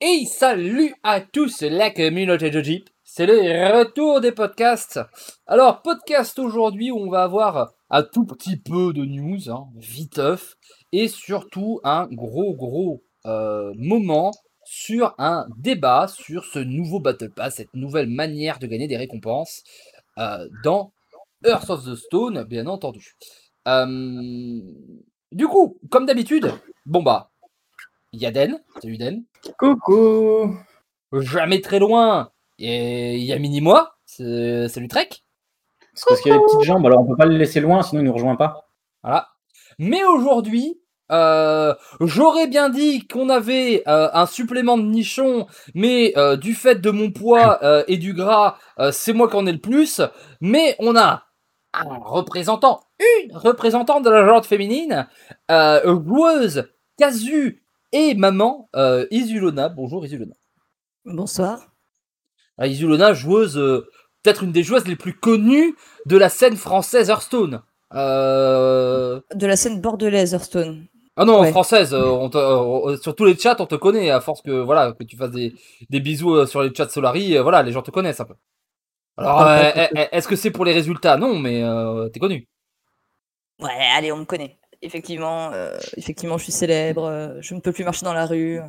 Et 0.00 0.26
salut 0.26 0.94
à 1.02 1.20
tous 1.20 1.62
la 1.62 1.90
communauté 1.90 2.50
de 2.50 2.62
Jeep. 2.62 2.88
C'est 3.02 3.26
le 3.26 3.76
retour 3.76 4.20
des 4.20 4.30
podcasts. 4.30 5.00
Alors, 5.44 5.82
podcast 5.82 6.38
aujourd'hui 6.38 6.92
où 6.92 6.98
on 6.98 7.10
va 7.10 7.24
avoir 7.24 7.72
un 7.90 8.04
tout 8.04 8.24
petit 8.24 8.56
peu 8.56 8.92
de 8.92 9.04
news, 9.04 9.50
hein, 9.50 9.66
viteuf, 9.74 10.54
et 10.92 11.08
surtout 11.08 11.80
un 11.82 12.06
gros 12.12 12.54
gros 12.54 13.02
euh, 13.26 13.72
moment 13.76 14.30
sur 14.64 15.16
un 15.18 15.48
débat 15.56 16.06
sur 16.06 16.44
ce 16.44 16.60
nouveau 16.60 17.00
Battle 17.00 17.32
Pass, 17.34 17.56
cette 17.56 17.74
nouvelle 17.74 18.08
manière 18.08 18.60
de 18.60 18.68
gagner 18.68 18.86
des 18.86 18.96
récompenses 18.96 19.64
euh, 20.18 20.48
dans 20.62 20.92
Earth 21.44 21.70
of 21.70 21.84
the 21.84 21.96
Stone, 21.96 22.44
bien 22.44 22.68
entendu. 22.68 23.16
Euh, 23.66 24.60
du 25.32 25.48
coup, 25.48 25.80
comme 25.90 26.06
d'habitude, 26.06 26.52
bon 26.86 27.02
bah, 27.02 27.32
il 28.12 28.20
y 28.20 28.26
a 28.26 28.30
Den. 28.30 28.60
Salut 28.80 28.98
Den? 28.98 29.24
Coucou 29.58 30.56
Jamais 31.12 31.60
très 31.60 31.78
loin, 31.78 32.30
et 32.58 33.16
il 33.16 33.24
y 33.24 33.32
a 33.32 33.38
Mini-moi. 33.38 33.94
Salut 34.06 34.88
Trek. 34.88 35.08
C'est 35.94 36.04
parce 36.08 36.20
qu'il 36.20 36.32
y 36.32 36.34
a 36.34 36.38
des 36.38 36.44
petites 36.44 36.62
jambes, 36.62 36.86
alors 36.86 37.00
on 37.00 37.06
peut 37.06 37.16
pas 37.16 37.26
le 37.26 37.36
laisser 37.36 37.60
loin, 37.60 37.82
sinon 37.82 38.02
il 38.02 38.04
nous 38.04 38.12
rejoint 38.12 38.36
pas. 38.36 38.68
Voilà. 39.02 39.28
Mais 39.78 40.04
aujourd'hui, 40.04 40.80
euh, 41.10 41.74
j'aurais 42.00 42.46
bien 42.46 42.68
dit 42.68 43.06
qu'on 43.06 43.28
avait 43.28 43.82
euh, 43.88 44.08
un 44.12 44.26
supplément 44.26 44.76
de 44.76 44.82
nichon, 44.82 45.46
mais 45.74 46.12
euh, 46.16 46.36
du 46.36 46.54
fait 46.54 46.76
de 46.76 46.90
mon 46.90 47.10
poids 47.10 47.60
et 47.88 47.96
du 47.96 48.12
gras, 48.12 48.58
c'est 48.92 49.12
moi 49.12 49.28
qui 49.28 49.36
en 49.36 49.46
ai 49.46 49.52
le 49.52 49.60
plus. 49.60 50.00
Mais 50.40 50.76
on 50.78 50.96
a 50.96 51.24
un 51.74 51.98
représentant, 51.98 52.80
une 53.24 53.36
représentante 53.36 54.04
de 54.04 54.10
la 54.10 54.26
genre 54.26 54.44
féminine, 54.44 55.08
joueuse, 55.48 56.68
casu 56.98 57.62
et 57.92 58.14
maman, 58.14 58.68
euh, 58.76 59.06
Isulona. 59.10 59.68
Bonjour 59.68 60.04
Isulona. 60.04 60.34
Bonsoir. 61.04 61.74
Ah, 62.58 62.66
Isulona, 62.66 63.14
joueuse, 63.14 63.56
euh, 63.56 63.86
peut-être 64.22 64.42
une 64.42 64.52
des 64.52 64.62
joueuses 64.62 64.86
les 64.86 64.96
plus 64.96 65.14
connues 65.14 65.76
de 66.06 66.16
la 66.16 66.28
scène 66.28 66.56
française 66.56 67.08
Hearthstone. 67.08 67.62
Euh... 67.94 69.20
De 69.34 69.46
la 69.46 69.56
scène 69.56 69.80
bordelaise, 69.80 70.34
Hearthstone. 70.34 70.86
Ah 71.16 71.24
non, 71.24 71.40
Ouais. 71.40 71.50
française, 71.50 71.94
on 71.94 72.28
te- 72.30 72.96
sur 73.02 73.16
tous 73.16 73.24
les 73.24 73.36
chats, 73.36 73.56
on 73.58 73.66
te 73.66 73.74
connaît, 73.74 74.10
à 74.10 74.20
force 74.20 74.40
que 74.42 74.52
voilà 74.52 74.92
que 74.92 75.02
tu 75.02 75.16
fasses 75.16 75.32
des, 75.32 75.52
des 75.90 75.98
bisous 76.00 76.46
sur 76.46 76.62
les 76.62 76.72
chats 76.72 76.88
Solari, 76.88 77.36
voilà, 77.38 77.62
les 77.64 77.72
gens 77.72 77.82
te 77.82 77.90
connaissent 77.90 78.20
un 78.20 78.24
peu. 78.24 78.34
Alors, 79.16 79.40
Ah, 79.40 79.72
est-ce 80.12 80.28
que 80.28 80.36
c'est 80.36 80.52
pour 80.52 80.64
les 80.64 80.72
résultats? 80.72 81.16
Non, 81.16 81.36
mais 81.38 81.64
t'es 82.12 82.20
connu. 82.20 82.46
Ouais, 83.60 83.76
allez, 83.96 84.12
on 84.12 84.18
me 84.18 84.24
connaît. 84.24 84.58
Effectivement, 84.82 85.52
euh, 85.52 85.76
effectivement, 85.96 86.38
je 86.38 86.44
suis 86.44 86.52
célèbre. 86.52 87.04
euh, 87.04 87.38
je 87.40 87.54
ne 87.54 87.60
peux 87.60 87.72
plus 87.72 87.84
marcher 87.84 88.04
dans 88.04 88.12
la 88.12 88.26
rue 88.26 88.60
euh, 88.60 88.66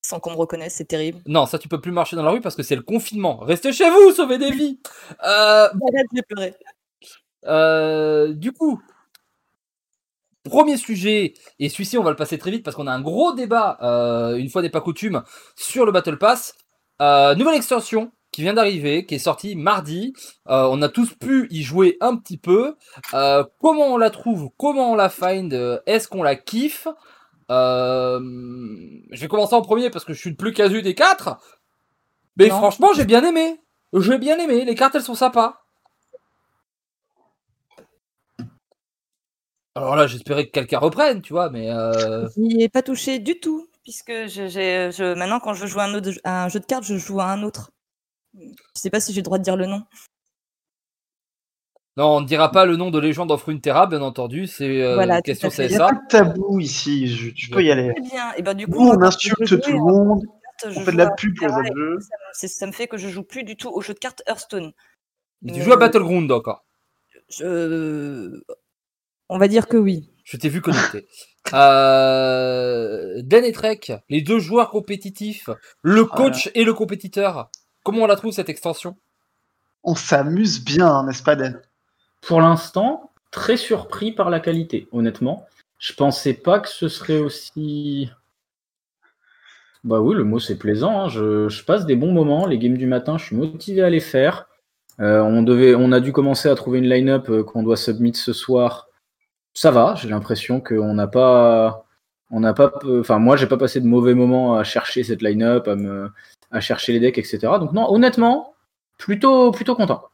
sans 0.00 0.18
qu'on 0.18 0.30
me 0.30 0.36
reconnaisse. 0.36 0.74
C'est 0.74 0.86
terrible. 0.86 1.20
Non, 1.26 1.46
ça 1.46 1.58
tu 1.58 1.68
peux 1.68 1.80
plus 1.80 1.92
marcher 1.92 2.16
dans 2.16 2.22
la 2.22 2.30
rue 2.30 2.40
parce 2.40 2.56
que 2.56 2.62
c'est 2.62 2.76
le 2.76 2.82
confinement. 2.82 3.38
Restez 3.38 3.72
chez 3.72 3.90
vous, 3.90 4.12
sauvez 4.12 4.38
des 4.38 4.50
vies. 4.50 4.80
Euh. 5.26 5.68
Euh, 7.44 8.32
du 8.32 8.52
coup, 8.52 8.80
premier 10.44 10.76
sujet, 10.76 11.34
et 11.58 11.68
celui-ci 11.68 11.98
on 11.98 12.02
va 12.02 12.10
le 12.10 12.16
passer 12.16 12.38
très 12.38 12.50
vite 12.50 12.64
parce 12.64 12.74
qu'on 12.74 12.86
a 12.86 12.92
un 12.92 13.02
gros 13.02 13.32
débat, 13.34 13.78
euh, 13.82 14.36
une 14.36 14.48
fois 14.48 14.62
n'est 14.62 14.70
pas 14.70 14.80
coutume, 14.80 15.22
sur 15.54 15.84
le 15.84 15.92
Battle 15.92 16.18
Pass. 16.18 16.54
Nouvelle 17.00 17.56
extension 17.56 18.10
qui 18.36 18.42
vient 18.42 18.52
d'arriver, 18.52 19.06
qui 19.06 19.14
est 19.14 19.18
sortie 19.18 19.56
mardi. 19.56 20.12
Euh, 20.50 20.68
on 20.70 20.82
a 20.82 20.90
tous 20.90 21.14
pu 21.14 21.46
y 21.50 21.62
jouer 21.62 21.96
un 22.02 22.16
petit 22.18 22.36
peu. 22.36 22.76
Euh, 23.14 23.42
comment 23.62 23.86
on 23.86 23.96
la 23.96 24.10
trouve? 24.10 24.50
Comment 24.58 24.92
on 24.92 24.94
la 24.94 25.08
find? 25.08 25.54
Est-ce 25.86 26.06
qu'on 26.06 26.22
la 26.22 26.36
kiffe? 26.36 26.86
Euh, 27.50 28.20
Je 29.10 29.20
vais 29.22 29.28
commencer 29.28 29.54
en 29.54 29.62
premier 29.62 29.88
parce 29.88 30.04
que 30.04 30.12
je 30.12 30.18
suis 30.20 30.28
le 30.28 30.36
plus 30.36 30.52
casu 30.52 30.82
des 30.82 30.94
quatre. 30.94 31.38
Mais 32.36 32.48
Non. 32.48 32.56
franchement, 32.58 32.88
j'ai 32.94 33.06
bien 33.06 33.24
aimé. 33.24 33.58
J'ai 33.94 34.18
bien 34.18 34.38
aimé. 34.38 34.66
Les 34.66 34.74
cartes, 34.74 34.94
elles 34.96 35.02
sont 35.02 35.14
sympas. 35.14 35.62
Alors 39.74 39.96
là, 39.96 40.06
j'espérais 40.06 40.44
que 40.46 40.50
quelqu'un 40.52 40.78
reprenne, 40.78 41.22
tu 41.22 41.32
vois, 41.32 41.48
mais 41.48 41.70
euh... 41.70 42.28
J'y 42.36 42.62
ai 42.62 42.68
pas 42.68 42.82
touché 42.82 43.18
du 43.18 43.40
tout, 43.40 43.66
puisque 43.82 44.10
je, 44.10 44.48
je- 44.48 45.14
maintenant, 45.14 45.40
quand 45.40 45.54
je 45.54 45.66
joue 45.66 45.80
à 45.80 45.84
un, 45.84 45.94
autre, 45.94 46.10
à 46.24 46.44
un 46.44 46.48
jeu 46.50 46.60
de 46.60 46.66
cartes, 46.66 46.84
je 46.84 46.96
joue 46.96 47.20
à 47.20 47.26
un 47.26 47.42
autre. 47.42 47.70
Je 48.38 48.80
sais 48.80 48.90
pas 48.90 49.00
si 49.00 49.12
j'ai 49.12 49.20
le 49.20 49.24
droit 49.24 49.38
de 49.38 49.42
dire 49.44 49.56
le 49.56 49.66
nom. 49.66 49.82
non, 51.96 52.16
on 52.16 52.20
ne 52.20 52.26
dira 52.26 52.50
pas 52.50 52.66
le 52.66 52.76
nom 52.76 52.90
de 52.90 52.98
légende 52.98 53.30
of 53.30 53.42
Runeterra, 53.44 53.86
bien 53.86 54.02
entendu. 54.02 54.46
C'est 54.46 54.82
euh, 54.82 54.94
Voilà, 54.94 55.22
question 55.22 55.50
fait. 55.50 55.66
Il 55.66 55.70
n'y 55.70 55.76
a 55.76 55.78
CSA. 55.78 55.86
pas 55.88 55.94
de 55.94 56.06
tabou 56.08 56.60
ici, 56.60 57.06
je- 57.08 57.30
tu 57.30 57.48
peux 57.48 57.62
y 57.64 57.70
aller. 57.70 57.92
Très 57.94 58.02
bien. 58.10 58.32
Et 58.34 58.42
ben 58.42 58.52
du 58.54 58.66
coup, 58.66 58.82
Nous, 58.84 58.88
on 58.90 59.02
insulte 59.02 59.60
tout 59.62 59.72
le 59.72 59.78
monde, 59.78 60.20
cartes, 60.60 60.76
on 60.76 60.80
fait 60.84 60.92
de 60.92 60.96
la 60.98 61.10
pub 61.10 61.34
pour 61.38 61.48
les 61.58 61.68
jeux. 61.72 61.98
Ça, 62.00 62.16
me- 62.16 62.32
c'est- 62.34 62.48
ça 62.48 62.66
me 62.66 62.72
fait 62.72 62.86
que 62.86 62.98
je 62.98 63.08
joue 63.08 63.22
plus 63.22 63.44
du 63.44 63.56
tout 63.56 63.70
au 63.70 63.80
jeu 63.80 63.94
de 63.94 63.98
cartes 63.98 64.22
Hearthstone. 64.26 64.72
Mais 65.42 65.52
tu 65.52 65.62
joues 65.62 65.72
à 65.72 65.76
Euh, 65.76 65.78
Battleground 65.78 66.30
encore. 66.30 66.64
Je... 67.30 68.40
On 69.28 69.38
va 69.38 69.48
dire 69.48 69.66
que 69.66 69.76
oui. 69.78 70.10
Je 70.24 70.36
t'ai 70.36 70.48
vu 70.50 70.60
connecté. 70.60 71.06
euh... 71.54 73.22
Dan 73.22 73.44
et 73.44 73.52
Trek, 73.52 73.80
les 74.10 74.20
deux 74.20 74.38
joueurs 74.38 74.70
compétitifs, 74.70 75.48
le 75.82 76.04
coach 76.04 76.50
et 76.54 76.64
le 76.64 76.74
compétiteur. 76.74 77.50
Comment 77.86 78.02
on 78.02 78.06
la 78.08 78.16
trouve 78.16 78.32
cette 78.32 78.48
extension? 78.48 78.96
On 79.84 79.94
s'amuse 79.94 80.64
bien, 80.64 81.04
n'est-ce 81.04 81.22
pas, 81.22 81.36
Dan? 81.36 81.62
Pour 82.20 82.40
l'instant, 82.40 83.12
très 83.30 83.56
surpris 83.56 84.10
par 84.10 84.28
la 84.28 84.40
qualité, 84.40 84.88
honnêtement. 84.90 85.46
Je 85.78 85.92
pensais 85.92 86.34
pas 86.34 86.58
que 86.58 86.68
ce 86.68 86.88
serait 86.88 87.20
aussi. 87.20 88.10
Bah 89.84 90.00
oui, 90.00 90.16
le 90.16 90.24
mot 90.24 90.40
c'est 90.40 90.58
plaisant. 90.58 91.02
hein. 91.02 91.08
Je, 91.08 91.48
je 91.48 91.64
passe 91.64 91.86
des 91.86 91.94
bons 91.94 92.10
moments. 92.10 92.44
Les 92.48 92.58
games 92.58 92.76
du 92.76 92.88
matin, 92.88 93.18
je 93.18 93.26
suis 93.26 93.36
motivé 93.36 93.82
à 93.82 93.88
les 93.88 94.00
faire. 94.00 94.48
Euh, 94.98 95.20
on, 95.20 95.44
devait, 95.44 95.76
on 95.76 95.92
a 95.92 96.00
dû 96.00 96.10
commencer 96.10 96.48
à 96.48 96.56
trouver 96.56 96.80
une 96.80 96.88
line-up 96.88 97.30
euh, 97.30 97.44
qu'on 97.44 97.62
doit 97.62 97.76
submit 97.76 98.16
ce 98.16 98.32
soir. 98.32 98.88
Ça 99.54 99.70
va, 99.70 99.94
j'ai 99.94 100.08
l'impression 100.08 100.60
qu'on 100.60 100.92
n'a 100.92 101.06
pas. 101.06 101.84
On 102.32 102.40
n'a 102.40 102.52
pas. 102.52 102.72
Enfin, 102.98 103.20
moi, 103.20 103.36
j'ai 103.36 103.46
pas 103.46 103.58
passé 103.58 103.80
de 103.80 103.86
mauvais 103.86 104.14
moments 104.14 104.56
à 104.56 104.64
chercher 104.64 105.04
cette 105.04 105.22
line-up, 105.22 105.68
à, 105.68 105.76
me, 105.76 106.10
à 106.56 106.60
chercher 106.60 106.92
les 106.92 107.00
decks, 107.00 107.18
etc. 107.18 107.38
Donc, 107.60 107.72
non, 107.72 107.90
honnêtement, 107.92 108.54
plutôt, 108.98 109.50
plutôt 109.52 109.76
content. 109.76 110.04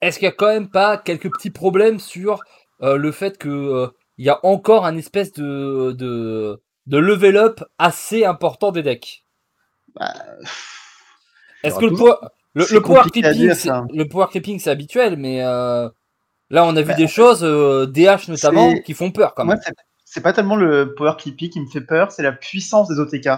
Est-ce 0.00 0.18
qu'il 0.18 0.26
y 0.26 0.28
a 0.30 0.32
quand 0.34 0.48
même 0.48 0.68
pas 0.70 0.96
quelques 0.98 1.30
petits 1.32 1.50
problèmes 1.50 1.98
sur 2.00 2.40
euh, 2.82 2.96
le 2.96 3.12
fait 3.12 3.38
que 3.38 3.48
euh, 3.48 3.88
il 4.18 4.26
y 4.26 4.30
a 4.30 4.44
encore 4.44 4.84
un 4.84 4.96
espèce 4.96 5.32
de, 5.32 5.92
de, 5.92 6.60
de 6.86 6.98
level 6.98 7.36
up 7.36 7.60
assez 7.78 8.24
important 8.24 8.72
des 8.72 8.82
decks? 8.82 9.24
Bah, 9.94 10.12
Est-ce 11.62 11.78
que 11.78 11.84
le, 11.84 11.92
power- 11.96 12.16
le, 12.54 12.80
power 12.80 13.02
dire, 13.32 13.54
ça. 13.54 13.84
le 13.92 14.08
power 14.08 14.26
c'est 14.58 14.70
habituel, 14.70 15.16
mais 15.16 15.44
euh, 15.44 15.88
là 16.50 16.64
on 16.64 16.74
a 16.76 16.82
vu 16.82 16.88
Bah, 16.88 16.94
des 16.94 17.06
choses, 17.06 17.42
DH 17.42 18.28
notamment, 18.28 18.74
qui 18.80 18.94
font 18.94 19.12
peur 19.12 19.34
quand 19.34 19.44
Moi, 19.44 19.54
même. 19.54 19.62
c'est- 20.04 20.20
pas 20.20 20.32
tellement 20.32 20.56
le 20.56 20.94
power 20.94 21.14
clippy 21.18 21.48
qui 21.50 21.60
me 21.60 21.66
fait 21.68 21.80
peur, 21.80 22.10
c'est 22.10 22.22
la 22.22 22.32
puissance 22.32 22.88
des 22.88 22.98
OTK. 22.98 23.28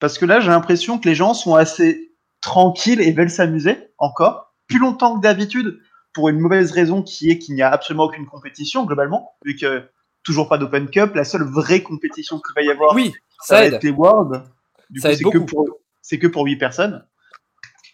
Parce 0.00 0.18
que 0.18 0.24
là, 0.24 0.40
j'ai 0.40 0.48
l'impression 0.48 0.98
que 0.98 1.08
les 1.08 1.14
gens 1.14 1.34
sont 1.34 1.54
assez 1.54 2.12
tranquilles 2.40 3.00
et 3.00 3.12
veulent 3.12 3.30
s'amuser 3.30 3.92
encore, 3.98 4.54
plus 4.66 4.78
longtemps 4.78 5.16
que 5.16 5.22
d'habitude, 5.22 5.78
pour 6.12 6.28
une 6.28 6.40
mauvaise 6.40 6.72
raison 6.72 7.02
qui 7.02 7.30
est 7.30 7.38
qu'il 7.38 7.54
n'y 7.54 7.62
a 7.62 7.70
absolument 7.70 8.04
aucune 8.04 8.26
compétition 8.26 8.84
globalement, 8.84 9.32
vu 9.44 9.54
que 9.54 9.88
toujours 10.22 10.48
pas 10.48 10.58
d'Open 10.58 10.90
Cup, 10.90 11.14
la 11.14 11.24
seule 11.24 11.44
vraie 11.44 11.82
compétition 11.82 12.40
qu'il 12.40 12.54
va 12.54 12.62
y 12.62 12.70
avoir, 12.70 12.94
Oui, 12.94 13.12
ça 13.40 13.54
ça 13.56 13.60
va 13.60 13.66
être 13.66 13.82
les 13.84 13.90
Worlds. 13.90 14.42
Du 14.88 15.00
Ça 15.00 15.08
coup, 15.08 15.12
aide 15.12 15.18
c'est 15.18 15.24
que 15.24 15.38
beaucoup. 15.38 15.46
pour 15.46 15.68
c'est 16.02 16.18
que 16.18 16.26
pour 16.26 16.44
8 16.44 16.56
personnes. 16.56 17.06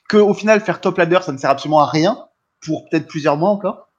Que 0.09 0.17
au 0.17 0.33
final 0.33 0.61
faire 0.61 0.81
top 0.81 0.99
ladder, 0.99 1.19
ça 1.23 1.33
ne 1.33 1.39
sert 1.39 1.51
absolument 1.51 1.81
à 1.81 1.87
rien 1.87 2.17
pour 2.65 2.89
peut-être 2.89 3.09
plusieurs 3.09 3.37
mois 3.37 3.51
encore. 3.51 3.91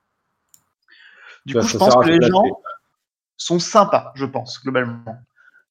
Du 1.45 1.53
Ça, 1.53 1.59
coup, 1.59 1.67
ça 1.67 1.73
je 1.73 1.77
pense 1.77 1.95
que 1.95 2.09
les 2.09 2.25
gens 2.25 2.43
sont 3.35 3.59
sympas, 3.59 4.13
je 4.15 4.25
pense, 4.25 4.61
globalement. 4.63 5.03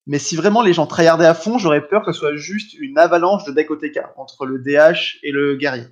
Mais 0.07 0.19
si 0.19 0.37
vraiment 0.37 0.63
les 0.63 0.73
gens 0.73 0.87
tryhardaient 0.87 1.27
à 1.27 1.35
fond, 1.35 1.59
j'aurais 1.59 1.87
peur 1.87 2.05
que 2.05 2.13
ce 2.13 2.19
soit 2.21 2.37
juste 2.37 2.75
une 2.75 2.97
avalanche 2.97 3.45
de 3.45 3.53
deck 3.53 3.71
OTK 3.71 4.01
entre 4.17 4.47
le 4.47 4.59
DH 4.61 5.19
et 5.23 5.33
le 5.33 5.57
guerrier. 5.57 5.87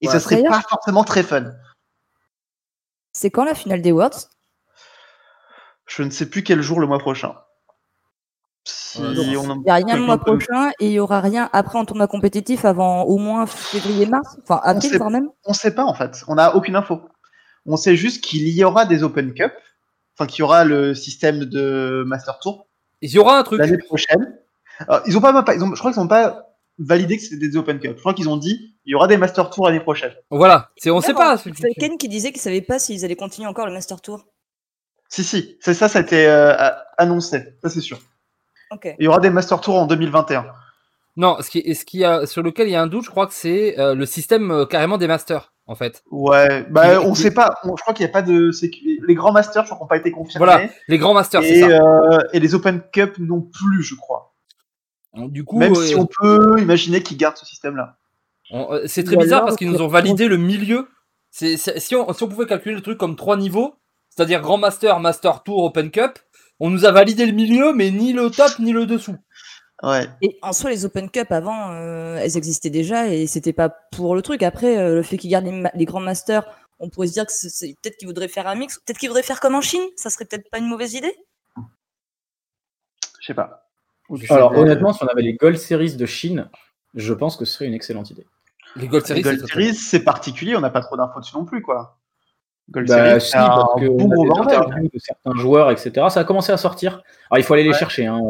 Et 0.00 0.06
Ouais. 0.06 0.12
ça 0.12 0.20
serait 0.20 0.42
pas 0.42 0.60
forcément 0.60 1.02
très 1.02 1.22
fun. 1.22 1.52
C'est 3.12 3.30
quand 3.30 3.44
la 3.44 3.54
finale 3.54 3.82
des 3.82 3.90
Worlds? 3.90 4.28
Je 5.86 6.02
ne 6.02 6.10
sais 6.10 6.28
plus 6.28 6.42
quel 6.42 6.60
jour 6.60 6.78
le 6.78 6.86
mois 6.86 6.98
prochain. 6.98 7.34
Si 8.64 9.00
Ouais, 9.00 9.08
Il 9.14 9.30
n'y 9.30 9.70
a 9.70 9.74
rien 9.74 9.96
le 9.96 10.02
mois 10.02 10.18
prochain 10.18 10.70
et 10.78 10.86
il 10.86 10.90
n'y 10.90 10.98
aura 11.00 11.20
rien 11.20 11.48
après 11.54 11.78
en 11.78 11.86
tournoi 11.86 12.06
compétitif 12.06 12.66
avant 12.66 13.04
au 13.04 13.16
moins 13.16 13.46
février-mars. 13.46 14.36
Enfin, 14.42 14.60
avril 14.62 14.98
quand 14.98 15.10
même? 15.10 15.30
On 15.44 15.54
sait 15.54 15.74
pas 15.74 15.84
en 15.84 15.94
fait. 15.94 16.22
On 16.28 16.34
n'a 16.34 16.54
aucune 16.54 16.76
info. 16.76 17.00
On 17.64 17.76
sait 17.76 17.96
juste 17.96 18.22
qu'il 18.22 18.46
y 18.48 18.62
aura 18.62 18.84
des 18.84 19.02
Open 19.02 19.32
Cup, 19.32 19.52
enfin 20.18 20.26
qu'il 20.26 20.40
y 20.40 20.42
aura 20.42 20.64
le 20.64 20.94
système 20.94 21.44
de 21.44 22.02
Master 22.06 22.38
Tour 22.40 22.66
Il 23.00 23.10
y 23.10 23.18
aura 23.18 23.38
un 23.38 23.42
truc. 23.44 23.60
l'année 23.60 23.78
prochaine. 23.78 24.36
Alors, 24.80 25.02
ils 25.06 25.16
ont 25.16 25.20
pas, 25.20 25.54
ils 25.54 25.62
ont, 25.62 25.74
je 25.74 25.78
crois 25.78 25.92
qu'ils 25.92 26.00
n'ont 26.02 26.08
pas 26.08 26.48
validé 26.78 27.16
que 27.16 27.22
c'était 27.22 27.48
des 27.48 27.56
Open 27.56 27.78
Cup. 27.78 27.94
Je 27.96 28.00
crois 28.00 28.14
qu'ils 28.14 28.28
ont 28.28 28.36
dit 28.36 28.74
il 28.84 28.92
y 28.92 28.94
aura 28.94 29.06
des 29.06 29.16
Master 29.16 29.50
Tour 29.50 29.66
l'année 29.66 29.80
prochaine. 29.80 30.12
Voilà, 30.30 30.70
c'est 30.76 30.90
on 30.90 31.00
sait 31.00 31.14
pas. 31.14 31.36
C'est 31.36 31.52
Ken 31.78 31.98
qui 31.98 32.08
disait 32.08 32.32
qu'il 32.32 32.40
savait 32.40 32.62
pas 32.62 32.78
s'ils 32.78 33.04
allaient 33.04 33.16
continuer 33.16 33.48
encore 33.48 33.66
le 33.66 33.72
Master 33.72 34.00
Tour. 34.00 34.26
Si 35.08 35.24
si, 35.24 35.56
c'est 35.60 35.74
ça, 35.74 35.88
ça 35.88 36.00
a 36.00 36.02
été 36.02 36.26
euh, 36.26 36.54
annoncé. 36.98 37.54
Ça 37.62 37.70
c'est 37.70 37.80
sûr. 37.80 37.98
Ok. 38.70 38.94
Il 38.98 39.04
y 39.04 39.08
aura 39.08 39.20
des 39.20 39.30
Master 39.30 39.60
Tours 39.60 39.76
en 39.76 39.86
2021. 39.86 40.46
Non, 41.16 41.36
ce 41.40 41.50
qui, 41.50 41.74
ce 41.74 41.84
qui 41.84 42.04
a, 42.04 42.26
sur 42.26 42.42
lequel 42.42 42.68
il 42.68 42.72
y 42.72 42.76
a 42.76 42.82
un 42.82 42.86
doute, 42.86 43.04
je 43.04 43.10
crois 43.10 43.26
que 43.26 43.34
c'est 43.34 43.76
euh, 43.78 43.94
le 43.94 44.06
système 44.06 44.52
euh, 44.52 44.66
carrément 44.66 44.98
des 44.98 45.08
masters, 45.08 45.52
en 45.68 45.74
fait. 45.76 46.02
Ouais, 46.10 46.64
bah 46.70 47.00
on 47.02 47.10
il- 47.10 47.16
sait 47.16 47.30
pas. 47.30 47.54
on- 47.62 47.76
je 47.76 47.82
crois 47.82 47.94
qu'il 47.94 48.04
n'y 48.04 48.10
a 48.10 48.12
pas 48.12 48.22
de. 48.22 48.50
Les 49.06 49.14
grands 49.14 49.32
Masters, 49.32 49.64
je 49.64 49.68
crois, 49.70 49.78
n'ont 49.84 49.86
pas 49.88 49.98
été 49.98 50.10
confirmés. 50.10 50.44
Voilà, 50.44 50.68
les 50.88 50.98
grands 50.98 51.14
masters, 51.14 51.42
c'est 51.42 51.48
et, 51.58 51.60
ça. 51.60 51.66
euh, 51.68 52.18
et 52.32 52.40
les 52.40 52.54
Open 52.54 52.82
Cup 52.92 53.14
non 53.18 53.40
plus, 53.42 53.82
je 53.84 53.94
crois. 53.94 54.34
Du 55.14 55.44
coup, 55.44 55.58
Même 55.58 55.72
euh, 55.72 55.82
si 55.82 55.94
on 55.96 56.06
peut 56.06 56.56
imaginer 56.60 57.02
qu'ils 57.02 57.16
gardent 57.16 57.36
ce 57.36 57.46
système-là. 57.46 57.96
euh, 58.52 58.82
c'est 58.86 59.04
très 59.04 59.16
bizarre 59.16 59.44
parce 59.44 59.56
qu'ils 59.56 59.70
nous 59.70 59.82
ont 59.82 59.88
validé 59.88 60.26
le 60.28 60.36
milieu. 60.36 60.88
C'est, 61.30 61.56
c'est- 61.56 61.78
si, 61.80 61.94
on, 61.96 62.12
si 62.12 62.22
on 62.22 62.28
pouvait 62.28 62.46
calculer 62.46 62.74
le 62.74 62.80
truc 62.80 62.98
comme 62.98 63.16
trois 63.16 63.36
niveaux, 63.36 63.74
c'est-à-dire 64.10 64.40
grand 64.40 64.58
master, 64.58 65.00
master 65.00 65.42
tour, 65.42 65.64
open 65.64 65.90
cup, 65.90 66.18
on 66.60 66.70
nous 66.70 66.84
a 66.86 66.90
validé 66.92 67.26
le 67.26 67.32
milieu, 67.32 67.72
mais 67.72 67.90
ni 67.90 68.12
le 68.12 68.30
top 68.30 68.58
ni 68.58 68.72
le 68.72 68.86
dessous. 68.86 69.16
Ouais. 69.82 70.08
Et 70.22 70.38
en 70.42 70.52
soi, 70.52 70.70
les 70.70 70.84
Open 70.84 71.08
Cup 71.08 71.30
avant, 71.30 71.70
euh, 71.72 72.16
elles 72.16 72.36
existaient 72.36 72.70
déjà 72.70 73.06
et 73.08 73.26
c'était 73.28 73.52
pas 73.52 73.68
pour 73.68 74.14
le 74.16 74.22
truc. 74.22 74.42
Après, 74.42 74.76
euh, 74.76 74.96
le 74.96 75.02
fait 75.02 75.16
qu'ils 75.18 75.30
gardent 75.30 75.44
les, 75.46 75.52
ma- 75.52 75.70
les 75.74 75.84
grands 75.84 76.00
masters, 76.00 76.44
on 76.80 76.88
pourrait 76.88 77.06
se 77.06 77.12
dire 77.12 77.26
que 77.26 77.32
c'est- 77.32 77.74
peut-être 77.80 77.96
qu'ils 77.96 78.08
voudraient 78.08 78.28
faire 78.28 78.46
un 78.48 78.54
mix, 78.56 78.78
peut-être 78.80 78.98
qu'ils 78.98 79.08
voudraient 79.08 79.22
faire 79.22 79.38
comme 79.40 79.54
en 79.54 79.60
Chine. 79.60 79.82
Ça 79.96 80.10
serait 80.10 80.24
peut-être 80.24 80.50
pas 80.50 80.58
une 80.58 80.66
mauvaise 80.66 80.94
idée. 80.94 81.14
Je 83.20 83.26
sais 83.26 83.34
pas. 83.34 83.68
Alors 84.30 84.52
honnêtement, 84.62 84.92
si 84.92 85.04
on 85.04 85.06
avait 85.06 85.22
les 85.22 85.34
Gold 85.34 85.58
Series 85.58 85.94
de 85.96 86.06
Chine, 86.06 86.48
je 86.94 87.12
pense 87.12 87.36
que 87.36 87.44
ce 87.44 87.52
serait 87.54 87.66
une 87.66 87.74
excellente 87.74 88.10
idée. 88.10 88.26
Les 89.16 89.22
Gold 89.22 89.38
Series, 89.48 89.74
c'est 89.74 90.00
particulier, 90.00 90.56
on 90.56 90.60
n'a 90.60 90.70
pas 90.70 90.80
trop 90.80 90.96
d'infos 90.96 91.20
dessus 91.20 91.36
non 91.36 91.44
plus, 91.44 91.62
quoi. 91.62 91.97
Gold 92.70 92.88
Bah, 92.88 92.96
Series, 93.18 93.20
si, 93.22 93.30
c'est 93.30 93.36
un 93.38 93.48
parce 93.48 93.80
que 93.80 93.86
bon 93.88 93.96
on 94.04 94.10
a 94.10 94.14
gros 94.14 94.22
des 94.24 94.28
bordel. 94.28 94.58
interviews 94.58 94.90
de 94.92 94.98
certains 94.98 95.34
joueurs, 95.36 95.70
etc. 95.70 95.90
Ça 96.10 96.20
a 96.20 96.24
commencé 96.24 96.52
à 96.52 96.56
sortir. 96.58 97.02
Alors 97.30 97.38
il 97.38 97.42
faut 97.42 97.54
aller 97.54 97.62
les 97.64 97.70
Ouais. 97.70 97.78
chercher. 97.78 98.06
hein. 98.06 98.20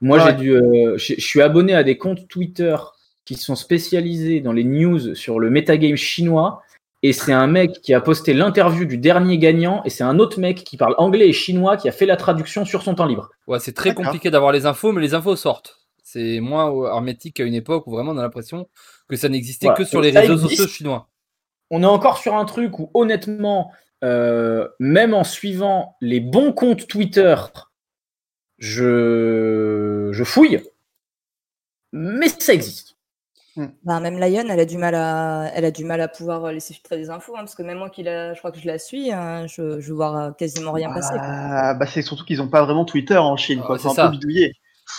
Moi, 0.00 0.18
Ouais. 0.18 0.24
j'ai 0.26 0.32
dû, 0.36 0.52
euh, 0.52 0.96
je 0.96 1.14
suis 1.20 1.42
abonné 1.42 1.74
à 1.74 1.82
des 1.82 1.98
comptes 1.98 2.28
Twitter 2.28 2.76
qui 3.24 3.34
sont 3.34 3.56
spécialisés 3.56 4.40
dans 4.40 4.52
les 4.52 4.64
news 4.64 5.14
sur 5.14 5.40
le 5.40 5.50
metagame 5.50 5.96
chinois. 5.96 6.62
Et 7.04 7.12
c'est 7.12 7.32
un 7.32 7.46
mec 7.46 7.80
qui 7.82 7.94
a 7.94 8.00
posté 8.00 8.34
l'interview 8.34 8.84
du 8.84 8.98
dernier 8.98 9.38
gagnant, 9.38 9.82
et 9.84 9.90
c'est 9.90 10.02
un 10.02 10.18
autre 10.18 10.40
mec 10.40 10.64
qui 10.64 10.76
parle 10.76 10.96
anglais 10.98 11.28
et 11.28 11.32
chinois 11.32 11.76
qui 11.76 11.88
a 11.88 11.92
fait 11.92 12.06
la 12.06 12.16
traduction 12.16 12.64
sur 12.64 12.82
son 12.82 12.96
temps 12.96 13.06
libre. 13.06 13.30
Ouais, 13.46 13.60
c'est 13.60 13.72
très 13.72 13.94
compliqué 13.94 14.30
d'avoir 14.30 14.50
les 14.50 14.66
infos, 14.66 14.90
mais 14.90 15.00
les 15.00 15.14
infos 15.14 15.36
sortent. 15.36 15.78
C'est 16.02 16.40
moins 16.40 16.72
hermétique 16.92 17.36
qu'à 17.36 17.44
une 17.44 17.54
époque 17.54 17.86
où 17.86 17.92
vraiment 17.92 18.12
on 18.12 18.18
a 18.18 18.22
l'impression 18.22 18.66
que 19.08 19.14
ça 19.14 19.28
n'existait 19.28 19.66
Voilà. 19.66 19.78
que 19.78 19.84
sur 19.84 20.00
les 20.00 20.10
réseaux 20.10 20.38
sociaux 20.38 20.66
chinois. 20.66 21.06
on 21.70 21.82
est 21.82 21.86
encore 21.86 22.18
sur 22.18 22.34
un 22.34 22.44
truc 22.46 22.78
où 22.80 22.90
honnêtement, 22.94 23.70
euh, 24.04 24.68
même 24.78 25.14
en 25.14 25.24
suivant 25.24 25.96
les 26.00 26.20
bons 26.20 26.52
comptes 26.52 26.86
Twitter, 26.86 27.34
je, 28.58 30.10
je 30.12 30.24
fouille, 30.24 30.62
mais 31.92 32.28
ça 32.28 32.52
existe. 32.54 32.96
Bah, 33.82 33.98
même 33.98 34.18
Lion, 34.20 34.44
elle 34.48 34.60
a 34.60 34.64
du 34.64 34.78
mal 34.78 34.94
à, 34.94 35.50
elle 35.52 35.64
a 35.64 35.72
du 35.72 35.84
mal 35.84 36.00
à 36.00 36.06
pouvoir 36.06 36.44
euh, 36.44 36.52
laisser 36.52 36.74
filtrer 36.74 36.96
des 36.96 37.10
infos, 37.10 37.34
hein, 37.34 37.40
parce 37.40 37.56
que 37.56 37.62
même 37.64 37.78
moi 37.78 37.90
qui 37.90 38.04
la, 38.04 38.32
je 38.32 38.38
crois 38.38 38.52
que 38.52 38.60
je 38.60 38.66
la 38.68 38.78
suis, 38.78 39.10
hein, 39.10 39.46
je, 39.48 39.80
je 39.80 39.92
vois 39.92 40.32
quasiment 40.38 40.70
rien 40.70 40.90
passer. 40.92 41.20
Ah, 41.20 41.74
bah, 41.74 41.86
c'est 41.86 42.02
surtout 42.02 42.24
qu'ils 42.24 42.38
n'ont 42.38 42.48
pas 42.48 42.64
vraiment 42.64 42.84
Twitter 42.84 43.16
en 43.16 43.36
Chine, 43.36 43.64
quoi. 43.64 43.76
Ah, 43.76 43.78
c'est 43.78 43.88
un 43.88 43.94
ça. 43.94 44.04
peu 44.04 44.12
bidouiller. 44.12 44.52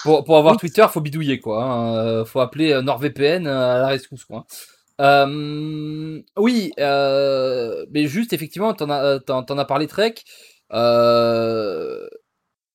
Pour, 0.03 0.23
pour 0.25 0.37
avoir 0.37 0.55
Oui. 0.55 0.57
Twitter, 0.57 0.85
faut 0.89 1.01
bidouiller 1.01 1.39
quoi. 1.39 1.63
hein. 1.63 1.95
Euh, 2.05 2.25
faut 2.25 2.41
appeler 2.41 2.79
NordVPN 2.81 3.47
à 3.47 3.79
la 3.79 3.87
rescousse 3.87 4.25
quoi. 4.25 4.45
Oui, 4.99 6.71
mais 7.91 8.07
juste 8.07 8.33
effectivement, 8.33 8.73
t'en 8.73 8.89
as, 8.89 9.65
parlé 9.65 9.87
Trek. 9.87 10.15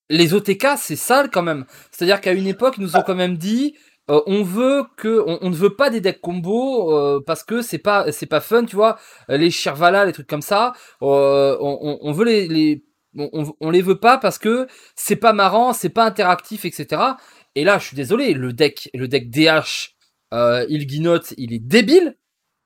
Les 0.09 0.33
OTK, 0.33 0.67
c'est 0.77 0.95
sale 0.95 1.29
quand 1.31 1.41
même. 1.41 1.65
C'est-à-dire 1.91 2.21
qu'à 2.21 2.33
une 2.33 2.45
époque, 2.47 2.75
ils 2.77 2.81
nous 2.83 2.95
ont 2.95 3.01
quand 3.01 3.15
même 3.15 3.37
dit, 3.37 3.75
on 4.07 4.43
veut 4.43 4.83
que, 4.97 5.23
on, 5.41 5.49
ne 5.49 5.55
veut 5.55 5.75
pas 5.75 5.89
des 5.89 5.99
decks 6.01 6.21
combo 6.21 7.21
parce 7.25 7.43
que 7.43 7.61
c'est 7.61 7.79
pas, 7.79 8.11
c'est 8.11 8.27
pas 8.27 8.39
fun, 8.41 8.65
tu 8.65 8.75
vois. 8.75 8.97
Les 9.29 9.49
Shirvala, 9.49 10.05
les 10.05 10.11
trucs 10.13 10.27
comme 10.27 10.43
ça, 10.43 10.73
on, 11.01 11.97
on- 12.01 12.11
veut 12.11 12.25
les, 12.25 12.47
les 12.47 12.83
on- 13.17 13.53
on 13.59 13.69
les 13.71 13.81
veut 13.81 13.99
pas 13.99 14.17
parce 14.17 14.37
que 14.37 14.67
c'est 14.95 15.15
pas 15.15 15.33
marrant, 15.33 15.73
c'est 15.73 15.89
pas 15.89 16.05
interactif, 16.05 16.65
etc. 16.65 17.17
Et 17.55 17.63
là, 17.63 17.79
je 17.79 17.87
suis 17.87 17.95
désolé, 17.95 18.33
le 18.33 18.53
deck, 18.53 18.89
le 18.93 19.07
deck 19.07 19.29
DH, 19.31 19.94
euh, 20.35 20.65
Ilginote, 20.69 21.33
il 21.37 21.53
est 21.53 21.59
débile. 21.59 22.15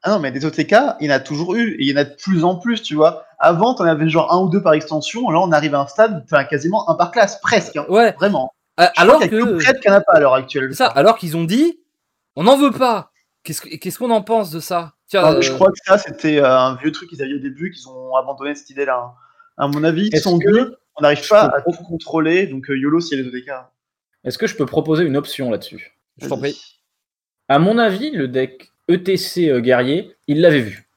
Ah 0.03 0.11
non, 0.11 0.19
mais 0.19 0.31
des 0.31 0.45
OTK, 0.45 0.73
il 1.01 1.07
y 1.07 1.11
en 1.11 1.15
a 1.15 1.19
toujours 1.19 1.55
eu, 1.55 1.73
et 1.73 1.83
il 1.83 1.89
y 1.89 1.93
en 1.93 1.97
a 1.97 2.05
de 2.05 2.15
plus 2.15 2.43
en 2.43 2.55
plus, 2.55 2.81
tu 2.81 2.95
vois. 2.95 3.25
Avant, 3.37 3.73
t'en 3.75 3.83
avais 3.85 4.07
genre 4.09 4.33
un 4.33 4.39
ou 4.41 4.49
deux 4.49 4.61
par 4.61 4.73
extension, 4.73 5.29
là, 5.29 5.39
on 5.41 5.51
arrive 5.51 5.75
à 5.75 5.81
un 5.81 5.87
stade, 5.87 6.23
enfin, 6.25 6.43
quasiment 6.45 6.89
un 6.89 6.95
par 6.95 7.11
classe, 7.11 7.39
presque, 7.41 7.75
hein. 7.75 7.85
Ouais. 7.89 8.13
Vraiment. 8.13 8.51
Euh, 8.79 8.87
alors 8.95 9.19
qu'il 9.19 9.33
y 9.33 9.35
a 9.35 9.41
que, 9.41 9.45
que 9.45 9.63
Prête 9.63 9.79
qu'il 9.81 9.91
n'y 9.91 9.95
en 9.97 9.99
a 9.99 10.01
pas 10.01 10.13
à 10.13 10.19
l'heure 10.21 10.33
actuelle. 10.35 10.73
ça, 10.73 10.87
alors 10.87 11.17
qu'ils 11.17 11.35
ont 11.35 11.43
dit, 11.43 11.79
on 12.37 12.43
n'en 12.43 12.57
veut 12.57 12.71
pas. 12.71 13.11
Qu'est-ce 13.43 13.61
que- 13.61 13.75
qu'est-ce 13.75 13.99
qu'on 13.99 14.09
en 14.11 14.21
pense 14.21 14.51
de 14.51 14.61
ça? 14.61 14.93
Tiens, 15.07 15.21
Ah, 15.25 15.41
Je 15.41 15.51
euh, 15.51 15.55
crois 15.55 15.67
que 15.69 15.77
ça, 15.85 15.97
c'était 15.97 16.39
un 16.39 16.75
vieux 16.75 16.91
truc 16.93 17.09
qu'ils 17.09 17.21
avaient 17.21 17.33
au 17.33 17.39
début, 17.39 17.71
qu'ils 17.71 17.89
ont 17.89 18.15
abandonné 18.15 18.55
cette 18.55 18.69
idée-là. 18.69 19.01
hein. 19.03 19.11
À 19.57 19.67
mon 19.67 19.83
avis, 19.83 20.07
ils 20.07 20.15
Est-ce 20.15 20.23
sont 20.23 20.39
que 20.39 20.69
dit, 20.69 20.75
on 20.95 21.01
n'arrive 21.01 21.21
je 21.23 21.27
pas 21.29 21.49
peux 21.49 21.55
à 21.57 21.61
tout 21.61 21.83
contrôler, 21.83 22.47
donc 22.47 22.65
YOLO 22.69 23.01
s'il 23.01 23.17
y 23.17 23.21
a 23.21 23.23
les 23.25 23.29
OTK. 23.29 23.51
Est-ce 24.23 24.37
que 24.37 24.47
je 24.47 24.55
peux 24.55 24.65
proposer 24.65 25.03
une 25.03 25.17
option 25.17 25.49
là-dessus? 25.51 25.91
Je 26.21 26.27
t'en 26.29 26.37
prie. 26.37 26.57
À 27.49 27.59
mon 27.59 27.77
avis, 27.77 28.11
le 28.11 28.27
deck 28.27 28.71
ETC 28.87 29.49
euh, 29.49 29.59
guerrier, 29.59 30.15
il 30.27 30.41
l'avait 30.41 30.61
vu. 30.61 30.87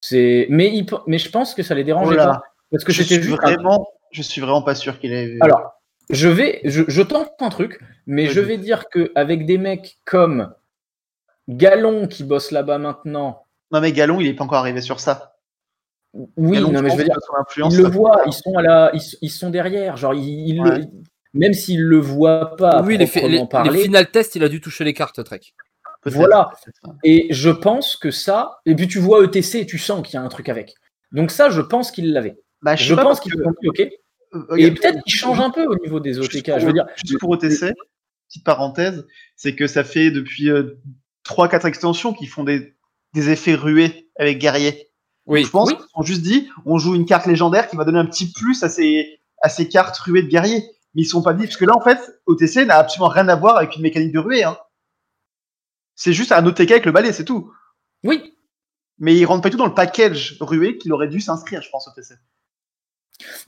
C'est, 0.00 0.46
mais, 0.50 0.72
il 0.74 0.86
pe- 0.86 1.02
mais 1.06 1.18
je 1.18 1.30
pense 1.30 1.54
que 1.54 1.62
ça 1.62 1.74
les 1.74 1.84
dérangeait 1.84 2.14
Oh 2.20 2.24
pas. 2.24 2.42
Parce 2.70 2.84
que 2.84 2.92
je 2.92 3.02
suis 3.02 3.18
vu. 3.18 3.30
vraiment, 3.30 3.86
je 4.10 4.22
suis 4.22 4.40
vraiment 4.40 4.62
pas 4.62 4.74
sûr 4.74 4.98
qu'il 4.98 5.12
ait 5.12 5.26
vu. 5.26 5.38
Alors, 5.40 5.72
je 6.10 6.28
vais, 6.28 6.60
je, 6.64 6.82
je 6.88 7.02
tente 7.02 7.30
un 7.40 7.48
truc, 7.50 7.80
mais 8.06 8.26
je 8.26 8.40
vais 8.40 8.56
dire 8.58 8.88
que 8.88 9.12
avec 9.14 9.44
des 9.46 9.58
mecs 9.58 9.98
comme 10.04 10.52
Galon 11.48 12.06
qui 12.08 12.24
bosse 12.24 12.50
là-bas 12.50 12.78
maintenant, 12.78 13.44
Non 13.70 13.80
mais 13.80 13.92
Galon, 13.92 14.20
il 14.20 14.26
est 14.28 14.34
pas 14.34 14.44
encore 14.44 14.58
arrivé 14.58 14.80
sur 14.80 15.00
ça. 15.00 15.36
oui, 16.36 16.56
Galon, 16.56 16.72
non 16.72 16.82
mais 16.82 16.90
je 16.90 16.96
veux 16.96 17.04
dire, 17.04 17.16
ils 17.70 17.76
le 17.76 17.88
voient, 17.88 18.22
ils 18.26 18.32
sont 18.32 18.56
à 18.56 18.62
la, 18.62 18.90
ils, 18.94 19.02
ils 19.22 19.30
sont 19.30 19.50
derrière, 19.50 19.96
genre 19.96 20.14
ils, 20.14 20.48
ils 20.48 20.62
le-. 20.62 20.86
Même 21.34 21.52
s'ils 21.52 21.82
le 21.82 21.98
voient 21.98 22.56
pas, 22.56 22.82
oui, 22.82 22.96
les, 22.96 23.06
parler, 23.46 23.82
final 23.82 24.10
tests, 24.10 24.34
il 24.36 24.44
a 24.44 24.48
dû 24.48 24.60
toucher 24.60 24.84
les 24.84 24.94
cartes, 24.94 25.22
Trek. 25.24 25.40
voilà. 26.06 26.50
Et 27.04 27.26
je 27.30 27.50
pense 27.50 27.96
que 27.96 28.10
ça, 28.10 28.58
et 28.66 28.74
puis 28.74 28.88
tu 28.88 28.98
vois 28.98 29.24
ETC, 29.24 29.66
tu 29.66 29.78
sens 29.78 30.06
qu'il 30.06 30.14
y 30.14 30.16
a 30.16 30.22
un 30.22 30.28
truc 30.28 30.48
avec. 30.48 30.74
Donc 31.12 31.30
ça, 31.30 31.50
je 31.50 31.60
pense 31.60 31.90
qu'ils 31.90 32.12
l'avaient. 32.12 32.38
Bah, 32.62 32.76
je, 32.76 32.94
pense 32.94 33.20
qu'ils 33.20 33.32
que- 33.32 33.68
ok. 33.68 33.80
euh, 33.80 33.86
Et 34.56 34.64
regarde, 34.66 34.74
peut-être 34.78 35.02
qu'ils 35.04 35.12
changent 35.14 35.40
un 35.40 35.50
peu 35.50 35.64
au 35.66 35.76
niveau 35.76 36.00
des 36.00 36.14
Juste 36.14 36.34
OTK. 36.34 36.50
pour- 36.50 36.60
Je 36.60 36.66
veux 36.66 36.72
dire, 36.72 36.86
juste 37.04 37.18
pour 37.20 37.30
OTC, 37.30 37.72
petite 38.28 38.44
parenthèse, 38.44 39.06
c'est 39.36 39.54
que 39.54 39.66
ça 39.66 39.84
fait 39.84 40.10
depuis 40.10 40.50
3-4 41.24 41.66
extensions 41.66 42.12
qu'ils 42.12 42.28
font 42.28 42.44
des, 42.44 42.74
des 43.14 43.30
effets 43.30 43.54
rués 43.54 44.10
avec 44.18 44.38
guerrier. 44.38 44.88
Oui, 45.26 45.44
Je 45.44 45.50
pense 45.50 45.68
oui. 45.68 45.74
qu'ils 45.76 45.84
se 45.84 45.90
sont 45.94 46.02
juste 46.02 46.22
dit, 46.22 46.48
on 46.64 46.78
joue 46.78 46.94
une 46.94 47.04
carte 47.04 47.26
légendaire 47.26 47.68
qui 47.68 47.76
va 47.76 47.84
donner 47.84 47.98
un 47.98 48.06
petit 48.06 48.32
plus 48.32 48.62
à 48.64 48.68
ces, 48.68 49.20
à 49.42 49.48
ces 49.50 49.68
cartes 49.68 49.96
ruées 49.98 50.22
de 50.22 50.28
guerrier. 50.28 50.64
Mais 50.94 51.02
ils 51.02 51.06
sont 51.06 51.22
pas 51.22 51.34
dit, 51.34 51.44
parce 51.44 51.56
que 51.56 51.64
là, 51.64 51.76
en 51.76 51.80
fait, 51.80 51.98
OTC 52.26 52.66
n'a 52.66 52.78
absolument 52.78 53.08
rien 53.08 53.28
à 53.28 53.36
voir 53.36 53.56
avec 53.56 53.76
une 53.76 53.82
mécanique 53.82 54.12
de 54.12 54.18
ruée. 54.18 54.44
Hein. 54.44 54.56
C'est 55.94 56.12
juste 56.12 56.32
un 56.32 56.44
OTK 56.46 56.70
avec 56.70 56.86
le 56.86 56.92
balai, 56.92 57.12
c'est 57.12 57.24
tout. 57.24 57.52
oui, 58.04 58.34
Mais 58.98 59.16
ils 59.16 59.24
rentrent 59.24 59.42
pas 59.42 59.48
du 59.48 59.56
tout 59.56 59.62
dans 59.62 59.66
le 59.66 59.74
package 59.74 60.36
rué 60.40 60.78
qu'il 60.78 60.92
aurait 60.92 61.08
dû 61.08 61.20
s'inscrire, 61.20 61.62
je 61.62 61.70
pense, 61.70 61.88
OTC. 61.88 62.14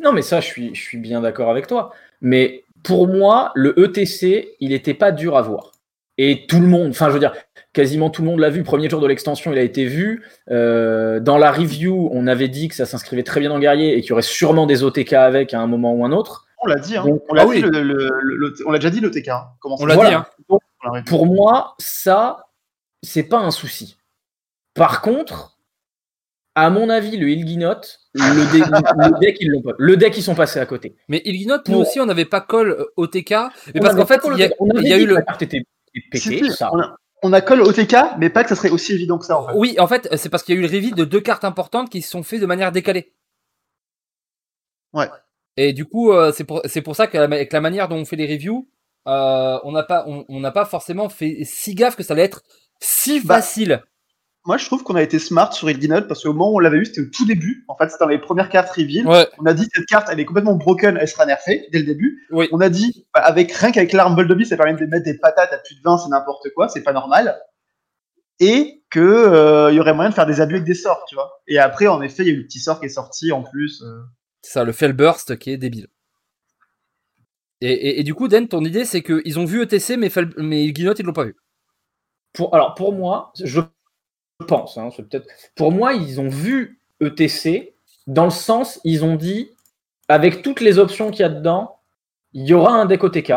Non, 0.01 0.13
mais 0.13 0.23
ça, 0.23 0.41
je 0.41 0.47
suis, 0.47 0.75
je 0.75 0.83
suis 0.83 0.99
bien 0.99 1.21
d'accord 1.21 1.51
avec 1.51 1.67
toi. 1.67 1.93
Mais 2.21 2.65
pour 2.83 3.09
moi, 3.09 3.53
le 3.55 3.79
ETC, 3.79 4.57
il 4.61 4.71
n'était 4.71 4.95
pas 4.95 5.13
dur 5.13 5.37
à 5.37 5.43
voir. 5.43 5.73
Et 6.19 6.47
tout 6.47 6.61
le 6.61 6.67
monde, 6.67 6.91
enfin, 6.91 7.09
je 7.09 7.15
veux 7.15 7.19
dire, 7.19 7.33
quasiment 7.73 8.11
tout 8.11 8.23
le 8.23 8.29
monde 8.29 8.41
l'a 8.41 8.51
vu. 8.51 8.63
Premier 8.63 8.91
jour 8.91 9.01
de 9.01 9.07
l'extension, 9.07 9.53
il 9.53 9.59
a 9.59 9.63
été 9.63 9.87
vu. 9.87 10.27
Euh, 10.51 11.21
dans 11.21 11.39
la 11.39 11.51
review, 11.51 12.11
on 12.13 12.27
avait 12.27 12.49
dit 12.49 12.69
que 12.69 12.75
ça 12.75 12.85
s'inscrivait 12.85 13.23
très 13.23 13.41
bien 13.41 13.49
dans 13.49 13.59
Guerrier 13.59 13.97
et 13.97 14.01
qu'il 14.01 14.11
y 14.11 14.13
aurait 14.13 14.23
sûrement 14.23 14.67
des 14.67 14.83
OTK 14.83 15.15
avec 15.15 15.55
à 15.55 15.61
un 15.61 15.67
moment 15.67 15.95
ou 15.95 16.05
un 16.05 16.13
autre. 16.13 16.47
On 16.63 16.67
l'a 16.67 16.77
dit, 16.77 16.97
hein. 16.97 17.05
Donc, 17.05 17.23
on 17.29 17.35
l'a 17.35 17.43
ah 17.43 17.45
dit, 17.47 17.51
oui. 17.51 17.61
le- 17.63 17.83
le- 17.83 18.21
le- 18.23 18.79
déjà 18.79 18.91
dit 18.91 19.01
l'OTK. 19.01 19.29
Hein. 19.29 19.49
On 19.65 19.87
l'a 19.87 19.97
dit, 19.97 20.15
hein. 20.15 20.27
On. 20.49 20.59
Pour 21.05 21.27
moi, 21.27 21.75
ça, 21.79 22.49
c'est 23.03 23.23
pas 23.23 23.39
un 23.39 23.51
souci. 23.51 23.99
Par 24.75 25.01
contre, 25.03 25.59
à 26.55 26.71
mon 26.71 26.91
avis, 26.91 27.17
le 27.17 27.29
Ilginote, 27.29 28.01
le, 28.15 28.53
dé- 28.53 28.59
le 29.15 29.21
deck, 29.21 29.37
ils 29.41 29.51
l'ont 29.51 29.63
pas. 29.63 29.73
Le 29.79 29.97
deck, 29.97 30.17
ils 30.17 30.23
sont 30.23 30.35
passés 30.35 30.59
à 30.59 30.67
côté. 30.67 30.97
Mais 31.09 31.23
Ilginote, 31.25 31.69
nous 31.69 31.79
aussi, 31.79 32.01
on 32.01 32.07
n'avait 32.07 32.25
pas 32.25 32.41
call 32.41 32.71
euh, 32.71 32.85
OTK. 32.97 33.31
Mais 33.31 33.47
On 33.77 33.81
parce 33.81 33.97
qu'en 33.97 34.07
fait, 34.07 34.21
il 34.25 34.39
y 34.39 34.43
a, 34.43 34.49
y 34.49 34.93
a 34.93 34.97
dit 34.97 35.03
eu 35.03 35.07
que 35.07 35.11
le. 35.11 35.15
la 35.15 35.23
carte 35.23 35.43
était 35.43 35.63
si, 36.15 36.51
ça. 36.51 36.71
on, 36.73 36.81
a, 36.81 36.97
on 37.23 37.33
a 37.33 37.41
call 37.41 37.61
OTK, 37.63 37.97
mais 38.19 38.31
pas 38.31 38.43
que 38.43 38.49
ça 38.49 38.57
serait 38.57 38.71
aussi 38.71 38.93
évident 38.93 39.19
que 39.19 39.27
ça, 39.27 39.39
en 39.39 39.47
fait. 39.47 39.53
Oui, 39.55 39.77
en 39.79 39.87
fait, 39.87 40.09
c'est 40.17 40.29
parce 40.29 40.43
qu'il 40.43 40.55
y 40.55 40.59
a 40.59 40.61
eu 40.61 40.63
le 40.67 40.69
reveal 40.69 40.95
de 40.95 41.05
deux 41.05 41.21
cartes 41.21 41.45
importantes 41.45 41.91
qui 41.91 42.03
se 42.03 42.11
sont 42.11 42.23
faites 42.23 42.41
de 42.41 42.47
manière 42.47 42.73
décalée. 42.73 43.13
Ouais. 44.93 45.09
Et 45.63 45.75
du 45.75 45.85
coup, 45.85 46.11
euh, 46.11 46.33
c'est 46.35 46.45
pour, 46.45 46.63
c'est 46.65 46.81
pour 46.81 46.97
ça 46.97 47.07
qu'avec 47.07 47.53
la 47.53 47.61
manière 47.61 47.87
dont 47.89 47.97
on 47.97 48.05
fait 48.07 48.17
les 48.17 48.27
reviews, 48.27 48.67
euh, 49.07 49.59
on 49.63 49.73
n'a 49.73 49.83
pas, 49.83 50.05
on, 50.07 50.25
on 50.31 50.41
n'a 50.41 50.51
pas 50.53 50.65
forcément 50.65 51.11
fait 51.11 51.41
si 51.45 51.75
gaffe 51.75 51.97
que 51.97 52.03
ça 52.03 52.15
allait 52.15 52.23
être 52.23 52.43
si 52.81 53.21
Bah, 53.21 53.35
facile. 53.37 53.83
moi, 54.47 54.57
je 54.57 54.65
trouve 54.65 54.83
qu'on 54.85 54.95
a 54.95 55.03
été 55.03 55.19
smart 55.19 55.53
sur 55.53 55.69
Ilginot 55.69 56.07
parce 56.09 56.23
qu'au 56.23 56.33
moment 56.33 56.51
où 56.53 56.57
on 56.57 56.59
l'avait 56.61 56.79
eu, 56.79 56.87
c'était 56.87 57.03
au 57.03 57.11
tout 57.13 57.27
début. 57.27 57.65
En 57.69 57.77
fait, 57.77 57.91
c'était 57.91 58.05
dans 58.05 58.09
les 58.09 58.19
premières 58.19 58.49
cartes 58.49 58.71
reveal. 58.71 59.07
Ouais. 59.07 59.29
On 59.39 59.45
a 59.45 59.53
dit 59.53 59.69
cette 59.75 59.85
carte, 59.85 60.09
elle 60.11 60.19
est 60.19 60.25
complètement 60.25 60.55
broken, 60.55 60.97
elle 60.99 61.07
sera 61.09 61.27
nerfée 61.27 61.67
dès 61.73 61.81
le 61.81 61.85
début. 61.85 62.27
Oui. 62.31 62.49
On 62.53 62.61
a 62.63 62.71
dit, 62.71 63.07
bah, 63.13 63.21
avec 63.21 63.53
rien 63.53 63.71
qu'avec 63.71 63.93
l'arme 63.93 64.17
Boldoby, 64.17 64.47
ça 64.47 64.57
permet 64.57 64.73
de 64.81 64.87
mettre 64.87 65.05
des 65.05 65.19
patates 65.19 65.53
à 65.53 65.59
plus 65.59 65.75
de 65.77 65.83
20, 65.85 65.99
c'est 65.99 66.09
n'importe 66.09 66.47
quoi, 66.55 66.71
c'est 66.71 66.83
pas 66.83 66.95
normal. 66.95 67.39
Et 68.43 68.83
que 68.91 68.99
euh, 69.01 69.71
y 69.73 69.79
aurait 69.79 69.93
moyen 69.93 70.09
de 70.09 70.15
faire 70.15 70.25
des 70.25 70.41
abus 70.41 70.55
avec 70.55 70.67
des 70.67 70.73
sorts, 70.75 71.05
tu 71.07 71.15
vois. 71.15 71.43
Et 71.47 71.59
après, 71.59 71.87
en 71.87 72.01
effet, 72.01 72.23
il 72.23 72.29
y 72.29 72.31
a 72.31 72.33
eu 72.33 72.39
le 72.39 72.47
petit 72.47 72.61
sort 72.61 72.81
qui 72.81 72.87
est 72.87 72.89
sorti 72.89 73.31
en 73.33 73.43
plus. 73.43 73.85
C'est 74.43 74.53
ça, 74.53 74.65
le 74.65 74.73
Fellburst 74.73 75.39
qui 75.39 75.51
est 75.51 75.57
débile. 75.59 75.89
Et, 77.63 78.03
du 78.05 78.15
coup, 78.15 78.27
Den, 78.27 78.49
ton 78.49 78.65
idée, 78.65 78.87
c'est 78.87 79.03
qu'ils 79.03 79.39
ont 79.39 79.45
vu 79.45 79.63
ETC, 79.63 79.99
mais, 79.99 80.09
Fel- 80.09 80.33
mais 80.39 80.73
Guinot, 80.73 80.95
ils 80.95 81.05
l'ont 81.05 81.13
pas 81.13 81.25
vu. 81.25 81.37
Pour, 82.33 82.55
alors 82.55 82.75
pour 82.75 82.95
moi, 82.95 83.33
je 83.45 83.61
pense, 84.47 84.79
hein, 84.79 84.89
peut-être. 84.97 85.27
Pour 85.57 85.71
moi, 85.71 85.93
ils 85.93 86.21
ont 86.23 86.31
vu 86.31 86.81
ETC 87.01 87.75
dans 88.07 88.25
le 88.25 88.31
sens, 88.31 88.81
ils 88.85 89.05
ont 89.05 89.17
dit, 89.17 89.51
avec 90.09 90.41
toutes 90.41 90.61
les 90.61 90.79
options 90.79 91.11
qu'il 91.11 91.21
y 91.21 91.25
a 91.25 91.29
dedans, 91.29 91.81
il 92.33 92.47
y 92.47 92.55
aura 92.55 92.73
un 92.73 92.87
deck 92.87 93.05
OTK. 93.05 93.33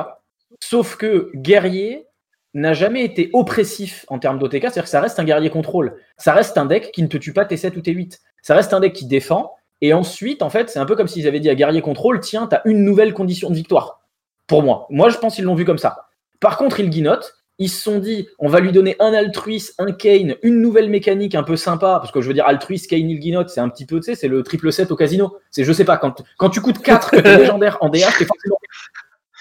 Sauf 0.62 0.96
que 0.96 1.30
guerrier 1.36 2.08
n'a 2.54 2.74
jamais 2.74 3.04
été 3.04 3.30
oppressif 3.34 4.06
en 4.08 4.20
termes 4.20 4.40
d'OTK, 4.40 4.62
c'est-à-dire 4.62 4.84
que 4.84 4.90
ça 4.90 5.02
reste 5.02 5.20
un 5.20 5.26
guerrier 5.26 5.50
contrôle. 5.50 6.00
Ça 6.18 6.34
reste 6.34 6.58
un 6.58 6.66
deck 6.66 6.92
qui 6.94 7.02
ne 7.04 7.08
te 7.08 7.18
tue 7.18 7.34
pas 7.34 7.44
T7 7.44 7.76
ou 7.78 7.82
T8. 7.82 8.20
Ça 8.42 8.56
reste 8.56 8.74
un 8.74 8.80
deck 8.80 8.94
qui 8.94 9.06
défend. 9.06 9.54
Et 9.84 9.92
ensuite, 9.92 10.42
en 10.42 10.50
fait, 10.50 10.70
c'est 10.70 10.80
un 10.80 10.86
peu 10.86 10.96
comme 10.96 11.10
s'ils 11.10 11.28
avaient 11.28 11.42
dit 11.42 11.50
à 11.50 11.56
guerrier 11.56 11.82
contrôle, 11.82 12.22
tiens, 12.22 12.48
t'as 12.48 12.62
une 12.64 12.86
nouvelle 12.86 13.14
condition 13.14 13.50
de 13.50 13.56
victoire. 13.56 14.00
Pour 14.48 14.64
moi. 14.64 14.88
Moi, 14.90 15.10
je 15.10 15.18
pense 15.18 15.36
qu'ils 15.36 15.44
l'ont 15.44 15.56
vu 15.56 15.66
comme 15.66 15.78
ça. 15.78 16.08
Par 16.40 16.58
contre, 16.58 16.80
il 16.80 16.90
guinote. 16.90 17.36
Ils 17.60 17.68
se 17.70 17.82
sont 17.82 18.00
dit, 18.00 18.30
on 18.40 18.48
va 18.48 18.62
lui 18.62 18.72
donner 18.72 18.96
un 19.00 19.14
altruiste, 19.14 19.76
un 19.80 19.92
Kane, 19.92 20.36
une 20.42 20.62
nouvelle 20.62 20.90
mécanique 20.90 21.36
un 21.36 21.44
peu 21.44 21.58
sympa, 21.58 22.00
parce 22.00 22.14
que 22.14 22.22
je 22.22 22.28
veux 22.28 22.34
dire, 22.34 22.48
altruiste, 22.48 22.90
Kane, 22.90 23.10
Ilguinot, 23.10 23.48
c'est 23.50 23.60
un 23.60 23.68
petit 23.68 23.86
peu, 23.86 23.98
tu 24.00 24.06
sais, 24.06 24.16
c'est 24.16 24.30
le 24.30 24.42
triple 24.42 24.72
7 24.72 24.90
au 24.90 24.96
casino. 24.96 25.36
C'est, 25.52 25.66
je 25.66 25.74
sais 25.74 25.84
pas, 25.84 25.98
quand, 25.98 26.24
quand 26.38 26.50
tu 26.50 26.62
coûtes 26.62 26.82
4, 26.82 27.12
que 27.12 27.18
t'es 27.18 27.38
légendaire 27.40 27.78
en 27.82 27.90
DH, 27.90 28.18
t'es 28.18 28.26
forcément. 28.26 28.58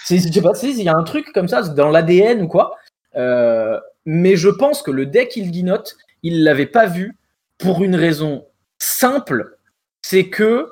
C'est, 0.05 0.17
je 0.17 0.31
sais 0.31 0.41
pas, 0.41 0.51
il 0.61 0.83
y 0.83 0.89
a 0.89 0.95
un 0.95 1.03
truc 1.03 1.31
comme 1.33 1.47
ça 1.47 1.61
dans 1.61 1.89
l'ADN 1.89 2.41
ou 2.41 2.47
quoi. 2.49 2.75
Euh, 3.15 3.79
mais 4.05 4.35
je 4.35 4.49
pense 4.49 4.81
que 4.81 4.91
le 4.91 5.05
deck 5.05 5.37
Ilguinot, 5.37 5.83
il 6.21 6.43
l'avait 6.43 6.65
pas 6.65 6.85
vu 6.85 7.17
pour 7.57 7.81
une 7.81 7.95
raison 7.95 8.45
simple, 8.77 9.57
c'est 10.03 10.29
que 10.29 10.71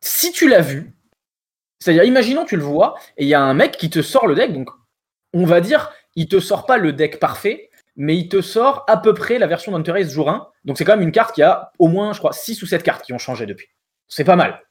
si 0.00 0.30
tu 0.30 0.48
l'as 0.48 0.60
vu, 0.60 0.94
c'est-à-dire, 1.80 2.04
imaginons 2.04 2.44
tu 2.44 2.56
le 2.56 2.62
vois 2.62 2.94
et 3.16 3.24
il 3.24 3.28
y 3.28 3.34
a 3.34 3.42
un 3.42 3.54
mec 3.54 3.76
qui 3.76 3.90
te 3.90 4.02
sort 4.02 4.26
le 4.26 4.34
deck, 4.34 4.52
donc 4.52 4.70
on 5.32 5.44
va 5.44 5.60
dire, 5.60 5.92
il 6.14 6.28
te 6.28 6.38
sort 6.38 6.66
pas 6.66 6.78
le 6.78 6.92
deck 6.92 7.18
parfait, 7.18 7.70
mais 7.96 8.16
il 8.16 8.28
te 8.28 8.40
sort 8.42 8.84
à 8.86 8.96
peu 8.96 9.14
près 9.14 9.38
la 9.38 9.46
version 9.46 9.72
d'Hunter 9.72 9.98
Ace 9.98 10.10
jour 10.10 10.30
1. 10.30 10.48
Donc 10.64 10.78
c'est 10.78 10.84
quand 10.84 10.96
même 10.96 11.02
une 11.02 11.12
carte 11.12 11.34
qui 11.34 11.42
a 11.42 11.72
au 11.78 11.88
moins, 11.88 12.12
je 12.12 12.18
crois, 12.18 12.32
6 12.32 12.62
ou 12.62 12.66
7 12.66 12.82
cartes 12.82 13.04
qui 13.04 13.12
ont 13.12 13.18
changé 13.18 13.46
depuis. 13.46 13.68
C'est 14.08 14.24
pas 14.24 14.36
mal. 14.36 14.62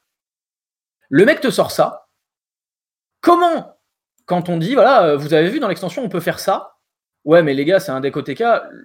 Le 1.10 1.25
mec 1.25 1.41
te 1.41 1.50
sort 1.50 1.72
ça. 1.72 2.08
Comment, 3.22 3.77
quand 4.25 4.50
on 4.50 4.58
dit, 4.58 4.75
voilà, 4.75 5.03
euh, 5.05 5.17
vous 5.17 5.34
avez 5.34 5.50
vu 5.50 5.60
dans 5.60 5.67
l'extension, 5.67 6.03
on 6.03 6.10
peut 6.10 6.20
faire 6.20 6.39
ça 6.39 6.75
Ouais, 7.25 7.41
mais 7.44 7.53
les 7.53 7.65
gars, 7.65 7.79
c'est 7.79 7.91
un 7.91 8.00
deck 8.01 8.15
OTK. 8.15 8.44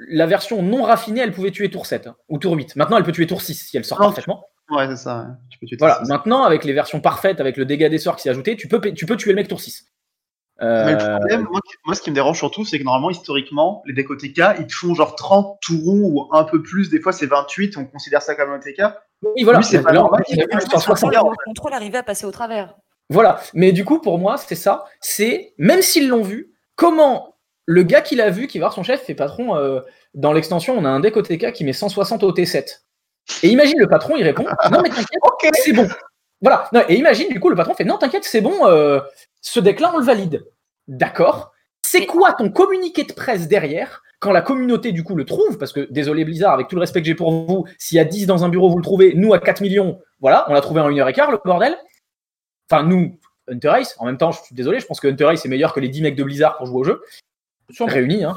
La 0.08 0.26
version 0.26 0.62
non 0.62 0.82
raffinée, 0.82 1.20
elle 1.20 1.32
pouvait 1.32 1.50
tuer 1.50 1.70
tour 1.70 1.86
7 1.86 2.06
hein, 2.06 2.16
ou 2.28 2.38
tour 2.38 2.54
8. 2.54 2.74
Maintenant, 2.76 2.96
elle 2.96 3.04
peut 3.04 3.12
tuer 3.12 3.26
tour 3.26 3.42
6 3.42 3.54
si 3.68 3.76
elle 3.76 3.84
sort 3.84 4.00
Non, 4.00 4.06
parfaitement. 4.06 4.44
Ouais, 4.70 4.86
c'est 4.88 4.96
ça. 4.96 5.18
ouais. 5.20 5.34
Tu 5.50 5.58
peux 5.58 5.66
tuer 5.66 5.76
Voilà, 5.78 6.00
maintenant, 6.08 6.42
avec 6.44 6.64
les 6.64 6.72
versions 6.72 7.00
parfaites, 7.00 7.40
avec 7.40 7.56
le 7.56 7.64
dégât 7.66 7.88
des 7.90 7.98
sorts 7.98 8.16
qui 8.16 8.22
s'est 8.22 8.30
ajouté, 8.30 8.56
tu 8.56 8.66
peux, 8.68 8.80
tu 8.92 9.04
peux 9.04 9.16
tuer 9.16 9.30
le 9.32 9.36
mec 9.36 9.48
tour 9.48 9.60
6. 9.60 9.84
Mais 10.62 10.92
le 10.92 11.00
Euh, 11.00 11.16
problème, 11.18 11.46
moi, 11.86 11.94
ce 11.94 12.02
qui 12.02 12.10
me 12.10 12.14
dérange 12.14 12.36
surtout, 12.38 12.64
c'est 12.66 12.78
que 12.78 12.84
normalement, 12.84 13.10
historiquement, 13.10 13.82
les 13.86 13.94
decks 13.94 14.10
OTK, 14.10 14.58
ils 14.58 14.66
te 14.66 14.72
font 14.74 14.94
genre 14.94 15.14
30 15.16 15.58
tourons 15.62 16.00
ou 16.02 16.28
un 16.32 16.44
peu 16.44 16.62
plus. 16.62 16.90
Des 16.90 17.00
fois, 17.00 17.12
c'est 17.12 17.26
28, 17.26 17.76
on 17.78 17.84
considère 17.86 18.20
ça 18.22 18.34
comme 18.34 18.52
OTK. 18.52 18.82
oui, 19.22 19.42
voilà. 19.44 19.58
Lui, 19.60 19.64
c'est 19.66 19.82
pas 19.82 19.92
normal. 19.92 20.22
il 20.28 20.40
a 20.40 20.44
vu 20.44 20.48
Il 20.50 20.56
a 20.56 20.60
jusqu'à 20.60 20.76
vu 20.78 20.82
60. 20.82 21.08
regarde, 21.08 21.28
Le 21.30 21.44
contrôle 21.46 21.72
arrivait 21.72 21.98
à 21.98 22.02
passer 22.02 22.26
au 22.26 22.30
travers. 22.30 22.74
Voilà. 23.10 23.40
Mais 23.54 23.72
du 23.72 23.84
coup, 23.86 24.00
pour 24.00 24.18
moi, 24.18 24.36
c'est 24.36 24.54
ça. 24.54 24.84
C'est, 25.00 25.54
même 25.58 25.80
s'ils 25.82 26.08
l'ont 26.08 26.22
vu, 26.22 26.52
comment 26.76 27.29
le 27.70 27.84
gars 27.84 28.00
qui 28.00 28.16
l'a 28.16 28.30
vu, 28.30 28.48
qui 28.48 28.58
va 28.58 28.64
voir 28.64 28.72
son 28.72 28.82
chef, 28.82 29.04
fait 29.04 29.14
patron, 29.14 29.56
euh, 29.56 29.80
dans 30.14 30.32
l'extension, 30.32 30.76
on 30.76 30.84
a 30.84 30.88
un 30.88 30.98
deck 30.98 31.16
OTK 31.16 31.52
qui 31.52 31.62
met 31.62 31.72
160 31.72 32.24
au 32.24 32.32
T7. 32.32 32.80
Et 33.44 33.48
imagine 33.48 33.78
le 33.78 33.86
patron, 33.86 34.16
il 34.16 34.24
répond 34.24 34.44
Non, 34.72 34.82
mais 34.82 34.88
t'inquiète, 34.88 35.54
c'est 35.54 35.72
bon. 35.72 35.86
Voilà. 36.40 36.68
Non, 36.72 36.82
et 36.88 36.96
imagine, 36.96 37.28
du 37.28 37.38
coup, 37.38 37.48
le 37.48 37.54
patron 37.54 37.74
fait 37.74 37.84
Non, 37.84 37.96
t'inquiète, 37.96 38.24
c'est 38.24 38.40
bon, 38.40 38.66
euh, 38.66 38.98
ce 39.40 39.60
deck-là, 39.60 39.92
on 39.94 39.98
le 39.98 40.04
valide. 40.04 40.44
D'accord. 40.88 41.52
C'est 41.80 42.06
quoi 42.06 42.32
ton 42.32 42.50
communiqué 42.50 43.04
de 43.04 43.12
presse 43.12 43.46
derrière 43.46 44.02
quand 44.18 44.32
la 44.32 44.42
communauté, 44.42 44.90
du 44.90 45.04
coup, 45.04 45.14
le 45.14 45.24
trouve? 45.24 45.56
Parce 45.56 45.72
que, 45.72 45.86
désolé 45.92 46.24
Blizzard, 46.24 46.52
avec 46.52 46.66
tout 46.66 46.74
le 46.74 46.80
respect 46.80 47.02
que 47.02 47.06
j'ai 47.06 47.14
pour 47.14 47.30
vous, 47.30 47.66
s'il 47.78 47.98
y 47.98 48.00
a 48.00 48.04
10 48.04 48.26
dans 48.26 48.44
un 48.44 48.48
bureau, 48.48 48.68
vous 48.68 48.78
le 48.78 48.82
trouvez, 48.82 49.14
nous, 49.14 49.32
à 49.32 49.38
4 49.38 49.60
millions, 49.60 50.00
voilà, 50.18 50.44
on 50.48 50.54
l'a 50.54 50.60
trouvé 50.60 50.80
en 50.80 50.88
1 50.88 50.98
heure 50.98 51.08
et 51.08 51.12
quart, 51.12 51.30
le 51.30 51.38
bordel. 51.44 51.78
Enfin, 52.68 52.82
nous, 52.82 53.16
Hunter 53.46 53.68
Race, 53.68 53.94
en 53.98 54.06
même 54.06 54.18
temps, 54.18 54.32
je 54.32 54.42
suis 54.42 54.56
désolé, 54.56 54.80
je 54.80 54.86
pense 54.86 54.98
que 54.98 55.06
Hunter 55.06 55.26
Race 55.26 55.44
est 55.44 55.48
meilleur 55.48 55.72
que 55.72 55.78
les 55.78 55.88
10 55.88 56.02
mecs 56.02 56.16
de 56.16 56.24
Blizzard 56.24 56.56
pour 56.56 56.66
jouer 56.66 56.80
au 56.80 56.84
jeu. 56.84 57.00
Réunis. 57.78 58.24
Hein. 58.24 58.34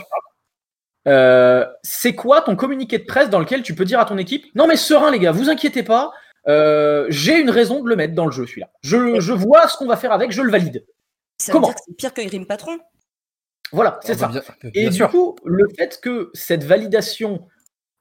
Euh, 1.07 1.65
c'est 1.83 2.15
quoi 2.15 2.41
ton 2.41 2.55
communiqué 2.55 2.97
de 2.97 3.03
presse 3.05 3.29
dans 3.29 3.39
lequel 3.39 3.61
tu 3.63 3.75
peux 3.75 3.85
dire 3.85 3.99
à 3.99 4.05
ton 4.05 4.17
équipe 4.17 4.45
Non, 4.55 4.67
mais 4.67 4.77
serein, 4.77 5.11
les 5.11 5.19
gars, 5.19 5.31
vous 5.31 5.49
inquiétez 5.49 5.83
pas, 5.83 6.11
euh, 6.47 7.05
j'ai 7.09 7.39
une 7.39 7.49
raison 7.49 7.83
de 7.83 7.89
le 7.89 7.95
mettre 7.95 8.15
dans 8.15 8.25
le 8.25 8.31
jeu, 8.31 8.45
celui-là. 8.47 8.69
Je, 8.83 9.19
je 9.19 9.33
vois 9.33 9.67
ce 9.67 9.75
qu'on 9.77 9.87
va 9.87 9.97
faire 9.97 10.11
avec, 10.13 10.31
je 10.31 10.41
le 10.41 10.51
valide. 10.51 10.85
Ça 11.37 11.51
Comment 11.51 11.67
veut 11.67 11.73
dire 11.73 11.75
que 11.75 11.81
c'est 11.87 11.95
pire 11.97 12.13
que 12.13 12.21
Grim 12.21 12.45
Patron. 12.45 12.79
Voilà, 13.73 13.99
c'est 14.03 14.13
Ah, 14.13 14.17
ça. 14.17 14.27
bien- 14.27 14.41
Et 14.75 14.81
bien 14.81 14.89
du 14.89 14.95
sûr. 14.95 15.09
coup, 15.09 15.35
le 15.43 15.65
fait 15.77 15.99
que 16.01 16.29
cette 16.33 16.63
validation 16.63 17.47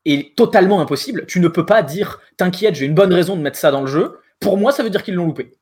est 0.04 0.36
totalement 0.36 0.80
impossible, 0.80 1.26
tu 1.26 1.40
ne 1.40 1.48
peux 1.48 1.64
pas 1.66 1.82
dire 1.82 2.20
T'inquiète, 2.36 2.74
j'ai 2.76 2.86
une 2.86 2.94
bonne 2.94 3.12
raison 3.12 3.36
de 3.36 3.40
mettre 3.42 3.58
ça 3.58 3.70
dans 3.70 3.80
le 3.80 3.86
jeu. 3.86 4.18
Pour 4.38 4.58
moi, 4.58 4.70
ça 4.72 4.82
veut 4.82 4.90
dire 4.90 5.02
qu'ils 5.02 5.14
l'ont 5.14 5.26
loupé. 5.26 5.52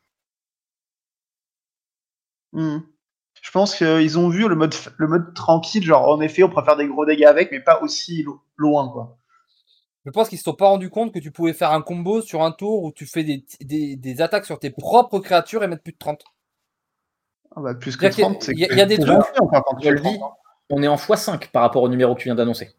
Hmm. 2.53 2.79
Je 3.43 3.51
pense 3.51 3.75
qu'ils 3.75 4.19
ont 4.19 4.29
vu 4.29 4.49
le 4.49 4.55
mode, 4.55 4.75
le 4.99 5.07
mode 5.09 5.35
tranquille, 5.35 5.83
genre 5.83 6.09
en 6.09 6.21
effet, 6.21 6.43
on 6.43 6.51
pourrait 6.51 6.65
faire 6.65 6.77
des 6.77 6.87
gros 6.87 7.07
dégâts 7.07 7.25
avec, 7.25 7.51
mais 7.51 7.61
pas 7.61 7.81
aussi 7.83 8.23
lo- 8.23 8.43
loin, 8.57 8.89
quoi. 8.91 9.17
Je 10.07 10.11
pense 10.11 10.29
qu'ils 10.29 10.39
se 10.39 10.45
sont 10.45 10.55
pas 10.55 10.67
rendu 10.69 10.89
compte 10.91 11.13
que 11.13 11.19
tu 11.19 11.31
pouvais 11.31 11.53
faire 11.53 11.73
un 11.73 11.83
combo 11.83 12.23
sur 12.23 12.43
un 12.43 12.53
tour 12.53 12.83
où 12.85 12.93
tu 12.93 13.07
fais 13.07 13.23
des, 13.25 13.45
des, 13.61 13.97
des 13.97 14.21
attaques 14.23 14.47
sur 14.47 14.59
tes 14.59 14.71
propres 14.71 15.19
créatures 15.21 15.63
et 15.63 15.69
mettre 15.69 15.83
plus 15.83 15.93
de 15.93 15.99
30. 15.99 16.23
Ah 17.57 17.61
bah, 17.61 17.75
plus 17.75 17.97
que 17.97 18.03
C'est-à-dire 18.11 18.15
qu'il 18.17 18.25
y 18.25 18.27
a- 18.27 18.31
30, 18.31 18.43
c'est 18.43 18.53
il 18.53 18.59
y 18.61 18.65
a- 18.65 18.69
que 18.69 18.73
il 18.75 18.79
y 18.79 18.83
a 18.83 18.87
des 18.87 18.99
trucs- 18.99 19.19
quand 19.37 19.77
tu 19.81 19.91
le 19.91 20.01
dis, 20.01 20.19
30, 20.19 20.33
on 20.71 20.83
est 20.83 20.89
en 20.89 20.97
x5 20.97 21.51
par 21.51 21.63
rapport 21.63 21.83
au 21.83 21.89
numéro 21.89 22.15
que 22.15 22.21
tu 22.21 22.25
viens 22.29 22.35
d'annoncer. 22.35 22.75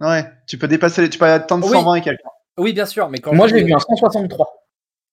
hein. 0.00 0.08
Ouais, 0.10 0.30
tu 0.46 0.58
peux 0.58 0.68
dépasser, 0.68 1.02
les- 1.02 1.10
tu 1.10 1.18
peux 1.18 1.24
atteindre 1.26 1.66
Oui. 1.66 1.72
120 1.72 1.94
et 1.96 2.00
quelques. 2.02 2.20
Oui, 2.58 2.72
bien 2.72 2.86
sûr, 2.86 3.08
mais 3.10 3.18
quand 3.18 3.34
Moi, 3.34 3.48
je 3.48 3.56
j'ai 3.56 3.64
vu 3.64 3.74
un 3.74 3.78
163. 3.78 4.66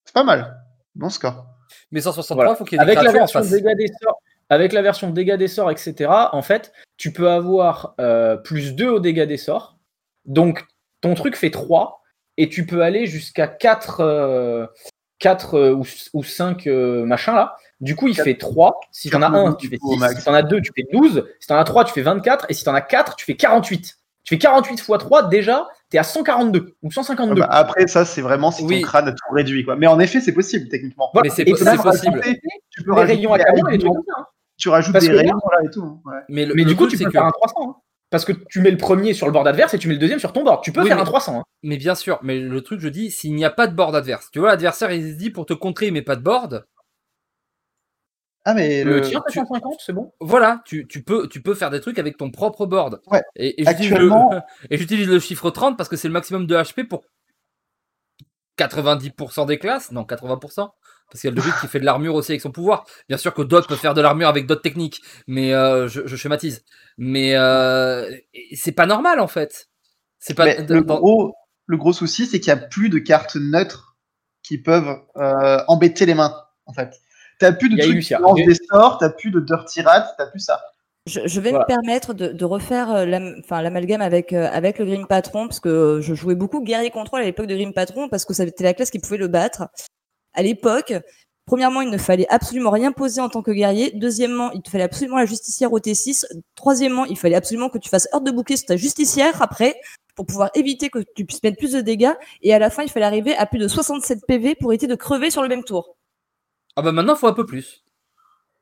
C'est 0.05 0.13
pas 0.13 0.23
mal. 0.23 0.61
Bon 0.95 1.09
score. 1.09 1.45
Mais 1.91 2.01
163, 2.01 2.35
Voilà. 2.35 2.51
il 2.51 2.57
faut 2.57 2.63
qu'il 2.65 2.77
y 2.77 2.81
ait 2.81 2.85
des 2.85 2.91
avec 2.91 3.03
la 3.03 3.09
en 3.09 3.13
version 3.13 3.39
face. 3.39 3.49
dégâts 3.49 3.75
des 3.75 3.87
sorts, 4.01 4.12
avec 4.53 4.73
la 4.73 4.81
version 4.81 5.09
dégâts 5.09 5.35
des 5.35 5.47
sorts, 5.47 5.71
etc. 5.71 6.09
En 6.31 6.41
fait, 6.41 6.71
tu 6.97 7.11
peux 7.11 7.29
avoir 7.29 7.95
euh, 7.99 8.37
plus 8.37 8.75
2 8.75 8.89
au 8.89 8.99
dégâts 8.99 9.25
des 9.27 9.37
sorts. 9.37 9.77
Donc, 10.25 10.65
ton 11.01 11.15
truc 11.15 11.35
fait 11.35 11.51
3 11.51 12.01
et 12.37 12.49
tu 12.49 12.65
peux 12.65 12.81
aller 12.81 13.05
jusqu'à 13.05 13.47
4, 13.47 13.99
euh, 14.01 14.67
4 15.19 15.55
euh, 15.55 15.73
ou, 15.73 15.85
ou 16.13 16.23
5 16.23 16.67
euh, 16.67 17.05
machin 17.05 17.33
là. 17.33 17.55
Du 17.81 17.95
coup, 17.95 18.07
il 18.07 18.15
fait 18.15 18.37
3. 18.37 18.79
Si 18.91 19.09
t'en 19.09 19.21
as 19.21 19.25
quatre 19.25 19.35
1, 19.35 19.39
mouvements 19.41 19.55
tu 19.55 19.67
fais 19.67 19.75
du 19.75 19.79
coup, 19.79 19.89
au 19.89 19.93
6. 19.95 19.99
max. 19.99 20.19
Si 20.19 20.25
t'en 20.25 20.33
as 20.33 20.43
2, 20.43 20.61
tu 20.61 20.71
fais 20.75 20.85
12. 20.93 21.27
Si 21.39 21.47
t'en 21.47 21.57
as 21.57 21.63
3, 21.65 21.83
tu 21.83 21.93
fais 21.93 22.01
24. 22.01 22.45
Et 22.49 22.53
si 22.53 22.63
t'en 22.63 22.73
as 22.73 22.81
4, 22.81 23.15
tu 23.17 23.25
fais 23.25 23.35
48. 23.35 23.97
Tu 24.23 24.35
fais 24.35 24.39
48 24.39 24.73
x 24.75 24.87
3, 24.87 25.27
déjà, 25.27 25.67
t'es 25.89 25.97
à 25.97 26.03
142 26.03 26.75
ou 26.81 26.87
Ah 26.87 26.93
152. 26.93 27.41
bah, 27.41 27.47
après, 27.51 27.87
ça, 27.87 28.05
c'est 28.05 28.21
vraiment 28.21 28.51
si 28.51 28.63
Oui. 28.63 28.79
ton 28.81 28.87
crâne 28.87 29.07
a 29.09 29.11
tout 29.11 29.33
réduit, 29.33 29.65
quoi. 29.65 29.75
Mais 29.75 29.87
en 29.87 29.99
effet, 29.99 30.21
c'est 30.21 30.31
possible, 30.31 30.69
techniquement. 30.69 31.09
Voilà. 31.13 31.27
Mais 31.29 31.35
c'est 31.35 31.43
possible. 31.43 31.77
rajouter 31.77 32.41
Tu 32.69 32.83
peux 32.83 32.91
Les 32.91 32.95
rajouter 32.95 33.15
rayons 33.15 33.33
à 33.33 33.37
des 33.37 33.43
carbone 33.43 33.73
et 33.73 33.85
hein. 33.85 34.25
Tu 34.57 34.69
rajoutes 34.69 34.93
Parce 34.93 35.05
des 35.05 35.11
rayons 35.11 35.39
là 35.51 35.65
et 35.65 35.69
tout. 35.69 36.01
Ouais. 36.05 36.13
Mais, 36.29 36.45
le, 36.45 36.53
Mais 36.53 36.63
le 36.63 36.69
du 36.69 36.75
coup, 36.75 36.87
tu 36.87 36.97
peux 36.97 37.05
que- 37.05 37.11
faire 37.11 37.25
un 37.25 37.31
300. 37.31 37.55
hein. 37.69 37.75
Parce 38.09 38.25
que 38.25 38.31
tu 38.49 38.61
mets 38.61 38.69
le 38.69 38.77
premier 38.77 39.13
sur 39.15 39.25
le 39.25 39.31
board 39.33 39.47
adverse 39.47 39.73
et 39.73 39.79
tu 39.79 39.87
mets 39.87 39.95
le 39.95 39.99
deuxième 39.99 40.19
sur 40.19 40.33
ton 40.33 40.43
board. 40.43 40.63
Tu 40.63 40.71
peux 40.71 40.81
Oui, 40.81 40.87
faire 40.87 40.97
mais- 40.97 41.01
un 41.01 41.05
300. 41.05 41.39
hein. 41.39 41.43
Mais 41.63 41.77
bien 41.77 41.95
sûr, 41.95 42.19
mais 42.21 42.39
le 42.39 42.61
truc, 42.61 42.79
je 42.79 42.87
dis, 42.89 43.09
s'il 43.09 43.33
n'y 43.33 43.43
a 43.45 43.49
pas 43.49 43.65
de 43.67 43.73
board 43.75 43.95
adverse, 43.95 44.29
tu 44.31 44.37
vois, 44.39 44.49
l'adversaire, 44.49 44.91
il 44.91 45.13
se 45.13 45.17
dit 45.17 45.31
pour 45.31 45.45
te 45.47 45.53
contrer, 45.53 45.89
mais 45.89 46.01
pas 46.03 46.15
de 46.15 46.21
board, 46.21 46.65
Ah, 48.45 48.53
mais 48.53 48.83
Le 48.83 48.95
le, 48.95 49.01
tien, 49.01 49.23
tu- 49.29 49.39
150, 49.39 49.75
c'est 49.79 49.93
bon? 49.93 50.11
Voilà, 50.19 50.61
tu, 50.65 50.85
tu, 50.85 51.01
peux, 51.01 51.29
tu 51.29 51.41
peux 51.41 51.55
faire 51.55 51.69
des 51.69 51.79
trucs 51.79 51.97
avec 51.97 52.17
ton 52.17 52.29
propre 52.29 52.65
board. 52.65 52.99
Ouais. 53.07 53.21
Et, 53.37 53.61
et 53.61 53.65
j'utilise 53.65 53.93
Actuellement- 53.93 54.31
le, 54.33 54.41
et 54.69 54.77
j'utilise 54.77 55.07
le 55.07 55.19
chiffre 55.21 55.49
30 55.49 55.77
parce 55.77 55.87
que 55.87 55.95
c'est 55.95 56.09
le 56.09 56.13
maximum 56.13 56.45
de 56.45 56.53
HP 56.57 56.83
pour 56.83 57.05
90% 58.57 59.45
des 59.45 59.57
classes. 59.57 59.91
Non, 59.93 60.03
80%. 60.03 60.71
Parce 61.13 61.21
qu'il 61.21 61.29
y 61.29 61.31
a 61.31 61.35
le 61.35 61.39
druide 61.41 61.53
qui 61.61 61.67
fait 61.67 61.79
de 61.79 61.85
l'armure 61.85 62.15
aussi 62.15 62.31
avec 62.31 62.41
son 62.41 62.51
pouvoir. 62.51 62.85
Bien 63.07 63.17
sûr 63.17 63.33
que 63.35 63.43
d'autres 63.43 63.67
peuvent 63.67 63.77
faire 63.77 63.93
de 63.93 64.01
l'armure 64.01 64.27
avec 64.27 64.47
d'autres 64.47 64.63
techniques, 64.63 64.99
mais 65.27 65.53
euh, 65.53 65.87
je, 65.87 66.01
je 66.07 66.15
schématise. 66.15 66.65
Mais 66.97 67.35
euh, 67.35 68.11
c'est 68.55 68.71
pas 68.71 68.87
normal 68.87 69.19
en 69.19 69.27
fait. 69.27 69.69
C'est 70.19 70.33
pas. 70.33 70.55
le, 70.55 70.81
dans- 70.81 70.95
gros, 70.99 71.35
le 71.67 71.77
gros 71.77 71.93
souci, 71.93 72.25
c'est 72.25 72.39
qu'il 72.39 72.51
n'y 72.51 72.59
a 72.59 72.63
plus 72.65 72.89
de 72.89 72.97
cartes 72.97 73.35
neutres 73.35 73.95
qui 74.41 74.57
peuvent 74.57 74.97
euh, 75.17 75.59
embêter 75.67 76.05
les 76.07 76.15
mains, 76.15 76.35
en 76.65 76.73
fait. 76.73 76.99
T'as 77.39 77.51
plus 77.51 77.69
de 77.69 77.79
trucs 77.81 77.99
qui 78.01 78.13
lancent 78.13 78.35
des 78.43 78.55
sorts, 78.69 78.97
t'as 78.97 79.09
plus 79.09 79.31
de 79.31 79.39
Dirty 79.39 79.81
Rat, 79.81 80.13
t'as 80.17 80.25
plus 80.27 80.39
ça. 80.39 80.61
Je, 81.07 81.19
je 81.25 81.39
vais 81.41 81.49
Voilà. 81.49 81.65
me 81.65 81.67
permettre 81.67 82.13
de, 82.13 82.29
de 82.29 82.45
refaire 82.45 83.05
l'amalgame 83.05 84.01
avec, 84.01 84.31
euh, 84.33 84.47
avec 84.51 84.79
le 84.79 84.85
Grim 84.85 85.05
Patron, 85.05 85.47
parce 85.47 85.59
que 85.59 85.99
je 86.01 86.13
jouais 86.15 86.35
beaucoup 86.35 86.63
Guerrier 86.63 86.89
Control 86.91 87.21
à 87.21 87.25
l'époque 87.25 87.47
de 87.47 87.55
Grim 87.55 87.73
Patron, 87.73 88.07
parce 88.09 88.23
que 88.25 88.33
ça 88.33 88.43
était 88.45 88.63
la 88.63 88.73
classe 88.73 88.89
qui 88.91 88.99
pouvait 88.99 89.17
le 89.17 89.27
battre. 89.27 89.67
À 90.33 90.43
l'époque, 90.43 90.93
premièrement, 91.45 91.81
il 91.81 91.89
ne 91.89 91.97
fallait 91.97 92.27
absolument 92.29 92.69
rien 92.71 92.91
poser 92.91 93.21
en 93.21 93.29
tant 93.29 93.41
que 93.41 93.51
guerrier. 93.51 93.91
Deuxièmement, 93.93 94.51
il 94.51 94.61
te 94.61 94.69
fallait 94.69 94.83
absolument 94.83 95.17
la 95.17 95.25
justicière 95.25 95.71
au 95.73 95.79
T6. 95.79 96.25
Troisièmement, 96.55 97.05
il 97.05 97.17
fallait 97.17 97.35
absolument 97.35 97.69
que 97.69 97.77
tu 97.77 97.89
fasses 97.89 98.07
heure 98.13 98.21
de 98.21 98.31
bouclier 98.31 98.57
sur 98.57 98.65
ta 98.67 98.77
justicière 98.77 99.41
après, 99.41 99.75
pour 100.15 100.25
pouvoir 100.25 100.49
éviter 100.55 100.89
que 100.89 100.99
tu 101.15 101.25
puisses 101.25 101.41
mettre 101.43 101.57
plus 101.57 101.73
de 101.73 101.81
dégâts. 101.81 102.13
Et 102.41 102.53
à 102.53 102.59
la 102.59 102.69
fin, 102.69 102.83
il 102.83 102.89
fallait 102.89 103.05
arriver 103.05 103.35
à 103.35 103.45
plus 103.45 103.59
de 103.59 103.67
67 103.67 104.19
PV 104.27 104.55
pour 104.55 104.71
éviter 104.73 104.87
de 104.87 104.95
crever 104.95 105.29
sur 105.31 105.41
le 105.41 105.47
même 105.49 105.63
tour. 105.63 105.97
Ah 106.75 106.81
bah 106.81 106.91
maintenant, 106.91 107.15
faut 107.15 107.27
un 107.27 107.33
peu 107.33 107.45
plus. 107.45 107.83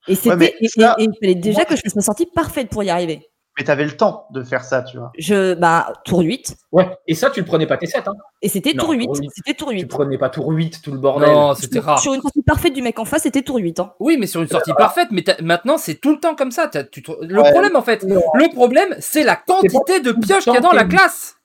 Et, 0.08 0.16
c'était, 0.16 0.36
mais 0.36 0.56
et- 0.60 0.68
ça, 0.68 0.96
et- 0.98 1.04
et 1.04 1.06
il 1.06 1.18
fallait 1.22 1.36
déjà 1.36 1.60
moi, 1.60 1.66
que 1.66 1.76
je 1.76 1.82
fasse 1.82 1.96
ma 1.96 2.02
sortie 2.02 2.26
parfaite 2.26 2.70
pour 2.70 2.84
y 2.84 2.90
arriver. 2.90 3.30
Mais 3.58 3.66
t'avais 3.66 3.84
le 3.84 3.98
temps 3.98 4.28
de 4.32 4.44
faire 4.44 4.64
ça, 4.64 4.82
tu 4.82 4.98
vois. 4.98 5.12
Je, 5.18 5.54
bah, 5.56 5.92
tour 6.06 6.20
8. 6.22 6.56
Ouais, 6.72 6.90
et 7.06 7.16
ça, 7.16 7.30
tu 7.30 7.42
le 7.42 7.46
prenais 7.46 7.68
pas 7.68 7.76
T7, 7.76 8.08
hein. 8.08 8.14
Et 8.42 8.48
c'était 8.48 8.74
tour 8.74 8.92
8. 8.92 9.06
tour 9.06 9.18
huit. 9.18 9.30
C'était 9.36 9.54
tour 9.54 9.70
Tu 9.70 9.76
8. 9.76 9.86
prenais 9.88 10.18
pas 10.18 10.30
tour 10.30 10.48
8, 10.50 10.82
tout 10.82 10.92
le 10.94 10.98
bordel. 11.00 11.30
Non, 11.30 11.54
c'était 11.54 11.76
Sur- 11.76 11.84
rare. 11.84 12.00
Sur 12.00 12.14
une 12.14 12.22
sortie 12.22 12.42
parfaite 12.44 12.74
du 12.74 12.82
mec 12.82 12.98
en 12.98 13.04
face, 13.06 13.24
c'était 13.24 13.42
tour 13.42 13.58
8. 13.58 13.80
Hein. 13.82 13.94
Oui, 14.00 14.16
mais 14.18 14.26
sur 14.26 14.42
une 14.42 14.48
sortie 14.48 14.72
parfaite, 14.74 15.10
mais 15.12 15.24
maintenant 15.42 15.78
c'est 15.78 15.96
tout 15.96 16.12
le 16.12 16.20
temps 16.20 16.34
comme 16.36 16.52
ça. 16.52 16.70
Tu 16.92 17.04
te- 17.04 17.12
Le 17.26 17.42
Ouais. 17.42 17.52
problème 17.52 17.76
en 17.76 17.82
fait, 17.82 18.04
Non. 18.04 18.22
le 18.36 18.54
problème 18.54 18.96
c'est 19.00 19.24
la 19.24 19.36
quantité 19.36 20.00
de 20.00 20.14
pioches 20.14 20.44
qu'il 20.46 20.54
y 20.54 20.58
a 20.58 20.62
dans 20.62 20.72
la 20.72 20.86
classe. 20.86 21.36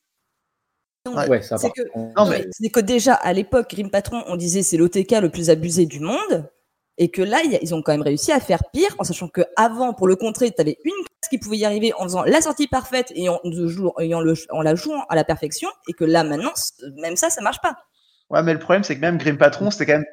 Ouais. 1.07 1.41
C'est 1.43 1.71
que- 1.71 1.83
mais- 2.77 2.83
déjà, 2.83 3.15
à 3.15 3.33
l'époque, 3.33 3.69
Grim 3.71 3.91
Patron, 3.91 4.23
on 4.29 4.37
disait 4.37 4.63
c'est 4.63 4.77
l'OTK 4.77 5.21
le 5.21 5.29
plus 5.31 5.51
abusé 5.51 5.87
du 5.87 6.01
monde. 6.01 6.49
Et 6.99 7.11
que 7.11 7.21
là, 7.21 7.39
ils 7.61 7.75
ont 7.75 7.83
quand 7.83 7.93
même 7.93 8.01
réussi 8.03 8.33
à 8.33 8.41
faire 8.41 8.63
pire, 8.73 8.89
en 8.99 9.05
sachant 9.05 9.29
que 9.29 9.43
avant, 9.57 9.93
pour 9.93 10.09
le 10.09 10.17
contrer, 10.17 10.51
tu 10.51 10.61
avais 10.63 10.79
une 10.83 11.05
classe 11.27 11.29
qui 11.29 11.39
pouvait 11.39 11.57
y 11.59 11.65
arriver 11.65 11.93
en 11.95 12.05
faisant 12.05 12.23
la 12.25 12.41
sortie 12.41 12.67
parfaite 12.69 13.13
et 13.15 13.29
en, 13.29 13.41
de 13.45 13.67
jou- 13.67 13.93
et 14.01 14.15
en 14.15 14.21
le- 14.21 14.35
en 14.51 14.63
la 14.63 14.75
jouant 14.75 15.05
à 15.09 15.15
la 15.17 15.25
perfection. 15.25 15.69
Et 15.89 15.93
que 15.93 16.05
là, 16.05 16.25
maintenant, 16.25 16.53
même 16.97 17.17
ça, 17.17 17.31
ça 17.31 17.41
marche 17.43 17.61
pas. 17.61 17.77
Ouais, 18.31 18.43
mais 18.43 18.53
le 18.53 18.59
problème, 18.59 18.85
c'est 18.85 18.97
que 18.97 19.01
même 19.01 19.19
Grim 19.19 19.37
Patron, 19.39 19.71
c'était 19.71 19.87
quand 19.87 19.99
même 19.99 20.07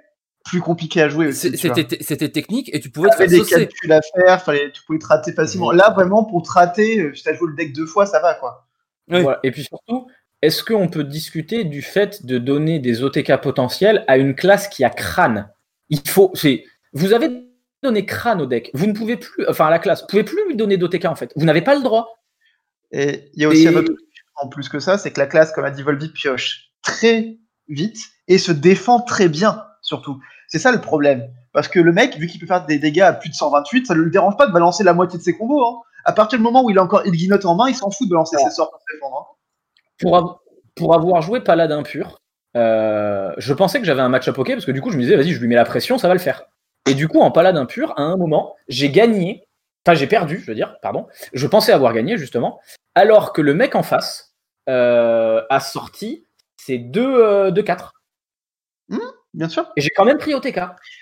plus 0.46 0.60
compliqué 0.62 1.02
à 1.02 1.10
jouer 1.10 1.28
tu. 1.30 1.34
C'était 1.34 2.04
c'était 2.04 2.30
technique 2.30 2.70
et 2.74 2.80
tu 2.80 2.90
pouvais 2.90 3.10
te 3.10 3.16
faire 3.16 3.28
des 3.28 3.38
saucer. 3.38 3.56
calculs 3.68 3.92
à 3.92 4.02
faire, 4.02 4.42
fallait, 4.44 4.72
tu 4.72 4.84
pouvais 4.84 5.00
te 5.00 5.06
rater 5.08 5.32
facilement. 5.34 5.72
Là, 5.72 5.90
vraiment, 5.92 6.24
pour 6.26 6.44
te 6.44 6.52
rater, 6.52 7.00
euh, 7.00 7.16
si 7.16 7.24
t'as 7.24 7.34
joué 7.34 7.48
le 7.50 7.56
deck 7.56 7.74
deux 7.74 7.86
fois, 7.86 8.06
ça 8.06 8.20
va, 8.20 8.36
quoi. 8.36 8.68
Oui. 9.10 9.22
Voilà. 9.22 9.40
Et 9.44 9.52
puis 9.52 9.64
surtout, 9.64 10.08
est-ce 10.42 10.64
qu'on 10.64 10.90
peut 10.90 11.04
discuter 11.06 11.64
du 11.64 11.82
fait 11.82 12.26
de 12.26 12.38
donner 12.38 12.80
des 12.80 13.04
OTK 13.04 13.38
potentiels 13.42 14.04
à 14.08 14.18
une 14.18 14.36
classe 14.36 14.68
qui 14.68 14.84
a 14.84 14.90
crâne? 14.90 15.50
Il 15.90 16.02
faut. 16.08 16.32
c'est- 16.34 16.66
Vous 16.92 17.14
avez 17.14 17.30
donné 17.84 18.06
crâne 18.06 18.42
au 18.42 18.46
deck. 18.48 18.72
Vous 18.74 18.88
ne 18.88 18.94
pouvez 18.94 19.18
plus. 19.18 19.46
Enfin, 19.48 19.68
à 19.68 19.70
la 19.70 19.78
classe, 19.80 20.02
vous 20.02 20.08
pouvez 20.08 20.24
plus 20.24 20.40
lui 20.48 20.56
donner 20.56 20.78
d'OTK 20.78 21.06
en 21.06 21.16
fait. 21.16 21.32
Vous 21.36 21.46
n'avez 21.46 21.62
pas 21.62 21.76
le 21.76 21.84
droit. 21.84 22.18
Et 22.92 23.30
il 23.36 23.42
y 23.42 23.46
a 23.46 23.50
aussi 23.50 23.64
Et- 23.64 23.68
un 23.68 23.76
autre 23.76 23.88
truc 23.94 24.00
en 24.36 24.48
plus 24.50 24.68
que 24.70 24.80
ça, 24.80 24.98
c'est 24.98 25.12
que 25.12 25.20
la 25.20 25.28
classe, 25.28 25.52
comme 25.52 25.64
a 25.66 25.70
dit 25.72 25.84
Volby, 25.84 26.10
pioche 26.10 26.72
très 26.82 27.38
vite 27.68 28.00
et 28.28 28.38
se 28.40 28.52
défend 28.52 29.00
très 29.00 29.30
bien, 29.30 29.64
surtout. 29.84 30.20
C'est 30.48 30.58
ça 30.60 30.72
le 30.72 30.82
problème. 30.82 31.28
Parce 31.54 31.68
que 31.68 31.80
le 31.80 31.92
mec, 31.92 32.18
vu 32.18 32.26
qu'il 32.28 32.40
peut 32.40 32.48
faire 32.48 32.66
des 32.66 32.80
dégâts 32.80 33.02
à 33.02 33.14
plus 33.14 33.30
de 33.30 33.36
128, 33.36 33.86
ça 33.88 33.94
ne 33.94 34.00
le 34.00 34.10
dérange 34.10 34.36
pas 34.38 34.48
de 34.48 34.52
balancer 34.52 34.84
la 34.84 34.94
moitié 34.94 35.20
de 35.20 35.24
ses 35.24 35.38
combos. 35.38 35.64
Hein. 35.64 35.76
À 36.06 36.14
partir 36.14 36.40
du 36.40 36.44
moment 36.44 36.64
où 36.64 36.70
il 36.72 36.78
a 36.80 36.84
encore 36.84 37.06
Ilginote 37.06 37.46
en 37.46 37.56
main, 37.56 37.70
il 37.70 37.76
s'en 37.76 37.92
fout 37.92 38.08
de 38.08 38.12
balancer 38.12 38.38
ses 38.38 38.50
sorts 38.50 38.72
pour 38.72 38.80
se 38.82 38.86
défendre. 38.96 39.18
hein. 39.20 39.36
Pour, 40.00 40.18
av- 40.18 40.36
pour 40.76 40.96
avoir 40.96 41.22
joué 41.22 41.40
Paladin 41.42 41.84
pur, 41.84 42.18
euh, 42.58 43.32
je 43.38 43.54
pensais 43.54 43.80
que 43.80 43.86
j'avais 43.86 44.02
un 44.02 44.10
match-up 44.10 44.38
ok 44.38 44.50
parce 44.54 44.66
que 44.66 44.72
du 44.72 44.82
coup, 44.82 44.90
je 44.90 44.98
me 44.98 45.02
disais, 45.04 45.16
vas-y, 45.16 45.32
je 45.32 45.40
lui 45.40 45.48
mets 45.48 45.56
la 45.56 45.66
pression, 45.66 45.98
ça 46.00 46.08
va 46.08 46.14
le 46.16 46.20
faire. 46.20 46.44
Et 46.88 46.94
du 46.96 47.08
coup, 47.08 47.22
en 47.22 47.32
Paladin 47.32 47.66
pur, 47.66 47.94
à 47.98 48.02
un 48.04 48.18
moment, 48.18 48.56
j'ai 48.68 48.90
gagné. 48.92 49.48
Enfin, 49.86 49.96
j'ai 49.96 50.08
perdu, 50.08 50.40
je 50.40 50.46
veux 50.46 50.56
dire, 50.56 50.78
pardon. 50.82 51.08
Je 51.34 51.48
pensais 51.48 51.72
avoir 51.74 51.94
gagné, 51.94 52.18
justement. 52.18 52.60
Alors 52.96 53.34
que 53.34 53.42
le 53.42 53.54
mec 53.54 53.76
en 53.76 53.84
face 53.84 54.34
euh, 54.70 55.42
a 55.50 55.60
sorti 55.60 56.26
ses 56.58 56.78
2-4. 56.80 57.92
Bien 59.34 59.50
sûr. 59.50 59.72
Et 59.76 59.82
j'ai 59.82 59.90
quand 59.90 60.06
même 60.06 60.18
pris 60.20 60.34
OTK. 60.36 60.60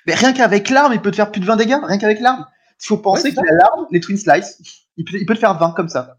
Mais 0.08 0.14
rien 0.16 0.34
qu'avec 0.34 0.70
l'arme, 0.70 0.94
il 0.94 1.02
peut 1.02 1.12
te 1.12 1.18
faire 1.18 1.32
plus 1.32 1.42
de 1.42 1.46
20 1.46 1.58
dégâts. 1.58 1.78
Rien 1.84 1.98
qu'avec 1.98 2.20
l'arme. 2.22 2.46
Il 2.82 2.86
faut 2.88 2.98
penser 2.98 3.30
Ouais, 3.36 3.50
a 3.50 3.54
l'arme, 3.54 3.88
les 3.92 4.00
Twin 4.00 4.18
Slice. 4.18 4.58
Il 4.98 5.04
peut, 5.06 5.18
il 5.18 5.26
peut 5.26 5.34
te 5.36 5.40
faire 5.40 5.58
20 5.58 5.74
comme 5.74 5.90
ça. 5.90 6.18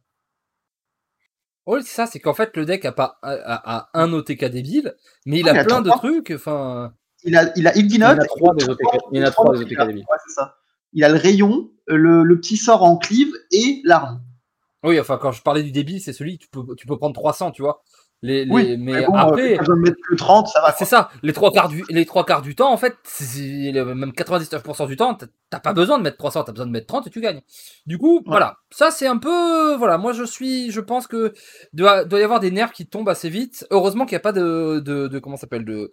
Oui, 1.66 1.80
c'est 1.84 1.94
ça, 1.94 2.06
c'est 2.06 2.18
qu'en 2.20 2.34
fait 2.34 2.56
le 2.56 2.64
deck 2.66 2.84
a 2.84 2.92
pas 2.92 3.18
a, 3.22 3.30
a- 3.32 3.76
a 3.78 3.88
un 3.94 4.12
OTK 4.12 4.46
débile, 4.46 4.94
mais 5.26 5.38
il 5.38 5.48
Ah, 5.48 5.52
a 5.52 5.54
il 5.54 5.58
a 5.60 5.64
plein 5.64 5.80
de 5.80 5.90
trucs. 5.90 6.32
Enfin, 6.34 6.92
Il 7.24 7.36
a, 7.36 7.50
il 7.56 7.66
a 7.66 7.76
Il 7.76 8.04
en 8.04 8.08
a 8.08 8.24
trois 8.24 8.54
des 8.54 8.68
OTK. 8.68 8.80
Il 9.12 9.20
y 9.20 9.22
en 9.22 9.26
a 9.26 9.30
trois 9.30 9.52
des 9.54 9.60
OTK 9.62 9.86
débiles. 9.86 10.04
Ouais, 10.10 10.16
c'est 10.26 10.34
ça. 10.34 10.56
Il 10.92 11.04
a 11.04 11.08
le 11.08 11.16
rayon, 11.16 11.70
le, 11.86 12.22
le 12.22 12.40
petit 12.40 12.56
sort 12.56 12.82
en 12.82 12.96
cleave 12.98 13.32
et 13.50 13.80
l'arme. 13.84 14.20
oui, 14.84 14.98
enfin 15.00 15.18
quand 15.20 15.32
je 15.32 15.42
parlais 15.42 15.62
du 15.62 15.72
débile, 15.72 16.00
c'est 16.00 16.12
celui 16.12 16.38
tu 16.38 16.48
peux 16.48 16.60
tu 16.76 16.86
peux 16.86 16.98
prendre 16.98 17.14
300, 17.14 17.50
tu 17.52 17.62
vois. 17.62 17.82
Les, 18.24 18.44
les- 18.44 18.52
Oui, 18.52 18.76
mais 18.78 19.04
bon, 19.06 19.14
euh, 19.16 19.18
après, 19.18 19.54
pas 19.54 19.60
besoin 19.62 19.76
de 19.76 19.80
mettre 19.80 19.96
que 20.08 20.14
30, 20.14 20.46
ça 20.46 20.60
va. 20.60 20.72
c'est 20.78 20.84
ça. 20.84 21.10
Les 21.24 21.32
trois 21.32 21.50
quarts 21.50 21.68
du 21.68 21.82
les 21.88 22.06
trois 22.06 22.24
quarts 22.24 22.42
du 22.42 22.54
temps, 22.54 22.72
en 22.72 22.76
fait, 22.76 22.94
même 23.74 24.12
99% 24.12 24.86
du 24.86 24.96
temps, 24.96 25.14
t'as- 25.50 25.58
pas 25.60 25.72
besoin 25.72 25.98
de 25.98 26.04
mettre 26.04 26.18
300, 26.18 26.44
t'as 26.44 26.52
besoin 26.52 26.66
de 26.66 26.70
mettre 26.70 26.86
30 26.86 27.06
et 27.06 27.10
tu 27.10 27.20
gagnes. 27.20 27.40
Du 27.86 27.98
coup, 27.98 28.22
voilà. 28.26 28.58
Ça 28.70 28.90
c'est 28.90 29.06
un 29.08 29.16
peu, 29.18 29.74
voilà. 29.76 29.98
Moi 29.98 30.12
je 30.12 30.22
suis, 30.24 30.70
je 30.70 30.80
pense 30.80 31.06
que 31.08 31.32
doit 31.72 32.04
doit 32.04 32.20
y 32.20 32.22
avoir 32.22 32.38
des 32.40 32.50
nerfs 32.50 32.72
qui 32.72 32.86
tombent 32.86 33.08
assez 33.08 33.28
vite. 33.28 33.66
Heureusement 33.70 34.04
qu'il 34.06 34.14
n'y 34.14 34.20
a 34.20 34.20
pas 34.20 34.32
de 34.32 34.80
de, 34.84 35.08
de 35.08 35.18
comment 35.18 35.36
ça 35.36 35.42
s'appelle 35.42 35.64
de 35.64 35.90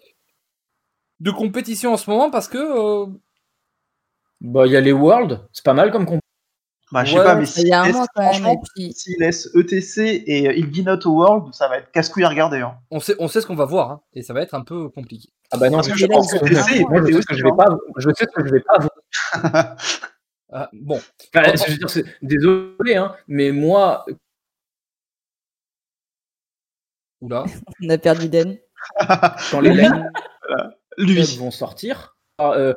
de 1.20 1.32
compétition 1.32 1.94
en 1.94 1.98
ce 1.98 2.10
moment 2.10 2.30
parce 2.32 2.48
que 2.48 2.58
euh, 2.58 3.06
Bah, 4.42 4.66
il 4.66 4.72
y 4.72 4.78
a 4.78 4.82
les 4.82 4.92
Worlds, 4.94 5.48
c'est 5.54 5.66
pas 5.66 5.74
mal 5.74 5.92
comme 5.92 6.06
comp. 6.06 6.20
Bah, 6.92 7.06
je 7.06 7.12
sais 7.12 7.20
Ouais, 7.20 7.24
pas, 7.24 7.36
mais 7.36 7.46
Il 7.58 7.68
y 7.68 7.72
a 7.74 7.82
un 7.82 7.86
s'il 7.86 7.94
mois 7.94 8.02
laisse, 8.16 8.26
franchement, 8.40 8.64
puis, 8.76 8.96
ETC 9.56 10.24
et 10.26 10.48
euh, 10.50 10.54
Ilginote 10.54 11.06
au 11.06 11.12
World, 11.12 11.54
ça 11.54 11.68
va 11.68 11.78
être 11.78 11.92
casse-couille 11.92 12.24
à 12.24 12.30
regarder. 12.30 12.62
Hein. 12.62 12.78
on 12.90 13.00
sait 13.00 13.16
on 13.20 13.28
sait 13.28 13.42
ce 13.42 13.46
qu'on 13.48 13.56
va 13.56 13.66
voir 13.66 13.92
hein, 13.92 14.02
et 14.14 14.24
ça 14.24 14.34
va 14.34 14.42
être 14.42 14.56
un 14.56 14.64
peu 14.64 14.90
compliqué. 14.90 15.30
Ah 15.52 15.58
bah 15.58 15.70
non, 15.70 15.78
Parce 15.78 15.90
que 15.90 15.94
je 15.94 16.00
je 16.00 16.06
pense 16.08 16.32
pense 16.32 16.40
que 16.42 16.46
moi, 16.90 17.02
je 17.06 17.14
sais 17.14 17.22
ce 17.22 17.28
que 17.28 17.36
je 17.36 17.44
vais 17.44 17.52
pas, 17.56 17.68
je 17.98 18.10
sais 18.10 18.26
ce 18.26 18.42
que 18.42 18.48
je 18.48 18.52
vais 18.54 18.62
pas 18.62 18.76
avoir. 18.76 19.76
Ah, 20.52 20.70
bon, 20.74 21.00
Enfin, 21.36 21.54
je 21.68 21.72
veux 21.72 21.78
dire, 21.78 21.90
c'est- 21.92 22.06
désolé, 22.24 22.96
hein, 22.96 23.16
mais 23.28 23.52
moi, 23.52 24.04
oula. 27.22 27.44
on 27.84 27.90
a 27.90 27.98
perdu 28.00 28.30
Den. 28.30 28.58
quand 29.52 29.60
les 29.62 29.70
lignes 29.76 30.10
Lui. 31.00 31.22
vont 31.38 31.52
sortir, 31.52 32.16
euh, 32.42 32.74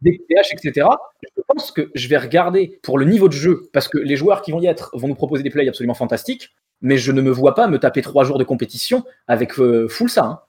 des 0.00 0.18
PH, 0.28 0.52
etc., 0.52 0.86
je 1.22 1.42
pense 1.48 1.72
que 1.72 1.90
je 1.94 2.08
vais 2.08 2.18
regarder 2.18 2.78
pour 2.82 2.98
le 2.98 3.04
niveau 3.04 3.28
de 3.28 3.32
jeu, 3.32 3.68
parce 3.72 3.88
que 3.88 3.98
les 3.98 4.16
joueurs 4.16 4.42
qui 4.42 4.52
vont 4.52 4.60
y 4.60 4.66
être 4.66 4.90
vont 4.94 5.08
nous 5.08 5.14
proposer 5.14 5.42
des 5.42 5.50
plays 5.50 5.68
absolument 5.68 5.94
fantastiques, 5.94 6.50
mais 6.80 6.98
je 6.98 7.10
ne 7.10 7.20
me 7.22 7.30
vois 7.30 7.54
pas 7.54 7.66
me 7.68 7.78
taper 7.78 8.02
trois 8.02 8.24
jours 8.24 8.38
de 8.38 8.44
compétition 8.44 9.04
avec 9.26 9.58
euh, 9.58 9.88
full 9.88 10.10
ça. 10.10 10.24
hein. 10.24 10.40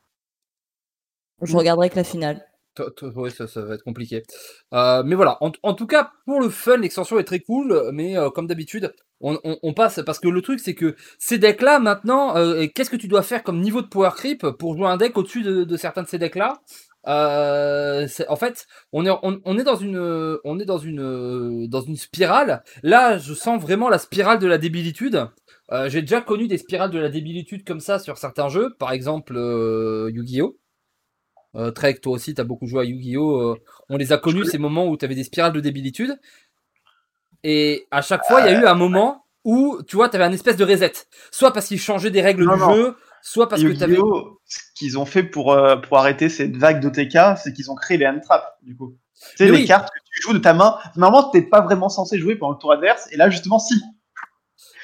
Je 1.42 1.56
regarderai 1.56 1.90
que 1.90 1.96
la 1.96 2.04
finale. 2.04 2.46
Ouais, 3.16 3.30
ça, 3.30 3.48
ça 3.48 3.62
va 3.62 3.76
être 3.76 3.84
compliqué. 3.84 4.24
Euh, 4.74 5.04
mais 5.04 5.16
voilà, 5.16 5.38
en, 5.42 5.52
en 5.64 5.74
tout 5.74 5.88
cas, 5.88 6.12
pour 6.26 6.40
le 6.40 6.50
fun, 6.50 6.78
l'extension 6.78 7.20
est 7.20 7.24
très 7.24 7.40
cool, 7.40 7.90
mais 7.92 8.18
euh, 8.18 8.30
comme 8.30 8.48
d'habitude, 8.48 8.94
on, 9.22 9.38
on- 9.44 9.58
on 9.64 9.74
passe, 9.74 10.02
parce 10.06 10.20
que 10.20 10.28
le 10.30 10.42
truc, 10.42 10.60
c'est 10.60 10.76
que 10.76 10.96
ces 11.18 11.38
decks-là, 11.38 11.80
maintenant, 11.80 12.36
euh, 12.38 12.68
qu'est-ce 12.74 12.90
que 12.90 12.96
tu 12.96 13.08
dois 13.08 13.22
faire 13.24 13.44
comme 13.44 13.60
niveau 13.62 13.82
de 13.82 13.88
power 13.88 14.12
creep 14.16 14.46
pour 14.60 14.76
jouer 14.78 14.88
un 14.88 14.98
deck 14.98 15.18
au-dessus 15.18 15.42
de, 15.44 15.64
de 15.64 15.78
certains 15.78 16.04
de 16.04 16.08
ces 16.08 16.18
decks-là? 16.18 16.62
Euh, 17.08 18.08
c'est- 18.08 18.28
en 18.28 18.36
fait, 18.36 18.68
on 18.92 19.06
est, 19.06 19.10
on, 19.10 19.40
on 19.46 19.58
est 19.58 19.64
dans 19.64 19.76
une, 19.78 20.38
on 20.44 20.60
est 20.60 20.66
dans 20.66 20.78
une, 20.78 21.68
dans 21.68 21.82
une 21.82 21.96
spirale. 21.96 22.64
Là, 22.84 23.18
je 23.18 23.34
sens 23.34 23.62
vraiment 23.62 23.90
la 23.90 23.98
spirale 24.00 24.40
de 24.40 24.48
la 24.48 24.58
débilitude. 24.58 25.28
Euh, 25.72 25.90
J'ai 25.90 26.02
déjà 26.02 26.22
connu 26.22 26.48
des 26.48 26.58
spirales 26.58 26.92
de 26.92 27.00
la 27.00 27.10
débilitude 27.10 27.64
comme 27.64 27.80
ça 27.80 28.00
sur 28.00 28.18
certains 28.18 28.50
jeux, 28.50 28.76
par 28.80 28.92
exemple 28.92 29.34
euh, 29.38 30.10
Yu-Gi-Oh! 30.14 30.58
Euh, 31.56 31.72
Trek, 31.72 31.96
toi 31.96 32.14
aussi, 32.14 32.36
tu 32.36 32.42
as 32.42 32.44
beaucoup 32.44 32.68
joué 32.68 32.82
à 32.82 32.84
Yu-Gi-Oh! 32.84 33.52
euh, 33.54 33.56
on 33.90 33.98
les 33.98 34.12
a 34.12 34.18
connus, 34.18 34.46
ces 34.46 34.58
moments 34.58 34.88
où 34.88 34.98
tu 34.98 35.06
avais 35.06 35.16
des 35.16 35.24
spirales 35.24 35.54
de 35.54 35.60
débilitude. 35.60 36.16
Et 37.44 37.88
à 37.92 38.02
chaque 38.02 38.26
fois, 38.26 38.42
il 38.42 38.52
y 38.52 38.56
a 38.56 38.60
eu 38.62 38.66
un 38.66 38.76
moment 38.76 39.26
où, 39.46 39.80
tu 39.88 39.96
vois, 39.96 40.10
tu 40.10 40.16
avais 40.16 40.26
un 40.26 40.32
espèce 40.32 40.58
de 40.58 40.66
reset. 40.66 40.92
Soit 41.32 41.54
parce 41.54 41.68
qu'ils 41.68 41.80
changeaient 41.80 42.12
des 42.12 42.22
règles 42.22 42.44
Non, 42.46 42.54
du 42.56 42.60
non. 42.60 42.74
jeu, 42.76 42.96
soit 43.22 43.48
parce 43.48 43.62
que 43.64 43.68
tu 43.70 43.84
avais. 43.84 43.94
Yu-Gi-Oh, 43.94 44.40
ce 44.46 44.60
qu'ils 44.76 45.00
ont 45.00 45.06
fait 45.06 45.24
pour, 45.24 45.54
euh, 45.54 45.78
pour 45.78 45.98
arrêter 45.98 46.30
cette 46.30 46.58
vague 46.58 46.82
d'OTK, 46.82 47.38
c'est 47.42 47.54
qu'ils 47.54 47.72
ont 47.72 47.76
créé 47.76 47.98
les 47.98 48.06
hand 48.08 48.22
traps, 48.22 48.46
du 48.64 48.76
coup. 48.76 48.96
Tu 49.32 49.38
sais, 49.38 49.46
Mais 49.46 49.52
les 49.52 49.58
oui. 49.60 49.66
cartes 49.66 49.90
que 49.90 50.00
tu 50.14 50.22
joues 50.22 50.34
de 50.34 50.40
ta 50.40 50.54
main. 50.54 50.78
Normalement, 50.96 51.30
t'es 51.30 51.42
pas 51.42 51.62
vraiment 51.62 51.90
censé 51.90 52.18
jouer 52.20 52.36
pendant 52.36 52.54
le 52.54 52.58
tour 52.60 52.72
adverse, 52.72 53.08
et 53.12 53.18
là, 53.18 53.30
justement, 53.30 53.60
si. 53.60 53.82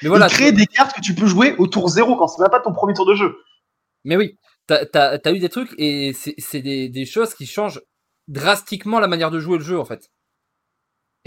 Mais 0.02 0.08
voilà, 0.08 0.26
Ils 0.26 0.32
créent 0.32 0.52
des 0.52 0.66
cartes 0.66 0.94
que 0.94 1.00
tu 1.00 1.14
peux 1.14 1.26
jouer 1.26 1.54
au 1.56 1.66
tour 1.66 1.88
zéro 1.88 2.16
quand 2.16 2.28
c'est 2.28 2.42
même 2.42 2.50
pas 2.50 2.60
ton 2.60 2.72
premier 2.72 2.92
tour 2.94 3.06
de 3.06 3.14
jeu. 3.14 3.36
Mais 4.04 4.16
oui, 4.16 4.38
t'as 4.66 4.84
as, 4.92 5.32
eu 5.32 5.38
des 5.38 5.48
trucs 5.48 5.74
et 5.78 6.12
c'est 6.12 6.34
c'est 6.38 6.60
des, 6.60 6.88
des 6.90 7.06
choses 7.06 7.34
qui 7.34 7.46
changent 7.46 7.80
drastiquement 8.28 9.00
la 9.00 9.06
manière 9.08 9.30
de 9.30 9.38
jouer 9.40 9.56
le 9.58 9.64
jeu 9.64 9.78
en 9.80 9.84
fait. 9.86 10.10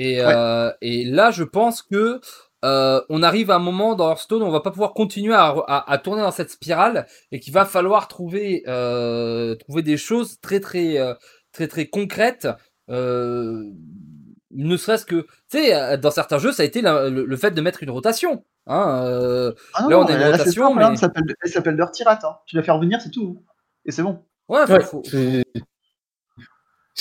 Et, 0.02 0.20
Ouais. 0.24 0.34
euh, 0.34 0.72
et 0.82 1.04
là, 1.06 1.30
je 1.32 1.44
pense 1.44 1.82
que 1.82 2.22
euh, 2.66 3.02
on 3.10 3.22
arrive 3.24 3.52
à 3.52 3.56
un 3.56 3.60
moment 3.60 3.96
dans 3.96 4.10
Hearthstone 4.10 4.42
où 4.44 4.46
on 4.46 4.52
va 4.52 4.62
pas 4.62 4.72
pouvoir 4.72 4.94
continuer 4.94 5.34
à, 5.34 5.48
à, 5.68 5.92
à 5.92 5.98
tourner 5.98 6.22
dans 6.22 6.32
cette 6.32 6.52
spirale 6.52 7.06
et 7.32 7.40
qu'il 7.40 7.54
va 7.54 7.66
falloir 7.66 8.08
trouver 8.08 8.64
euh, 8.68 9.56
trouver 9.56 9.82
des 9.82 9.98
choses 9.98 10.40
très 10.42 10.60
très 10.60 10.98
très 11.52 11.68
très 11.68 11.86
concrètes. 11.88 12.48
Euh, 12.90 13.64
Ne 14.52 14.78
serait-ce 14.78 15.06
que, 15.06 15.22
tu 15.52 15.60
sais, 15.60 15.98
dans 16.00 16.10
certains 16.12 16.40
jeux, 16.40 16.52
ça 16.52 16.64
a 16.64 16.66
été 16.66 16.82
la- 16.82 17.08
le, 17.10 17.24
le 17.26 17.38
fait 17.38 17.52
de 17.52 17.62
mettre 17.62 17.84
une 17.84 17.92
rotation. 17.92 18.44
Hein, 18.66 19.04
euh, 19.06 19.54
Ah 19.76 19.84
non, 19.84 19.90
Là, 19.90 20.00
on 20.00 20.06
a 20.06 20.12
une 20.12 20.18
fait 20.20 20.32
rotation, 20.32 20.68
simple, 20.70 20.82
hein, 20.82 20.88
mais- 20.88 20.94
elle 20.94 20.98
s'appelle- 20.98 21.36
Elle 21.44 21.52
s'appelle 21.52 21.76
Dirty 21.76 22.04
Rat. 22.04 22.20
hein. 22.24 22.36
Tu 22.48 22.56
la 22.56 22.64
fais 22.64 22.72
revenir, 22.72 23.00
c'est 23.00 23.12
tout. 23.12 23.44
Et 23.86 23.92
c'est 23.92 24.02
bon. 24.02 24.24
ouais, 24.50 24.66
faut- 24.66 24.74
Ouais, 24.74 24.80
faut- 24.82 25.04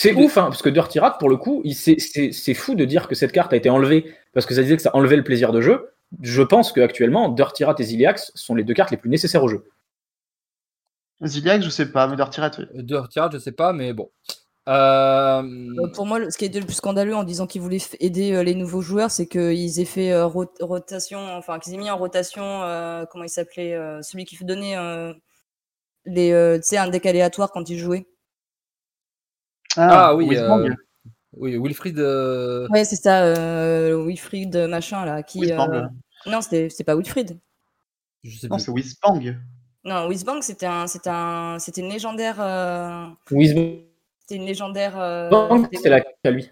c'est- 0.00 0.14
ouf, 0.14 0.36
hein, 0.38 0.44
parce 0.44 0.62
que 0.62 0.68
Dirty 0.68 0.98
Rat, 1.00 1.18
pour 1.18 1.28
le 1.28 1.36
coup, 1.36 1.62
c'est- 1.72 1.98
c'est 1.98 2.32
c'est 2.32 2.54
fou 2.54 2.74
de 2.74 2.84
dire 2.84 3.08
que 3.08 3.14
cette 3.14 3.32
carte 3.32 3.52
a 3.52 3.56
été 3.56 3.70
enlevée 3.70 4.14
parce 4.32 4.46
que 4.46 4.54
ça 4.54 4.62
disait 4.62 4.76
que 4.76 4.82
ça 4.82 4.94
enlevait 4.94 5.16
le 5.16 5.24
plaisir 5.24 5.52
de 5.52 5.60
jeu. 5.60 5.90
Je 6.22 6.42
pense 6.42 6.72
qu'actuellement, 6.72 7.28
Dirty 7.28 7.64
Rat 7.64 7.74
et 7.78 7.82
Ziliax 7.84 8.32
sont 8.34 8.54
les 8.54 8.64
deux 8.64 8.74
cartes 8.74 8.90
les 8.90 8.96
plus 8.96 9.10
nécessaires 9.10 9.42
au 9.44 9.48
jeu. 9.48 9.64
Ziliac, 11.24 11.62
je 11.62 11.68
sais 11.70 11.90
pas, 11.90 12.06
mais 12.06 12.16
Dirty 12.16 12.40
Rat, 12.40 12.52
oui. 12.58 12.64
de 12.74 12.96
retirage, 12.96 13.32
je 13.32 13.38
sais 13.38 13.52
pas, 13.52 13.72
mais 13.72 13.92
bon. 13.92 14.10
Euh, 14.68 15.42
Euh, 15.42 15.88
Pour 15.94 16.04
moi, 16.06 16.18
le- 16.18 16.30
ce 16.30 16.36
qui 16.38 16.44
est 16.44 16.54
le 16.54 16.64
plus 16.64 16.74
scandaleux 16.74 17.14
en 17.16 17.24
disant 17.24 17.46
qu'ils 17.46 17.62
voulaient 17.62 17.78
aider 18.00 18.32
euh, 18.32 18.42
les 18.42 18.54
nouveaux 18.54 18.82
joueurs, 18.82 19.10
c'est 19.10 19.26
qu'ils 19.26 19.80
aient 19.80 19.84
fait 19.86 20.12
euh, 20.12 20.26
rot- 20.26 20.52
rotation, 20.60 21.18
enfin 21.36 21.58
qu'ils 21.58 21.74
aient 21.74 21.78
mis 21.78 21.90
en 21.90 21.96
rotation, 21.96 22.42
euh, 22.44 23.04
comment 23.10 23.24
il 23.24 23.30
s'appelait, 23.30 23.74
euh, 23.74 24.02
celui 24.02 24.24
qui 24.26 24.36
donnait 24.44 24.76
euh, 24.76 25.12
les, 26.04 26.32
euh, 26.32 26.56
tu 26.58 26.64
sais, 26.64 26.76
un 26.76 26.88
deck 26.88 27.06
aléatoire 27.06 27.50
quand 27.50 27.68
ils 27.70 27.78
jouaient. 27.78 28.06
Ah 29.76 30.14
oui, 30.14 30.28
Wisbang. 30.28 30.70
euh, 30.70 30.74
oui, 31.36 31.56
Wilfried. 31.56 31.98
euh, 31.98 32.66
Ouais, 32.70 32.84
c'est 32.84 32.96
ça, 32.96 33.22
euh, 33.24 34.04
Wilfried 34.04 34.56
machin 34.68 35.04
là, 35.04 35.22
qui. 35.22 35.52
Euh, 35.52 35.82
Non, 36.26 36.40
c'était 36.40 36.68
c'était 36.70 36.84
pas 36.84 36.96
Wilfried. 36.96 37.38
je 38.24 38.38
sais 38.38 38.48
Non, 38.48 38.58
c'est 38.58 38.70
Wisbang. 38.72 39.36
Non, 39.84 40.08
Wisbang, 40.08 40.42
c'était 40.42 40.66
un, 40.66 40.86
c'était 40.86 41.10
un, 41.10 41.58
c'était 41.58 41.80
une 41.82 41.90
légendaire, 41.90 42.36
euh, 42.40 43.06
c'était 43.30 44.36
une 44.36 44.44
légendaire. 44.46 44.98
euh, 44.98 45.30
c'est 45.72 45.88
la 45.88 46.02
à 46.24 46.30
lui. 46.30 46.50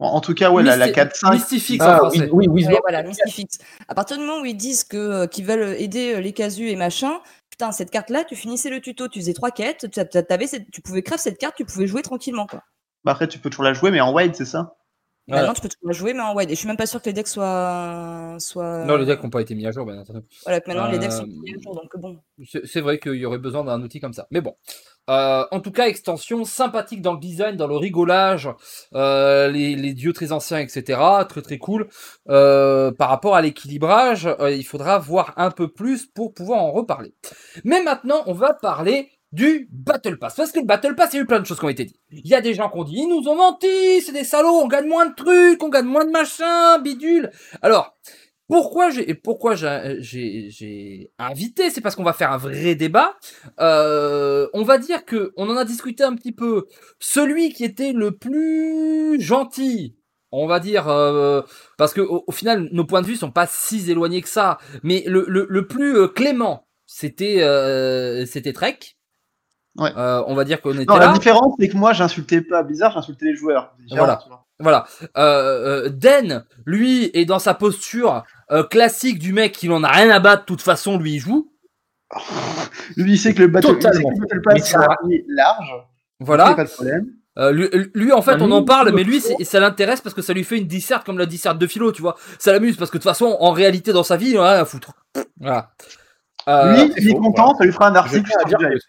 En, 0.00 0.08
en 0.08 0.20
tout 0.20 0.34
cas, 0.34 0.50
ouais, 0.50 0.62
la, 0.62 0.76
la 0.76 0.88
Mysti- 0.88 0.92
4-5. 0.94 1.32
Mystifix 1.32 1.80
en 1.80 1.84
Ah, 1.86 1.96
français. 1.98 2.28
oui, 2.32 2.48
oui, 2.48 2.66
voilà, 2.82 3.02
Mystifix. 3.02 3.58
À 3.88 3.94
partir 3.94 4.18
du 4.18 4.24
moment 4.24 4.42
où 4.42 4.44
ils 4.44 4.56
disent 4.56 4.84
que 4.84 4.96
euh, 4.96 5.26
qu'ils 5.26 5.46
veulent 5.46 5.76
aider 5.80 6.14
euh, 6.14 6.20
les 6.20 6.32
casus 6.32 6.68
et 6.68 6.76
machin, 6.76 7.20
putain, 7.54 7.70
cette 7.70 7.92
carte-là, 7.92 8.24
tu 8.24 8.34
finissais 8.34 8.68
le 8.68 8.80
tuto, 8.80 9.06
tu 9.06 9.20
faisais 9.20 9.32
trois 9.32 9.52
quêtes, 9.52 9.88
tu, 9.88 10.00
cette- 10.48 10.70
tu 10.72 10.80
pouvais 10.80 11.02
craft 11.02 11.22
cette 11.22 11.38
carte, 11.38 11.54
tu 11.56 11.64
pouvais 11.64 11.86
jouer 11.86 12.02
tranquillement, 12.02 12.48
quoi. 12.48 12.64
Bah, 13.04 13.12
après, 13.12 13.28
tu 13.28 13.38
peux 13.38 13.48
toujours 13.48 13.62
la 13.64 13.74
jouer, 13.74 13.92
mais 13.92 14.00
en 14.00 14.12
wide, 14.12 14.34
c'est 14.34 14.44
ça? 14.44 14.74
Maintenant, 15.26 15.54
tu 15.54 15.62
peux 15.62 15.68
toujours 15.68 15.92
jouer, 15.92 16.12
mais 16.12 16.20
en 16.20 16.34
wide. 16.34 16.50
Et 16.50 16.54
je 16.54 16.58
suis 16.58 16.68
même 16.68 16.76
pas 16.76 16.86
sûr 16.86 17.00
que 17.00 17.06
les 17.06 17.12
decks 17.14 17.28
soient. 17.28 18.36
soient... 18.38 18.84
Non, 18.84 18.96
les 18.96 19.06
decks 19.06 19.22
n'ont 19.22 19.30
pas 19.30 19.40
été 19.40 19.54
mis 19.54 19.66
à 19.66 19.70
jour, 19.72 19.86
bien 19.86 19.98
entendu. 19.98 20.20
Voilà, 20.44 20.60
que 20.60 20.68
maintenant, 20.70 20.88
les 20.90 20.98
decks 20.98 21.12
Euh, 21.12 21.18
sont 21.18 21.26
mis 21.26 21.54
à 21.54 21.62
jour, 21.62 21.74
donc 21.74 21.90
bon. 21.98 22.18
C'est 22.46 22.66
c'est 22.66 22.80
vrai 22.80 22.98
qu'il 22.98 23.14
y 23.14 23.24
aurait 23.24 23.38
besoin 23.38 23.64
d'un 23.64 23.80
outil 23.82 24.00
comme 24.00 24.12
ça. 24.12 24.26
Mais 24.30 24.40
bon. 24.40 24.54
Euh, 25.10 25.44
en 25.50 25.60
tout 25.60 25.70
cas, 25.70 25.86
extension 25.86 26.44
sympathique 26.44 27.02
dans 27.02 27.12
le 27.12 27.18
design, 27.20 27.56
dans 27.56 27.66
le 27.66 27.76
rigolage, 27.76 28.48
euh, 28.94 29.48
les, 29.50 29.76
les 29.76 29.92
dieux 29.92 30.14
très 30.14 30.32
anciens, 30.32 30.58
etc. 30.58 30.98
Très 31.28 31.42
très 31.42 31.58
cool. 31.58 31.88
Euh, 32.30 32.90
par 32.92 33.10
rapport 33.10 33.34
à 33.34 33.42
l'équilibrage, 33.42 34.26
euh, 34.40 34.50
il 34.50 34.64
faudra 34.64 34.98
voir 34.98 35.34
un 35.36 35.50
peu 35.50 35.68
plus 35.68 36.06
pour 36.06 36.32
pouvoir 36.32 36.62
en 36.62 36.72
reparler. 36.72 37.14
Mais 37.64 37.82
maintenant, 37.82 38.22
on 38.26 38.32
va 38.32 38.54
parler 38.54 39.10
du 39.34 39.68
Battle 39.72 40.16
Pass. 40.16 40.36
Parce 40.36 40.52
que 40.52 40.60
le 40.60 40.66
Battle 40.66 40.94
Pass, 40.94 41.12
il 41.12 41.16
y 41.16 41.18
a 41.18 41.22
eu 41.22 41.26
plein 41.26 41.40
de 41.40 41.46
choses 41.46 41.58
qui 41.58 41.64
ont 41.64 41.68
été 41.68 41.84
dites. 41.84 42.00
Il 42.10 42.26
y 42.26 42.34
a 42.34 42.40
des 42.40 42.54
gens 42.54 42.70
qui 42.70 42.78
ont 42.78 42.84
dit, 42.84 42.98
ils 42.98 43.08
nous 43.08 43.28
ont 43.28 43.34
menti, 43.34 44.00
c'est 44.00 44.12
des 44.12 44.24
salauds, 44.24 44.60
on 44.62 44.68
gagne 44.68 44.86
moins 44.86 45.06
de 45.06 45.14
trucs, 45.14 45.62
on 45.62 45.68
gagne 45.68 45.86
moins 45.86 46.04
de 46.04 46.10
machins, 46.10 46.80
bidule. 46.82 47.30
Alors, 47.60 47.98
pourquoi 48.48 48.90
j'ai 48.90 49.14
pourquoi 49.14 49.54
j'ai 49.56 51.10
invité, 51.18 51.70
c'est 51.70 51.80
parce 51.80 51.96
qu'on 51.96 52.04
va 52.04 52.12
faire 52.12 52.30
un 52.30 52.36
vrai 52.36 52.74
débat. 52.74 53.16
Euh, 53.58 54.48
on 54.52 54.62
va 54.62 54.78
dire 54.78 55.04
que 55.04 55.32
on 55.36 55.48
en 55.48 55.56
a 55.56 55.64
discuté 55.64 56.04
un 56.04 56.14
petit 56.14 56.32
peu. 56.32 56.66
Celui 57.00 57.52
qui 57.52 57.64
était 57.64 57.92
le 57.92 58.16
plus 58.16 59.20
gentil, 59.20 59.96
on 60.30 60.46
va 60.46 60.60
dire, 60.60 60.88
euh, 60.88 61.42
parce 61.78 61.92
que 61.94 62.02
au 62.02 62.30
final 62.32 62.68
nos 62.70 62.84
points 62.84 63.02
de 63.02 63.06
vue 63.06 63.16
sont 63.16 63.32
pas 63.32 63.46
si 63.46 63.90
éloignés 63.90 64.22
que 64.22 64.28
ça, 64.28 64.58
mais 64.82 65.02
le, 65.06 65.24
le, 65.26 65.46
le 65.48 65.66
plus 65.66 65.96
euh, 65.96 66.08
clément, 66.08 66.68
c'était 66.86 67.42
euh, 67.42 68.26
c'était 68.26 68.52
Trek. 68.52 68.78
Ouais. 69.76 69.90
Euh, 69.96 70.22
on 70.28 70.34
va 70.34 70.44
dire 70.44 70.60
qu'on 70.62 70.72
était 70.74 70.84
Non, 70.84 70.96
là. 70.96 71.06
la 71.08 71.12
différence, 71.12 71.54
c'est 71.58 71.68
que 71.68 71.76
moi, 71.76 71.92
j'insultais 71.92 72.40
pas 72.40 72.62
Blizzard, 72.62 72.92
j'insultais 72.92 73.26
les 73.26 73.34
joueurs. 73.36 73.74
Voilà. 73.90 74.20
Voilà. 74.60 74.86
Euh, 75.16 75.86
euh, 75.86 75.88
Den, 75.88 76.44
lui, 76.64 77.10
est 77.12 77.24
dans 77.24 77.40
sa 77.40 77.54
posture 77.54 78.22
euh, 78.52 78.62
classique 78.62 79.18
du 79.18 79.32
mec 79.32 79.50
qui 79.52 79.68
n'en 79.68 79.82
a 79.82 79.88
rien 79.88 80.10
à 80.10 80.20
battre. 80.20 80.42
De 80.42 80.46
toute 80.46 80.60
façon, 80.62 80.96
lui, 80.98 81.14
il 81.14 81.18
joue. 81.18 81.50
Lui, 82.96 83.12
il 83.12 83.18
sait 83.18 83.34
que 83.34 83.40
le 83.40 83.48
Battle, 83.48 83.68
il 83.70 83.82
sait 83.82 83.88
Totalement. 83.90 84.08
que 84.10 84.34
le 84.34 84.40
battle 84.40 84.40
Mais 84.54 84.60
Pass 84.60 84.70
ça- 84.70 84.96
est 85.10 85.24
large. 85.28 85.74
Voilà. 86.20 86.48
a 86.48 86.54
pas 86.54 86.64
de 86.64 86.68
problème. 86.70 87.06
Euh, 87.36 87.50
lui, 87.50 87.68
lui, 87.94 88.12
en 88.12 88.22
fait, 88.22 88.34
Un 88.34 88.42
on 88.42 88.50
en 88.52 88.62
parle, 88.62 88.92
mais 88.94 89.02
lui, 89.02 89.20
ça 89.20 89.58
l'intéresse 89.58 90.00
parce 90.00 90.14
que 90.14 90.22
ça 90.22 90.32
lui 90.32 90.44
fait 90.44 90.56
une 90.58 90.68
disserte 90.68 91.04
comme 91.04 91.18
la 91.18 91.26
disserte 91.26 91.58
de 91.58 91.66
philo, 91.66 91.90
tu 91.90 92.00
vois. 92.02 92.14
Ça 92.38 92.52
l'amuse 92.52 92.76
parce 92.76 92.90
que 92.92 92.98
de 92.98 93.02
toute 93.02 93.10
façon, 93.10 93.36
en 93.40 93.50
réalité, 93.50 93.92
dans 93.92 94.04
sa 94.04 94.16
vie, 94.16 94.30
il 94.30 94.38
en 94.38 94.44
a 94.44 94.52
rien 94.52 94.62
à 94.62 94.64
foutre. 94.64 94.92
Voilà. 95.40 95.70
Euh, 96.48 96.74
lui, 96.86 96.92
il 96.98 97.08
est 97.10 97.14
content, 97.14 97.56
ça 97.56 97.64
lui 97.64 97.72
fera 97.72 97.88
un 97.88 97.92
Je 97.94 97.98
article 97.98 98.28
tiens, 98.28 98.36
à 98.36 98.40
sur 98.40 98.48
dire 98.50 98.58
Drive. 98.68 98.78
que, 98.78 98.84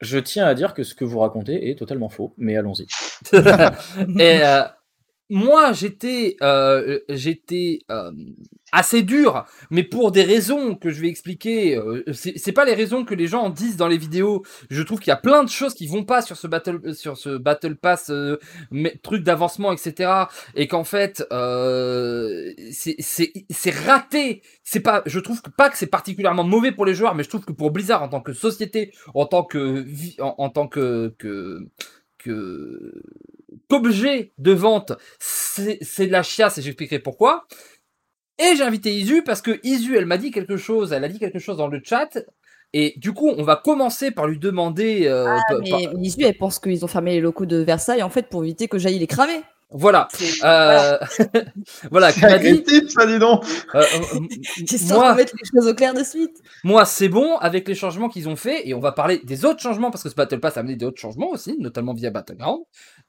je 0.00 0.18
tiens 0.18 0.46
à 0.46 0.54
dire 0.54 0.74
que 0.74 0.82
ce 0.82 0.94
que 0.94 1.04
vous 1.04 1.18
racontez 1.18 1.70
est 1.70 1.78
totalement 1.78 2.08
faux, 2.08 2.34
mais 2.36 2.56
allons-y. 2.56 2.86
Et 3.32 4.42
euh, 4.42 4.62
moi, 5.28 5.72
j'étais, 5.72 6.36
euh, 6.42 7.00
j'étais 7.08 7.80
euh, 7.90 8.12
assez 8.72 9.02
dur, 9.02 9.44
mais 9.70 9.82
pour 9.82 10.12
des 10.12 10.22
raisons 10.22 10.74
que 10.74 10.90
je 10.90 11.00
vais 11.00 11.08
expliquer. 11.08 11.76
euh, 11.76 12.04
c'est 12.12 12.52
pas 12.52 12.64
les 12.64 12.74
raisons 12.74 13.04
que 13.04 13.14
les 13.14 13.26
gens 13.26 13.50
disent 13.50 13.76
dans 13.76 13.88
les 13.88 13.98
vidéos. 13.98 14.44
Je 14.70 14.82
trouve 14.82 14.98
qu'il 15.00 15.08
y 15.08 15.12
a 15.12 15.16
plein 15.16 15.44
de 15.44 15.48
choses 15.48 15.74
qui 15.74 15.86
vont 15.86 16.04
pas 16.04 16.22
sur 16.22 16.36
ce 16.36 16.46
battle, 16.46 16.94
sur 16.94 17.16
ce 17.16 17.36
battle 17.36 17.76
pass, 17.76 18.10
euh, 18.10 18.38
mais, 18.70 18.96
truc 19.02 19.22
d'avancement, 19.22 19.72
etc. 19.72 20.10
Et 20.54 20.68
qu'en 20.68 20.84
fait, 20.84 21.24
euh, 21.32 22.52
c'est 22.70 23.70
raté. 23.86 24.42
C'est 24.62 24.80
pas, 24.80 25.02
je 25.06 25.20
trouve 25.20 25.42
que 25.42 25.50
pas 25.50 25.70
que 25.70 25.78
c'est 25.78 25.86
particulièrement 25.86 26.44
mauvais 26.44 26.72
pour 26.72 26.86
les 26.86 26.94
joueurs, 26.94 27.14
mais 27.14 27.22
je 27.22 27.28
trouve 27.28 27.44
que 27.44 27.52
pour 27.52 27.70
Blizzard 27.70 28.02
en 28.02 28.08
tant 28.08 28.20
que 28.20 28.32
société, 28.32 28.92
en 29.14 29.26
tant 29.26 29.44
que 29.44 29.84
en, 30.20 30.34
en 30.38 30.50
tant 30.50 30.68
que 30.68 31.14
que 31.18 31.68
que 32.18 33.02
qu'objet 33.68 34.32
de 34.38 34.52
vente, 34.52 34.92
c'est 35.18 36.06
de 36.06 36.12
la 36.12 36.22
chiasse 36.22 36.58
et 36.58 36.62
j'expliquerai 36.62 36.98
pourquoi. 36.98 37.46
Et 38.38 38.54
j'ai 38.56 38.62
invité 38.64 38.92
Isu 38.94 39.22
parce 39.22 39.40
que 39.40 39.58
Isu, 39.64 39.96
elle 39.96 40.06
m'a 40.06 40.18
dit 40.18 40.30
quelque 40.30 40.56
chose, 40.56 40.92
elle 40.92 41.04
a 41.04 41.08
dit 41.08 41.18
quelque 41.18 41.38
chose 41.38 41.56
dans 41.56 41.68
le 41.68 41.80
chat. 41.82 42.18
Et 42.72 42.92
du 42.98 43.12
coup, 43.12 43.30
on 43.30 43.42
va 43.44 43.56
commencer 43.56 44.10
par 44.10 44.26
lui 44.26 44.38
demander. 44.38 45.06
euh, 45.06 45.24
Ah, 45.48 45.54
mais 45.62 45.70
par- 45.70 45.80
Isu, 46.02 46.22
elle 46.24 46.36
pense 46.36 46.58
qu'ils 46.58 46.84
ont 46.84 46.88
fermé 46.88 47.12
les 47.12 47.20
locaux 47.20 47.46
de 47.46 47.56
Versailles, 47.58 48.02
en 48.02 48.10
fait, 48.10 48.28
pour 48.28 48.44
éviter 48.44 48.68
que 48.68 48.76
j'aille 48.78 48.98
les 48.98 49.06
cramer. 49.06 49.40
Voilà. 49.70 50.06
Euh, 50.44 50.96
voilà, 51.90 52.12
qui 52.12 52.20
C'est 52.20 52.26
m'a 52.28 52.38
dit. 52.38 52.48
agressif, 52.48 52.88
ça, 52.90 53.04
dis 53.06 53.18
donc. 53.18 53.42
euh, 53.74 53.82
moi, 54.90 55.14
mette 55.14 55.32
les 55.32 55.48
choses 55.60 55.68
au 55.68 55.74
clair 55.74 55.92
de 55.92 56.04
suite. 56.04 56.36
moi 56.62 56.84
c'est 56.84 57.08
bon 57.08 57.36
avec 57.38 57.66
les 57.66 57.74
changements 57.74 58.08
qu'ils 58.08 58.28
ont 58.28 58.36
fait 58.36 58.68
et 58.68 58.74
on 58.74 58.78
va 58.80 58.92
parler 58.92 59.20
des 59.24 59.44
autres 59.44 59.60
changements 59.60 59.90
parce 59.90 60.04
que 60.04 60.08
ce 60.08 60.14
Battle 60.14 60.38
Pass 60.38 60.56
a 60.56 60.60
amené 60.60 60.76
d'autres 60.76 61.00
changements 61.00 61.30
aussi, 61.30 61.56
notamment 61.58 61.94
via 61.94 62.10
Battleground. 62.10 62.60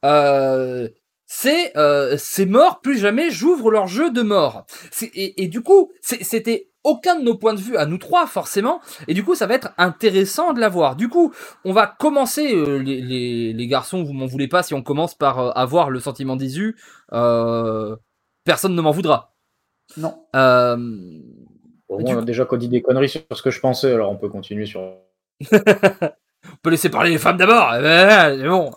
Euh, 0.05 0.87
c'est 1.25 1.75
euh, 1.77 2.15
c'est 2.17 2.45
mort, 2.45 2.79
plus 2.81 2.97
jamais 2.97 3.29
j'ouvre 3.31 3.69
leur 3.71 3.87
jeu 3.87 4.11
de 4.11 4.21
mort. 4.21 4.65
Et, 5.13 5.43
et 5.43 5.47
du 5.47 5.61
coup, 5.61 5.91
c'était 6.01 6.69
aucun 6.83 7.19
de 7.19 7.23
nos 7.25 7.35
points 7.35 7.53
de 7.53 7.59
vue 7.59 7.75
à 7.75 7.85
nous 7.85 7.97
trois 7.97 8.27
forcément, 8.27 8.79
et 9.09 9.13
du 9.13 9.21
coup 9.25 9.35
ça 9.35 9.45
va 9.45 9.55
être 9.55 9.73
intéressant 9.77 10.53
de 10.53 10.61
l'avoir. 10.61 10.95
Du 10.95 11.09
coup, 11.09 11.33
on 11.65 11.73
va 11.73 11.85
commencer 11.87 12.55
euh, 12.55 12.77
les, 12.77 13.01
les, 13.01 13.51
les 13.51 13.67
garçons, 13.67 14.03
vous 14.03 14.13
m'en 14.13 14.25
voulez 14.25 14.47
pas 14.47 14.63
si 14.63 14.73
on 14.73 14.81
commence 14.81 15.13
par 15.15 15.39
euh, 15.39 15.49
avoir 15.51 15.89
le 15.89 15.99
sentiment 15.99 16.37
d'Isu, 16.37 16.77
euh, 17.11 17.97
personne 18.45 18.73
ne 18.73 18.81
m'en 18.81 18.91
voudra. 18.91 19.33
Non. 19.97 20.23
Euh, 20.35 20.77
Bon, 21.89 21.97
on 22.01 22.05
a 22.05 22.15
coup- 22.15 22.21
déjà 22.25 22.43
qu'on 22.45 22.57
dit 22.57 22.67
des 22.69 22.81
conneries 22.81 23.07
sur 23.09 23.21
ce 23.31 23.41
que 23.41 23.49
je 23.49 23.59
pensais, 23.61 23.91
alors 23.93 24.11
on 24.11 24.17
peut 24.17 24.29
continuer 24.29 24.65
sur. 24.65 24.81
On 26.57 26.59
peut 26.63 26.69
laisser 26.71 26.89
parler 26.89 27.11
les 27.11 27.19
femmes 27.19 27.37
d'abord. 27.37 27.71
bon. 28.49 28.71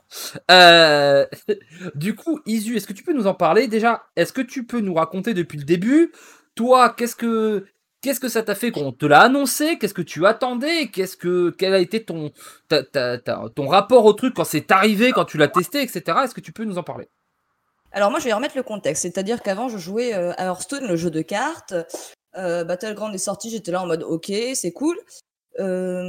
Euh, 0.50 1.26
du 1.94 2.14
coup, 2.14 2.40
Isu, 2.44 2.76
est-ce 2.76 2.86
que 2.86 2.92
tu 2.92 3.02
peux 3.02 3.14
nous 3.14 3.26
en 3.26 3.34
parler? 3.34 3.68
Déjà 3.68 4.02
Est-ce 4.16 4.34
que 4.34 4.42
tu 4.42 4.66
peux 4.66 4.80
nous 4.80 4.94
raconter 4.94 5.32
depuis 5.32 5.56
le 5.56 5.64
début? 5.64 6.12
Toi, 6.54 6.90
qu'est-ce 6.90 7.16
que 7.16 7.64
qu'est-ce 8.02 8.20
que 8.20 8.28
ça 8.28 8.42
t'a 8.42 8.54
fait 8.54 8.70
qu'on 8.70 8.92
te 8.92 9.06
l'a 9.06 9.22
annoncé? 9.22 9.78
Qu'est-ce 9.78 9.94
que 9.94 10.02
tu 10.02 10.26
attendais? 10.26 10.88
Qu'est-ce 10.88 11.16
que 11.16 11.50
quel 11.56 11.72
a 11.72 11.78
été 11.78 12.04
ton 12.04 12.32
ton 12.68 13.66
rapport 13.66 14.04
au 14.04 14.12
truc 14.12 14.34
quand 14.34 14.44
c'est 14.44 14.70
arrivé, 14.70 15.12
quand 15.12 15.24
tu 15.24 15.38
l'as 15.38 15.48
testé, 15.48 15.80
etc. 15.82 16.18
Est-ce 16.24 16.34
que 16.34 16.42
tu 16.42 16.52
peux 16.52 16.64
nous 16.64 16.76
en 16.76 16.82
parler? 16.82 17.08
Alors 17.92 18.10
moi, 18.10 18.20
je 18.20 18.26
vais 18.26 18.32
remettre 18.34 18.56
le 18.56 18.62
contexte. 18.62 19.02
C'est-à-dire 19.02 19.42
qu'avant, 19.42 19.68
je 19.70 19.78
jouais 19.78 20.14
euh, 20.14 20.32
à 20.36 20.44
Hearthstone, 20.44 20.86
le 20.86 20.96
jeu 20.96 21.10
de 21.10 21.22
cartes. 21.22 21.74
Euh, 22.36 22.62
Battleground 22.62 23.14
est 23.14 23.18
sorti, 23.18 23.50
j'étais 23.50 23.72
là 23.72 23.82
en 23.82 23.86
mode 23.86 24.02
OK, 24.02 24.30
c'est 24.54 24.72
cool. 24.72 24.96
Euh, 25.58 26.02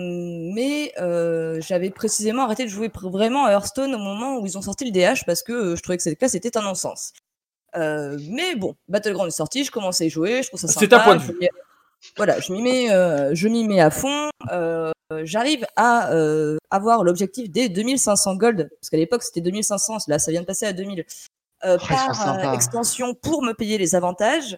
mais 0.53 0.93
euh, 0.99 1.59
j'avais 1.61 1.89
précisément 1.89 2.43
arrêté 2.43 2.63
de 2.63 2.69
jouer 2.69 2.91
vraiment 2.93 3.45
à 3.45 3.51
Hearthstone 3.51 3.93
au 3.95 3.97
moment 3.97 4.37
où 4.37 4.45
ils 4.45 4.57
ont 4.57 4.61
sorti 4.61 4.85
le 4.85 4.91
DH 4.91 5.25
parce 5.25 5.41
que 5.41 5.51
euh, 5.51 5.75
je 5.75 5.81
trouvais 5.81 5.97
que 5.97 6.03
cette 6.03 6.19
classe 6.19 6.35
était 6.35 6.57
un 6.57 6.61
non-sens. 6.61 7.13
Euh, 7.75 8.17
mais 8.29 8.55
bon, 8.55 8.75
Battleground 8.87 9.29
est 9.29 9.35
sorti, 9.35 9.63
je 9.63 9.71
commençais 9.71 10.03
à 10.03 10.07
y 10.07 10.09
jouer, 10.09 10.43
je 10.43 10.49
trouve 10.49 10.59
ça 10.59 10.67
sympa. 10.67 10.79
C'est 10.81 10.93
un 10.93 10.99
point 10.99 11.15
de 11.15 11.21
vue. 11.21 11.39
Voilà, 12.17 12.39
je 12.39 12.51
m'y 12.51 12.61
mets, 12.61 12.91
euh, 12.91 13.31
je 13.33 13.47
m'y 13.47 13.63
mets 13.67 13.79
à 13.81 13.89
fond. 13.89 14.29
euh, 14.51 14.91
J'arrive 15.23 15.65
à 15.75 16.11
euh, 16.13 16.57
avoir 16.69 17.03
l'objectif 17.03 17.49
des 17.49 17.67
2500 17.67 18.35
gold, 18.35 18.69
parce 18.79 18.89
qu'à 18.89 18.97
l'époque 18.97 19.23
c'était 19.23 19.41
2500, 19.41 19.97
là 20.07 20.19
ça 20.19 20.31
vient 20.31 20.41
de 20.41 20.45
passer 20.45 20.65
à 20.65 20.73
2000, 20.73 21.05
euh, 21.65 21.77
Oh, 21.81 21.85
par 21.87 22.39
euh, 22.39 22.53
extension 22.53 23.13
pour 23.13 23.43
me 23.43 23.53
payer 23.53 23.77
les 23.77 23.93
avantages 23.95 24.57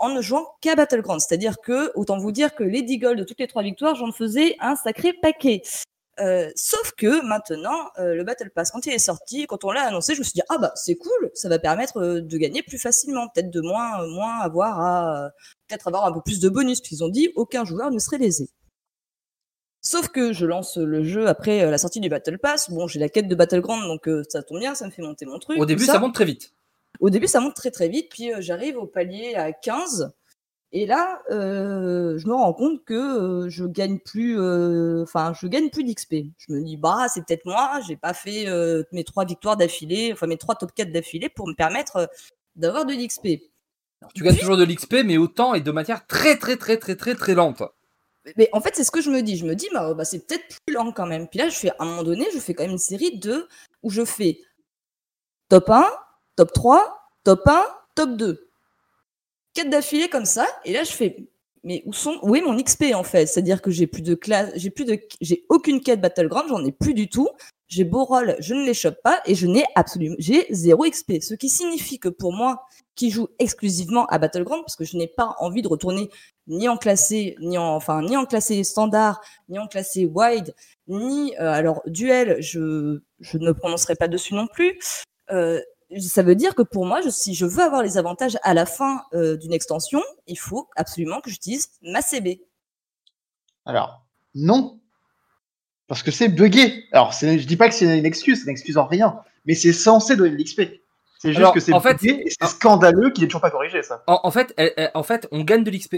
en 0.00 0.08
ne 0.08 0.20
jouant 0.20 0.46
qu'à 0.60 0.74
Battleground. 0.74 1.20
C'est-à-dire 1.20 1.60
que, 1.60 1.92
autant 1.94 2.18
vous 2.18 2.32
dire 2.32 2.54
que 2.54 2.64
les 2.64 2.82
10 2.82 2.98
gold 2.98 3.18
de 3.18 3.24
toutes 3.24 3.38
les 3.38 3.46
trois 3.46 3.62
victoires, 3.62 3.94
j'en 3.94 4.12
faisais 4.12 4.56
un 4.60 4.74
sacré 4.74 5.12
paquet. 5.12 5.62
Euh, 6.18 6.50
sauf 6.54 6.92
que 6.96 7.24
maintenant, 7.24 7.90
euh, 7.98 8.14
le 8.14 8.24
Battle 8.24 8.50
Pass, 8.50 8.70
quand 8.70 8.84
il 8.84 8.92
est 8.92 8.98
sorti, 8.98 9.46
quand 9.46 9.64
on 9.64 9.70
l'a 9.70 9.82
annoncé, 9.82 10.14
je 10.14 10.18
me 10.18 10.24
suis 10.24 10.34
dit, 10.34 10.42
ah 10.50 10.58
bah 10.58 10.72
c'est 10.74 10.96
cool, 10.96 11.30
ça 11.34 11.48
va 11.48 11.58
permettre 11.58 11.98
euh, 11.98 12.20
de 12.20 12.36
gagner 12.36 12.62
plus 12.62 12.78
facilement, 12.78 13.28
peut-être 13.28 13.50
de 13.50 13.60
moins, 13.62 14.06
moins 14.06 14.38
avoir 14.40 14.80
à, 14.80 15.30
peut-être 15.68 15.88
avoir 15.88 16.04
un 16.04 16.12
peu 16.12 16.20
plus 16.20 16.40
de 16.40 16.48
bonus, 16.48 16.80
puisqu'ils 16.80 17.04
ont 17.04 17.08
dit, 17.08 17.30
aucun 17.36 17.64
joueur 17.64 17.90
ne 17.90 17.98
serait 17.98 18.18
lésé. 18.18 18.50
Sauf 19.82 20.08
que 20.08 20.34
je 20.34 20.44
lance 20.44 20.76
le 20.76 21.04
jeu 21.04 21.26
après 21.26 21.70
la 21.70 21.78
sortie 21.78 22.00
du 22.00 22.10
Battle 22.10 22.38
Pass. 22.38 22.68
Bon, 22.68 22.86
j'ai 22.86 23.00
la 23.00 23.08
quête 23.08 23.28
de 23.28 23.34
Battleground, 23.34 23.82
donc 23.84 24.10
ça 24.28 24.42
tombe 24.42 24.58
bien, 24.58 24.74
ça 24.74 24.84
me 24.84 24.90
fait 24.90 25.00
monter 25.00 25.24
mon 25.24 25.38
truc. 25.38 25.58
Au 25.58 25.64
début, 25.64 25.86
ça 25.86 25.98
monte 25.98 26.14
très 26.14 26.26
vite. 26.26 26.52
Au 27.00 27.10
début, 27.10 27.26
ça 27.26 27.40
monte 27.40 27.54
très 27.54 27.70
très 27.70 27.88
vite, 27.88 28.08
puis 28.10 28.32
euh, 28.32 28.36
j'arrive 28.40 28.76
au 28.78 28.86
palier 28.86 29.34
à 29.34 29.52
15. 29.52 30.12
Et 30.72 30.86
là, 30.86 31.20
euh, 31.32 32.16
je 32.18 32.28
me 32.28 32.32
rends 32.34 32.52
compte 32.52 32.84
que 32.84 32.94
euh, 32.94 33.48
je 33.50 33.64
gagne 33.64 33.98
plus, 33.98 34.38
euh, 34.40 35.02
enfin, 35.02 35.32
je 35.40 35.48
gagne 35.48 35.68
plus 35.68 35.82
d'XP. 35.82 36.14
Je 36.38 36.52
me 36.52 36.62
dis, 36.62 36.76
bah, 36.76 37.06
c'est 37.12 37.24
peut-être 37.26 37.44
moi, 37.44 37.80
j'ai 37.88 37.96
pas 37.96 38.14
fait 38.14 38.46
mes 38.92 39.02
trois 39.04 39.24
victoires 39.24 39.56
d'affilée, 39.56 40.10
enfin 40.12 40.26
mes 40.28 40.36
trois 40.38 40.54
top 40.54 40.70
4 40.74 40.92
d'affilée 40.92 41.28
pour 41.28 41.48
me 41.48 41.54
permettre 41.54 42.08
d'avoir 42.54 42.86
de 42.86 42.92
l'XP. 42.94 43.42
Tu 44.14 44.22
gagnes 44.22 44.36
toujours 44.36 44.56
de 44.56 44.64
l'XP, 44.64 44.96
mais 45.04 45.16
autant 45.18 45.54
et 45.54 45.60
de 45.60 45.70
manière 45.72 46.06
très 46.06 46.36
très 46.38 46.56
très 46.56 46.78
très 46.78 46.94
très 46.96 47.14
très 47.16 47.34
lente. 47.34 47.62
Mais- 48.24 48.32
Mais 48.36 48.48
en 48.52 48.60
fait, 48.60 48.74
c'est 48.76 48.84
ce 48.84 48.90
que 48.92 49.00
je 49.00 49.10
me 49.10 49.22
dis. 49.22 49.36
Je 49.36 49.46
me 49.46 49.54
dis, 49.56 49.66
bah, 49.72 49.92
bah, 49.94 50.04
c'est 50.04 50.24
peut-être 50.26 50.44
plus 50.66 50.74
lent 50.74 50.92
quand 50.92 51.06
même. 51.06 51.26
Puis 51.26 51.38
là, 51.40 51.48
je 51.48 51.56
fais, 51.56 51.70
à 51.70 51.76
un 51.80 51.84
moment 51.86 52.02
donné, 52.04 52.26
je 52.32 52.38
fais 52.38 52.54
quand 52.54 52.62
même 52.62 52.72
une 52.72 52.78
série 52.78 53.18
de 53.18 53.48
où 53.82 53.90
je 53.90 54.04
fais 54.04 54.38
top 55.48 55.68
1, 55.70 55.84
top 56.36 56.52
3, 56.52 57.10
top 57.24 57.46
1, 57.46 57.66
top 57.94 58.16
2. 58.16 58.48
Quatre 59.54 59.70
d'affilée 59.70 60.08
comme 60.08 60.24
ça. 60.24 60.46
Et 60.64 60.72
là, 60.72 60.84
je 60.84 60.92
fais, 60.92 61.28
mais 61.64 61.82
où 61.86 61.92
sont, 61.92 62.18
où 62.22 62.34
est 62.34 62.40
mon 62.40 62.56
XP 62.56 62.94
en 62.94 63.02
fait? 63.02 63.26
C'est-à-dire 63.26 63.62
que 63.62 63.70
j'ai 63.70 63.86
plus 63.86 64.02
de 64.02 64.14
classe, 64.14 64.50
j'ai 64.54 64.70
plus 64.70 64.84
de, 64.84 64.98
j'ai 65.20 65.44
aucune 65.48 65.80
quête 65.80 66.00
Battleground, 66.00 66.48
j'en 66.48 66.64
ai 66.64 66.72
plus 66.72 66.94
du 66.94 67.08
tout. 67.08 67.28
J'ai 67.68 67.84
beau 67.84 68.04
roll, 68.04 68.34
je 68.40 68.54
ne 68.54 68.64
les 68.64 68.74
chope 68.74 69.00
pas 69.04 69.20
et 69.26 69.36
je 69.36 69.46
n'ai 69.46 69.64
absolument, 69.76 70.16
j'ai 70.18 70.46
zéro 70.50 70.84
XP. 70.84 71.20
Ce 71.20 71.34
qui 71.34 71.48
signifie 71.48 72.00
que 72.00 72.08
pour 72.08 72.32
moi, 72.32 72.64
qui 72.96 73.10
joue 73.10 73.28
exclusivement 73.38 74.06
à 74.06 74.18
Battleground, 74.18 74.62
parce 74.64 74.74
que 74.76 74.84
je 74.84 74.96
n'ai 74.96 75.06
pas 75.06 75.36
envie 75.38 75.62
de 75.62 75.68
retourner 75.68 76.10
ni 76.48 76.68
en 76.68 76.76
classé, 76.76 77.36
ni 77.40 77.58
en, 77.58 77.76
enfin, 77.76 78.02
ni 78.02 78.16
en 78.16 78.26
classé 78.26 78.64
standard, 78.64 79.20
ni 79.48 79.58
en 79.58 79.68
classé 79.68 80.04
wide, 80.04 80.52
ni, 80.88 81.34
euh, 81.38 81.50
alors, 81.52 81.80
duel, 81.86 82.42
je, 82.42 83.00
je 83.20 83.38
ne 83.38 83.52
prononcerai 83.52 83.94
pas 83.94 84.08
dessus 84.08 84.34
non 84.34 84.48
plus. 84.48 84.78
Euh, 85.30 85.60
ça 85.98 86.22
veut 86.22 86.34
dire 86.36 86.54
que 86.54 86.62
pour 86.62 86.86
moi, 86.86 87.00
je, 87.00 87.08
si 87.10 87.34
je 87.34 87.46
veux 87.46 87.62
avoir 87.62 87.82
les 87.82 87.98
avantages 87.98 88.38
à 88.42 88.54
la 88.54 88.66
fin 88.66 89.02
euh, 89.14 89.36
d'une 89.36 89.52
extension, 89.52 90.02
il 90.26 90.38
faut 90.38 90.68
absolument 90.76 91.20
que 91.20 91.30
j'utilise 91.30 91.68
ma 91.82 92.02
CB. 92.02 92.40
Alors, 93.66 94.04
non. 94.34 94.78
Parce 95.86 96.02
que 96.02 96.10
c'est 96.10 96.28
buggé. 96.28 96.84
Alors, 96.92 97.12
c'est- 97.14 97.38
je 97.38 97.46
dis 97.46 97.56
pas 97.56 97.68
que 97.68 97.74
c'est 97.74 97.98
une 97.98 98.06
excuse, 98.06 98.38
c'est 98.38 98.44
une 98.44 98.50
excuse 98.50 98.78
en 98.78 98.86
rien. 98.86 99.20
Mais 99.46 99.54
c'est 99.54 99.72
censé 99.72 100.16
donner 100.16 100.30
de 100.30 100.36
l'XP. 100.36 100.62
C'est 101.18 101.28
juste 101.30 101.38
Alors, 101.38 101.52
que 101.54 101.60
c'est 101.60 101.72
en 101.72 101.80
fait- 101.80 102.02
et 102.04 102.24
c'est 102.30 102.46
scandaleux 102.48 103.10
qu'il 103.10 103.24
ait 103.24 103.26
toujours 103.26 103.40
pas 103.40 103.50
corrigé 103.50 103.82
ça. 103.82 104.02
En, 104.06 104.20
en 104.22 104.30
fait, 104.30 104.54
en 104.94 105.02
fait, 105.02 105.26
on 105.32 105.42
gagne 105.42 105.64
de 105.64 105.70
l'XP. 105.70 105.96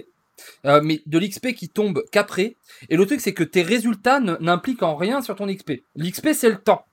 Euh, 0.64 0.80
mais 0.82 1.02
de 1.06 1.18
l'XP 1.18 1.52
qui 1.54 1.68
tombe 1.68 2.02
qu'après. 2.10 2.56
Et 2.88 2.96
le 2.96 3.04
truc, 3.06 3.20
c'est 3.20 3.34
que 3.34 3.44
tes 3.44 3.62
résultats 3.62 4.18
n'impliquent 4.18 4.82
en 4.82 4.96
rien 4.96 5.20
sur 5.20 5.36
ton 5.36 5.46
XP. 5.46 5.84
L'XP, 5.94 6.32
c'est 6.32 6.48
le 6.48 6.56
temps. 6.58 6.84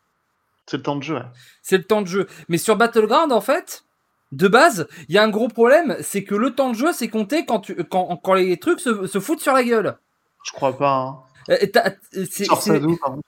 C'est 0.70 0.78
le 0.78 0.84
temps 0.84 0.96
de 0.96 1.04
jeu. 1.04 1.20
C'est 1.62 1.78
le 1.78 1.84
temps 1.84 2.02
de 2.02 2.08
jeu. 2.08 2.28
Mais 2.48 2.58
sur 2.58 2.76
Battleground, 2.76 3.32
en 3.32 3.42
fait, 3.42 3.84
de 4.32 4.48
base, 4.48 4.88
il 5.08 5.16
y 5.16 5.18
a 5.18 5.24
un 5.24 5.30
gros 5.30 5.48
problème, 5.48 5.98
c'est 6.02 6.24
que 6.24 6.36
le 6.36 6.54
temps 6.54 6.70
de 6.70 6.76
jeu, 6.76 6.94
c'est 6.94 7.08
compté 7.08 7.46
quand, 7.46 7.62
tu, 7.62 7.76
quand, 7.86 8.16
quand 8.24 8.34
les 8.36 8.58
trucs 8.58 8.80
se, 8.80 9.08
se 9.08 9.20
foutent 9.20 9.42
sur 9.42 9.54
la 9.54 9.64
gueule. 9.64 9.98
Je 10.46 10.52
crois 10.52 10.78
pas. 10.78 10.92
Hein. 10.94 11.18
Euh, 11.50 12.26
c'est- 12.30 12.46
pardon 13.02 13.22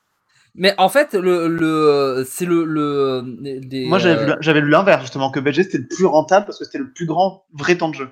mais 0.54 0.76
en 0.78 0.90
fait, 0.90 1.14
le, 1.14 1.48
le, 1.48 2.26
c'est 2.30 2.44
le, 2.46 2.66
le, 2.66 3.24
des, 3.62 3.88
Moi, 3.88 4.00
j'avais 4.00 4.22
euh, 4.22 4.26
vu- 4.36 4.42
j'avais 4.42 4.60
lu 4.60 4.68
l'inverse, 4.70 5.02
justement, 5.04 5.32
que 5.32 5.40
BG 5.40 5.64
c'était 5.64 5.78
le 5.78 5.88
plus 5.88 6.06
rentable 6.06 6.46
parce 6.46 6.60
que 6.60 6.66
c'était 6.66 6.78
le 6.78 6.92
plus 6.92 7.06
grand 7.06 7.46
vrai 7.54 7.78
temps 7.78 7.88
de 7.88 7.96
jeu. 7.96 8.10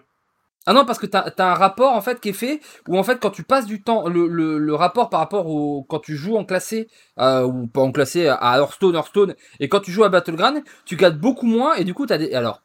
Ah 0.66 0.74
non, 0.74 0.86
parce 0.86 1.00
que 1.00 1.06
t'as 1.06 1.22
as 1.22 1.52
un 1.52 1.54
rapport 1.56 1.94
en 1.94 2.02
fait 2.02 2.20
qui 2.20 2.30
est 2.30 2.34
fait 2.34 2.60
où 2.88 2.98
en 2.98 3.04
fait 3.04 3.20
quand 3.20 3.32
tu 3.32 3.44
passes 3.44 3.66
du 3.66 3.82
temps, 3.82 4.08
le, 4.08 4.74
rapport 4.76 5.10
par 5.10 5.20
rapport 5.20 5.48
au 5.48 5.84
quand 5.84 6.00
tu 6.00 6.16
joues 6.16 6.38
en 6.38 6.46
classé 6.46 6.88
euh, 7.20 7.44
ou 7.44 7.68
pas 7.68 7.82
en 7.82 7.92
classé 7.92 8.28
à 8.28 8.58
Hearthstone, 8.58 8.96
Hearthstone 8.96 9.36
et 9.60 9.70
quand 9.70 9.80
tu 9.80 9.92
joues 9.92 10.04
à 10.04 10.10
Battleground, 10.10 10.62
tu 10.86 10.96
gagnes 10.96 11.18
beaucoup 11.18 11.48
moins 11.48 11.76
et 11.76 11.86
du 11.86 11.94
coup 11.94 12.06
t'as 12.06 12.18
des 12.18 12.34
alors 12.34 12.62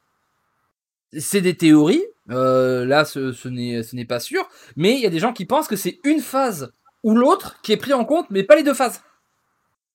c'est 1.19 1.41
des 1.41 1.57
théories. 1.57 2.05
euh, 2.31 2.85
là, 2.85 3.05
ce, 3.05 3.33
ce 3.33 3.49
n'est 3.49 4.05
pas 4.05 4.21
sûr, 4.21 4.49
mais 4.77 4.95
il 4.95 5.01
y 5.01 5.07
a 5.07 5.11
des 5.11 5.19
gens 5.19 5.33
qui 5.33 5.45
pensent 5.45 5.69
que 5.69 5.77
c'est 5.77 6.01
une 6.05 6.21
phase 6.21 6.73
ou 7.03 7.15
l'autre 7.15 7.61
qui 7.63 7.73
est 7.73 7.77
pris 7.77 7.93
en 7.93 8.05
compte, 8.05 8.27
mais 8.31 8.43
pas 8.43 8.57
les 8.57 8.63
deux 8.63 8.75
phases. 8.75 9.03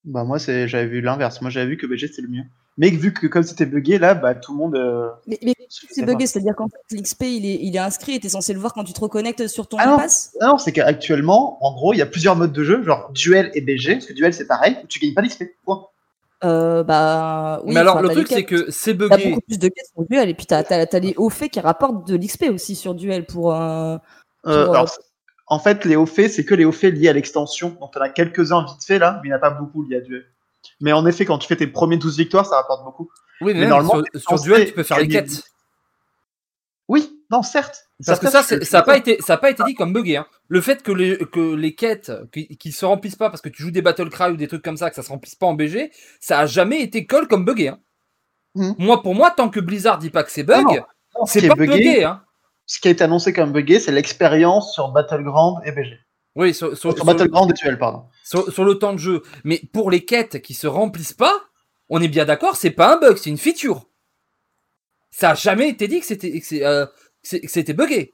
Bah, 0.10 0.24
moi, 0.24 0.40
c'est- 0.40 0.68
j'avais 0.68 0.88
vu 0.88 1.02
l'inverse. 1.02 1.40
Moi, 1.42 1.50
j'avais 1.52 1.68
vu 1.68 1.78
que 1.78 1.86
BG 1.86 2.08
c'était 2.08 2.22
le 2.24 2.28
mieux. 2.30 2.44
Mais 2.78 2.90
vu 2.90 3.14
que 3.14 3.28
comme 3.28 3.44
c'était 3.44 3.66
buggé, 3.66 4.00
là, 4.00 4.14
bah, 4.16 4.34
tout 4.36 4.54
le 4.54 4.58
monde. 4.58 4.76
euh, 4.76 5.10
Mais, 5.28 5.38
mais 5.44 5.54
c'est 5.70 6.02
bugué, 6.06 6.24
pas. 6.24 6.28
c'est-à-dire 6.28 6.56
qu'en 6.56 6.68
fait, 6.70 6.96
l'XP, 6.98 7.24
il 7.24 7.46
est, 7.46 7.60
il 7.62 7.76
est 7.76 7.80
inscrit 7.80 8.14
et 8.16 8.20
t'es 8.20 8.30
censé 8.30 8.54
le 8.54 8.60
voir 8.60 8.74
quand 8.74 8.84
tu 8.86 8.94
te 8.94 9.00
reconnectes 9.02 9.48
sur 9.48 9.68
ton 9.68 9.78
Ah 9.80 9.86
non. 9.88 9.98
pass. 9.98 10.36
Ah 10.42 10.48
Non, 10.48 10.58
c'est 10.58 10.72
qu'actuellement, 10.72 11.58
en 11.64 11.74
gros, 11.74 11.94
il 11.94 11.98
y 11.98 12.02
a 12.02 12.06
plusieurs 12.06 12.36
modes 12.36 12.54
de 12.54 12.64
jeu, 12.64 12.82
genre 12.84 13.12
duel 13.14 13.52
et 13.54 13.62
BG. 13.62 13.94
Parce 13.96 14.06
que 14.08 14.14
duel, 14.14 14.34
c'est 14.34 14.48
pareil, 14.48 14.78
tu 14.88 15.00
gagnes 15.00 15.14
pas 15.14 15.22
d'XP. 15.22 15.44
Point. 15.66 15.86
Euh, 16.46 16.84
bah, 16.84 17.62
oui, 17.66 17.74
mais 17.74 17.82
alors 17.82 18.02
le 18.02 18.08
t'as 18.08 18.14
truc 18.14 18.28
c'est 18.30 18.46
que 18.46 18.72
c'est 18.72 18.98
T'as 18.98 19.10
buggé. 19.10 19.30
beaucoup 19.30 19.42
plus 19.42 19.60
de 19.60 19.68
quêtes 19.68 19.88
sur 19.94 20.06
duel 20.10 20.30
et 20.30 20.34
puis 20.34 20.46
t'as 20.46 20.60
as, 20.70 21.00
les 21.00 21.14
hauts 21.18 21.30
faits 21.30 21.52
qui 21.52 21.60
rapportent 21.60 22.08
de 22.08 22.16
l'XP 22.16 22.46
aussi 22.50 22.76
sur 22.76 22.96
duel 22.96 23.26
pour. 23.26 23.54
euh, 23.54 23.98
Euh, 24.48 24.64
Pour, 24.66 24.74
alors, 24.74 24.84
euh, 24.86 24.88
c'est- 24.88 25.02
en 25.50 25.60
fait, 25.60 25.84
les 25.86 25.96
hauts 25.96 26.06
faits, 26.06 26.32
c'est 26.32 26.46
que 26.46 26.54
les 26.54 26.64
hauts 26.64 26.72
faits 26.72 26.94
liés 26.94 27.10
à 27.10 27.14
l'extension. 27.14 27.70
Donc, 27.80 27.94
t'en 27.94 28.02
as 28.02 28.10
quelques-uns 28.10 28.66
vite 28.66 28.86
fait 28.86 29.00
là, 29.00 29.20
mais 29.22 29.30
il 29.30 29.32
n'y 29.32 29.34
en 29.34 29.38
a 29.38 29.40
pas 29.40 29.50
beaucoup 29.50 29.84
liés 29.84 29.98
à 29.98 30.02
duel. 30.02 30.26
Mais 30.80 30.94
en 30.94 31.06
effet, 31.06 31.26
quand 31.26 31.40
tu 31.40 31.48
fais 31.48 31.56
tes 31.56 31.68
premiers 31.68 31.98
12 31.98 32.18
victoires, 32.18 32.46
ça 32.46 32.58
rapporte 32.58 32.84
beaucoup. 32.86 33.10
Oui, 33.42 33.54
mais, 33.54 33.62
mais 33.62 33.68
normalement, 33.68 34.04
sur, 34.16 34.40
duel 34.40 34.68
tu 34.68 34.74
peux 34.74 34.84
faire 34.84 35.00
les 35.00 35.08
quêtes. 35.08 35.44
Oui, 36.88 37.24
non, 37.32 37.42
certes. 37.42 37.90
Parce 38.06 38.20
que 38.20 38.30
ça, 38.30 38.44
ça 38.44 38.58
n'a 38.58 38.84
pas 38.84 38.98
été, 38.98 39.22
ça 39.22 39.34
a 39.34 39.38
pas 39.38 39.50
été 39.50 39.64
dit 39.64 39.76
comme 39.76 39.94
bugué. 39.94 40.18
Hein. 40.18 40.28
Le 40.48 40.62
fait 40.62 40.84
que 40.84 40.92
les, 40.92 41.18
que 41.18 41.54
les 41.54 41.76
quêtes 41.76 42.12
qui, 42.32 42.48
qui 42.58 42.72
se 42.72 42.86
remplissent 42.86 43.16
pas 43.16 43.30
parce 43.30 43.42
que 43.42 43.50
tu 43.50 43.62
joues 43.62 43.72
des 43.72 43.82
battle 43.82 44.10
cry 44.10 44.32
ou 44.32 44.38
des 44.38 44.48
trucs 44.48 44.64
comme 44.64 44.78
ça, 44.78 44.90
que 44.90 44.96
ça 44.96 45.04
se 45.04 45.10
remplisse 45.10 45.36
pas 45.36 45.46
en 45.46 45.54
BG, 45.54 45.92
ça 46.20 46.40
a 46.40 46.46
jamais 46.46 46.82
été 46.82 47.06
call 47.06 47.28
comme 47.28 47.46
bugué. 47.46 47.70
Hein. 47.70 47.80
Mhm. 48.56 48.76
Moi, 48.80 49.02
pour 49.02 49.16
moi, 49.16 49.32
tant 49.32 49.50
que 49.50 49.60
Blizzard 49.60 49.98
dit 49.98 50.10
pas 50.10 50.24
que 50.24 50.32
c'est 50.32 50.44
bug, 50.44 50.84
ce 51.26 51.34
c'est 51.40 51.46
est 51.46 51.48
pas 51.48 51.56
buggé, 51.56 51.78
bugué. 51.78 52.04
Hein. 52.04 52.24
Ce 52.70 52.80
qui 52.80 52.88
a 52.88 52.92
été 52.92 53.04
annoncé 53.04 53.34
comme 53.34 53.52
buggé, 53.52 53.80
c'est 53.80 53.92
l'expérience 53.92 54.76
sur 54.76 54.90
Battleground 54.90 55.58
et 55.66 55.72
BG. 55.72 56.00
Oui, 56.36 56.54
sur, 56.54 56.78
sur, 56.78 56.94
Battleground 57.04 57.50
et 57.50 57.54
duel, 57.56 57.80
pardon. 57.80 58.04
sur- 58.24 58.54
sur 58.54 58.64
le 58.64 58.76
temps 58.76 58.94
de 58.94 59.00
jeu. 59.00 59.24
Mais 59.44 59.60
pour 59.74 59.90
les 59.90 60.06
quêtes 60.06 60.40
qui 60.44 60.54
se 60.54 60.68
remplissent 60.68 61.14
pas, 61.14 61.34
on 61.90 62.00
est 62.00 62.08
bien 62.08 62.26
d'accord, 62.26 62.56
c'est 62.56 62.70
pas 62.70 62.94
un 62.94 63.00
bug, 63.00 63.18
c'est 63.18 63.32
une 63.32 63.40
feature. 63.40 63.88
Ça 65.10 65.32
a 65.32 65.34
jamais 65.34 65.68
été 65.68 65.88
dit 65.88 66.00
que 66.00 66.06
c'était 66.06 66.64
euh, 66.64 66.86
buggé. 67.74 68.14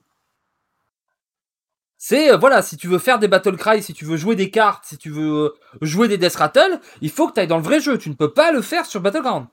C'est 1.97 2.31
euh, 2.31 2.37
voilà, 2.37 2.61
si 2.61 2.77
tu 2.77 2.87
veux 2.87 2.99
faire 2.99 3.19
des 3.19 3.27
battle 3.27 3.57
cry, 3.57 3.83
si 3.83 3.93
tu 3.93 4.05
veux 4.05 4.15
jouer 4.15 4.37
des 4.37 4.51
cartes, 4.51 4.85
si 4.85 4.97
tu 4.97 5.09
veux 5.09 5.33
euh, 5.33 5.49
jouer 5.81 6.07
des 6.07 6.17
death 6.17 6.35
rattle, 6.37 6.79
il 7.01 7.09
faut 7.09 7.27
que 7.27 7.33
tu 7.33 7.41
ailles 7.41 7.47
dans 7.47 7.57
le 7.57 7.63
vrai 7.63 7.81
jeu. 7.81 7.97
Tu 7.97 8.09
ne 8.09 8.15
peux 8.15 8.31
pas 8.31 8.53
le 8.53 8.61
faire 8.61 8.85
sur 8.85 9.01
Battleground. 9.01 9.47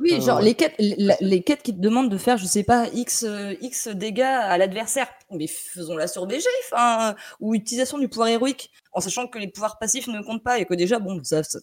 Oui, 0.00 0.14
Euh, 0.14 0.20
genre 0.20 0.40
les 0.40 0.54
quêtes, 0.54 0.74
les, 0.78 0.96
les 1.20 1.42
quêtes 1.42 1.62
qui 1.62 1.74
te 1.74 1.80
demandent 1.80 2.10
de 2.10 2.16
faire, 2.16 2.38
je 2.38 2.46
sais 2.46 2.62
pas, 2.64 2.88
X, 2.94 3.22
euh, 3.24 3.54
X 3.60 3.88
dégâts 3.88 4.22
à 4.22 4.56
l'adversaire. 4.56 5.08
Mais 5.30 5.46
faisons-la 5.46 6.06
sur 6.08 6.26
BG, 6.26 6.46
enfin, 6.72 7.10
euh, 7.10 7.14
ou 7.40 7.54
utilisation 7.54 7.98
du 7.98 8.08
pouvoir 8.08 8.28
héroïque, 8.28 8.70
en 8.92 9.00
sachant 9.00 9.26
que 9.28 9.38
les 9.38 9.48
pouvoirs 9.48 9.78
passifs 9.78 10.06
ne 10.08 10.22
comptent 10.22 10.42
pas 10.42 10.58
et 10.58 10.64
que 10.64 10.74
déjà, 10.74 10.98
bon, 10.98 11.22
ça, 11.22 11.42
ça- 11.42 11.58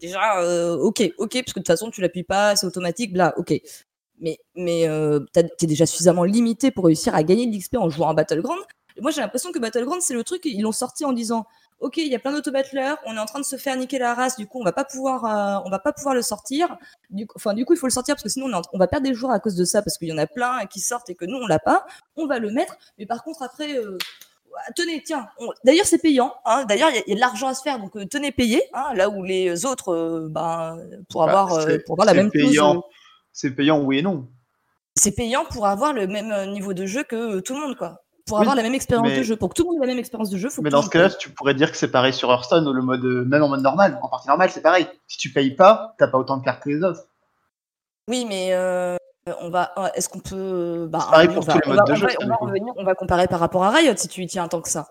déjà, 0.00 0.40
euh, 0.40 0.76
ok, 0.76 1.02
ok, 1.18 1.32
parce 1.32 1.52
que 1.52 1.58
de 1.58 1.64
toute 1.64 1.66
façon, 1.66 1.90
tu 1.90 2.00
l'appuies 2.00 2.22
pas, 2.24 2.54
c'est 2.56 2.66
automatique, 2.66 3.12
bla, 3.12 3.34
ok. 3.38 3.54
Mais, 4.20 4.38
mais 4.54 4.88
euh, 4.88 5.18
t'es 5.32 5.66
déjà 5.66 5.86
suffisamment 5.86 6.22
limité 6.24 6.70
pour 6.70 6.84
réussir 6.84 7.14
à 7.16 7.24
gagner 7.24 7.46
de 7.48 7.56
l'XP 7.56 7.76
en 7.78 7.90
jouant 7.90 8.08
à 8.08 8.14
Battleground. 8.14 8.62
Et 8.96 9.00
moi, 9.00 9.10
j'ai 9.10 9.20
l'impression 9.20 9.50
que 9.50 9.58
Battleground, 9.58 10.00
c'est 10.00 10.14
le 10.14 10.22
truc, 10.22 10.42
ils 10.44 10.60
l'ont 10.62 10.70
sorti 10.70 11.04
en 11.04 11.12
disant 11.12 11.44
Ok, 11.84 11.98
il 11.98 12.08
y 12.08 12.14
a 12.14 12.18
plein 12.18 12.32
d'auto-battleurs, 12.32 12.96
on 13.04 13.14
est 13.14 13.18
en 13.20 13.26
train 13.26 13.40
de 13.40 13.44
se 13.44 13.56
faire 13.56 13.76
niquer 13.76 13.98
la 13.98 14.14
race, 14.14 14.36
du 14.36 14.46
coup, 14.46 14.58
on 14.58 14.64
va 14.64 14.72
pas 14.72 14.84
pouvoir, 14.84 15.24
euh, 15.26 15.62
on 15.66 15.70
va 15.70 15.78
pas 15.78 15.92
pouvoir 15.92 16.14
le 16.14 16.22
sortir. 16.22 16.78
Du 17.10 17.26
coup, 17.26 17.34
enfin, 17.36 17.52
du 17.52 17.66
coup, 17.66 17.74
il 17.74 17.76
faut 17.78 17.86
le 17.86 17.92
sortir 17.92 18.14
parce 18.14 18.22
que 18.22 18.30
sinon, 18.30 18.46
on, 18.46 18.52
est 18.52 18.54
en- 18.56 18.62
on 18.72 18.78
va 18.78 18.86
perdre 18.86 19.06
des 19.06 19.12
jours 19.12 19.30
à 19.30 19.38
cause 19.38 19.54
de 19.54 19.64
ça, 19.66 19.82
parce 19.82 19.98
qu'il 19.98 20.08
y 20.08 20.12
en 20.12 20.16
a 20.18 20.26
plein 20.26 20.64
qui 20.64 20.80
sortent 20.80 21.10
et 21.10 21.14
que 21.14 21.26
nous, 21.26 21.36
on 21.36 21.46
l'a 21.46 21.58
pas. 21.58 21.84
On 22.16 22.26
va 22.26 22.38
le 22.38 22.50
mettre, 22.50 22.76
mais 22.98 23.04
par 23.04 23.22
contre, 23.22 23.42
après, 23.42 23.76
euh, 23.76 23.98
tenez, 24.76 25.02
tiens. 25.02 25.28
on- 25.38 25.50
D'ailleurs, 25.64 25.84
c'est 25.84 25.98
payant. 25.98 26.34
Hein, 26.46 26.64
D'ailleurs, 26.64 26.88
il 26.90 26.96
y, 26.96 26.98
a- 27.00 27.02
il 27.06 27.10
y 27.10 27.12
a 27.12 27.16
de 27.16 27.20
l'argent 27.20 27.48
à 27.48 27.54
se 27.54 27.60
faire, 27.62 27.78
donc 27.78 27.94
euh, 27.96 28.06
tenez, 28.06 28.32
payez. 28.32 28.62
Hein, 28.72 28.94
là 28.94 29.10
où 29.10 29.22
les 29.22 29.66
autres, 29.66 29.92
euh, 29.92 30.28
ben, 30.30 30.78
pour 31.10 31.26
Bah, 31.26 31.30
avoir, 31.32 31.52
euh, 31.54 31.78
pour 31.84 31.94
avoir 31.96 32.06
la 32.06 32.14
même 32.14 32.30
payant. 32.30 32.82
C'est 33.32 33.50
payant, 33.50 33.80
oui 33.82 33.98
et 33.98 34.02
non. 34.02 34.26
c'est 34.96 35.12
payant 35.12 35.44
pour 35.44 35.66
avoir 35.66 35.92
le 35.92 36.06
même 36.06 36.32
niveau 36.52 36.72
de 36.72 36.86
jeu 36.86 37.02
que 37.02 37.40
tout 37.40 37.52
le 37.54 37.60
monde, 37.60 37.76
quoi. 37.76 38.03
Pour 38.26 38.38
Oui, 38.38 38.42
avoir 38.42 38.56
la 38.56 38.62
même 38.62 38.74
expérience 38.74 39.06
mais- 39.08 39.18
de 39.18 39.22
jeu. 39.22 39.36
Pour 39.36 39.50
que 39.50 39.54
tout 39.54 39.64
le 39.64 39.68
monde 39.74 39.76
ait 39.78 39.86
la 39.86 39.92
même 39.92 39.98
expérience 39.98 40.30
de 40.30 40.38
jeu, 40.38 40.48
faut 40.48 40.62
Mais 40.62 40.70
que 40.70 40.74
dans 40.74 40.82
ce 40.82 40.88
cas-là, 40.90 41.10
tu 41.10 41.30
pourrais 41.30 41.54
dire 41.54 41.70
que 41.70 41.76
c'est 41.76 41.90
pareil 41.90 42.12
sur 42.12 42.30
Hearthstone, 42.30 42.66
ou 42.66 42.72
le 42.72 42.82
mode, 42.82 43.04
euh, 43.04 43.24
même 43.24 43.42
en 43.42 43.48
mode 43.48 43.60
normal. 43.62 43.98
En 44.02 44.08
partie 44.08 44.28
normale, 44.28 44.50
c'est 44.50 44.62
pareil. 44.62 44.86
Si 45.06 45.18
tu 45.18 45.30
payes 45.30 45.54
pas, 45.54 45.94
t'as 45.98 46.08
pas 46.08 46.18
autant 46.18 46.36
de 46.38 46.44
cartes 46.44 46.62
que 46.62 46.70
les 46.70 46.82
autres. 46.82 47.02
Oui, 48.08 48.24
mais 48.28 48.48
euh, 48.52 48.96
on 49.40 49.50
va. 49.50 49.72
euh, 49.78 49.88
Est-ce 49.94 50.08
qu'on 50.08 50.20
peut. 50.20 50.86
Bah, 50.90 50.98
C'est 51.02 51.10
pareil 51.10 51.28
on 51.30 51.34
pour 51.34 51.44
va- 51.44 51.52
tous 51.54 51.58
les 51.58 51.64
on 51.66 51.68
modes 51.70 51.78
va- 51.78 51.84
de 51.84 51.92
on 51.92 51.94
jeu, 51.96 52.06
va- 52.06 52.12
On 52.22 52.26
va 52.28 52.36
revenir, 52.36 52.72
on 52.76 52.84
va 52.84 52.94
comparer 52.94 53.26
par 53.28 53.40
rapport 53.40 53.64
à 53.64 53.70
Riot 53.70 53.94
si 53.96 54.08
tu 54.08 54.22
y 54.22 54.26
tiens 54.26 54.48
tant 54.48 54.60
que 54.60 54.68
ça. 54.68 54.88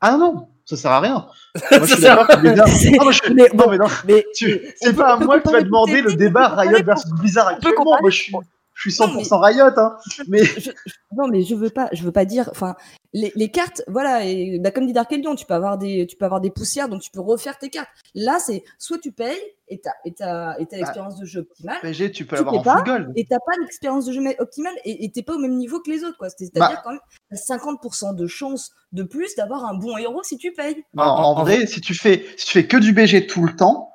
Ah 0.00 0.16
non, 0.18 0.48
ça 0.66 0.76
sert 0.76 0.90
à 0.90 1.00
rien. 1.00 1.26
Moi, 1.70 1.80
je 1.82 1.94
suis 1.94 2.02
d'accord 2.02 2.26
que 2.26 2.36
Blizzard- 2.36 2.66
Non, 3.04 3.10
je- 3.10 3.20
Mais 3.32 3.48
non, 3.54 3.70
mais 3.70 3.78
non, 3.78 3.86
Mais 4.06 4.24
tu- 4.36 4.60
on 4.82 4.86
c'est 4.86 4.92
pas 4.94 5.14
à 5.14 5.16
moi 5.16 5.40
que 5.40 5.48
tu 5.48 5.54
vas 5.54 5.62
demander 5.62 6.02
le 6.02 6.14
débat 6.14 6.48
Riot 6.48 6.82
versus 6.84 7.10
Blizzard 7.12 7.48
actuellement. 7.48 7.96
Moi, 8.00 8.10
je 8.10 8.16
suis, 8.22 8.32
je 8.80 8.90
suis 8.90 9.02
100% 9.02 9.30
Non, 9.34 9.40
Riot, 9.40 9.64
hein. 9.76 9.96
Mais 10.28 10.44
je- 10.44 10.70
je- 10.86 10.92
non 11.16 11.26
mais 11.28 11.42
je 11.42 11.54
veux 11.54 11.70
pas 11.70 11.88
je 11.92 12.02
veux 12.02 12.12
pas 12.12 12.24
dire 12.24 12.48
enfin 12.52 12.76
les, 13.14 13.32
les 13.34 13.50
cartes 13.50 13.82
voilà 13.88 14.24
et, 14.24 14.58
bah, 14.60 14.70
comme 14.70 14.86
dit 14.86 14.92
Dark 14.92 15.10
Eldion 15.10 15.34
tu 15.34 15.46
peux 15.46 15.54
avoir 15.54 15.78
des 15.78 16.06
tu 16.06 16.16
peux 16.16 16.26
avoir 16.26 16.40
des 16.40 16.50
poussières 16.50 16.88
donc 16.88 17.00
tu 17.00 17.10
peux 17.10 17.20
refaire 17.20 17.58
tes 17.58 17.70
cartes 17.70 17.88
là 18.14 18.38
c'est 18.38 18.62
soit 18.78 18.98
tu 18.98 19.10
payes 19.10 19.34
et 19.68 19.80
t'as 19.80 19.90
et 20.04 20.12
t'as 20.12 20.56
et 20.58 20.66
t'as 20.66 20.76
Bah, 20.76 20.82
l'expérience 20.82 21.18
de 21.18 21.24
jeu 21.24 21.40
optimale 21.40 21.78
PG, 21.82 22.12
tu 22.12 22.26
peux 22.26 22.36
Tu 22.36 22.42
en 22.44 22.62
full 22.62 22.84
gold. 22.84 23.12
et 23.16 23.24
t'as 23.24 23.38
pas 23.38 23.52
l'expérience 23.60 24.04
de 24.06 24.12
jeu 24.12 24.20
ma- 24.20 24.34
optimale 24.38 24.74
et 24.84 25.04
et 25.06 25.10
t'es 25.10 25.22
pas 25.22 25.34
au 25.34 25.38
même 25.38 25.56
niveau 25.56 25.80
que 25.80 25.90
les 25.90 26.04
autres 26.04 26.18
quoi 26.18 26.28
c'est 26.30 26.54
à 26.56 26.60
Bah. 26.60 26.80
quand 26.84 26.90
même 26.90 27.00
t'as 27.30 27.36
50% 27.56 28.14
de 28.14 28.26
chance 28.26 28.72
de 28.92 29.02
plus 29.02 29.34
d'avoir 29.34 29.64
un 29.64 29.74
bon 29.74 29.96
héros 29.96 30.22
si 30.22 30.36
tu 30.36 30.52
payes 30.52 30.84
Non, 30.94 31.02
En- 31.04 31.06
en, 31.06 31.38
en 31.38 31.42
vrai, 31.42 31.66
si 31.66 31.80
tu 31.80 31.94
fais, 31.94 32.24
si 32.36 32.46
tu 32.46 32.52
fais 32.52 32.66
que 32.66 32.76
du 32.76 32.92
BG 32.92 33.26
tout 33.26 33.44
le 33.44 33.56
temps, 33.56 33.92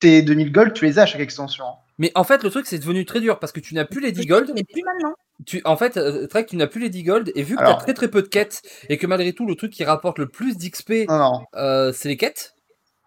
tes 0.00 0.22
2000 0.22 0.52
gold, 0.52 0.72
tu 0.72 0.84
les 0.84 0.98
as 0.98 1.02
à 1.02 1.06
chaque 1.06 1.20
extension. 1.20 1.64
Mais 1.98 2.12
en 2.14 2.24
fait, 2.24 2.42
le 2.42 2.50
truc, 2.50 2.66
c'est 2.66 2.78
devenu 2.78 3.04
très 3.06 3.20
dur 3.20 3.38
parce 3.38 3.52
que 3.52 3.60
tu 3.60 3.74
n'as 3.74 3.84
plus 3.86 4.00
les 4.00 4.12
10 4.12 4.26
gold. 4.26 4.52
mais 4.54 4.64
plus 4.64 4.82
maintenant 4.82 5.14
Tu, 5.46 5.62
en 5.64 5.76
fait, 5.76 5.96
euh, 5.96 6.26
Trek, 6.26 6.44
tu 6.46 6.56
n'as 6.56 6.66
plus 6.66 6.80
les 6.80 6.90
10 6.90 7.02
gold 7.04 7.32
et 7.34 7.42
vu 7.42 7.56
que 7.56 7.62
tu 7.64 7.70
as 7.70 7.74
très 7.74 7.94
très 7.94 8.08
peu 8.08 8.22
de 8.22 8.28
quêtes 8.28 8.62
et 8.88 8.98
que 8.98 9.06
malgré 9.06 9.32
tout, 9.32 9.46
le 9.46 9.54
truc 9.54 9.72
qui 9.72 9.84
rapporte 9.84 10.18
le 10.18 10.28
plus 10.28 10.56
d'XP, 10.58 11.06
Non, 11.08 11.18
non. 11.18 11.44
euh, 11.54 11.92
c'est 11.92 12.08
les 12.08 12.16
quêtes. 12.16 12.54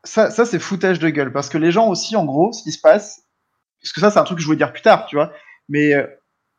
Ça, 0.04 0.32
ça 0.32 0.45
c'est 0.45 0.60
foutage 0.60 0.97
de 0.99 1.10
gueule. 1.10 1.32
Parce 1.32 1.49
que 1.49 1.58
les 1.58 1.71
gens 1.71 1.88
aussi, 1.89 2.15
en 2.15 2.25
gros, 2.25 2.52
ce 2.52 2.63
qui 2.63 2.71
se 2.71 2.80
passe, 2.82 3.23
parce 3.82 3.91
que 3.93 3.99
ça, 4.02 4.10
c'est 4.12 4.19
un 4.19 4.23
truc 4.23 4.38
que 4.38 4.41
je 4.41 4.45
voulais 4.47 4.58
dire 4.58 4.71
plus 4.73 4.82
tard, 4.82 5.06
tu 5.06 5.15
vois. 5.17 5.32
Mais 5.67 5.93
euh, 5.93 6.08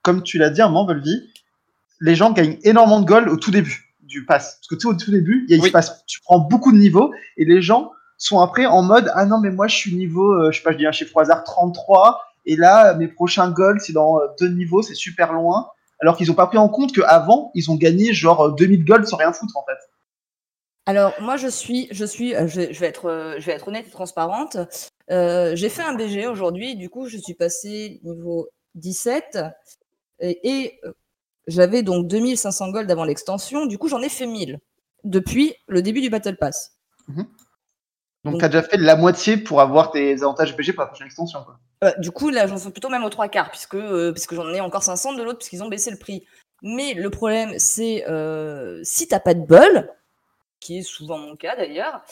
comme 0.03 0.23
tu 0.23 0.39
l'as 0.39 0.51
dit 0.51 0.61
à 0.61 0.67
un 0.67 0.69
moment, 0.69 0.87
Volvi, 0.87 1.33
les 2.01 2.15
gens 2.15 2.33
gagnent 2.33 2.59
énormément 2.63 3.01
de 3.01 3.07
gold 3.07 3.29
au 3.29 3.37
tout 3.37 3.51
début 3.51 3.93
du 4.03 4.25
pass. 4.25 4.55
Parce 4.57 4.69
que 4.69 4.75
tout 4.77 4.89
au 4.89 4.95
tout 4.95 5.11
début, 5.11 5.45
il, 5.49 5.51
y 5.51 5.55
a- 5.55 5.57
il 5.57 5.63
Oui. 5.63 5.69
se 5.69 5.73
passe, 5.73 6.05
tu 6.07 6.21
prends 6.21 6.39
beaucoup 6.39 6.73
de 6.73 6.79
niveaux 6.79 7.13
et 7.37 7.45
les 7.45 7.61
gens 7.63 7.91
sont 8.21 8.41
après 8.41 8.67
en 8.67 8.83
mode 8.83 9.11
Ah 9.15 9.27
non, 9.27 9.39
mais 9.41 9.51
moi, 9.51 9.67
je 9.67 9.77
suis 9.77 9.95
niveau, 9.97 10.33
euh, 10.33 10.51
je 10.53 10.59
sais 10.59 10.63
pas, 10.63 10.73
je 10.73 10.77
dis 10.79 10.87
un 10.87 10.93
chiffre 10.93 11.17
au 11.17 11.21
hasard 11.21 11.43
33. 11.45 12.21
Et 12.47 12.57
là, 12.57 12.95
mes 12.95 13.09
prochains 13.09 13.51
gold, 13.51 13.81
c'est 13.81 13.93
dans 13.93 14.19
euh, 14.21 14.27
deux 14.39 14.49
niveaux, 14.49 14.83
c'est 14.83 14.95
super 14.95 15.33
loin. 15.33 15.69
Alors 16.01 16.17
qu'ils 16.17 16.31
ont 16.31 16.35
pas 16.35 16.47
pris 16.47 16.57
en 16.59 16.69
compte 16.69 16.93
qu'avant, 16.95 17.51
ils 17.55 17.71
ont 17.71 17.75
gagné 17.77 18.13
genre 18.15 18.41
euh, 18.41 18.53
2000 18.53 18.85
gold 18.85 19.07
sans 19.07 19.17
rien 19.17 19.33
foutre, 19.33 19.57
en 19.57 19.65
fait. 19.65 19.77
Alors 20.87 21.13
moi 21.21 21.37
je 21.37 21.47
suis, 21.47 21.87
je 21.91 22.05
suis, 22.07 22.35
euh, 22.35 22.49
je, 22.49 22.61
vais- 22.63 22.73
je 22.73 22.81
vais 22.81 22.87
être, 22.87 23.07
euh, 23.11 23.35
je 23.39 23.47
vais 23.47 23.53
être 23.53 23.69
honnête 23.69 23.87
et 23.87 23.91
transparente. 23.91 24.57
Euh, 25.11 25.55
j'ai 25.55 25.69
fait 25.69 25.83
un 25.83 25.95
BG 25.95 26.27
aujourd'hui, 26.27 26.75
du 26.75 26.89
coup 26.89 27.07
je 27.07 27.19
suis 27.19 27.35
passé 27.35 28.01
niveau 28.03 28.49
17 28.77 29.39
et, 30.21 30.41
et, 30.49 30.81
euh, 30.85 30.93
j'avais 31.47 31.83
donc 31.83 32.09
2500 32.09 32.71
gold 32.71 32.91
avant 32.91 33.05
l'extension. 33.05 33.67
Du 33.67 33.77
coup 33.79 33.89
j'en 33.89 34.01
ai 34.01 34.09
fait 34.09 34.27
1000 34.27 34.59
depuis 35.05 35.55
le 35.69 35.83
début 35.83 36.01
du 36.01 36.09
Battle 36.11 36.37
Pass. 36.37 36.73
Donc, 38.25 38.35
Donc- 38.35 38.41
tu 38.41 38.45
as 38.45 38.49
déjà 38.49 38.63
fait 38.63 38.77
la 38.77 38.97
moitié 38.97 39.37
pour 39.37 39.61
avoir 39.61 39.91
tes 39.91 40.13
avantages 40.23 40.55
PG 40.57 40.73
pour 40.73 40.83
la 40.83 40.89
prochaine 40.89 41.07
extension, 41.07 41.43
quoi. 41.45 41.59
Euh, 41.83 41.93
du 41.97 42.11
coup 42.11 42.29
là 42.29 42.47
j'en 42.47 42.59
fais 42.59 42.71
plutôt 42.71 42.91
même 42.91 43.05
aux 43.05 43.09
trois 43.09 43.29
quarts 43.29 43.49
puisque 43.51 43.75
euh, 43.75 44.13
puisque 44.13 44.35
j'en 44.35 44.47
ai 44.53 44.61
encore 44.61 44.83
500 44.83 45.15
de 45.15 45.23
l'autre 45.23 45.39
puisqu'ils 45.39 45.63
ont 45.63 45.69
baissé 45.69 45.91
le 45.91 45.97
prix. 45.97 46.27
Mais 46.61 46.93
le 46.93 47.09
problème 47.09 47.55
c'est 47.59 48.05
euh, 48.07 48.81
si 48.85 49.09
t'as 49.09 49.19
pas 49.19 49.33
de 49.33 49.41
bol, 49.41 49.91
qui 50.61 50.79
est 50.81 50.83
souvent 50.83 51.17
mon 51.17 51.37
cas 51.37 51.57
d'ailleurs, 51.57 52.03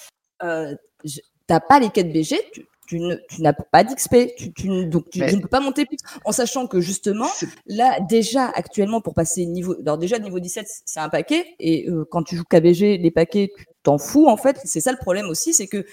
t'as 0.40 1.60
pas 1.60 1.80
les 1.80 1.90
quêtes 1.90 2.10
BG, 2.10 2.40
tu, 2.54 2.66
tu 2.88 2.98
ne- 3.01 3.16
tu 3.29 3.42
n'as 3.42 3.53
pas 3.53 3.85
d'XP, 3.85 4.35
tu, 4.37 4.53
tu 4.55 4.68
ne- 4.70 4.85
donc 4.85 5.11
tu, 5.11 5.20
Mais- 5.20 5.33
ne 5.33 5.40
peux 5.40 5.48
pas 5.48 5.61
monter 5.61 5.85
plus. 5.85 5.98
En 6.24 6.33
sachant 6.33 6.66
que 6.66 6.81
justement, 6.81 7.29
là 7.66 7.98
déjà 8.09 8.46
actuellement 8.46 9.01
pour 9.03 9.12
passer 9.14 9.44
niveau, 9.46 9.77
alors 9.81 9.98
déjà 9.98 10.18
niveau 10.18 10.40
17 10.40 10.66
c'est 10.87 10.98
un 11.01 11.09
paquet 11.11 11.44
et 11.61 11.88
euh, 11.88 12.05
quand 12.11 12.22
tu 12.22 12.35
joues 12.37 12.44
KBG 12.48 12.96
les 12.98 13.11
paquets 13.11 13.51
tu 13.57 13.64
t'en 13.83 13.98
fous 13.98 14.27
en 14.27 14.37
fait. 14.37 14.59
C'est 14.64 14.81
ça 14.81 14.90
le 14.90 14.98
problème 14.98 15.27
aussi, 15.27 15.53
c'est 15.55 15.66
que 15.68 15.85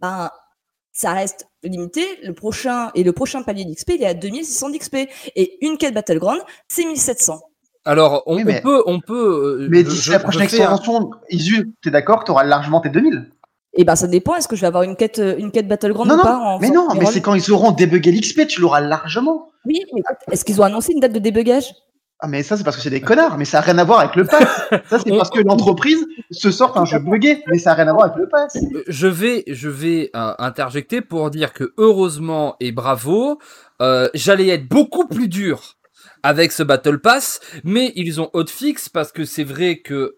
ben 0.00 0.28
ça 0.92 1.12
reste 1.12 1.46
limité. 1.62 2.02
Le 2.24 2.34
prochain 2.34 2.90
et 2.96 3.04
le 3.04 3.12
prochain 3.12 3.42
palier 3.44 3.64
d'XP 3.64 3.90
il 3.94 4.02
est 4.02 4.06
à 4.06 4.14
2600 4.14 4.70
d'XP 4.70 5.08
et 5.36 5.64
une 5.64 5.78
quête 5.78 5.94
Battleground 5.94 6.40
c'est 6.68 6.84
1700. 6.84 7.40
Alors, 7.86 8.24
on, 8.26 8.34
Oui, 8.36 8.42
on 8.42 8.46
mais- 8.46 8.60
peut, 8.60 8.82
on 8.86 9.00
peut. 9.00 9.60
euh, 9.62 9.68
Mais 9.70 9.84
je- 9.84 10.12
la 10.12 10.18
prochaine 10.18 10.46
fais 10.48 10.60
un- 10.62 10.72
extension, 10.72 11.10
Isu, 11.30 11.72
t'es 11.82 11.90
d'accord 11.90 12.20
que 12.20 12.24
t'auras 12.24 12.44
largement 12.44 12.80
tes 12.82 12.90
2000 12.90 13.30
Et 13.74 13.84
ben 13.84 13.94
ça 13.94 14.06
dépend. 14.06 14.34
Est-ce 14.34 14.48
que 14.48 14.56
je 14.56 14.62
vais 14.62 14.66
avoir 14.66 14.82
une 14.82 14.96
quête 14.96 15.18
euh, 15.20 15.36
une 15.38 15.52
quête 15.52 15.68
Battleground 15.68 16.08
Non, 16.08 16.14
ou 16.14 16.18
non, 16.18 16.24
pas 16.24 16.36
en 16.38 16.58
mais 16.58 16.70
non, 16.70 16.88
mais 16.94 17.06
c'est 17.06 17.20
quand 17.20 17.34
ils 17.34 17.52
auront 17.52 17.70
débugué 17.70 18.10
l'XP, 18.10 18.46
tu 18.46 18.60
l'auras 18.60 18.80
largement. 18.80 19.48
Oui, 19.64 19.80
mais 19.94 20.02
est-ce 20.32 20.44
qu'ils 20.44 20.60
ont 20.60 20.64
annoncé 20.64 20.92
une 20.92 21.00
date 21.00 21.12
de 21.12 21.18
débugage? 21.20 21.72
Ah, 22.22 22.28
mais 22.28 22.42
ça, 22.42 22.56
c'est 22.58 22.64
parce 22.64 22.76
que 22.76 22.82
c'est 22.82 22.90
des 22.90 23.00
connards, 23.00 23.38
mais 23.38 23.46
ça 23.46 23.58
n'a 23.58 23.62
rien 23.62 23.78
à 23.78 23.84
voir 23.84 24.00
avec 24.00 24.14
le 24.14 24.24
pass. 24.26 24.46
Ça, 24.90 24.98
c'est 24.98 25.10
parce 25.16 25.30
que 25.30 25.40
l'entreprise 25.40 26.04
se 26.30 26.50
sort 26.50 26.76
un 26.76 26.84
jeu 26.84 26.98
bugué, 26.98 27.42
mais 27.46 27.58
ça 27.58 27.70
n'a 27.70 27.76
rien 27.76 27.88
à 27.88 27.92
voir 27.94 28.06
avec 28.06 28.18
le 28.18 28.28
pass. 28.28 28.56
Euh, 28.56 28.82
Je 28.88 29.06
vais, 29.06 29.42
je 29.46 29.70
vais 29.70 30.10
euh, 30.14 30.34
interjecter 30.38 31.00
pour 31.00 31.30
dire 31.30 31.54
que 31.54 31.72
heureusement 31.78 32.56
et 32.60 32.72
bravo, 32.72 33.38
euh, 33.80 34.08
j'allais 34.12 34.48
être 34.48 34.68
beaucoup 34.68 35.06
plus 35.06 35.28
dur 35.28 35.78
avec 36.22 36.52
ce 36.52 36.62
Battle 36.62 36.98
Pass, 36.98 37.40
mais 37.64 37.92
ils 37.96 38.20
ont 38.20 38.28
hotfix 38.34 38.90
parce 38.92 39.12
que 39.12 39.24
c'est 39.24 39.44
vrai 39.44 39.78
que 39.78 40.16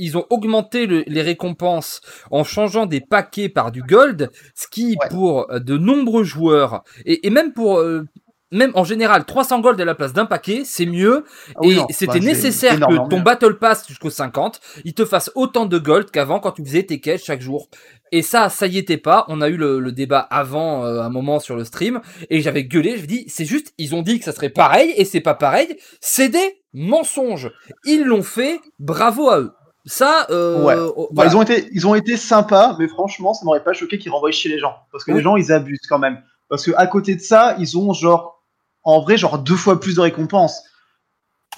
ils 0.00 0.18
ont 0.18 0.26
augmenté 0.30 0.86
le- 0.86 1.04
les 1.06 1.22
récompenses 1.22 2.00
en 2.30 2.42
changeant 2.44 2.86
des 2.86 3.00
paquets 3.00 3.48
par 3.48 3.70
du 3.70 3.82
gold, 3.82 4.30
ce 4.54 4.66
qui 4.68 4.96
Ouais. 5.00 5.08
pour 5.10 5.50
euh, 5.50 5.58
de 5.60 5.76
nombreux 5.78 6.24
joueurs 6.24 6.82
et, 7.06 7.26
et 7.26 7.30
même 7.30 7.52
pour 7.52 7.78
euh, 7.78 8.04
même 8.52 8.72
en 8.74 8.82
général 8.82 9.24
300 9.26 9.60
gold 9.60 9.80
à 9.80 9.84
la 9.84 9.94
place 9.94 10.12
d'un 10.12 10.26
paquet, 10.26 10.62
c'est 10.64 10.84
mieux 10.86 11.24
Ah 11.54 11.60
et 11.62 11.76
c'était 11.90 12.18
bah, 12.18 12.24
nécessaire 12.24 12.80
que 12.80 13.08
ton. 13.08 13.20
Battle 13.20 13.58
Pass 13.58 13.86
jusqu'au 13.86 14.10
50, 14.10 14.60
il 14.84 14.92
te 14.92 15.04
fasse 15.04 15.30
autant 15.36 15.66
de 15.66 15.78
gold 15.78 16.10
qu'avant 16.10 16.40
quand 16.40 16.50
tu 16.50 16.64
faisais 16.64 16.82
tes 16.82 16.98
quêtes 16.98 17.22
chaque 17.22 17.42
jour. 17.42 17.68
Et 18.10 18.22
ça, 18.22 18.48
ça 18.48 18.66
y 18.66 18.76
était 18.76 18.96
pas. 18.96 19.24
On 19.28 19.40
a 19.40 19.48
eu 19.48 19.56
le, 19.56 19.78
le 19.78 19.92
débat 19.92 20.18
avant 20.18 20.84
euh, 20.84 21.00
un 21.00 21.10
moment 21.10 21.38
sur 21.38 21.54
le 21.54 21.62
stream 21.64 22.00
et 22.28 22.40
j'avais 22.40 22.64
gueulé. 22.64 22.96
Je 22.96 23.02
me 23.02 23.06
dis, 23.06 23.24
c'est 23.28 23.44
juste, 23.44 23.72
ils 23.78 23.94
ont 23.94 24.02
dit 24.02 24.18
que 24.18 24.24
ça 24.24 24.32
serait 24.32 24.48
pareil 24.50 24.92
et 24.96 25.04
c'est 25.04 25.20
pas 25.20 25.34
pareil. 25.34 25.76
C'est 26.00 26.28
des 26.28 26.60
mensonges. 26.74 27.52
Ils 27.84 28.02
l'ont 28.04 28.24
fait. 28.24 28.58
Bravo 28.80 29.28
à 29.30 29.38
eux. 29.38 29.52
Ça, 29.86 30.26
euh, 30.30 30.62
Ouais. 30.64 30.74
euh, 30.74 30.90
voilà. 31.12 31.30
ils, 31.30 31.36
ont 31.36 31.42
été, 31.42 31.68
ils 31.72 31.86
ont 31.86 31.94
été 31.94 32.16
sympas, 32.16 32.76
mais 32.78 32.86
franchement, 32.88 33.32
ça 33.34 33.44
m'aurait 33.44 33.64
pas 33.64 33.72
choqué 33.72 33.98
qu'ils 33.98 34.12
renvoient 34.12 34.30
chez 34.30 34.48
les 34.48 34.58
gens. 34.58 34.74
Parce 34.92 35.04
que 35.04 35.10
Oui. 35.12 35.18
les 35.18 35.22
gens, 35.22 35.36
ils 35.36 35.52
abusent 35.52 35.86
quand 35.88 35.98
même. 35.98 36.22
Parce 36.48 36.64
que 36.64 36.72
à 36.76 36.86
côté 36.86 37.14
de 37.16 37.20
ça, 37.20 37.56
ils 37.58 37.78
ont 37.78 37.92
genre, 37.94 38.42
en 38.82 39.00
vrai, 39.00 39.16
genre 39.16 39.38
deux 39.38 39.56
fois 39.56 39.80
plus 39.80 39.96
de 39.96 40.00
récompenses. 40.00 40.62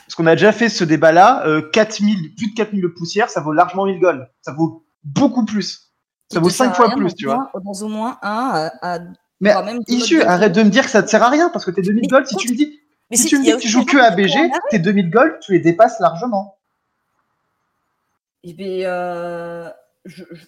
Parce 0.07 0.15
qu'on 0.15 0.27
a 0.27 0.35
déjà 0.37 0.53
fait 0.53 0.69
ce 0.69 0.85
débat-là, 0.85 1.47
euh, 1.47 1.63
4000, 1.73 2.35
plus 2.37 2.51
de 2.51 2.55
4000 2.55 2.83
de 2.83 2.89
poussière, 2.89 3.31
ça 3.31 3.41
vaut 3.41 3.53
largement 3.53 3.87
1000 3.87 3.99
gold. 4.01 4.29
Ça 4.43 4.53
vaut 4.53 4.85
beaucoup 5.05 5.45
plus. 5.45 5.93
Ça 6.33 6.39
vaut 6.41 6.49
te 6.49 6.53
sert 6.55 6.67
5 6.67 6.71
à 6.73 6.75
fois 6.75 6.87
rien 6.89 6.97
plus, 6.97 7.15
tu 7.15 7.27
au 7.29 7.35
vois. 7.35 7.51
Dans 7.65 7.73
au 7.87 7.89
moins 7.89 8.19
un 8.23 8.71
à, 8.83 8.95
à- 8.97 8.99
Mais 9.41 9.55
même 9.65 9.79
deux 9.79 9.95
Issu, 9.95 10.17
modes 10.19 10.25
de 10.25 10.29
arrête 10.31 10.53
de 10.53 10.63
me 10.63 10.71
dire 10.71 10.85
que 10.85 10.91
ça 10.91 11.03
te 11.03 11.11
sert 11.11 11.23
à 11.23 11.29
rien, 11.31 11.49
parce 11.51 11.65
que 11.65 11.71
tes 11.71 11.83
2000 11.83 12.03
Mais 12.03 12.09
gold, 12.09 12.27
si 12.27 12.37
tu 12.37 12.51
me 12.53 12.57
dis, 12.57 12.79
Mais 13.11 13.17
si 13.17 13.25
si- 13.25 13.29
tu 13.31 13.39
me 13.39 13.45
dis 13.45 13.53
a 13.53 13.57
que 13.57 13.61
tu 13.61 13.69
joues 13.69 13.85
que 13.85 13.99
gens 13.99 14.05
à 14.05 14.11
qui 14.11 14.17
BG, 14.17 14.33
font 14.35 14.39
un 14.45 14.49
arrêt. 14.51 14.61
tes 14.71 14.79
2000 14.79 15.11
gold, 15.11 15.39
tu 15.41 15.53
les 15.53 15.59
dépasses 15.61 15.99
largement. 16.01 16.57
Eh 18.45 18.53
bien, 18.55 18.89
euh, 18.89 19.71
je- 20.05 20.25
je- 20.33 20.47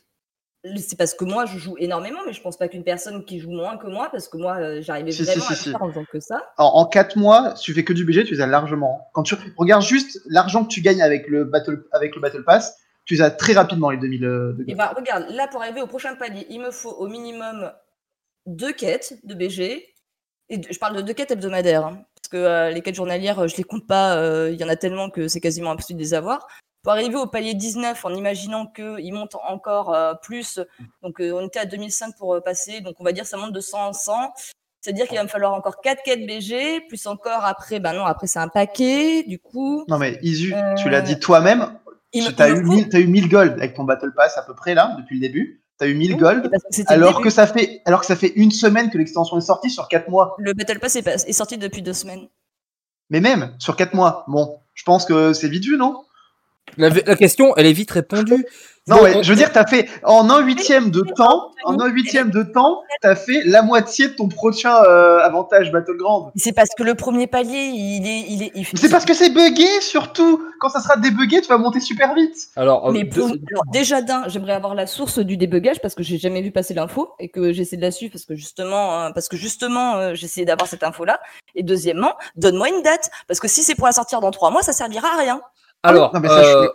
c'est 0.79 0.97
parce 0.97 1.15
que 1.15 1.25
moi 1.25 1.45
je 1.47 1.59
joue 1.59 1.77
énormément, 1.79 2.21
mais 2.27 2.33
je 2.33 2.41
pense 2.41 2.57
pas 2.57 2.69
qu'une 2.69 2.85
personne 2.85 3.25
qui 3.25 3.39
joue 3.39 3.51
moins 3.51 3.77
que 3.77 3.87
moi, 3.87 4.09
parce 4.11 4.29
que 4.29 4.37
moi 4.39 4.57
euh, 4.57 4.81
j'arrivais 4.83 5.13
Si, 5.13 5.23
vraiment 5.23 5.45
si, 5.45 5.53
à 5.53 5.57
si. 5.57 5.71
faire 5.71 5.83
en 5.83 5.91
faisant 5.91 6.05
que 6.11 6.21
ça. 6.21 6.53
En, 6.57 6.65
en 6.65 6.87
4 6.87 7.17
mois, 7.17 7.55
si 7.57 7.65
tu 7.65 7.75
fais 7.75 7.85
que 7.85 7.93
du 7.93 8.05
BG, 8.05 8.25
tu 8.25 8.35
les 8.35 8.41
as 8.41 8.47
largement. 8.47 9.09
Quand 9.13 9.23
tu 9.25 9.35
regardes 9.59 9.83
juste 9.83 10.21
l'argent 10.27 10.65
que 10.65 10.69
tu 10.71 10.81
gagnes 10.81 11.03
avec 11.03 11.29
le 11.29 11.45
Battle, 11.45 11.85
avec 11.93 12.15
le 12.15 12.21
battle 12.23 12.45
Pass, 12.45 12.77
tu 13.05 13.15
les 13.15 13.21
as 13.21 13.31
très 13.31 13.53
rapidement, 13.53 13.91
les 13.91 13.99
2000 13.99 14.25
euh, 14.25 14.53
de 14.55 14.63
Et 14.63 14.67
gold. 14.69 14.79
bah 14.79 14.95
regarde, 14.97 15.27
là 15.31 15.47
pour 15.49 15.61
arriver 15.61 15.83
au 15.83 15.87
prochain 15.87 16.15
palier, 16.17 16.47
il 16.49 16.61
me 16.61 16.71
faut 16.71 16.93
au 16.93 17.07
minimum 17.09 17.71
deux 18.47 18.73
quêtes 18.73 19.19
de 19.25 19.35
BG. 19.35 19.87
Et 20.51 20.61
je 20.71 20.79
parle 20.79 20.97
de 20.97 21.01
deux 21.03 21.13
quêtes 21.15 21.31
hebdomadaires, 21.31 21.87
hein, 21.87 22.05
parce 22.17 22.29
que 22.31 22.37
euh, 22.37 22.71
les 22.71 22.81
quêtes 22.83 22.95
journalières, 22.95 23.47
je 23.49 23.57
les 23.57 23.65
compte 23.65 23.87
pas, 23.87 24.49
il 24.51 24.57
y 24.61 24.65
en 24.65 24.69
a 24.69 24.77
tellement 24.77 25.09
que 25.11 25.29
c'est 25.29 25.41
quasiment 25.41 25.71
impossible 25.71 25.99
de 25.99 26.05
les 26.05 26.15
avoir. 26.15 26.47
Pour 26.85 26.93
arriver 26.93 27.17
au 27.17 27.27
palier 27.27 27.55
19, 27.55 28.05
en 28.05 28.15
imaginant 28.15 28.67
qu'il 28.67 29.13
monte 29.15 29.37
encore 29.49 29.95
euh, 29.95 30.13
plus, 30.23 30.61
donc 31.03 31.19
euh, 31.19 31.33
on 31.33 31.47
était 31.47 31.59
à 31.61 31.65
2005 31.65 32.15
pour 32.19 32.35
euh, 32.35 32.41
passer, 32.43 32.83
donc 32.83 32.97
on 32.99 33.05
va 33.05 33.13
dire 33.13 33.25
ça 33.25 33.39
monte 33.39 33.53
de 33.53 33.61
100 33.61 33.87
en 33.89 33.93
100. 33.95 34.13
C'est-à-dire 34.83 35.09
qu'il 35.09 35.17
va 35.17 35.23
me 35.25 35.29
falloir 35.29 35.55
encore 35.55 35.81
4 35.81 36.03
quêtes 36.03 36.27
BG, 36.27 36.83
plus 36.83 37.07
encore 37.07 37.43
après, 37.47 37.81
bah 37.81 37.95
non, 37.95 38.05
après 38.05 38.27
c'est 38.27 38.39
un 38.39 38.49
paquet, 38.49 39.23
du 39.23 39.39
coup. 39.39 39.87
Non 39.89 39.97
mais 39.99 40.19
Isu, 40.21 40.55
tu 40.77 40.91
l'as 40.91 41.01
dit 41.01 41.19
toi-même, 41.19 41.79
tu 42.13 42.21
as 42.39 42.51
eu, 42.51 42.57
faut- 42.57 42.73
1000 42.73 42.89
t'as 42.91 43.01
eu 43.01 43.07
1000 43.07 43.29
gold 43.31 43.53
avec 43.55 43.73
ton 43.73 43.85
Battle 43.85 44.13
Pass 44.15 44.37
à 44.37 44.43
peu 44.43 44.55
près 44.55 44.75
là, 44.75 44.95
depuis 44.99 45.15
le 45.15 45.23
début. 45.27 45.63
Tu 45.81 45.87
as 45.87 45.89
eu 45.89 45.95
1000 45.95 46.13
Oui, 46.13 46.17
gold, 46.19 46.51
que 46.51 46.93
alors 46.93 47.23
que, 47.23 47.31
ça 47.31 47.47
fait, 47.47 47.81
alors 47.87 48.01
que 48.01 48.07
ça 48.07 48.15
fait 48.15 48.33
une 48.37 48.51
semaine 48.51 48.91
que 48.91 48.99
l'extension 48.99 49.39
est 49.39 49.41
sortie 49.41 49.71
sur 49.71 49.89
4 49.89 50.11
mois. 50.11 50.37
Le 50.39 50.53
Battle 50.53 50.81
Pass 50.81 50.97
est, 50.97 51.03
pas- 51.03 51.15
est 51.15 51.33
sorti 51.33 51.57
depuis 51.57 51.81
deux 51.81 51.95
semaines. 51.95 52.29
Mais 53.09 53.21
même 53.21 53.55
sur 53.59 53.77
4 53.77 53.95
mois, 53.95 54.27
bon, 54.29 54.61
je 54.75 54.83
pense 54.83 55.07
que 55.07 55.33
c'est 55.33 55.49
vite 55.49 55.65
vu, 55.65 55.79
non? 55.79 56.05
La, 56.77 56.89
la 56.89 57.15
question, 57.17 57.55
elle 57.57 57.67
est 57.67 57.73
vite 57.73 57.91
répondue. 57.93 58.45
Non, 58.87 58.97
Bon, 58.97 59.03
ouais, 59.05 59.17
on- 59.17 59.23
je 59.23 59.31
veux 59.31 59.37
dire, 59.37 59.51
t'as 59.53 59.65
fait 59.67 59.89
en 60.03 60.29
un 60.29 60.41
huitième 60.41 60.91
de 60.91 61.01
temps, 61.17 61.53
en 61.65 61.81
un 61.81 61.87
huitième 61.89 62.31
de 62.31 62.43
temps, 62.43 62.83
t'as 63.01 63.15
fait 63.17 63.43
la 63.45 63.63
moitié 63.63 64.09
de 64.09 64.13
ton 64.15 64.29
prochain 64.29 64.75
euh, 64.85 65.21
avantage 65.21 65.73
Battleground. 65.73 66.33
C'est 66.37 66.53
parce 66.53 66.69
que 66.77 66.83
le 66.83 66.95
premier 66.95 67.27
palier, 67.27 67.71
il 67.73 68.07
est. 68.07 68.25
Il 68.29 68.43
est 68.43 68.53
il- 68.55 68.67
c'est 68.79 68.91
parce 68.91 69.07
que 69.07 69.15
c'est 69.15 69.31
buggé, 69.31 69.67
surtout. 69.81 70.43
Quand 70.61 70.69
ça 70.69 70.81
sera 70.81 70.97
débugué, 70.99 71.41
tu 71.41 71.49
vas 71.49 71.57
monter 71.57 71.81
super 71.81 72.13
vite. 72.15 72.37
Alors, 72.57 72.89
euh, 72.89 72.93
Mais 72.93 73.05
pour- 73.07 73.31
déjà 73.73 74.03
d'un, 74.03 74.29
j'aimerais 74.29 74.53
avoir 74.53 74.75
la 74.75 74.87
source 74.87 75.19
du 75.19 75.37
débugage 75.39 75.81
parce 75.81 75.95
que 75.95 76.03
j'ai 76.03 76.19
jamais 76.19 76.43
vu 76.43 76.51
passer 76.51 76.75
l'info 76.75 77.11
et 77.21 77.31
que 77.31 77.53
j'essaie 77.55 77.77
de 77.77 77.83
la 77.83 77.91
suivre 77.91 78.13
parce 78.13 78.25
que 78.27 78.35
justement, 78.35 79.05
euh, 79.05 79.11
parce 79.15 79.29
que 79.29 79.37
justement, 79.39 79.95
euh, 79.97 80.15
j'essaie 80.15 80.45
d'avoir 80.45 80.69
cette 80.69 80.83
info-là. 80.83 81.21
Et 81.55 81.63
deuxièmement, 81.63 82.13
donne-moi 82.37 82.69
une 82.69 82.83
date 82.83 83.11
parce 83.29 83.41
que 83.41 83.49
si 83.49 83.63
c'est 83.63 83.77
pour 83.77 83.87
la 83.87 83.93
sortir 83.93 84.21
dans 84.21 84.31
trois 84.33 84.51
mois, 84.51 84.63
ça 84.63 84.73
servira 84.75 85.09
à 85.15 85.19
rien. 85.21 85.41
Alors 85.85 86.13
Non, 86.15 86.21
mais 86.21 86.29
ça, 86.29 86.43
je 86.43 86.49
euh, 86.57 86.69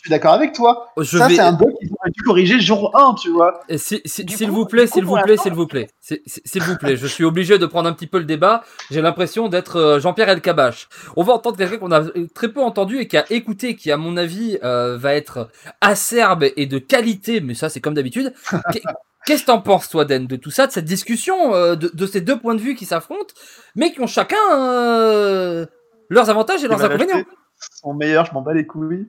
suis 0.00 0.10
d'accord 0.10 0.32
avec 0.32 0.52
toi. 0.54 0.88
je 0.98 1.18
ça, 1.18 1.28
vais. 1.28 1.34
c'est 1.34 1.40
un 1.42 1.52
bug 1.52 1.68
qu'ils 1.78 1.90
auraient 1.98 2.10
dû 2.10 2.22
corriger 2.22 2.60
jour 2.60 2.90
1, 2.96 3.14
tu 3.14 3.30
vois. 3.30 3.60
Si- 3.76 4.00
si- 4.04 4.24
S'il 4.28 4.50
vous 4.50 4.64
plaît, 4.66 4.86
s'il 4.92 5.04
vous 5.04 5.16
la 5.16 5.22
plaît, 5.22 5.36
s'il 5.36 5.52
vous 5.52 5.66
plaît, 5.66 5.88
s'il 6.00 6.62
vous 6.62 6.76
plaît, 6.76 6.96
je 6.96 7.06
suis 7.06 7.24
obligé 7.24 7.58
de 7.58 7.66
prendre 7.66 7.88
un 7.88 7.92
petit 7.92 8.06
peu 8.06 8.18
le 8.18 8.24
débat. 8.24 8.62
J'ai 8.90 9.02
l'impression 9.02 9.48
d'être 9.48 9.76
euh, 9.76 10.00
Jean-Pierre 10.00 10.28
Elkabach. 10.28 10.88
On 11.16 11.22
va 11.22 11.34
entendre 11.34 11.56
quelqu'un 11.56 11.78
qu'on 11.78 11.92
a 11.92 12.02
très 12.34 12.48
peu 12.48 12.60
entendu 12.62 12.98
et 12.98 13.08
qui 13.08 13.16
a 13.16 13.24
écouté, 13.30 13.76
qui 13.76 13.90
à 13.92 13.96
mon 13.96 14.16
avis 14.16 14.58
euh, 14.64 14.96
va 14.96 15.14
être 15.14 15.48
acerbe 15.80 16.44
et 16.56 16.66
de 16.66 16.78
qualité, 16.78 17.40
mais 17.40 17.54
ça 17.54 17.68
c'est 17.68 17.80
comme 17.80 17.94
d'habitude. 17.94 18.32
Qu'est- 18.72 18.82
Qu'est-ce 19.26 19.40
que 19.40 19.46
t'en 19.46 19.60
penses, 19.62 19.88
toi, 19.88 20.04
Den, 20.04 20.26
de 20.26 20.36
tout 20.36 20.50
ça, 20.50 20.66
de 20.66 20.72
cette 20.72 20.84
discussion, 20.84 21.54
euh, 21.54 21.76
de, 21.76 21.90
de 21.94 22.06
ces 22.06 22.20
deux 22.20 22.38
points 22.38 22.54
de 22.54 22.60
vue 22.60 22.74
qui 22.74 22.84
s'affrontent, 22.84 23.32
mais 23.74 23.90
qui 23.90 24.02
ont 24.02 24.06
chacun 24.06 24.36
euh, 24.52 25.64
leurs 26.10 26.28
avantages 26.28 26.62
et 26.62 26.68
leurs 26.68 26.84
inconvénients? 26.84 27.22
Son 27.84 27.92
meilleur, 27.94 28.24
je 28.24 28.32
m'en 28.32 28.40
bats 28.40 28.54
les 28.54 28.66
couilles. 28.66 29.06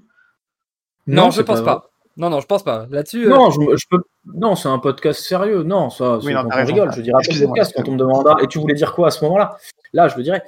Non, 1.08 1.32
je 1.32 1.42
pense 1.42 1.62
pas. 1.62 1.90
Non, 2.18 2.30
non, 2.30 2.40
je 2.42 2.46
pense 2.46 2.64
pas. 2.64 2.88
Là-dessus, 2.90 3.26
euh, 3.26 3.30
Non, 3.30 3.50
je, 3.52 3.60
je 3.76 3.86
peux. 3.90 4.02
Non, 4.34 4.56
c'est 4.56 4.70
un 4.70 4.80
podcast 4.80 5.22
sérieux. 5.22 5.64
Non, 5.64 5.90
ça, 5.90 6.20
c'est 6.22 6.28
Oui, 6.28 6.34
non, 6.34 6.44
quand 6.44 6.48
on 6.48 6.56
raison. 6.56 6.74
rigole. 6.74 6.92
Je 6.94 7.02
dirais 7.02 7.16
après 7.16 7.24
le 7.24 7.30
Excusez-moi, 7.32 7.56
podcast 7.56 7.74
quand 7.76 7.90
on 7.90 7.94
me 7.94 7.98
demandera. 7.98 8.38
Et 8.44 8.48
tu 8.48 8.60
voulais 8.60 8.74
dire 8.74 8.94
quoi 8.94 9.08
à 9.08 9.12
ce 9.12 9.24
moment-là? 9.26 9.58
Là, 9.94 10.08
je 10.08 10.16
le 10.18 10.24
dirais. 10.24 10.44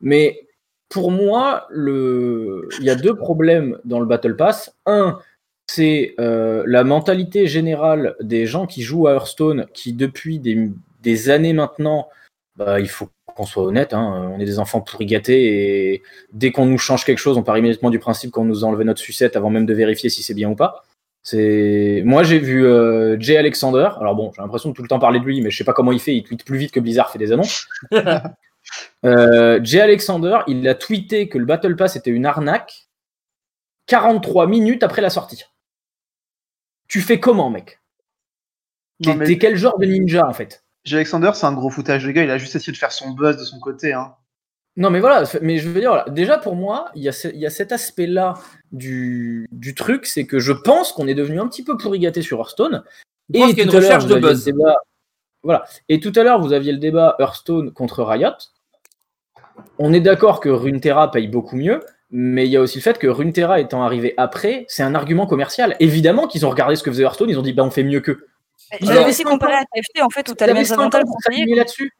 Mais 0.00 0.46
pour 0.88 1.10
moi, 1.10 1.66
le... 1.70 2.68
il 2.80 2.84
y 2.84 2.90
a 2.90 2.94
deux 2.94 3.14
problèmes 3.14 3.78
dans 3.84 3.98
le 4.00 4.06
Battle 4.06 4.36
Pass. 4.36 4.74
Un, 4.84 5.18
c'est 5.66 6.14
euh, 6.20 6.62
la 6.66 6.84
mentalité 6.84 7.46
générale 7.46 8.14
des 8.20 8.46
gens 8.46 8.66
qui 8.66 8.82
jouent 8.82 9.06
à 9.08 9.12
Hearthstone, 9.14 9.66
qui 9.74 9.92
depuis 9.94 10.38
des, 10.38 10.70
des 11.02 11.30
années 11.30 11.54
maintenant, 11.54 12.08
bah, 12.56 12.80
il 12.80 12.88
faut 12.88 13.08
qu'on 13.34 13.44
soit 13.44 13.64
honnête, 13.64 13.92
hein, 13.92 14.32
on 14.34 14.40
est 14.40 14.44
des 14.46 14.58
enfants 14.58 14.80
pourri 14.80 15.04
gâtés 15.04 15.92
et 15.92 16.02
dès 16.32 16.52
qu'on 16.52 16.64
nous 16.64 16.78
change 16.78 17.04
quelque 17.04 17.18
chose, 17.18 17.36
on 17.36 17.42
part 17.42 17.58
immédiatement 17.58 17.90
du 17.90 17.98
principe 17.98 18.30
qu'on 18.30 18.44
nous 18.44 18.64
a 18.64 18.68
enlevé 18.68 18.84
notre 18.84 19.00
sucette 19.00 19.36
avant 19.36 19.50
même 19.50 19.66
de 19.66 19.74
vérifier 19.74 20.08
si 20.08 20.22
c'est 20.22 20.34
bien 20.34 20.48
ou 20.48 20.54
pas. 20.54 20.84
C'est 21.22 22.02
moi 22.04 22.22
j'ai 22.22 22.38
vu 22.38 22.64
euh, 22.64 23.16
Jay 23.18 23.36
Alexander. 23.36 23.88
Alors 24.00 24.14
bon, 24.14 24.32
j'ai 24.34 24.40
l'impression 24.40 24.70
de 24.70 24.74
tout 24.74 24.82
le 24.82 24.88
temps 24.88 25.00
parler 25.00 25.18
de 25.18 25.24
lui, 25.24 25.42
mais 25.42 25.50
je 25.50 25.58
sais 25.58 25.64
pas 25.64 25.72
comment 25.72 25.92
il 25.92 26.00
fait. 26.00 26.14
Il 26.14 26.22
tweet 26.22 26.44
plus 26.44 26.56
vite 26.56 26.70
que 26.70 26.80
Blizzard 26.80 27.10
fait 27.10 27.18
des 27.18 27.32
annonces. 27.32 27.66
euh, 29.04 29.60
Jay 29.62 29.80
Alexander, 29.80 30.38
il 30.46 30.66
a 30.68 30.74
tweeté 30.74 31.28
que 31.28 31.36
le 31.36 31.44
Battle 31.44 31.76
Pass 31.76 31.96
était 31.96 32.10
une 32.10 32.26
arnaque 32.26 32.86
43 33.86 34.46
minutes 34.46 34.82
après 34.82 35.02
la 35.02 35.10
sortie. 35.10 35.44
Tu 36.88 37.00
fais 37.00 37.18
comment, 37.20 37.50
mec? 37.50 37.80
Non, 39.00 39.12
T'es 39.12 39.18
mais 39.18 39.26
t'es 39.26 39.38
quel 39.38 39.56
genre 39.56 39.78
de 39.78 39.86
ninja 39.86 40.26
en 40.26 40.32
fait? 40.32 40.64
J. 40.86 40.94
Alexander, 40.94 41.32
c'est 41.34 41.46
un 41.46 41.52
gros 41.52 41.68
foutage 41.68 42.04
de 42.04 42.10
gars. 42.12 42.22
Il 42.24 42.30
a 42.30 42.38
juste 42.38 42.54
essayé 42.56 42.72
de 42.72 42.78
faire 42.78 42.92
son 42.92 43.10
buzz 43.10 43.36
de 43.36 43.44
son 43.44 43.58
côté. 43.58 43.92
Hein. 43.92 44.14
Non, 44.76 44.90
mais 44.90 45.00
voilà, 45.00 45.24
mais 45.42 45.58
je 45.58 45.68
veux 45.68 45.80
dire, 45.80 45.90
voilà, 45.90 46.04
déjà 46.10 46.38
pour 46.38 46.54
moi, 46.54 46.90
il 46.94 47.02
y 47.02 47.08
a, 47.08 47.12
ce- 47.12 47.28
il 47.28 47.38
y 47.40 47.46
a 47.46 47.50
cet 47.50 47.72
aspect-là 47.72 48.34
du, 48.72 49.48
du 49.50 49.74
truc, 49.74 50.06
c'est 50.06 50.26
que 50.26 50.38
je 50.38 50.52
pense 50.52 50.92
qu'on 50.92 51.08
est 51.08 51.14
devenu 51.14 51.40
un 51.40 51.48
petit 51.48 51.64
peu 51.64 51.76
pourri 51.76 51.98
gâté 51.98 52.22
sur 52.22 52.38
Hearthstone. 52.38 52.84
Je 53.34 53.40
pense 53.40 53.48
qu'il 53.50 53.58
y 53.58 53.60
a 53.62 53.64
une 53.64 53.70
tout 53.70 53.76
à 53.76 53.80
l'heure, 53.80 53.88
recherche 53.88 54.04
vous 54.04 54.10
de 54.10 54.14
aviez 54.14 54.28
le 54.28 54.34
buzz. 54.34 54.44
débat- 54.44 54.76
voilà. 55.42 55.64
Et 55.88 55.98
tout 55.98 56.12
à 56.14 56.22
l'heure, 56.22 56.40
vous 56.40 56.52
aviez 56.52 56.72
le 56.72 56.78
débat 56.78 57.16
Hearthstone 57.18 57.72
contre 57.72 58.02
Riot. 58.04 58.30
On 59.78 59.92
est 59.92 60.00
d'accord 60.00 60.40
que 60.40 60.48
Runeterra 60.48 61.10
paye 61.10 61.28
beaucoup 61.28 61.56
mieux, 61.56 61.80
mais 62.10 62.46
il 62.46 62.50
y 62.50 62.56
a 62.56 62.60
aussi 62.60 62.78
le 62.78 62.82
fait 62.82 62.98
que 62.98 63.06
Runeterra 63.06 63.60
étant 63.60 63.82
arrivé 63.82 64.14
après, 64.18 64.64
c'est 64.68 64.82
un 64.82 64.94
argument 64.94 65.26
commercial. 65.26 65.74
Évidemment 65.80 66.26
qu'ils 66.26 66.44
ont 66.46 66.50
regardé 66.50 66.76
ce 66.76 66.82
que 66.82 66.90
faisait 66.90 67.02
Hearthstone, 67.04 67.30
ils 67.30 67.38
ont 67.38 67.42
dit 67.42 67.52
bah 67.54 67.64
on 67.64 67.70
fait 67.70 67.82
mieux 67.82 68.00
qu'eux. 68.00 68.26
J'avais 68.80 68.98
Alors- 68.98 69.08
aussi 69.08 69.22
comparé 69.22 69.54
à 69.54 69.64
TFT 69.72 70.02
en 70.02 70.10
fait 70.10 70.28
où 70.28 70.34
t'as 70.34 70.46
y 70.46 70.48
les 70.48 70.54
mêmes 70.54 70.72
avantages 70.72 71.04
là-dessus. 71.54 71.92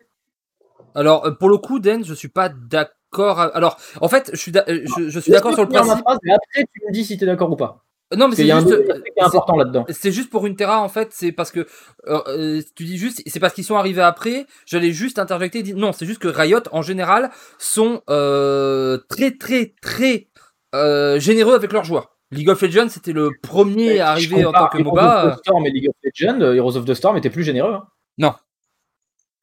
Alors, 0.95 1.27
euh, 1.27 1.31
pour 1.33 1.49
le 1.49 1.59
coup, 1.59 1.79
Den, 1.79 2.05
je 2.05 2.15
suis 2.15 2.29
pas 2.29 2.49
d'accord. 2.49 3.39
à- 3.41 3.55
Alors, 3.57 3.77
en 4.01 4.09
fait, 4.09 4.31
je 4.33 4.39
suis, 4.39 4.51
d'a- 4.53 4.65
euh, 4.69 4.83
je, 4.97 5.09
je 5.11 5.21
suis 5.21 5.31
d'accord 5.33 5.53
sur 5.53 5.63
le 5.63 5.69
principe. 5.69 5.95
ma 5.95 5.99
phrase, 5.99 6.19
et 6.27 6.31
après 6.33 6.65
tu 6.73 6.81
me 6.87 6.93
dis 6.93 7.05
si 7.05 7.17
tu 7.19 7.25
es 7.25 7.27
d'accord 7.27 7.51
ou 7.51 7.57
pas. 7.57 7.83
Non, 8.17 8.29
mais 8.29 8.37
c'est 8.37 8.45
juste. 8.49 8.69
euh, 8.69 8.83
qui 9.03 9.13
est 9.17 9.23
important 9.23 9.57
là-dedans. 9.57 9.85
c'est- 9.89 10.13
juste 10.13 10.31
pour 10.31 10.47
une 10.47 10.55
Terra, 10.57 10.81
en 10.81 10.89
fait, 10.89 11.09
c'est 11.13 11.33
parce 11.33 11.51
que. 11.51 11.67
euh, 12.07 12.21
euh, 12.29 12.63
tu 12.77 12.85
dis 12.85 12.97
juste, 12.99 13.21
c'est 13.27 13.41
parce 13.41 13.53
qu'ils 13.53 13.65
sont 13.65 13.77
arrivés 13.77 14.03
après. 14.03 14.47
J'allais 14.65 14.93
juste 14.93 15.19
interjecter 15.19 15.59
et 15.59 15.63
dire 15.63 15.77
non, 15.77 15.93
c'est 15.93 16.07
juste 16.07 16.21
que 16.21 16.29
Riot, 16.29 16.61
en 16.73 16.83
général, 16.83 17.31
sont 17.59 18.03
euh, 18.09 18.99
très, 19.09 19.33
très, 19.33 19.75
très 19.83 20.29
euh, 20.75 21.19
généreux 21.21 21.55
avec 21.55 21.73
leurs 21.73 21.85
joueurs. 21.85 22.16
League 22.33 22.49
of 22.49 22.61
Legends, 22.61 22.89
c'était 22.89 23.13
le 23.13 23.31
premier 23.43 24.01
à 24.01 24.11
arriver 24.11 24.45
en 24.45 24.53
tant 24.53 24.69
que 24.69 24.79
Heroes 24.79 24.91
MOBA. 24.91 25.27
of 25.27 25.35
the 25.37 25.39
Storm 25.39 25.67
et 25.67 25.71
League 25.71 25.89
of 25.89 25.95
Legends, 26.03 26.41
euh, 26.41 26.55
Heroes 26.55 26.77
of 26.77 26.85
the 26.85 26.95
Storm 26.95 27.17
était 27.17 27.31
plus 27.31 27.45
généreux. 27.45 27.75
hein. 27.75 27.87
Non. 28.19 28.35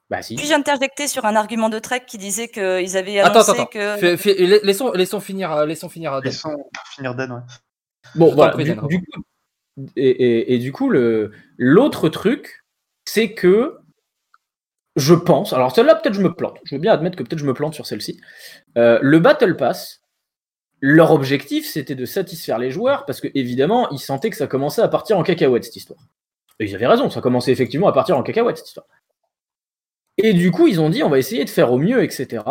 Bah 0.10 0.22
si. 0.22 0.36
Puis 0.36 0.46
j'ai 0.46 0.54
interjecté 0.54 1.08
sur 1.08 1.26
un 1.26 1.36
argument 1.36 1.70
de 1.70 1.80
Trek 1.80 2.04
qui 2.06 2.18
disait 2.18 2.50
qu'ils 2.50 2.98
avaient 2.98 3.20
Attends, 3.20 3.36
annoncé 3.36 3.52
attends, 3.52 3.62
attends. 3.64 3.70
que. 3.72 3.98
Fais- 3.98 4.18
fais- 4.18 4.46
la- 4.46 4.58
laissons, 4.60 4.92
laissons 4.92 5.20
finir, 5.22 5.52
euh, 5.54 5.66
laissons 5.66 5.88
finir. 5.90 6.12
Den. 6.18 6.24
Laissons 6.26 6.56
finir 6.96 7.16
Dan, 7.16 7.32
ouais. 7.32 7.40
Bon, 8.16 8.30
Je 8.30 8.36
voilà. 8.36 8.56
Du, 8.56 8.64
Dan, 8.66 8.88
du 8.88 9.00
coup, 9.00 9.22
et, 9.96 10.10
et- 10.10 10.54
et 10.54 10.58
du 10.60 10.72
coup, 10.74 10.90
le 10.90 11.32
l'autre 11.58 12.10
truc, 12.10 12.64
c'est 13.06 13.34
que 13.34 13.78
je 14.98 15.16
pense. 15.16 15.54
Alors 15.54 15.74
celle-là, 15.74 15.96
peut-être 15.96 16.14
je 16.16 16.22
me 16.22 16.34
plante. 16.34 16.60
Je 16.66 16.76
veux 16.76 16.82
bien 16.82 16.92
admettre 16.92 17.18
que 17.18 17.24
peut-être 17.24 17.40
je 17.40 17.46
me 17.46 17.54
plante 17.54 17.74
sur 17.74 17.88
celle-ci. 17.88 18.20
Euh, 18.78 19.00
le 19.02 19.20
Battle 19.20 19.56
Pass. 19.56 20.02
Leur 20.86 21.12
objectif, 21.12 21.66
c'était 21.66 21.96
de 21.96 22.04
satisfaire 22.04 22.60
les 22.60 22.70
joueurs 22.70 23.06
parce 23.06 23.22
que 23.22 23.30
évidemment, 23.36 23.90
ils 23.92 24.00
sentaient 24.00 24.30
que 24.30 24.36
ça 24.36 24.48
commençait 24.48 24.82
à 24.82 24.90
partir 24.90 25.18
en 25.18 25.24
cacahuète 25.24 25.64
cette 25.64 25.78
histoire. 25.78 26.02
Et 26.60 26.66
ils 26.66 26.76
avaient 26.76 26.88
raison, 26.88 27.10
ça 27.10 27.22
commençait 27.22 27.54
effectivement 27.54 27.88
à 27.88 27.94
partir 27.94 28.18
en 28.18 28.22
cacahuète 28.22 28.58
cette 28.58 28.68
histoire. 28.68 28.88
Et 30.18 30.34
du 30.34 30.52
coup, 30.52 30.68
ils 30.68 30.82
ont 30.82 30.90
dit, 30.90 31.02
on 31.02 31.08
va 31.08 31.20
essayer 31.20 31.46
de 31.46 31.50
faire 31.50 31.72
au 31.72 31.78
mieux, 31.78 32.04
etc. 32.04 32.44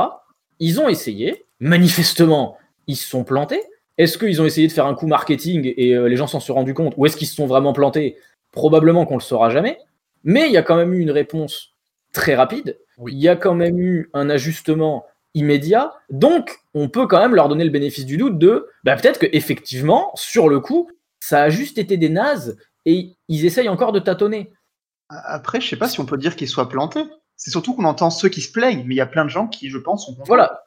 Ils 0.61 0.81
ont 0.81 0.89
essayé. 0.89 1.45
Manifestement, 1.61 2.57
ils 2.87 2.97
se 2.97 3.07
sont 3.07 3.23
plantés. 3.23 3.63
Est-ce 3.99 4.17
qu'ils 4.17 4.41
ont 4.41 4.47
essayé 4.47 4.67
de 4.67 4.73
faire 4.73 4.87
un 4.87 4.95
coup 4.95 5.07
marketing 5.07 5.71
et 5.77 5.95
euh, 5.95 6.09
les 6.09 6.17
gens 6.17 6.27
s'en 6.27 6.41
sont 6.41 6.55
rendus 6.55 6.73
compte 6.73 6.95
Ou 6.97 7.05
est-ce 7.05 7.19
qu'ils 7.19 7.29
se 7.29 7.35
sont 7.35 7.47
vraiment 7.47 7.75
plantés? 7.75 8.17
Probablement 8.51 9.05
qu'on 9.05 9.17
le 9.17 9.21
saura 9.21 9.51
jamais. 9.51 9.77
Mais 10.25 10.47
il 10.47 10.53
y 10.53 10.57
a 10.57 10.63
quand 10.63 10.77
même 10.77 10.95
eu 10.95 11.01
une 11.01 11.11
réponse 11.11 11.75
très 12.15 12.35
rapide. 12.35 12.79
Oui. 12.97 13.13
Il 13.13 13.21
y 13.21 13.29
a 13.29 13.37
quand 13.37 13.55
même 13.55 13.79
eu 13.79 14.09
un 14.15 14.31
ajustement 14.31 15.05
immédiat. 15.35 15.93
Donc, 16.11 16.61
on 16.75 16.89
peut 16.89 17.07
quand 17.07 17.21
même 17.21 17.35
leur 17.35 17.49
donner 17.49 17.65
le 17.65 17.71
bénéfice 17.71 18.07
du 18.07 18.17
doute 18.17 18.39
de 18.39 18.69
bah, 18.85 18.97
peut-être 18.97 19.19
que 19.19 19.27
effectivement, 19.33 20.11
sur 20.15 20.49
le 20.49 20.61
coup, 20.61 20.91
ça 21.21 21.43
a 21.43 21.49
juste 21.51 21.79
été 21.79 21.97
des 21.97 22.09
nazes 22.09 22.59
et 22.85 23.17
ils 23.29 23.47
essayent 23.47 23.69
encore 23.69 23.93
de 23.93 24.01
tâtonner. 24.01 24.53
Après, 25.09 25.61
je 25.61 25.69
sais 25.69 25.77
pas 25.77 25.89
si 25.89 26.01
on 26.01 26.07
peut 26.07 26.19
dire 26.19 26.37
qu'ils 26.37 26.49
soient 26.49 26.69
plantés. 26.69 27.05
C'est 27.37 27.51
surtout 27.51 27.75
qu'on 27.75 27.85
entend 27.85 28.11
ceux 28.11 28.29
qui 28.29 28.41
se 28.41 28.53
plaignent, 28.53 28.85
mais 28.87 28.95
il 28.95 28.99
y 28.99 29.03
a 29.03 29.07
plein 29.07 29.25
de 29.25 29.31
gens 29.31 29.49
qui, 29.49 29.69
je 29.69 29.79
pense, 29.79 30.07
sont 30.07 30.13
contents. 30.13 30.27
Voilà. 30.27 30.65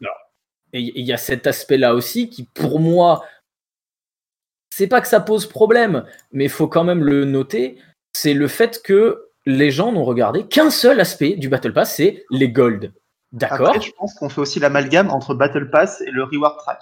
Et 0.73 0.81
il 0.99 1.05
y 1.05 1.13
a 1.13 1.17
cet 1.17 1.47
aspect-là 1.47 1.95
aussi 1.95 2.29
qui, 2.29 2.43
pour 2.43 2.79
moi, 2.79 3.23
c'est 4.75 4.87
pas 4.87 4.99
que 4.99 5.07
ça 5.07 5.21
pose 5.21 5.47
problème, 5.47 6.05
mais 6.31 6.45
il 6.45 6.49
faut 6.49 6.67
quand 6.67 6.83
même 6.83 7.03
le 7.03 7.23
noter, 7.23 7.77
c'est 8.13 8.33
le 8.33 8.47
fait 8.47 8.81
que 8.83 9.29
les 9.45 9.71
gens 9.71 9.91
n'ont 9.91 10.03
regardé 10.03 10.45
qu'un 10.47 10.69
seul 10.69 10.99
aspect 10.99 11.35
du 11.35 11.47
Battle 11.47 11.71
Pass, 11.71 11.95
c'est 11.95 12.25
les 12.29 12.49
gold. 12.49 12.91
D'accord 13.35 13.67
Après, 13.69 13.81
je 13.81 13.91
pense 13.91 14.13
qu'on 14.15 14.29
fait 14.29 14.41
aussi 14.41 14.59
l'amalgame 14.59 15.09
entre 15.11 15.33
Battle 15.35 15.69
Pass 15.69 16.01
et 16.01 16.11
le 16.11 16.23
Reward 16.23 16.57
Track. 16.57 16.79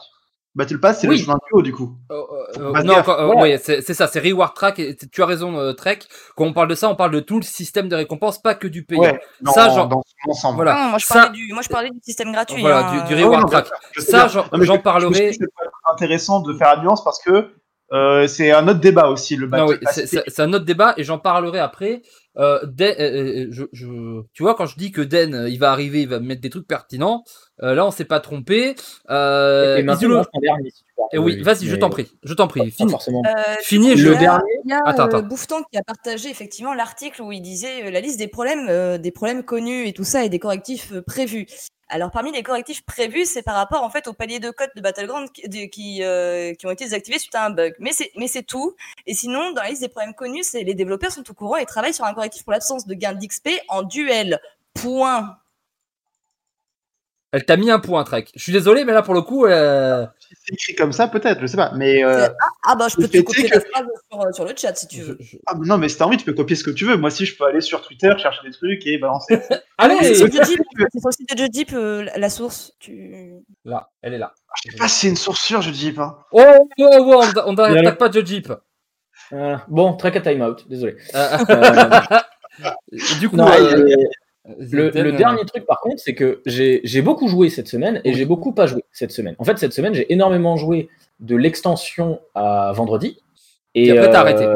Battle 0.56 0.80
Pass, 0.80 1.02
c'est 1.02 1.08
Oui. 1.08 1.18
le 1.18 1.24
chemin 1.24 1.34
du 1.34 1.52
haut, 1.52 1.64
du 1.64 1.74
coup. 1.74 1.98
Euh, 2.12 2.22
euh, 2.60 2.74
Fais 2.76 2.84
non, 2.84 2.94
encore- 2.94 3.20
euh, 3.20 3.26
voilà. 3.26 3.42
ouais, 3.42 3.58
c'est 3.58 3.82
c'est 3.82 3.96
ça, 3.96 4.06
c'est 4.06 4.20
Reward 4.20 4.54
Track. 4.54 4.78
Et 4.78 4.96
tu 4.96 5.24
as 5.24 5.26
raison, 5.26 5.58
euh, 5.58 5.74
Trek. 5.74 5.98
Quand 6.38 6.46
on 6.46 6.54
parle 6.54 6.68
de 6.68 6.76
ça, 6.76 6.90
on 6.90 6.96
parle 6.96 7.10
de 7.10 7.22
tout 7.22 7.38
le 7.38 7.44
système 7.44 7.90
de 7.90 7.96
récompense, 7.96 8.40
pas 8.40 8.54
que 8.54 8.68
du 8.68 8.86
payant. 8.86 9.02
Ouais, 9.02 9.20
Ça, 9.52 9.70
genre- 9.70 9.88
dans 9.88 10.04
ensemble. 10.30 10.58
Voilà. 10.58 10.76
Non, 10.76 10.90
moi, 10.92 11.00
je 11.00 11.06
Ça- 11.08 11.14
parlais 11.16 11.30
du, 11.32 11.52
moi 11.54 11.64
je 11.64 11.70
parlais 11.70 11.90
du 11.90 12.00
système 12.04 12.32
gratuit. 12.32 12.62
Voilà, 12.62 12.88
hein, 12.88 13.04
du, 13.08 13.16
du 13.16 13.20
euh, 13.20 13.26
Reward 13.26 13.42
non, 13.42 13.48
Track. 13.48 13.68
Je 13.94 14.02
Ça, 14.02 14.18
bien. 14.20 14.28
j'en 14.28 14.44
Non, 14.44 14.60
mais 14.60 14.66
j'en 14.66 14.76
je- 14.76 14.82
parlerai. 14.82 15.32
intéressant 15.92 16.40
de 16.42 16.54
faire 16.54 16.76
la 16.76 16.82
nuance 16.84 17.04
parce 17.04 17.20
que 17.24 17.50
euh, 17.92 18.28
c'est 18.28 18.52
un 18.52 18.68
autre 18.68 18.80
débat 18.80 19.08
aussi, 19.10 19.36
le 19.36 19.48
Battle 19.48 19.64
Non, 19.64 19.70
oui, 19.72 19.78
Pass. 19.84 19.96
c'est- 19.96 20.06
c'est 20.08 20.24
c'est 20.28 20.42
un 20.44 20.54
autre 20.54 20.66
débat 20.66 20.94
et 20.98 21.04
j'en 21.04 21.18
parlerai 21.20 21.60
après. 21.60 22.02
Euh, 22.38 22.66
Den- 22.66 22.96
euh, 23.00 23.46
euh, 23.46 23.48
je, 23.52 23.64
je- 23.74 24.22
tu 24.34 24.44
vois, 24.44 24.56
quand 24.56 24.66
je 24.66 24.78
dis 24.78 24.92
que 24.92 25.02
Den, 25.02 25.36
euh, 25.36 25.50
il 25.50 25.60
va 25.60 25.72
arriver, 25.72 26.02
il 26.02 26.08
va 26.10 26.20
mettre 26.20 26.42
des 26.42 26.50
trucs 26.50 26.68
pertinents, 26.68 27.24
Euh, 27.62 27.76
là, 27.76 27.86
on 27.86 27.92
s'est 27.92 28.06
pas 28.06 28.20
trompé. 28.20 28.76
Euh, 29.12 29.78
et 29.78 29.84
maintenant, 29.84 30.24
dernier, 30.42 30.70
si 30.72 30.84
tu 30.84 30.90
veux. 30.98 31.06
Eh 31.14 31.18
oui, 31.20 31.42
vas-y, 31.44 31.68
je 31.68 31.76
t'en 31.76 31.90
prie. 31.92 32.12
Je 32.24 32.34
t'en 32.34 32.48
prie. 32.48 32.72
Fini. 32.72 32.94
Euh, 32.94 33.56
Fini, 33.62 33.94
Le 33.96 34.16
dernier- 34.16 34.44
Il 34.66 34.72
y 34.72 34.74
a 34.74 34.82
Attends, 34.86 35.04
euh, 35.04 35.06
attends. 35.06 35.22
Bouffeton 35.22 35.62
qui 35.72 35.78
a 35.78 35.84
partagé 35.84 36.30
effectivement 36.30 36.74
l'article 36.74 37.22
où 37.22 37.32
il 37.32 37.42
disait 37.42 37.92
la 37.92 38.02
liste 38.02 38.18
des 38.18 38.28
problèmes, 38.28 38.68
euh, 38.70 38.98
des 38.98 39.12
problèmes 39.12 39.44
connus 39.44 39.88
et 39.88 39.94
tout 39.94 40.04
ça 40.04 40.24
et 40.24 40.30
des 40.30 40.40
correctifs 40.40 40.94
euh, 40.94 41.02
prévus. 41.04 41.46
Alors 41.90 42.10
parmi 42.10 42.32
les 42.32 42.42
correctifs 42.42 42.84
prévus, 42.86 43.26
c'est 43.26 43.44
par 43.44 43.54
rapport 43.56 43.84
en 43.84 43.90
fait 43.92 44.08
au 44.08 44.14
palier 44.14 44.40
de 44.40 44.50
code 44.50 44.70
de 44.76 44.82
Battleground 44.82 45.30
qui, 45.32 45.48
de- 45.48 45.66
qui, 45.70 46.00
euh, 46.02 46.54
qui 46.56 46.66
ont 46.66 46.72
été 46.72 46.86
désactivés 46.86 47.20
suite 47.20 47.36
à 47.36 47.46
un 47.46 47.52
bug. 47.52 47.76
Mais 47.78 47.92
c'est 47.92 48.10
mais 48.18 48.28
c'est 48.28 48.42
tout. 48.44 48.74
Et 49.06 49.14
sinon, 49.14 49.52
dans 49.52 49.62
la 49.62 49.70
liste 49.70 49.82
des 49.84 49.90
problèmes 49.90 50.16
connus, 50.16 50.44
c'est 50.44 50.64
les 50.64 50.74
développeurs 50.74 51.12
sont 51.12 51.30
au 51.30 51.34
courant 51.36 51.58
et 51.58 51.66
travaillent 51.66 51.94
sur 51.94 52.06
un 52.06 52.14
correctif 52.16 52.44
pour 52.44 52.54
l'absence 52.54 52.88
de 52.88 52.94
gain 52.96 53.14
d'XP 53.14 53.50
en 53.68 53.84
duel. 53.84 54.40
Point. 54.74 55.38
Elle 57.34 57.46
t'a 57.46 57.58
mis 57.58 57.72
un 57.72 57.80
point, 57.80 58.04
Trek. 58.04 58.26
Je 58.36 58.42
suis 58.44 58.54
désolé, 58.54 58.86
mais 58.86 58.94
là, 58.94 59.02
pour 59.02 59.16
le 59.16 59.22
coup, 59.24 59.46
euh, 59.48 60.06
Si 60.20 60.28
c'est 60.46 60.54
écrit 60.54 60.76
comme 60.76 60.94
ça, 60.94 61.08
peut-être, 61.08 61.42
je 61.42 61.48
sais 61.48 61.58
pas. 61.58 61.72
Mais 61.76 62.04
euh, 62.04 62.30
Ah 62.64 62.76
bah 62.76 62.88
je 62.90 62.96
peux 62.96 63.08
te 63.08 63.18
copier 63.22 63.46
est 63.48 63.50
la 63.56 63.60
que- 63.60 63.68
phrase 63.70 63.86
sur, 64.12 64.22
euh, 64.22 64.32
sur 64.34 64.46
le 64.46 64.54
chat 64.56 64.76
si 64.76 64.88
tu 64.88 65.02
veux. 65.02 65.18
je- 65.20 65.26
je- 65.26 65.38
ah, 65.48 65.56
mais 65.60 65.68
non, 65.68 65.80
mais 65.80 65.90
si 65.90 65.98
t'as 65.98 66.06
envie, 66.06 66.18
tu 66.18 66.26
peux 66.26 66.34
copier 66.34 66.56
ce 66.56 66.64
que 66.64 66.70
tu 66.70 66.86
veux. 66.86 66.96
Moi 66.96 67.08
aussi, 67.08 67.26
je 67.26 67.36
peux 67.36 67.44
aller 67.46 67.60
sur 67.62 67.82
Twitter, 67.82 68.12
chercher 68.20 68.42
des 68.46 68.52
trucs 68.54 68.86
et 68.86 69.00
balancer. 69.00 69.40
Allez, 69.80 69.96
C'est 70.02 70.14
sur 70.16 70.28
je- 70.28 70.32
Judip, 70.32 70.60
c'est 70.94 71.00
sur 71.00 71.10
le 71.10 71.12
site 71.12 71.34
de 71.36 71.38
Judip, 71.44 71.74
euh, 71.74 72.08
la- 72.16 72.30
source. 72.30 72.72
Tu... 72.80 73.34
là, 73.66 73.90
elle 74.04 74.14
est 74.14 74.20
là. 74.20 74.34
Je 74.64 74.72
sais 74.72 74.78
pas 74.78 74.88
si 74.88 75.00
c'est 75.00 75.08
une 75.10 75.16
source 75.18 75.42
sûre, 75.42 75.62
je 75.64 75.72
dis 75.72 75.92
pas. 75.92 76.28
Oh, 76.32 76.40
oh, 76.80 76.88
oh, 77.00 77.24
on 77.48 77.54
n'attaque 77.54 77.98
pas 77.98 78.10
de 78.10 78.24
Jeep. 78.24 78.54
Euh, 79.32 79.58
bon, 79.70 79.94
track 79.98 80.18
à 80.18 80.22
timeout, 80.22 80.58
désolé. 80.70 80.98
Euh, 81.16 81.38
Euh, 81.50 82.70
du 83.20 83.28
coup, 83.30 83.36
non, 83.38 83.48
euh, 83.52 83.88
le, 84.46 84.96
euh, 84.96 85.12
dernier 85.14 85.46
truc, 85.46 85.66
par 85.66 85.80
contre, 85.80 86.00
c'est 86.00 86.16
que 86.16 86.42
j'ai 86.46 87.02
beaucoup 87.02 87.28
joué 87.28 87.50
cette 87.50 87.68
semaine 87.68 88.02
et 88.04 88.14
j'ai 88.14 88.26
beaucoup 88.26 88.52
pas 88.52 88.68
joué 88.68 88.84
cette 88.92 89.12
semaine. 89.12 89.36
En 89.40 89.46
fait, 89.46 89.58
cette 89.58 89.74
semaine, 89.74 89.94
j'ai 89.94 90.12
énormément 90.12 90.58
joué 90.58 90.90
de 91.20 91.36
l'extension 91.36 92.20
à 92.36 92.72
vendredi. 92.74 93.22
Et 93.76 93.92
après, 93.92 94.12
t'as 94.12 94.20
arrêté. 94.20 94.48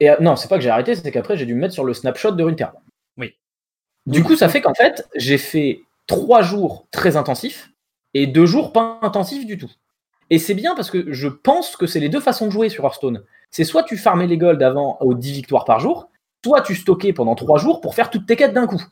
Et, 0.00 0.10
euh, 0.10 0.16
non, 0.20 0.36
c'est 0.36 0.48
pas 0.48 0.56
que 0.56 0.62
j'ai 0.62 0.70
arrêté, 0.70 0.94
c'est 0.94 1.10
qu'après, 1.10 1.36
j'ai 1.36 1.46
dû 1.46 1.54
me 1.54 1.60
mettre 1.60 1.74
sur 1.74 1.84
le 1.84 1.94
snapshot 1.94 2.32
de 2.32 2.42
Runeterra. 2.42 2.74
Oui. 3.16 3.34
Du 4.06 4.22
coup, 4.22 4.36
ça 4.36 4.48
fait 4.48 4.60
qu'en 4.60 4.74
fait, 4.74 5.06
j'ai 5.14 5.38
fait 5.38 5.80
trois 6.06 6.42
jours 6.42 6.86
très 6.90 7.16
intensifs 7.16 7.70
et 8.14 8.26
deux 8.26 8.46
jours 8.46 8.72
pas 8.72 8.98
intensifs 9.02 9.46
du 9.46 9.56
tout. 9.56 9.70
Et 10.28 10.38
c'est 10.38 10.54
bien 10.54 10.74
parce 10.74 10.90
que 10.90 11.12
je 11.12 11.28
pense 11.28 11.76
que 11.76 11.86
c'est 11.86 12.00
les 12.00 12.08
deux 12.08 12.20
façons 12.20 12.46
de 12.46 12.50
jouer 12.52 12.68
sur 12.68 12.84
Hearthstone. 12.84 13.24
C'est 13.50 13.64
soit 13.64 13.82
tu 13.82 13.96
farmais 13.96 14.26
les 14.26 14.38
golds 14.38 14.62
avant 14.62 14.96
aux 15.00 15.14
10 15.14 15.32
victoires 15.32 15.64
par 15.64 15.80
jour, 15.80 16.09
soit 16.44 16.62
tu 16.62 16.74
stockais 16.74 17.12
pendant 17.12 17.34
trois 17.34 17.58
jours 17.58 17.80
pour 17.80 17.94
faire 17.94 18.10
toutes 18.10 18.26
tes 18.26 18.36
quêtes 18.36 18.54
d'un 18.54 18.66
coup. 18.66 18.82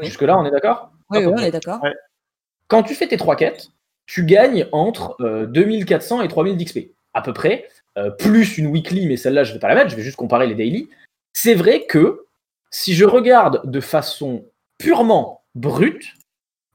Jusque-là, 0.00 0.38
on 0.38 0.46
est 0.46 0.50
d'accord? 0.50 0.92
Oui, 1.10 1.18
Ah, 1.24 1.28
on 1.28 1.38
est 1.38 1.50
d'accord. 1.50 1.80
Quand 2.68 2.82
tu 2.82 2.94
fais 2.94 3.06
tes 3.06 3.18
trois 3.18 3.36
quêtes, 3.36 3.68
tu 4.06 4.24
gagnes 4.24 4.66
entre 4.72 5.16
euh, 5.20 5.46
2400 5.46 6.22
et 6.22 6.28
3000 6.28 6.56
d'XP, 6.56 6.90
à 7.12 7.22
peu 7.22 7.32
près, 7.32 7.68
euh, 7.98 8.10
plus 8.10 8.56
une 8.58 8.66
weekly, 8.68 9.06
mais 9.06 9.16
celle-là, 9.16 9.44
je 9.44 9.52
vais 9.52 9.58
pas 9.58 9.68
la 9.68 9.74
mettre, 9.74 9.90
je 9.90 9.96
vais 9.96 10.02
juste 10.02 10.16
comparer 10.16 10.46
les 10.46 10.54
daily. 10.54 10.88
C'est 11.32 11.54
vrai 11.54 11.84
que 11.86 12.24
si 12.70 12.94
je 12.94 13.04
regarde 13.04 13.70
de 13.70 13.80
façon 13.80 14.46
purement 14.78 15.44
brute, 15.54 16.14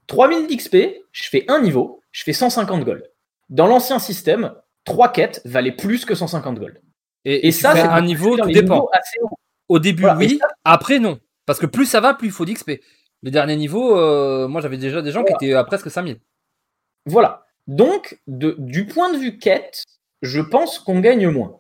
3000 0.07 0.47
d'XP, 0.47 0.76
je 1.11 1.30
fais 1.30 1.45
un 1.49 1.59
niveau, 1.61 2.01
je 2.11 2.24
fais 2.24 2.34
150 2.34 2.84
gold. 2.84 3.09
Dans 3.49 3.67
l'ancien 3.67 3.99
système, 3.99 4.53
trois 4.86 5.11
quêtes 5.11 5.41
valaient 5.45 5.72
plus 5.76 6.05
que 6.05 6.15
150 6.15 6.59
gold. 6.59 6.80
Et, 7.26 7.51
ça, 7.51 7.74
c'est 7.76 7.82
un 7.82 8.01
niveau, 8.01 8.38
tout 8.38 8.47
dépend. 8.51 8.88
Au 9.67 9.78
début, 9.80 10.01
Voilà, 10.03 10.17
oui. 10.17 10.38
ça- 10.39 10.47
Après, 10.63 10.99
non. 10.99 11.20
Parce 11.45 11.59
que 11.59 11.65
plus 11.65 11.86
ça 11.86 11.99
va, 11.99 12.13
plus 12.13 12.28
il 12.28 12.32
faut 12.32 12.45
d'XP. 12.45 12.82
Les 13.22 13.32
derniers 13.32 13.55
niveaux, 13.57 13.97
euh, 13.97 14.47
moi, 14.47 14.61
j'avais 14.61 14.78
déjà 14.78 15.01
des 15.01 15.11
gens 15.11 15.22
Voilà. 15.22 15.38
qui 15.38 15.45
étaient 15.45 15.53
à 15.53 15.63
presque 15.63 15.91
5000. 15.91 16.20
Voilà. 17.05 17.45
Donc, 17.67 18.20
de- 18.28 18.55
du 18.57 18.88
point 18.88 19.11
de 19.13 19.17
vue 19.17 19.38
quête, 19.38 19.84
je 20.22 20.41
pense 20.41 20.80
qu'on 20.80 20.99
gagne 21.01 21.28
moins. 21.30 21.59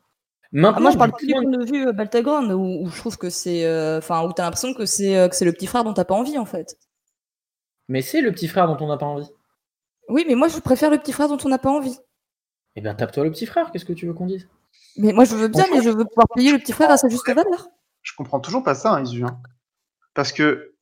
Maintenant, 0.51 0.77
Ah, 0.77 0.81
moi, 0.81 0.91
je 0.91 0.97
parle 0.97 1.11
du 1.11 1.15
plus 1.17 1.27
du 1.27 1.33
point 1.33 1.43
de 1.43 1.65
vue 1.65 1.87
euh, 1.87 1.91
Battleground, 1.91 2.51
où, 2.51 2.83
où 2.85 2.89
je 2.89 2.97
trouve 2.97 3.17
que 3.17 3.29
c'est. 3.29 3.65
euh, 3.65 3.99
Enfin, 3.99 4.23
où 4.25 4.33
t'as 4.33 4.43
l'impression 4.43 4.73
que 4.73 4.85
c'est 4.85 5.15
euh, 5.17 5.27
que 5.27 5.35
c'est 5.35 5.45
le 5.45 5.53
petit 5.53 5.67
frère 5.67 5.83
dont 5.83 5.93
t'as 5.93 6.05
pas 6.05 6.15
envie, 6.15 6.37
en 6.39 6.45
fait. 6.45 6.75
Mais 7.87 8.01
c'est 8.01 8.21
le 8.21 8.31
petit 8.31 8.47
frère 8.47 8.67
dont 8.67 8.77
on 8.83 8.87
n'a 8.87 8.97
pas 8.97 9.05
envie. 9.05 9.29
Oui, 10.07 10.25
mais 10.27 10.33
moi, 10.35 10.47
je 10.47 10.57
préfère 10.59 10.89
le 10.89 10.97
petit 10.97 11.11
frère 11.11 11.27
dont 11.27 11.37
on 11.43 11.49
n'a 11.49 11.59
pas 11.59 11.69
envie. 11.69 11.97
Eh 12.75 12.81
bien, 12.81 12.95
tape-toi 12.95 13.23
le 13.25 13.31
petit 13.31 13.45
frère, 13.45 13.71
qu'est-ce 13.71 13.85
que 13.85 13.93
tu 13.93 14.07
veux 14.07 14.13
qu'on 14.13 14.25
dise? 14.25 14.47
Mais 14.97 15.13
moi, 15.13 15.23
je 15.25 15.35
veux 15.35 15.47
bien, 15.47 15.65
mais 15.73 15.81
je 15.81 15.89
veux 15.89 16.05
pouvoir 16.05 16.27
payer 16.35 16.51
le 16.51 16.57
petit 16.59 16.73
frère 16.73 16.91
à 16.91 16.97
sa 16.97 17.07
juste 17.09 17.25
valeur. 17.27 17.67
Je 18.01 18.13
comprends 18.17 18.39
toujours 18.39 18.63
pas 18.63 18.75
ça, 18.75 18.93
hein, 18.93 19.03
Isu. 19.03 19.23
hein. 19.23 19.39
Parce 20.13 20.31
que. 20.31 20.73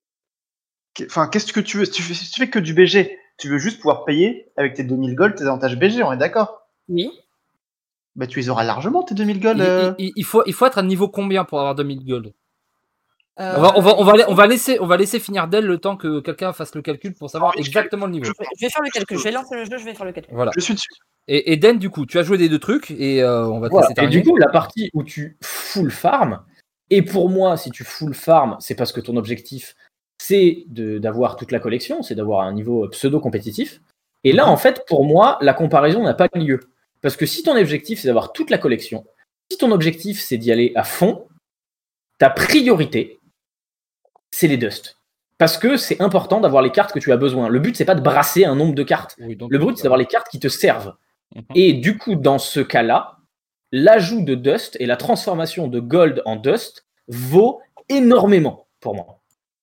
Enfin, 1.05 1.27
qu'est-ce 1.27 1.53
que 1.53 1.59
tu 1.59 1.77
veux 1.77 1.85
si 1.85 1.91
tu, 1.91 2.01
fais, 2.01 2.13
si 2.15 2.29
tu 2.31 2.39
fais 2.39 2.49
que 2.49 2.57
du 2.59 2.73
BG, 2.73 3.17
tu 3.37 3.49
veux 3.49 3.59
juste 3.59 3.77
pouvoir 3.77 4.03
payer 4.05 4.51
avec 4.57 4.73
tes 4.73 4.83
2000 4.83 5.13
gold 5.15 5.35
tes 5.35 5.43
avantages 5.43 5.77
BG, 5.77 6.01
on 6.01 6.11
est 6.11 6.17
d'accord? 6.17 6.61
Oui. 6.89 7.11
Bah, 8.15 8.25
tu 8.25 8.39
les 8.39 8.49
auras 8.49 8.63
largement, 8.63 9.03
tes 9.03 9.13
2000 9.13 9.39
gold. 9.39 9.59
Il, 9.59 9.63
euh. 9.63 9.93
il- 9.99 10.13
il 10.15 10.25
faut, 10.25 10.41
il 10.47 10.53
faut 10.53 10.65
être 10.65 10.79
à 10.79 10.83
niveau 10.83 11.07
combien 11.07 11.45
pour 11.45 11.59
avoir 11.59 11.75
2000 11.75 12.03
gold? 12.03 12.33
Euh, 13.39 13.53
on, 13.57 13.61
va, 13.61 13.73
on, 13.77 13.81
va, 13.81 13.95
on, 13.99 14.03
va, 14.03 14.13
on, 14.29 14.33
va 14.33 14.47
laisser, 14.47 14.79
on 14.79 14.87
va 14.87 14.97
laisser 14.97 15.19
finir 15.19 15.47
d'elle 15.47 15.65
le 15.65 15.77
temps 15.77 15.95
que 15.95 16.21
quelqu'un 16.21 16.53
fasse 16.53 16.73
le 16.73 16.81
calcul 16.81 17.13
pour 17.13 17.29
savoir 17.29 17.53
oui, 17.55 17.61
exactement 17.61 18.07
le 18.07 18.13
niveau. 18.13 18.25
Je 18.25 18.31
vais- 18.31 18.45
je 18.59 18.65
vais 18.65 18.69
faire 18.71 18.81
le 18.83 18.89
calcul. 18.89 19.17
Je 19.19 19.23
vais 19.23 19.31
lancer 19.31 19.55
le 19.55 19.65
jeu, 19.65 19.77
je 19.77 19.85
vais 19.85 19.93
faire 19.93 20.05
le 20.07 20.11
calcul. 20.11 20.33
Voilà. 20.33 20.51
Je 20.55 20.59
suis 20.61 20.73
dessus. 20.73 20.89
Et 21.27 21.53
Eden, 21.53 21.77
du 21.77 21.89
coup, 21.91 22.05
tu 22.07 22.17
as 22.17 22.23
joué 22.23 22.37
des 22.39 22.49
deux 22.49 22.57
trucs 22.57 22.89
et 22.91 23.21
euh, 23.21 23.45
on 23.47 23.59
va 23.59 23.67
te 23.67 23.73
Voilà. 23.73 23.89
laisser 23.89 24.03
Et 24.05 24.07
du 24.09 24.23
coup, 24.23 24.37
la 24.37 24.47
partie 24.47 24.89
où 24.93 25.03
tu 25.03 25.37
full 25.43 25.91
farm, 25.91 26.43
et 26.89 27.01
pour 27.03 27.29
moi, 27.29 27.57
si 27.57 27.69
tu 27.69 27.83
full 27.83 28.13
farm, 28.15 28.55
c'est 28.59 28.75
parce 28.75 28.91
que 28.91 29.01
ton 29.01 29.17
objectif, 29.17 29.75
c'est 30.19 30.63
de- 30.67 30.97
d'avoir 30.97 31.35
toute 31.35 31.51
la 31.51 31.59
collection, 31.59 32.01
c'est 32.01 32.15
d'avoir 32.15 32.41
un 32.41 32.53
niveau 32.53 32.87
pseudo-compétitif. 32.89 33.81
Et 34.23 34.31
là, 34.33 34.47
en 34.47 34.57
fait, 34.57 34.83
pour 34.87 35.05
moi, 35.05 35.37
la 35.41 35.53
comparaison 35.53 36.01
n'a 36.01 36.13
pas 36.15 36.27
lieu. 36.33 36.59
Parce 37.01 37.15
que 37.15 37.27
si 37.27 37.43
ton 37.43 37.55
objectif, 37.55 37.99
c'est 37.99 38.07
d'avoir 38.07 38.33
toute 38.33 38.49
la 38.49 38.57
collection, 38.57 39.05
si 39.51 39.57
ton 39.59 39.71
objectif, 39.71 40.19
c'est 40.19 40.37
d'y 40.37 40.51
aller 40.51 40.71
à 40.75 40.83
fond, 40.83 41.27
ta 42.17 42.29
priorité, 42.31 43.16
c'est 44.31 44.47
les 44.47 44.57
dust. 44.57 44.97
Parce 45.37 45.57
que 45.57 45.77
c'est 45.77 46.01
important 46.01 46.39
d'avoir 46.39 46.63
les 46.63 46.71
cartes 46.71 46.93
que 46.93 46.99
tu 46.99 47.11
as 47.11 47.17
besoin. 47.17 47.47
Le 47.47 47.59
but, 47.59 47.75
c'est 47.75 47.85
pas 47.85 47.95
de 47.95 48.01
brasser 48.01 48.45
un 48.45 48.55
nombre 48.55 48.73
de 48.73 48.83
cartes. 48.83 49.15
Oui, 49.19 49.35
donc, 49.35 49.51
Le 49.51 49.59
but, 49.59 49.77
c'est 49.77 49.83
d'avoir 49.83 49.99
les 49.99 50.07
cartes 50.07 50.29
qui 50.29 50.39
te 50.39 50.47
servent. 50.47 50.95
Mhm. 51.35 51.43
Et 51.55 51.73
du 51.73 51.97
coup, 51.97 52.15
dans 52.15 52.39
ce 52.39 52.59
cas-là, 52.59 53.17
l'ajout 53.71 54.23
de 54.23 54.35
Dust 54.35 54.77
et 54.79 54.85
la 54.85 54.97
transformation 54.97 55.67
de 55.67 55.79
Gold 55.79 56.21
en 56.25 56.37
Dust 56.37 56.85
vaut 57.07 57.61
énormément 57.89 58.67
pour 58.79 58.95
moi. 58.95 59.21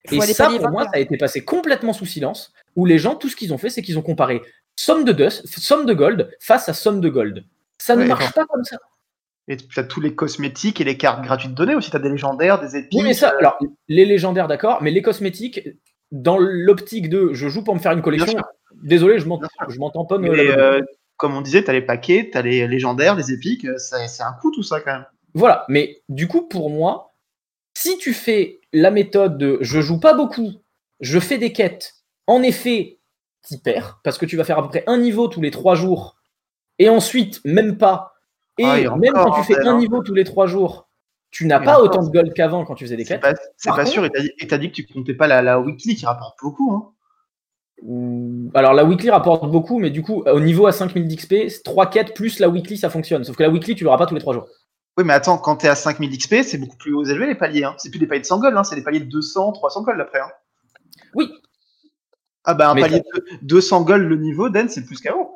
Faut 0.08 0.16
Et 0.16 0.20
ça, 0.20 0.48
pour 0.50 0.70
moi, 0.70 0.84
ça 0.84 0.90
a 0.94 0.98
été 0.98 1.16
passé 1.16 1.44
complètement 1.44 1.92
sous 1.92 2.06
silence, 2.06 2.52
où 2.76 2.84
les 2.84 2.98
gens, 2.98 3.14
tout 3.16 3.28
ce 3.28 3.36
qu'ils 3.36 3.54
ont 3.54 3.58
fait, 3.58 3.70
c'est 3.70 3.82
qu'ils 3.82 3.98
ont 3.98 4.02
comparé 4.02 4.42
somme 4.76 5.04
de 5.04 5.12
Dust, 5.12 5.46
somme 5.46 5.86
de 5.86 5.94
Gold 5.94 6.30
face 6.40 6.68
à 6.68 6.74
somme 6.74 7.00
de 7.00 7.08
Gold. 7.08 7.44
Ça 7.78 7.96
ne 7.96 8.02
Ouais, 8.02 8.08
marche 8.08 8.32
pas 8.32 8.44
comme 8.46 8.64
ça. 8.64 8.78
Et 9.48 9.56
tu 9.56 9.78
as 9.78 9.84
tous 9.84 10.00
les 10.00 10.14
cosmétiques 10.14 10.80
et 10.80 10.84
les 10.84 10.96
cartes 10.96 11.22
gratuites 11.22 11.54
données 11.54 11.74
aussi. 11.74 11.90
Tu 11.90 11.96
as 11.96 12.00
des 12.00 12.08
légendaires, 12.08 12.60
des 12.60 12.76
épiques. 12.76 12.98
Oui, 12.98 13.04
mais 13.04 13.14
ça, 13.14 13.34
alors, 13.38 13.58
les 13.88 14.06
légendaires, 14.06 14.48
d'accord, 14.48 14.82
mais 14.82 14.90
les 14.90 15.02
cosmétiques, 15.02 15.68
dans 16.12 16.38
l'optique 16.38 17.08
de 17.10 17.30
je 17.32 17.48
joue 17.48 17.62
pour 17.62 17.74
me 17.74 17.80
faire 17.80 17.92
une 17.92 18.00
collection, 18.02 18.38
désolé, 18.82 19.18
je 19.18 19.26
m'en- 19.26 19.38
pas. 19.38 19.48
Mais, 20.18 20.28
euh, 20.58 20.80
comme 21.16 21.34
on 21.36 21.42
disait, 21.42 21.62
tu 21.62 21.68
as 21.70 21.74
les 21.74 21.82
paquets, 21.82 22.30
tu 22.32 22.38
as 22.38 22.42
les 22.42 22.66
légendaires, 22.66 23.16
les 23.16 23.32
épiques. 23.32 23.66
euh, 23.66 23.76
C'est 23.78 24.22
un 24.22 24.32
coup 24.40 24.50
tout 24.50 24.62
ça 24.62 24.80
quand 24.80 24.92
même. 24.92 25.06
Voilà, 25.34 25.64
mais 25.68 26.02
du 26.08 26.26
coup, 26.28 26.42
pour 26.48 26.70
moi, 26.70 27.12
si 27.76 27.98
tu 27.98 28.14
fais 28.14 28.60
la 28.72 28.90
méthode 28.90 29.36
de 29.36 29.58
je 29.60 29.80
joue 29.80 30.00
pas 30.00 30.14
beaucoup, 30.14 30.52
je 31.00 31.18
fais 31.18 31.38
des 31.38 31.52
quêtes, 31.52 31.94
en 32.26 32.42
effet, 32.42 32.98
t'y 33.42 33.58
perds, 33.60 34.00
parce 34.04 34.16
que 34.16 34.24
tu 34.26 34.36
vas 34.36 34.44
faire 34.44 34.58
à 34.58 34.62
peu 34.62 34.68
près 34.68 34.84
un 34.86 34.96
niveau 34.96 35.28
tous 35.28 35.42
les 35.42 35.50
trois 35.50 35.74
jours, 35.74 36.16
et 36.78 36.88
ensuite, 36.88 37.40
même 37.44 37.76
pas. 37.76 38.13
Et 38.58 38.64
Ah, 38.64 38.96
même 38.96 39.12
quand 39.14 39.32
tu 39.32 39.42
fais 39.44 39.58
un 39.66 39.74
hein. 39.74 39.78
niveau 39.78 40.02
tous 40.02 40.14
les 40.14 40.24
trois 40.24 40.46
jours, 40.46 40.88
tu 41.30 41.46
n'as 41.46 41.58
pas 41.60 41.80
autant 41.80 42.02
de 42.04 42.10
gold 42.10 42.32
qu'avant 42.34 42.64
quand 42.64 42.74
tu 42.76 42.84
faisais 42.84 42.96
des 42.96 43.04
quêtes. 43.04 43.24
c'est 43.56 43.70
pas 43.70 43.76
contre- 43.78 43.88
sûr. 43.88 44.04
Et 44.04 44.10
t'as 44.46 44.58
dit, 44.58 44.70
que 44.70 44.74
tu 44.76 44.86
comptais 44.86 45.14
pas 45.14 45.26
la, 45.26 45.42
la 45.42 45.58
weekly 45.60 45.96
qui 45.96 46.06
rapporte 46.06 46.38
beaucoup. 46.42 46.72
Hein. 46.72 46.90
Alors 48.54 48.72
la 48.72 48.84
weekly 48.84 49.10
rapporte 49.10 49.50
beaucoup, 49.50 49.78
mais 49.78 49.90
du 49.90 50.02
coup, 50.02 50.22
au 50.26 50.40
niveau 50.40 50.66
à 50.66 50.72
5000 50.72 51.06
d'XP, 51.08 51.62
3 51.64 51.86
quêtes 51.90 52.14
plus 52.14 52.38
la 52.38 52.48
weekly, 52.48 52.76
ça 52.78 52.88
fonctionne. 52.88 53.24
Sauf 53.24 53.36
que 53.36 53.42
la 53.42 53.50
weekly, 53.50 53.74
tu 53.74 53.84
l'auras 53.84 53.98
pas 53.98 54.06
tous 54.06 54.14
les 54.14 54.20
trois 54.20 54.32
jours. 54.34 54.46
Oui, 54.96 55.02
mais 55.04 55.12
attends, 55.12 55.38
quand 55.38 55.56
t'es 55.56 55.68
à 55.68 55.74
5000 55.74 56.16
XP, 56.16 56.42
c'est 56.44 56.56
beaucoup 56.58 56.76
plus 56.76 56.94
haut 56.94 57.04
élevé 57.04 57.26
les 57.26 57.34
paliers. 57.34 57.64
Hein. 57.64 57.74
C'est 57.78 57.90
plus 57.90 57.98
des 57.98 58.06
paliers 58.06 58.20
de 58.20 58.26
100 58.26 58.38
gold, 58.38 58.56
hein. 58.56 58.62
c'est 58.62 58.76
des 58.76 58.84
paliers 58.84 59.00
de 59.00 59.06
200, 59.10 59.50
300 59.52 59.82
gold 59.82 60.00
après. 60.00 60.20
Hein. 60.20 60.30
Oui. 61.14 61.28
Ah 62.44 62.54
bah 62.54 62.70
un 62.70 62.74
Mais 62.74 62.82
palier 62.82 63.00
de 63.00 63.24
200 63.42 63.82
gold 63.82 64.06
le 64.08 64.16
niveau, 64.16 64.48
Den, 64.50 64.68
c'est 64.68 64.84
plus 64.84 65.00
qu'avant. 65.00 65.33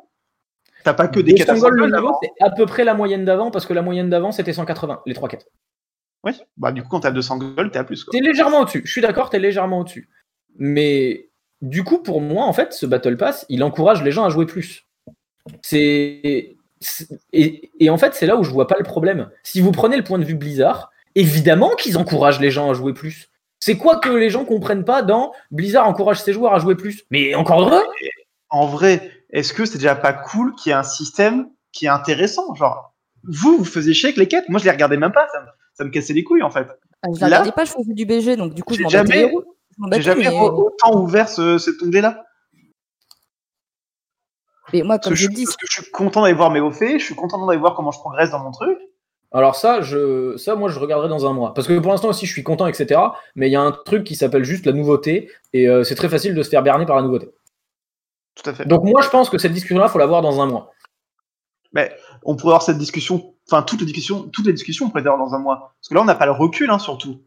T'as 0.83 0.93
pas 0.93 1.07
que 1.07 1.19
des 1.19 1.33
quêtes 1.33 1.49
à 1.49 1.53
200 1.53 1.67
100 1.67 1.69
gold 1.69 1.75
le 1.75 1.81
gold 1.83 1.93
niveau, 1.95 2.07
avant. 2.09 2.19
c'est 2.21 2.31
à 2.43 2.49
peu 2.51 2.65
près 2.65 2.83
la 2.83 2.93
moyenne 2.93 3.25
d'avant, 3.25 3.51
parce 3.51 3.65
que 3.65 3.73
la 3.73 3.81
moyenne 3.81 4.09
d'avant, 4.09 4.31
c'était 4.31 4.53
180, 4.53 5.01
les 5.05 5.13
trois 5.13 5.27
quêtes. 5.29 5.47
Oui, 6.23 6.33
bah 6.57 6.71
du 6.71 6.81
coup, 6.83 6.89
quand 6.89 7.01
t'as 7.01 7.11
200 7.11 7.37
gold, 7.37 7.71
t'es 7.71 7.79
à 7.79 7.83
plus. 7.83 8.03
Quoi. 8.03 8.11
T'es 8.11 8.19
légèrement 8.19 8.61
au-dessus. 8.61 8.81
Je 8.85 8.91
suis 8.91 9.01
d'accord, 9.01 9.29
t'es 9.29 9.39
légèrement 9.39 9.79
au-dessus. 9.79 10.09
Mais 10.57 11.29
du 11.61 11.83
coup, 11.83 11.99
pour 11.99 12.21
moi, 12.21 12.45
en 12.45 12.53
fait, 12.53 12.73
ce 12.73 12.85
Battle 12.85 13.15
Pass, 13.17 13.45
il 13.49 13.63
encourage 13.63 14.03
les 14.03 14.11
gens 14.11 14.25
à 14.25 14.29
jouer 14.29 14.45
plus. 14.45 14.85
C'est. 15.61 16.55
c'est- 16.79 17.07
Et, 17.33 17.71
et 17.79 17.89
en 17.89 17.97
fait, 17.97 18.13
c'est 18.13 18.25
là 18.25 18.35
où 18.37 18.43
je 18.43 18.51
vois 18.51 18.67
pas 18.67 18.75
le 18.77 18.83
problème. 18.83 19.29
Si 19.43 19.61
vous 19.61 19.71
prenez 19.71 19.97
le 19.97 20.03
point 20.03 20.19
de 20.19 20.23
vue 20.25 20.35
Blizzard, 20.35 20.91
évidemment 21.15 21.71
qu'ils 21.75 21.97
encouragent 21.97 22.39
les 22.39 22.51
gens 22.51 22.69
à 22.69 22.73
jouer 22.73 22.93
plus. 22.93 23.29
C'est 23.61 23.77
quoi 23.77 23.97
que 23.97 24.09
les 24.09 24.29
gens 24.29 24.45
comprennent 24.45 24.85
pas 24.85 25.01
dans 25.01 25.33
Blizzard 25.51 25.85
encourage 25.87 26.21
ses 26.21 26.31
joueurs 26.31 26.53
à 26.53 26.59
jouer 26.59 26.75
plus 26.75 27.03
Mais 27.11 27.35
encore 27.35 27.61
heureux 27.61 27.83
En 28.49 28.67
vrai, 28.67 29.11
est-ce 29.31 29.53
que 29.53 29.65
c'est 29.65 29.77
déjà 29.77 29.95
pas 29.95 30.13
cool 30.13 30.55
qu'il 30.55 30.69
y 30.71 30.73
ait 30.73 30.77
un 30.77 30.83
système 30.83 31.49
qui 31.71 31.85
est 31.85 31.89
intéressant? 31.89 32.53
Genre, 32.55 32.93
vous, 33.23 33.57
vous 33.57 33.65
faisiez 33.65 33.93
chier 33.93 34.07
avec 34.07 34.17
les 34.17 34.27
quêtes 34.27 34.49
Moi, 34.49 34.59
je 34.59 34.65
les 34.65 34.71
regardais 34.71 34.97
même 34.97 35.11
pas. 35.11 35.27
Ça 35.31 35.41
me, 35.41 35.47
ça 35.73 35.83
me 35.83 35.89
cassait 35.89 36.13
les 36.13 36.23
couilles, 36.23 36.43
en 36.43 36.49
fait. 36.49 36.67
Ah, 37.03 37.07
Je 37.13 37.19
la 37.21 37.27
regardais 37.27 37.51
pas, 37.51 37.65
je 37.65 37.71
faisais 37.71 37.93
du 37.93 38.05
BG, 38.05 38.35
donc 38.35 38.53
du 38.53 38.63
coup, 38.63 38.73
je 38.73 38.79
J'ai 38.79 38.83
m'en 38.83 38.89
jamais- 38.89 39.31
J'ai 39.93 40.01
jamais 40.01 40.29
mais... 40.29 40.37
autant 40.39 40.99
ouvert 41.01 41.29
ce, 41.29 41.57
cet 41.57 41.81
onglet-là. 41.81 42.25
mais 44.73 44.81
moi, 44.83 44.99
comme 44.99 45.15
je 45.15 45.23
je, 45.23 45.27
dis, 45.29 45.45
parce 45.45 45.57
que 45.57 45.65
je 45.69 45.81
suis 45.81 45.91
content 45.91 46.21
d'aller 46.21 46.33
voir 46.33 46.51
mes 46.51 46.59
hauts 46.59 46.71
faits, 46.71 46.99
je 46.99 47.05
suis 47.05 47.15
content 47.15 47.45
d'aller 47.45 47.59
voir 47.59 47.75
comment 47.75 47.91
je 47.91 47.99
progresse 47.99 48.31
dans 48.31 48.39
mon 48.43 48.51
truc. 48.51 48.77
Alors 49.31 49.55
ça, 49.55 49.81
je, 49.81 50.35
ça, 50.37 50.55
moi, 50.55 50.69
je 50.69 50.79
regarderai 50.79 51.07
dans 51.07 51.27
un 51.27 51.33
mois. 51.33 51.53
Parce 51.53 51.67
que 51.67 51.77
pour 51.79 51.91
l'instant 51.91 52.09
aussi, 52.09 52.25
je 52.25 52.31
suis 52.33 52.43
content, 52.43 52.67
etc. 52.67 52.99
Mais 53.35 53.47
il 53.47 53.51
y 53.51 53.55
a 53.55 53.61
un 53.61 53.71
truc 53.71 54.03
qui 54.03 54.15
s'appelle 54.15 54.43
juste 54.43 54.65
la 54.65 54.71
nouveauté, 54.73 55.31
et 55.53 55.67
euh, 55.67 55.83
c'est 55.83 55.95
très 55.95 56.09
facile 56.09 56.33
de 56.35 56.43
se 56.43 56.49
faire 56.49 56.63
berner 56.63 56.85
par 56.85 56.95
la 56.95 57.03
nouveauté. 57.03 57.29
Tout 58.43 58.49
à 58.49 58.53
fait. 58.53 58.65
Donc 58.65 58.83
moi, 58.83 59.01
je 59.01 59.09
pense 59.09 59.29
que 59.29 59.37
cette 59.37 59.53
discussion-là, 59.53 59.89
faut 59.89 59.99
l'avoir 59.99 60.21
dans 60.21 60.41
un 60.41 60.45
mois. 60.45 60.71
Mais 61.73 61.95
on 62.23 62.35
pourrait 62.35 62.51
avoir 62.53 62.63
cette 62.63 62.77
discussion, 62.77 63.35
enfin 63.47 63.61
toutes 63.61 63.79
les 63.81 63.85
discussions, 63.85 64.27
toutes 64.29 64.45
les 64.47 64.53
discussions, 64.53 64.85
on 64.87 64.89
pourrait 64.89 65.01
avoir 65.07 65.17
dans 65.19 65.35
un 65.35 65.39
mois. 65.39 65.75
Parce 65.79 65.89
que 65.89 65.93
là, 65.93 66.01
on 66.01 66.05
n'a 66.05 66.15
pas 66.15 66.25
le 66.25 66.31
recul, 66.31 66.69
hein, 66.69 66.79
surtout. 66.79 67.23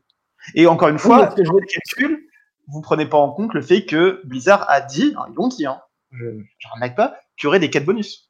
Et 0.55 0.67
encore 0.67 0.89
une 0.89 0.97
Oui, 0.97 1.01
fois, 1.01 1.27
dans 1.27 1.37
les 1.37 1.67
calculs, 1.67 2.27
vous 2.67 2.81
prenez 2.81 3.07
pas 3.07 3.19
en 3.19 3.31
compte 3.33 3.55
le 3.55 3.63
fait 3.63 3.85
que 3.85 4.21
Blizzard 4.25 4.69
a 4.69 4.81
dit, 4.81 5.15
ils 5.29 5.35
l'ont 5.35 5.49
dit, 5.49 5.67
hein, 5.67 5.81
je 6.11 6.69
remarque 6.75 6.97
pas, 6.97 7.17
qu'il 7.37 7.45
y 7.45 7.49
aurait 7.49 7.61
des 7.61 7.71
quêtes 7.71 7.85
bonus. 7.85 8.29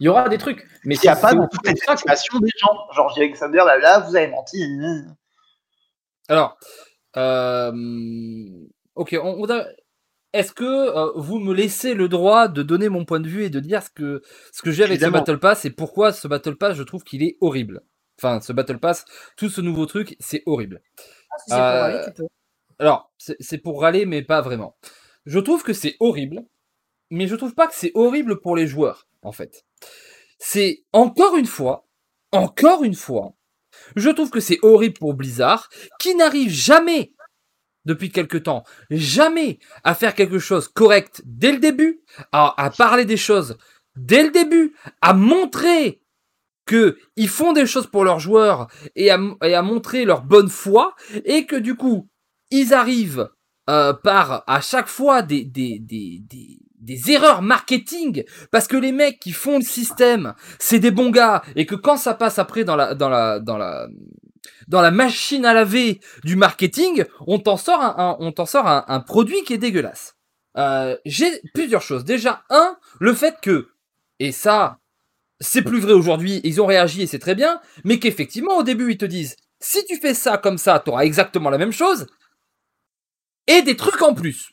Il 0.00 0.06
y 0.06 0.08
aura 0.08 0.28
des 0.28 0.38
trucs, 0.38 0.66
mais 0.84 0.96
Il 0.96 1.00
n'y 1.02 1.08
a 1.08 1.14
pas 1.14 1.32
aussi 1.32 1.48
toutes 1.52 1.64
les 1.64 1.72
estimations 1.72 2.40
des 2.40 2.50
gens. 2.58 2.76
Genre, 2.96 3.14
J. 3.14 3.20
Alexander, 3.20 3.58
là, 3.58 3.78
là, 3.78 4.00
vous 4.00 4.16
avez 4.16 4.26
menti. 4.26 4.60
Alors, 6.28 6.58
euh, 7.16 7.72
ok, 8.96 9.16
on, 9.22 9.36
on 9.38 9.50
a- 9.50 9.66
est-ce 10.32 10.52
que 10.52 10.64
euh, 10.64 11.12
vous 11.16 11.38
me 11.38 11.54
laissez 11.54 11.94
le 11.94 12.08
droit 12.08 12.48
de 12.48 12.62
donner 12.62 12.88
mon 12.88 13.04
point 13.04 13.20
de 13.20 13.28
vue 13.28 13.44
et 13.44 13.50
de 13.50 13.60
dire 13.60 13.82
ce 13.82 13.90
que 13.90 14.22
ce 14.52 14.62
que 14.62 14.70
j'ai 14.70 14.82
avec 14.84 14.96
Évidemment. 14.96 15.18
ce 15.18 15.20
Battle 15.20 15.38
Pass 15.38 15.64
et 15.64 15.70
pourquoi 15.70 16.12
ce 16.12 16.28
Battle 16.28 16.56
Pass 16.56 16.76
je 16.76 16.82
trouve 16.82 17.02
qu'il 17.04 17.22
est 17.22 17.36
horrible. 17.40 17.82
Enfin, 18.18 18.40
ce 18.40 18.52
Battle 18.52 18.78
Pass, 18.78 19.04
tout 19.36 19.48
ce 19.48 19.60
nouveau 19.60 19.86
truc, 19.86 20.16
c'est 20.20 20.42
horrible. 20.46 20.82
pour 21.48 21.56
Euh, 21.56 21.82
aller, 21.82 22.04
tu 22.06 22.12
peux. 22.12 22.26
Alors, 22.78 23.12
c'est 23.16 23.36
c'est 23.40 23.58
pour 23.58 23.80
râler, 23.80 24.06
mais 24.06 24.22
pas 24.22 24.40
vraiment. 24.40 24.76
Je 25.24 25.38
trouve 25.38 25.62
que 25.62 25.72
c'est 25.72 25.96
horrible, 26.00 26.44
mais 27.10 27.26
je 27.26 27.36
trouve 27.36 27.54
pas 27.54 27.66
que 27.66 27.74
c'est 27.74 27.92
horrible 27.94 28.40
pour 28.40 28.56
les 28.56 28.66
joueurs, 28.66 29.06
en 29.22 29.32
fait. 29.32 29.64
C'est 30.38 30.84
encore 30.92 31.36
une 31.36 31.46
fois, 31.46 31.86
encore 32.32 32.84
une 32.84 32.94
fois, 32.94 33.34
je 33.96 34.10
trouve 34.10 34.30
que 34.30 34.40
c'est 34.40 34.58
horrible 34.62 34.98
pour 34.98 35.14
Blizzard, 35.14 35.68
qui 35.98 36.14
n'arrive 36.14 36.50
jamais, 36.50 37.12
depuis 37.88 38.10
quelque 38.10 38.36
temps, 38.36 38.64
jamais 38.90 39.58
à 39.82 39.94
faire 39.94 40.14
quelque 40.14 40.38
chose 40.38 40.68
correct 40.68 41.22
dès 41.24 41.52
le 41.52 41.58
début, 41.58 42.02
à, 42.32 42.70
parler 42.76 43.06
des 43.06 43.16
choses 43.16 43.56
dès 43.96 44.22
le 44.22 44.30
début, 44.30 44.74
à 45.00 45.14
montrer 45.14 46.02
que 46.66 46.98
ils 47.16 47.30
font 47.30 47.52
des 47.52 47.66
choses 47.66 47.86
pour 47.86 48.04
leurs 48.04 48.20
joueurs 48.20 48.68
et 48.94 49.10
à, 49.10 49.18
montrer 49.62 50.04
leur 50.04 50.22
bonne 50.22 50.50
foi 50.50 50.94
et 51.24 51.46
que 51.46 51.56
du 51.56 51.74
coup 51.74 52.08
ils 52.50 52.74
arrivent 52.74 53.30
euh, 53.70 53.94
par 53.94 54.44
à 54.46 54.60
chaque 54.60 54.88
fois 54.88 55.22
des, 55.22 55.50
erreurs 57.08 57.40
marketing 57.40 58.22
parce 58.52 58.68
que 58.68 58.76
les 58.76 58.92
mecs 58.92 59.18
qui 59.18 59.32
font 59.32 59.56
le 59.56 59.64
système 59.64 60.34
c'est 60.58 60.78
des 60.78 60.90
bons 60.90 61.10
gars 61.10 61.42
et 61.56 61.64
que 61.64 61.74
quand 61.74 61.96
ça 61.96 62.12
passe 62.12 62.38
après 62.38 62.64
dans 62.64 62.76
la 62.76 62.94
dans 62.94 63.08
la 63.08 63.88
dans 64.66 64.80
la 64.80 64.90
machine 64.90 65.44
à 65.44 65.54
laver 65.54 66.00
du 66.24 66.36
marketing 66.36 67.04
on 67.26 67.38
t'en 67.38 67.56
sort 67.56 67.82
un, 67.82 68.16
on 68.20 68.32
t'en 68.32 68.46
sort 68.46 68.66
un, 68.66 68.84
un 68.88 69.00
produit 69.00 69.42
qui 69.44 69.54
est 69.54 69.58
dégueulasse 69.58 70.14
euh, 70.56 70.96
j'ai 71.04 71.40
plusieurs 71.54 71.82
choses 71.82 72.04
déjà 72.04 72.42
un 72.50 72.76
le 73.00 73.14
fait 73.14 73.36
que 73.40 73.68
et 74.18 74.32
ça 74.32 74.78
c'est 75.40 75.62
plus 75.62 75.80
vrai 75.80 75.92
aujourd'hui, 75.92 76.40
ils 76.44 76.60
ont 76.60 76.66
réagi 76.66 77.02
et 77.02 77.06
c'est 77.06 77.18
très 77.18 77.34
bien, 77.34 77.60
mais 77.84 77.98
qu'effectivement 77.98 78.56
au 78.56 78.62
début 78.62 78.92
ils 78.92 78.98
te 78.98 79.04
disent 79.04 79.36
si 79.60 79.84
tu 79.86 79.96
fais 79.96 80.14
ça 80.14 80.38
comme 80.38 80.58
ça, 80.58 80.80
tu 80.84 80.90
auras 80.90 81.02
exactement 81.02 81.50
la 81.50 81.58
même 81.58 81.72
chose 81.72 82.06
et 83.46 83.62
des 83.62 83.76
trucs 83.76 84.02
en 84.02 84.14
plus. 84.14 84.50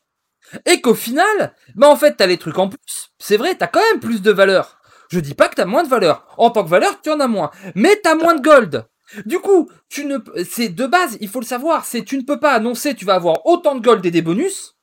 Et 0.68 0.80
qu'au 0.80 0.94
final, 0.94 1.56
bah 1.76 1.90
en 1.90 1.96
fait 1.96 2.16
t'as 2.16 2.28
les 2.28 2.38
trucs 2.38 2.58
en 2.60 2.70
plus. 2.70 3.12
C'est 3.20 3.38
vrai, 3.38 3.56
t'as 3.56 3.68
quand 3.68 3.82
même 3.92 4.00
plus 4.00 4.22
de 4.22 4.32
valeur. 4.32 4.80
Je 5.10 5.20
dis 5.20 5.34
pas 5.34 5.50
que 5.50 5.56
t'as 5.56 5.66
moins 5.66 5.84
de 5.84 5.90
valeur. 5.90 6.28
En 6.38 6.50
tant 6.50 6.64
que 6.64 6.70
valeur, 6.70 7.02
tu 7.02 7.10
en 7.10 7.20
as 7.20 7.28
moins, 7.28 7.52
mais 7.74 8.00
t'as 8.04 8.16
moins 8.16 8.36
de 8.36 8.42
gold. 8.42 8.86
Du 9.26 9.40
coup, 9.40 9.70
tu 9.90 10.06
ne, 10.06 10.18
c'est 10.50 10.70
de 10.70 10.86
base, 10.86 11.18
il 11.22 11.30
faut 11.30 11.40
le 11.40 11.46
savoir, 11.46 11.86
c'est 11.86 12.04
tu 12.04 12.18
ne 12.18 12.24
peux 12.24 12.40
pas 12.40 12.54
annoncer 12.54 12.96
tu 12.96 13.06
vas 13.06 13.16
avoir 13.16 13.46
autant 13.46 13.76
de 13.76 13.82
gold 13.82 14.06
et 14.06 14.12
des 14.12 14.22
bonus. 14.22 14.76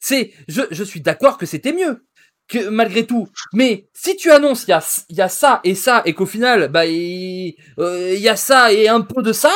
C'est, 0.00 0.32
je, 0.48 0.62
je 0.70 0.84
suis 0.84 1.00
d'accord 1.00 1.36
que 1.36 1.46
c'était 1.46 1.72
mieux 1.72 2.04
que 2.50 2.68
malgré 2.68 3.06
tout. 3.06 3.28
Mais 3.52 3.88
si 3.94 4.16
tu 4.16 4.30
annonces 4.30 4.64
il 4.66 4.70
y 4.70 4.74
a, 4.74 5.04
y 5.10 5.20
a 5.20 5.28
ça 5.28 5.60
et 5.64 5.74
ça 5.74 6.02
et 6.04 6.14
qu'au 6.14 6.26
final 6.26 6.68
bah 6.68 6.84
il 6.84 7.54
euh, 7.78 8.14
y 8.14 8.28
a 8.28 8.36
ça 8.36 8.72
et 8.72 8.88
un 8.88 9.00
peu 9.00 9.22
de 9.22 9.32
ça, 9.32 9.52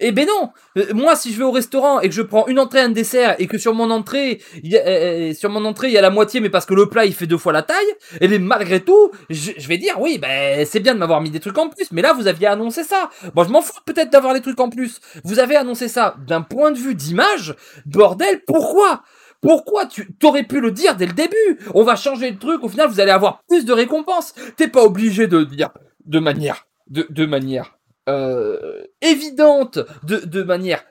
eh 0.00 0.12
ben 0.12 0.26
non. 0.26 0.50
Euh, 0.76 0.94
moi 0.94 1.16
si 1.16 1.32
je 1.32 1.38
vais 1.38 1.44
au 1.44 1.50
restaurant 1.50 2.00
et 2.00 2.08
que 2.08 2.14
je 2.14 2.22
prends 2.22 2.46
une 2.46 2.58
entrée 2.58 2.80
un 2.80 2.88
dessert 2.88 3.34
et 3.38 3.46
que 3.46 3.58
sur 3.58 3.74
mon 3.74 3.90
entrée 3.90 4.40
y 4.62 4.76
a, 4.76 4.86
euh, 4.86 5.34
sur 5.34 5.50
mon 5.50 5.64
entrée 5.64 5.88
il 5.88 5.92
y 5.92 5.98
a 5.98 6.00
la 6.00 6.10
moitié 6.10 6.40
mais 6.40 6.50
parce 6.50 6.66
que 6.66 6.74
le 6.74 6.88
plat 6.88 7.04
il 7.04 7.14
fait 7.14 7.26
deux 7.26 7.38
fois 7.38 7.52
la 7.52 7.62
taille, 7.62 7.76
et 8.20 8.38
malgré 8.38 8.80
tout 8.80 9.10
je, 9.28 9.66
vais 9.66 9.78
dire 9.78 10.00
oui 10.00 10.18
ben 10.18 10.64
c'est 10.64 10.80
bien 10.80 10.94
de 10.94 11.00
m'avoir 11.00 11.20
mis 11.20 11.30
des 11.30 11.40
trucs 11.40 11.58
en 11.58 11.68
plus 11.68 11.90
mais 11.90 12.02
là 12.02 12.12
vous 12.12 12.28
aviez 12.28 12.46
annoncé 12.46 12.84
ça. 12.84 13.10
Moi 13.34 13.44
je 13.44 13.50
m'en 13.50 13.60
fous 13.60 13.72
peut-être 13.84 14.10
d'avoir 14.10 14.34
les 14.34 14.40
trucs 14.40 14.60
en 14.60 14.70
plus. 14.70 15.00
Vous 15.24 15.40
avez 15.40 15.56
annoncé 15.56 15.88
ça 15.88 16.16
d'un 16.26 16.42
point 16.42 16.70
de 16.70 16.78
vue 16.78 16.94
d'image. 16.94 17.54
Bordel 17.86 18.42
pourquoi? 18.46 19.02
Pourquoi 19.40 19.86
tu 19.86 20.12
t'aurais 20.14 20.44
pu 20.44 20.60
le 20.60 20.70
dire 20.70 20.96
dès 20.96 21.06
le 21.06 21.12
début? 21.12 21.58
On 21.74 21.82
va 21.82 21.96
changer 21.96 22.30
le 22.30 22.38
truc, 22.38 22.62
au 22.62 22.68
final 22.68 22.88
vous 22.88 23.00
allez 23.00 23.10
avoir 23.10 23.42
plus 23.48 23.64
de 23.64 23.72
récompenses. 23.72 24.34
T'es 24.56 24.68
pas 24.68 24.82
obligé 24.82 25.26
de 25.26 25.44
dire 25.44 25.70
de 26.06 26.20
manière 26.20 26.66
de 26.88 27.26
manière 27.26 27.77
euh, 28.08 28.82
évidente, 29.02 29.78
de, 30.04 30.42
manière 30.42 30.82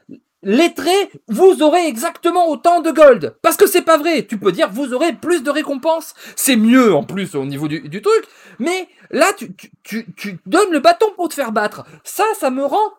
lettrée, 0.43 1.11
vous 1.27 1.61
aurez 1.61 1.87
exactement 1.87 2.47
autant 2.47 2.81
de 2.81 2.91
gold. 2.91 3.35
Parce 3.41 3.57
que 3.57 3.67
c'est 3.67 3.81
pas 3.81 3.97
vrai. 3.97 4.25
Tu 4.25 4.37
peux 4.37 4.51
dire 4.51 4.69
vous 4.71 4.93
aurez 4.93 5.13
plus 5.13 5.43
de 5.43 5.49
récompenses. 5.49 6.13
C'est 6.35 6.55
mieux 6.55 6.93
en 6.93 7.03
plus 7.03 7.35
au 7.35 7.45
niveau 7.45 7.67
du, 7.67 8.01
truc. 8.01 8.25
Mais 8.59 8.87
là 9.11 9.27
tu, 9.83 10.39
donnes 10.45 10.71
le 10.71 10.79
bâton 10.79 11.07
pour 11.15 11.29
te 11.29 11.33
faire 11.33 11.51
battre. 11.51 11.85
Ça, 12.03 12.23
ça 12.39 12.49
me 12.49 12.63
rend. 12.63 12.91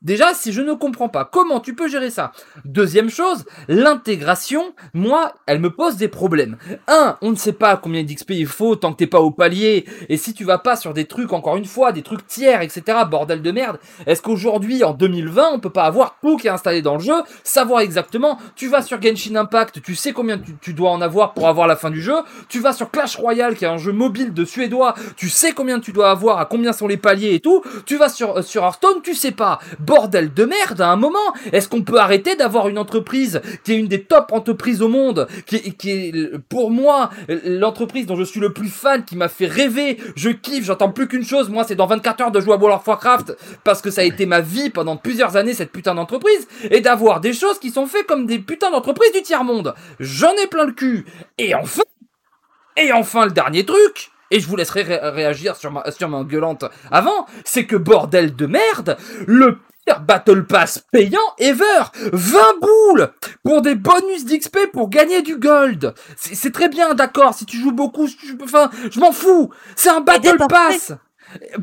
Déjà, 0.00 0.34
si 0.34 0.52
je 0.52 0.60
ne 0.62 0.72
comprends 0.72 1.08
pas 1.08 1.24
comment 1.24 1.60
tu 1.60 1.74
peux 1.74 1.88
gérer 1.88 2.10
ça. 2.10 2.32
Deuxième 2.64 3.10
chose, 3.10 3.44
l'intégration, 3.68 4.74
moi, 4.94 5.34
elle 5.46 5.60
me 5.60 5.70
pose 5.70 5.96
des 5.96 6.08
problèmes. 6.08 6.56
Un, 6.88 7.16
on 7.22 7.30
ne 7.30 7.36
sait 7.36 7.52
pas 7.52 7.76
combien 7.76 8.02
d'XP 8.02 8.30
il 8.30 8.46
faut 8.46 8.74
tant 8.74 8.92
que 8.92 8.96
t'es 8.96 9.06
pas 9.06 9.20
au 9.20 9.30
palier. 9.30 9.84
Et 10.08 10.16
si 10.16 10.34
tu 10.34 10.44
vas 10.44 10.58
pas 10.58 10.74
sur 10.74 10.92
des 10.92 11.04
trucs, 11.04 11.32
encore 11.32 11.56
une 11.56 11.66
fois, 11.66 11.92
des 11.92 12.02
trucs 12.02 12.26
tiers, 12.26 12.62
etc., 12.62 12.82
bordel 13.08 13.42
de 13.42 13.50
merde, 13.52 13.78
est-ce 14.06 14.22
qu'aujourd'hui, 14.22 14.82
en 14.82 14.92
2020, 14.92 15.50
on 15.52 15.60
peut 15.60 15.70
pas 15.70 15.84
avoir 15.84 16.18
tout 16.20 16.36
qui 16.36 16.48
est 16.48 16.50
installé 16.50 16.82
dans 16.82 16.94
le 16.94 17.00
jeu, 17.00 17.14
savoir 17.44 17.80
exactement, 17.80 18.38
tu 18.56 18.68
vas 18.68 18.82
sur 18.82 19.00
Genshin 19.00 19.36
Impact, 19.36 19.82
tu 19.82 19.94
sais 19.94 20.12
combien 20.12 20.40
tu, 20.60 20.74
dois 20.74 20.90
en 20.90 21.00
avoir 21.00 21.34
pour 21.34 21.48
avoir 21.48 21.66
la 21.66 21.76
fin 21.76 21.90
du 21.90 22.00
jeu, 22.00 22.16
tu 22.48 22.58
vas 22.60 22.72
sur 22.72 22.90
Clash 22.90 23.16
Royale, 23.16 23.54
qui 23.54 23.64
est 23.64 23.68
un 23.68 23.78
jeu 23.78 23.92
mobile 23.92 24.32
de 24.32 24.44
suédois, 24.44 24.94
tu 25.16 25.28
sais 25.28 25.52
combien 25.52 25.78
tu 25.78 25.92
dois 25.92 26.10
avoir, 26.10 26.38
à 26.38 26.46
combien 26.46 26.72
sont 26.72 26.88
les 26.88 26.96
paliers 26.96 27.34
et 27.34 27.40
tout, 27.40 27.62
tu 27.86 27.96
vas 27.96 28.08
sur, 28.08 28.36
euh, 28.36 28.42
Hearthstone, 28.54 29.02
tu 29.02 29.14
sais 29.14 29.32
pas. 29.32 29.41
Bordel 29.78 30.32
de 30.32 30.44
merde, 30.44 30.80
à 30.80 30.88
un 30.88 30.96
moment, 30.96 31.18
est-ce 31.52 31.68
qu'on 31.68 31.82
peut 31.82 31.98
arrêter 31.98 32.36
d'avoir 32.36 32.68
une 32.68 32.78
entreprise 32.78 33.40
qui 33.64 33.72
est 33.72 33.76
une 33.76 33.88
des 33.88 34.04
top 34.04 34.32
entreprises 34.32 34.82
au 34.82 34.88
monde, 34.88 35.26
qui 35.46 35.56
est, 35.56 35.76
qui 35.76 35.90
est 35.90 36.38
pour 36.48 36.70
moi 36.70 37.10
l'entreprise 37.44 38.06
dont 38.06 38.16
je 38.16 38.24
suis 38.24 38.40
le 38.40 38.52
plus 38.52 38.68
fan, 38.68 39.04
qui 39.04 39.16
m'a 39.16 39.28
fait 39.28 39.46
rêver, 39.46 39.98
je 40.16 40.30
kiffe, 40.30 40.64
j'entends 40.64 40.90
plus 40.90 41.08
qu'une 41.08 41.24
chose, 41.24 41.48
moi 41.48 41.64
c'est 41.64 41.74
dans 41.74 41.86
24 41.86 42.20
heures 42.22 42.30
de 42.30 42.40
jouer 42.40 42.54
à 42.54 42.56
World 42.56 42.80
of 42.80 42.86
Warcraft, 42.86 43.36
parce 43.64 43.82
que 43.82 43.90
ça 43.90 44.02
a 44.02 44.04
été 44.04 44.26
ma 44.26 44.40
vie 44.40 44.70
pendant 44.70 44.96
plusieurs 44.96 45.36
années 45.36 45.54
cette 45.54 45.72
putain 45.72 45.94
d'entreprise, 45.94 46.46
et 46.70 46.80
d'avoir 46.80 47.20
des 47.20 47.32
choses 47.32 47.58
qui 47.58 47.70
sont 47.70 47.86
faites 47.86 48.06
comme 48.06 48.26
des 48.26 48.38
putains 48.38 48.70
d'entreprises 48.70 49.12
du 49.12 49.22
tiers-monde. 49.22 49.74
J'en 50.00 50.32
ai 50.32 50.46
plein 50.46 50.64
le 50.64 50.72
cul. 50.72 51.04
Et 51.38 51.54
enfin, 51.54 51.82
et 52.76 52.92
enfin 52.92 53.26
le 53.26 53.32
dernier 53.32 53.64
truc, 53.64 54.11
et 54.32 54.40
je 54.40 54.48
vous 54.48 54.56
laisserai 54.56 54.82
ré- 54.82 54.98
réagir 55.02 55.54
sur 55.56 55.70
ma, 55.70 55.88
sur 55.90 56.08
ma 56.08 56.24
gueulante 56.24 56.64
avant, 56.90 57.26
c'est 57.44 57.66
que 57.66 57.76
bordel 57.76 58.34
de 58.34 58.46
merde, 58.46 58.96
le 59.26 59.58
pire 59.86 60.00
Battle 60.00 60.44
Pass 60.44 60.84
payant 60.92 61.18
ever 61.38 61.82
20 62.12 62.38
boules 62.60 63.12
pour 63.44 63.62
des 63.62 63.74
bonus 63.74 64.24
d'XP 64.24 64.70
pour 64.72 64.88
gagner 64.88 65.22
du 65.22 65.36
gold. 65.36 65.94
C'est 66.16 66.52
très 66.52 66.68
bien, 66.68 66.94
d'accord, 66.94 67.34
si 67.34 67.46
tu 67.46 67.56
joues 67.58 67.72
beaucoup, 67.72 68.06
si 68.08 68.16
tu- 68.16 68.38
enfin, 68.42 68.70
je 68.90 69.00
m'en 69.00 69.12
fous. 69.12 69.50
C'est 69.76 69.90
un 69.90 70.00
Battle. 70.00 70.36
Pass. 70.48 70.92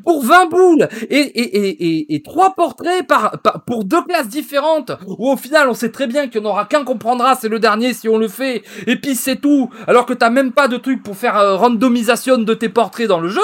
Pour 0.06 0.24
20 0.24 0.46
boules 0.50 0.88
et, 1.10 1.18
et, 1.20 1.58
et, 1.58 1.88
et, 2.00 2.16
et 2.16 2.22
trois 2.22 2.54
portraits 2.56 3.06
par, 3.08 3.40
par- 3.42 3.62
pour 3.64 3.84
deux 3.84 4.02
classes 4.04 4.28
différentes. 4.28 4.92
Où 5.08 5.30
au 5.32 5.38
final 5.38 5.70
on 5.70 5.74
sait 5.74 5.92
très 5.92 6.08
bien 6.08 6.28
qu'il 6.28 6.42
n'y 6.42 6.48
en 6.48 6.52
aura 6.52 6.66
qu'un 6.66 6.84
qu'on 6.84 6.98
prendra, 6.98 7.36
c'est 7.36 7.50
le 7.50 7.60
dernier 7.60 7.94
si 7.94 8.08
on 8.10 8.18
le 8.18 8.28
fait. 8.28 8.64
Et 8.88 8.96
puis 8.96 9.16
c'est 9.16 9.38
tout. 9.38 9.70
Alors 9.88 10.06
que 10.06 10.14
t'as 10.14 10.30
même 10.30 10.52
pas 10.52 10.68
de 10.68 10.78
truc 10.78 11.04
pour 11.04 11.16
faire 11.18 11.38
euh, 11.38 11.56
randomisation 11.56 12.38
de 12.38 12.54
tes 12.54 12.70
portraits 12.70 13.08
dans 13.08 13.20
le 13.20 13.30
jeu. 13.30 13.42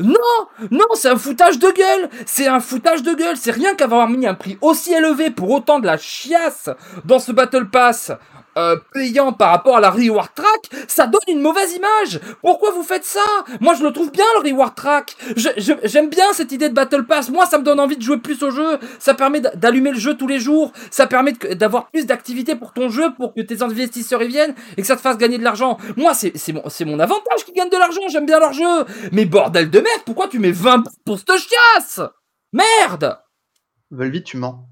Non, 0.00 0.14
non, 0.70 0.84
c'est 0.94 1.08
un 1.08 1.16
foutage 1.16 1.58
de 1.58 1.68
gueule, 1.70 2.08
c'est 2.26 2.46
un 2.46 2.60
foutage 2.60 3.02
de 3.02 3.12
gueule, 3.14 3.36
c'est 3.36 3.50
rien 3.50 3.74
qu'avoir 3.74 4.08
mis 4.08 4.26
un 4.26 4.34
prix 4.34 4.58
aussi 4.60 4.92
élevé 4.92 5.30
pour 5.30 5.50
autant 5.50 5.78
de 5.80 5.86
la 5.86 5.96
chiasse 5.98 6.70
dans 7.04 7.18
ce 7.18 7.32
Battle 7.32 7.68
Pass. 7.68 8.12
Euh, 8.56 8.76
payant 8.92 9.32
par 9.32 9.50
rapport 9.50 9.76
à 9.76 9.80
la 9.80 9.90
reward 9.90 10.28
track, 10.34 10.70
ça 10.88 11.06
donne 11.06 11.20
une 11.28 11.40
mauvaise 11.40 11.72
image. 11.74 12.20
Pourquoi 12.40 12.70
vous 12.72 12.82
faites 12.82 13.04
ça? 13.04 13.20
Moi, 13.60 13.74
je 13.74 13.82
le 13.84 13.92
trouve 13.92 14.10
bien 14.10 14.24
le 14.42 14.50
reward 14.50 14.74
track. 14.74 15.16
J'aime 15.56 16.08
bien 16.08 16.32
cette 16.32 16.52
idée 16.52 16.68
de 16.68 16.74
battle 16.74 17.04
pass. 17.06 17.30
Moi, 17.30 17.46
ça 17.46 17.58
me 17.58 17.64
donne 17.64 17.80
envie 17.80 17.96
de 17.96 18.02
jouer 18.02 18.18
plus 18.18 18.42
au 18.42 18.50
jeu. 18.50 18.78
Ça 18.98 19.14
permet 19.14 19.40
d'a- 19.40 19.54
d'allumer 19.54 19.90
le 19.92 19.98
jeu 19.98 20.16
tous 20.16 20.26
les 20.26 20.40
jours. 20.40 20.72
Ça 20.90 21.06
permet 21.06 21.32
d'avoir 21.32 21.90
plus 21.90 22.06
d'activités 22.06 22.56
pour 22.56 22.72
ton 22.72 22.88
jeu, 22.88 23.12
pour 23.14 23.34
que 23.34 23.40
tes 23.40 23.62
investisseurs 23.62 24.22
y 24.22 24.28
viennent 24.28 24.54
et 24.76 24.80
que 24.82 24.86
ça 24.86 24.96
te 24.96 25.00
fasse 25.00 25.18
gagner 25.18 25.38
de 25.38 25.44
l'argent. 25.44 25.78
Moi, 25.96 26.14
c'est 26.14 26.52
mon, 26.52 26.62
mon 26.86 26.98
avantage 27.00 27.44
qui 27.44 27.52
gagne 27.52 27.70
de 27.70 27.76
l'argent. 27.76 28.00
J'aime 28.08 28.26
bien 28.26 28.38
leur 28.40 28.52
jeu. 28.52 28.84
Mais 29.12 29.24
bordel 29.26 29.70
de 29.70 29.80
merde, 29.80 30.02
pourquoi 30.04 30.28
tu 30.28 30.38
mets 30.38 30.52
20 30.52 30.84
pour 31.04 31.18
cette 31.18 31.32
chiasse? 31.36 32.00
Merde 32.52 33.18
Volvi, 33.90 34.22
tu 34.22 34.36
mens. 34.36 34.66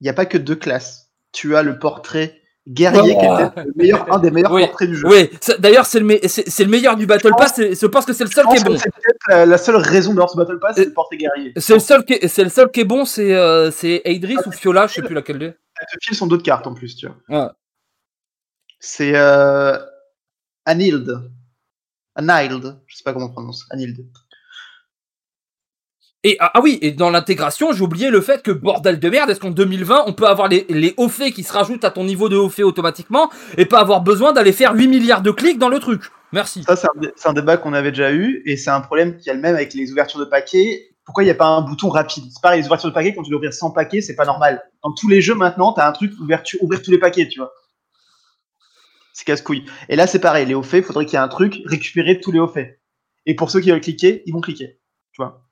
Il 0.00 0.04
n'y 0.04 0.10
a 0.10 0.14
pas 0.14 0.26
que 0.26 0.38
deux 0.38 0.56
classes. 0.56 1.10
Tu 1.32 1.56
as 1.56 1.62
le 1.62 1.78
portrait 1.78 2.40
guerrier 2.68 3.14
qui 3.14 3.26
le 3.64 3.72
meilleur, 3.76 4.12
un 4.12 4.18
des 4.18 4.30
meilleurs 4.30 4.52
Oui, 4.52 4.66
portraits 4.66 4.88
du 4.88 4.96
jeu. 4.96 5.08
Oui, 5.08 5.30
d'ailleurs, 5.58 5.86
c'est 5.86 6.00
le, 6.00 6.06
me- 6.06 6.64
meilleur 6.68 6.96
du 6.96 7.06
battle 7.06 7.30
pass. 7.38 7.54
Je 7.58 7.86
pense 7.86 8.04
que 8.04 8.12
c'est 8.12 8.24
le 8.24 8.30
Je 8.30 8.34
seul 8.34 8.46
qui 8.46 8.56
est 8.56 8.64
bon. 8.64 8.76
c'est 8.76 8.90
peut-être 8.90 9.18
la, 9.28 9.46
la 9.46 9.58
seule 9.58 9.76
raison 9.76 10.10
d'avoir 10.10 10.30
ce 10.30 10.36
Battle 10.36 10.58
Pass, 10.58 10.76
c'est 10.76 10.84
le 10.86 10.92
portrait 10.92 11.16
guerrier. 11.16 11.52
C'est 11.56 11.74
le 11.74 11.80
seul 11.80 12.04
qui 12.04 12.14
est, 12.14 12.28
c'est 12.28 12.44
le 12.44 12.50
seul 12.50 12.70
qui 12.70 12.80
est 12.80 12.84
bon, 12.84 13.04
c'est 13.04 13.34
euh, 13.34 13.70
Idris 14.04 14.36
ou 14.46 14.50
Fiola, 14.52 14.86
je 14.86 14.94
sais 14.94 15.02
plus 15.02 15.14
laquelle 15.14 15.38
des. 15.38 15.46
Elle 15.46 15.86
te 15.92 16.04
file 16.04 16.16
son 16.16 16.26
d'autres 16.26 16.42
cartes 16.42 16.66
en 16.66 16.74
plus, 16.74 16.96
tu 16.96 17.06
vois. 17.06 17.44
Ouais. 17.44 17.48
C'est 18.80 19.12
euh, 19.14 19.78
Anild. 20.64 21.30
Anild. 22.14 22.78
Je 22.86 22.96
sais 22.96 23.04
pas 23.04 23.12
comment 23.12 23.26
on 23.26 23.32
prononce. 23.32 23.66
Anild. 23.70 24.06
Et 26.26 26.36
ah, 26.40 26.50
ah 26.54 26.60
oui, 26.60 26.80
et 26.82 26.90
dans 26.90 27.10
l'intégration, 27.10 27.70
j'ai 27.70 27.82
oublié 27.82 28.10
le 28.10 28.20
fait 28.20 28.42
que 28.42 28.50
bordel 28.50 28.98
de 28.98 29.08
merde, 29.08 29.30
est-ce 29.30 29.38
qu'en 29.38 29.52
2020, 29.52 30.06
on 30.08 30.12
peut 30.12 30.26
avoir 30.26 30.48
les, 30.48 30.92
hauts 30.96 31.08
faits 31.08 31.32
qui 31.32 31.44
se 31.44 31.52
rajoutent 31.52 31.84
à 31.84 31.92
ton 31.92 32.02
niveau 32.02 32.28
de 32.28 32.36
haut 32.36 32.48
fait 32.48 32.64
automatiquement 32.64 33.30
et 33.56 33.64
pas 33.64 33.78
avoir 33.78 34.00
besoin 34.00 34.32
d'aller 34.32 34.50
faire 34.50 34.74
8 34.74 34.88
milliards 34.88 35.22
de 35.22 35.30
clics 35.30 35.56
dans 35.56 35.68
le 35.68 35.78
truc? 35.78 36.02
Merci. 36.32 36.64
Ça, 36.64 36.74
c'est 36.74 37.28
un, 37.28 37.32
débat 37.32 37.58
qu'on 37.58 37.72
avait 37.74 37.92
déjà 37.92 38.10
eu 38.10 38.42
et 38.44 38.56
c'est 38.56 38.70
un 38.70 38.80
problème 38.80 39.18
qui 39.18 39.30
a 39.30 39.34
le 39.34 39.40
même 39.40 39.54
avec 39.54 39.72
les 39.72 39.92
ouvertures 39.92 40.18
de 40.18 40.24
paquets. 40.24 40.88
Pourquoi 41.04 41.22
il 41.22 41.26
n'y 41.26 41.30
a 41.30 41.36
pas 41.36 41.46
un 41.46 41.60
bouton 41.60 41.90
rapide? 41.90 42.24
C'est 42.32 42.42
pareil, 42.42 42.60
les 42.60 42.66
ouvertures 42.66 42.88
de 42.88 42.94
paquets, 42.94 43.14
quand 43.14 43.22
tu 43.22 43.30
dois 43.30 43.36
ouvrir 43.36 43.52
100 43.52 43.70
paquets, 43.70 44.00
c'est 44.00 44.16
pas 44.16 44.26
normal. 44.26 44.60
Dans 44.82 44.92
tous 44.94 45.06
les 45.06 45.20
jeux 45.20 45.36
maintenant, 45.36 45.74
tu 45.74 45.80
un 45.80 45.92
truc 45.92 46.10
ouverture, 46.18 46.60
ouvrir 46.60 46.82
tous 46.82 46.90
les 46.90 46.98
paquets, 46.98 47.28
tu 47.28 47.38
vois. 47.38 47.52
C'est 49.12 49.24
casse-couille. 49.24 49.64
Et 49.88 49.94
là, 49.94 50.08
c'est 50.08 50.18
pareil, 50.18 50.44
les 50.44 50.54
hauts 50.54 50.64
faits, 50.64 50.82
il 50.82 50.86
faudrait 50.88 51.06
qu'il 51.06 51.14
y 51.14 51.22
ait 51.22 51.24
un 51.24 51.28
truc, 51.28 51.62
récupérer 51.66 52.18
tous 52.18 52.32
les 52.32 52.40
hauts 52.40 52.48
faits. 52.48 52.80
Et 53.26 53.36
pour 53.36 53.48
ceux 53.48 53.60
qui 53.60 53.70
veulent 53.70 53.80
cliquer, 53.80 54.24
ils 54.26 54.32
vont 54.32 54.40
cliquer. 54.40 54.80
Tu 55.12 55.22
vois. 55.22 55.45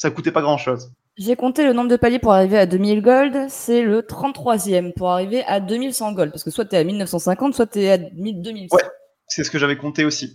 Ça 0.00 0.10
coûtait 0.10 0.32
pas 0.32 0.40
grand-chose. 0.40 0.90
J'ai 1.18 1.36
compté 1.36 1.62
le 1.62 1.74
nombre 1.74 1.90
de 1.90 1.96
paliers 1.96 2.18
pour 2.18 2.32
arriver 2.32 2.56
à 2.58 2.64
2000 2.64 3.02
gold, 3.02 3.50
c'est 3.50 3.82
le 3.82 4.00
33e 4.00 4.94
pour 4.94 5.10
arriver 5.10 5.44
à 5.44 5.60
2100 5.60 6.12
gold. 6.14 6.30
Parce 6.32 6.42
que 6.42 6.50
soit 6.50 6.64
t'es 6.64 6.78
à 6.78 6.84
1950, 6.84 7.52
soit 7.54 7.66
t'es 7.66 7.90
à 7.90 7.98
2100. 7.98 8.74
Ouais. 8.74 8.82
C'est 9.26 9.44
ce 9.44 9.50
que 9.50 9.58
j'avais 9.58 9.76
compté 9.76 10.06
aussi. 10.06 10.34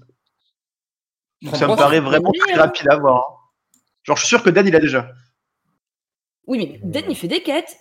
Donc 1.42 1.56
ça 1.56 1.68
me 1.68 1.76
paraît 1.76 2.00
vraiment 2.00 2.32
très 2.32 2.54
rapide 2.54 2.88
à 2.92 2.98
voir. 2.98 3.18
hein. 3.18 3.34
Genre, 4.04 4.18
je 4.18 4.22
suis 4.22 4.30
sûr 4.30 4.44
que 4.44 4.52
Dan, 4.52 4.68
il 4.68 4.76
a 4.76 4.80
déjà. 4.80 5.10
Oui, 6.46 6.60
mais 6.60 6.80
Den, 6.88 7.06
il 7.10 7.16
fait 7.16 7.28
des 7.28 7.42
quêtes. 7.42 7.76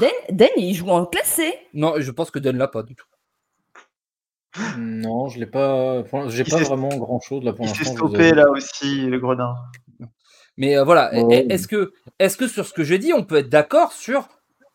Den, 0.00 0.10
Den 0.30 0.48
il 0.56 0.74
joue 0.74 0.88
en 0.90 1.06
classé. 1.06 1.54
Non, 1.72 1.94
je 1.98 2.10
pense 2.10 2.32
que 2.32 2.40
Dan 2.40 2.56
l'a 2.56 2.66
pas 2.66 2.82
du 2.82 2.96
tout. 2.96 3.06
Non, 4.76 5.28
je 5.28 5.38
l'ai 5.38 5.46
pas. 5.46 6.02
J'ai 6.28 6.42
Il 6.42 6.50
pas 6.50 6.58
s'est- 6.58 6.64
vraiment 6.64 6.88
grand 6.96 7.20
chose 7.20 7.44
là 7.44 7.52
pour 7.52 7.64
Il 7.64 7.68
s'est 7.68 7.84
l'instant. 7.84 7.94
je 7.96 8.00
vous 8.00 8.08
stoppé 8.08 8.32
là 8.32 8.50
aussi, 8.50 9.02
le 9.06 9.20
gredin. 9.20 9.54
Mais 10.58 10.76
euh, 10.76 10.84
voilà, 10.84 11.10
Oh. 11.14 11.28
est-ce 11.30 11.66
que, 11.66 11.92
est-ce 12.18 12.36
que 12.36 12.46
sur 12.46 12.66
ce 12.66 12.74
que 12.74 12.84
j'ai 12.84 12.98
dit, 12.98 13.12
on 13.14 13.24
peut 13.24 13.36
être 13.36 13.48
d'accord 13.48 13.92
sur. 13.92 14.28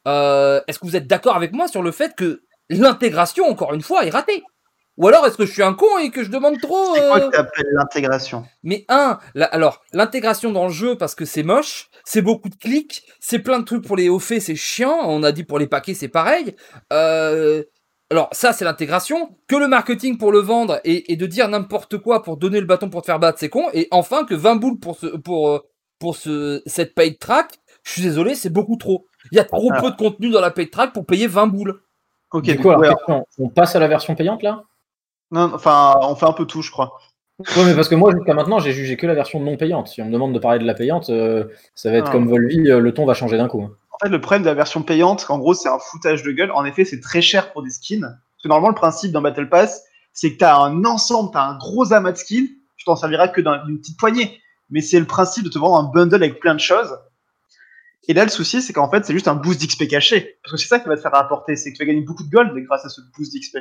euh, 0.08 0.60
est-ce 0.68 0.80
que 0.80 0.86
vous 0.88 0.96
êtes 0.96 1.08
d'accord 1.08 1.36
avec 1.36 1.54
moi 1.54 1.68
sur 1.68 1.82
le 1.84 1.92
fait 1.92 2.16
que 2.16 2.42
l'intégration, 2.70 3.46
encore 3.46 3.74
une 3.74 3.82
fois, 3.84 4.06
est 4.06 4.10
ratée? 4.10 4.44
Ou 4.98 5.08
alors 5.08 5.26
est-ce 5.26 5.38
que 5.38 5.46
je 5.46 5.52
suis 5.52 5.64
un 5.64 5.74
con 5.74 5.98
et 6.04 6.12
que 6.12 6.24
je 6.24 6.30
demande 6.30 6.60
trop 6.62 6.94
C'est 6.96 7.02
quoi 7.08 7.20
euh, 7.20 7.30
que 7.30 7.34
tu 7.36 7.40
appelles 7.40 7.66
l'intégration? 7.74 8.46
Mais 8.64 8.86
un, 8.90 9.18
la- 9.34 9.48
alors 9.48 9.82
l'intégration 9.92 10.52
dans 10.52 10.66
le 10.68 10.72
jeu 10.72 10.96
parce 10.98 11.16
que 11.16 11.26
c'est 11.26 11.42
moche, 11.42 11.90
c'est 12.06 12.22
beaucoup 12.22 12.48
de 12.50 12.56
clics, 12.56 13.02
c'est 13.20 13.40
plein 13.40 13.58
de 13.60 13.66
trucs 13.66 13.84
pour 13.88 13.96
les 13.96 14.08
hauts 14.10 14.20
faits, 14.20 14.44
c'est 14.44 14.56
chiant. 14.56 15.00
On 15.06 15.24
a 15.24 15.32
dit 15.32 15.44
pour 15.46 15.58
les 15.58 15.66
paquets 15.66 15.96
c'est 15.96 16.10
pareil. 16.10 16.56
Euh, 16.92 17.64
alors 18.12 18.30
ça 18.34 18.54
c'est 18.54 18.66
l'intégration. 18.66 19.36
Que 19.48 19.56
le 19.56 19.68
marketing 19.68 20.20
pour 20.20 20.32
le 20.32 20.40
vendre 20.40 20.80
et, 20.84 21.12
et 21.12 21.16
de 21.16 21.26
dire 21.26 21.48
n'importe 21.48 21.98
quoi 21.98 22.22
pour 22.22 22.38
donner 22.38 22.60
le 22.60 22.68
bâton 22.68 22.90
pour 22.92 23.02
te 23.02 23.08
faire 23.08 23.20
battre, 23.20 23.40
c'est 23.40 23.50
con. 23.50 23.66
Et 23.74 23.88
enfin 23.90 24.26
que 24.26 24.36
20 24.36 24.58
boules 24.58 24.80
pour 24.80 24.96
ce 25.00 25.08
pour 25.08 25.50
euh, 25.50 25.60
pour 26.04 26.18
ce 26.18 26.62
cette 26.66 26.96
paid 26.96 27.18
track, 27.18 27.60
je 27.84 27.92
suis 27.94 28.02
désolé, 28.02 28.36
c'est 28.36 28.50
beaucoup 28.52 28.76
trop. 28.76 29.06
Il 29.32 29.38
y 29.38 29.40
a 29.40 29.46
trop 29.46 29.72
Alors. 29.72 29.84
peu 29.84 29.92
de 29.92 29.96
contenu 29.96 30.30
dans 30.32 30.42
la 30.42 30.52
paid 30.52 30.70
track 30.70 30.92
pour 30.92 31.06
payer 31.06 31.28
20 31.28 31.48
boules. 31.48 31.82
Ok, 32.34 32.44
Du 32.44 32.52
du 32.56 32.60
coup, 32.62 32.70
alors, 32.72 32.82
ouais, 32.82 32.90
question, 32.90 33.26
on 33.40 33.48
passe 33.48 33.76
à 33.78 33.80
la 33.80 33.88
version 33.88 34.14
payante 34.16 34.44
là? 34.44 34.64
Non, 35.32 35.50
enfin, 35.54 35.96
on 36.02 36.16
fait 36.16 36.26
un 36.26 36.34
peu 36.34 36.46
tout, 36.46 36.62
je 36.62 36.72
crois. 36.72 37.00
Ouais, 37.40 37.64
mais 37.66 37.74
parce 37.74 37.88
que 37.88 37.96
moi, 37.96 38.12
jusqu'à 38.12 38.34
maintenant, 38.34 38.60
j'ai 38.60 38.74
jugé 38.74 38.98
que 38.98 39.08
la 39.08 39.14
version 39.16 39.40
non 39.40 39.56
payante. 39.56 39.88
Si 39.88 40.02
on 40.02 40.06
me 40.06 40.12
demande 40.12 40.34
de 40.34 40.40
parler 40.40 40.60
de 40.60 40.66
la 40.66 40.74
payante, 40.74 41.10
euh, 41.10 41.46
ça 41.74 41.90
va 41.90 41.98
être 41.98 42.10
Ah. 42.10 42.12
comme 42.12 42.28
Volvi, 42.28 42.70
euh, 42.70 42.80
le 42.80 42.94
ton 42.94 43.06
va 43.06 43.14
changer 43.14 43.38
d'un 43.38 43.48
coup. 43.48 43.64
hein. 43.64 43.72
En 43.92 43.98
fait, 44.06 44.10
le 44.10 44.20
problème 44.20 44.44
de 44.44 44.48
la 44.50 44.54
version 44.56 44.84
payante, 44.84 45.26
en 45.30 45.40
gros, 45.40 45.54
c'est 45.54 45.70
un 45.70 45.80
foutage 45.80 46.22
de 46.24 46.32
gueule. 46.32 46.52
En 46.52 46.66
effet, 46.66 46.84
c'est 46.84 47.00
très 47.00 47.22
cher 47.22 47.54
pour 47.54 47.64
des 47.64 47.70
skins. 47.70 48.02
Parce 48.02 48.44
que 48.44 48.48
normalement, 48.50 48.70
le 48.70 48.76
principe 48.76 49.12
d'un 49.14 49.22
Battle 49.22 49.48
Pass, 49.48 49.84
c'est 50.12 50.34
que 50.34 50.38
tu 50.38 50.44
as 50.44 50.58
un 50.58 50.84
ensemble, 50.84 51.32
tu 51.32 51.38
as 51.38 51.44
un 51.44 51.58
gros 51.58 51.94
amas 51.94 52.12
de 52.12 52.18
skins. 52.18 52.48
Tu 52.76 52.86
t'en 52.86 52.96
serviras 52.98 53.30
que 53.30 53.40
d'un- 53.40 53.64
d'une 53.66 53.80
petite 53.80 53.98
poignée. 53.98 54.40
Mais 54.74 54.82
c'est 54.82 55.00
le 55.00 55.06
principe 55.06 55.44
de 55.46 55.50
te 55.50 55.60
vendre 55.60 55.78
un 55.78 55.84
bundle 55.94 56.16
avec 56.16 56.40
plein 56.40 56.56
de 56.56 56.60
choses. 56.60 56.98
Et 58.08 58.14
là, 58.14 58.24
le 58.24 58.30
souci, 58.30 58.62
c'est 58.62 58.74
qu'en 58.74 58.90
fait, 58.90 59.06
c'est 59.06 59.14
juste 59.14 59.28
un 59.28 59.36
boost 59.36 59.62
d'XP 59.62 59.88
caché. 59.88 60.40
Parce 60.44 60.52
que 60.52 60.58
c'est 60.58 60.68
ça 60.68 60.80
qui 60.80 60.90
va 60.90 60.96
te 60.98 61.02
faire 61.02 61.12
rapporter. 61.12 61.56
C'est 61.56 61.72
que 61.72 61.78
tu 61.78 61.84
vas 61.84 61.88
gagner 61.88 62.02
beaucoup 62.02 62.24
de 62.24 62.30
gold 62.30 62.52
grâce 62.66 62.84
à 62.84 62.90
ce 62.90 63.00
boost 63.16 63.32
d'XP. 63.34 63.60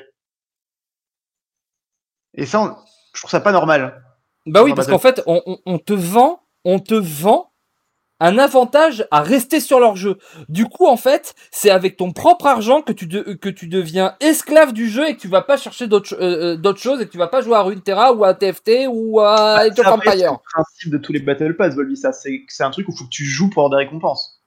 Et 2.35 2.47
ça, 2.47 2.63
on- 2.63 2.77
je 3.15 3.21
trouve 3.21 3.31
ça 3.31 3.41
pas 3.41 3.53
normal. 3.53 4.03
Bah 4.47 4.65
oui, 4.65 4.73
parce 4.75 4.89
qu'en 4.89 4.99
fait, 4.99 5.23
on 5.27 5.79
te 5.79 5.93
vend, 5.93 6.43
on 6.65 6.81
te 6.81 6.95
vend 6.95 7.52
un 8.23 8.39
avantage 8.39 9.07
à 9.11 9.21
rester 9.21 9.59
sur 9.61 9.81
leur 9.81 9.97
jeu. 9.97 10.17
Du 10.49 10.67
coup, 10.67 10.87
en 10.87 10.97
fait, 10.97 11.35
c'est 11.51 11.71
avec 11.71 11.97
ton 11.97 12.13
propre 12.13 12.47
argent 12.47 12.81
que 12.81 12.93
tu, 12.93 13.07
de- 13.07 13.35
que 13.35 13.49
tu 13.49 13.67
deviens 13.67 14.15
esclave 14.21 14.73
du 14.73 14.89
jeu 14.89 15.09
et 15.09 15.17
que 15.17 15.21
tu 15.21 15.29
vas 15.29 15.43
pas 15.43 15.57
chercher 15.57 15.87
d'autres 15.89 16.15
euh, 16.21 16.57
euh, 16.63 16.75
choses 16.77 17.01
et 17.01 17.07
que 17.07 17.11
tu 17.11 17.19
vas 17.19 17.27
pas 17.27 17.41
jouer 17.43 17.57
à 17.57 17.63
Runeterra 17.63 18.13
ou 18.13 18.25
à 18.25 18.35
TFT 18.35 18.87
ou 18.89 19.21
à 19.21 19.57
Age 19.59 19.79
of 19.79 19.87
Après, 19.87 20.17
c'est 20.19 20.25
le 20.27 20.53
principe 20.55 20.93
de 20.93 20.99
tous 20.99 21.13
les 21.13 21.21
Battle 21.21 21.57
Pass, 21.57 21.75
Volby, 21.75 21.97
ça. 21.97 22.13
C'est 22.13 22.43
c'est 22.49 22.63
un 22.65 22.71
truc 22.71 22.89
où 22.89 22.93
il 22.93 22.99
faut 22.99 23.05
que 23.05 23.11
tu 23.11 23.25
joues 23.25 23.51
pour 23.51 23.65
avoir 23.65 23.79
des 23.79 23.85
récompenses. 23.85 24.41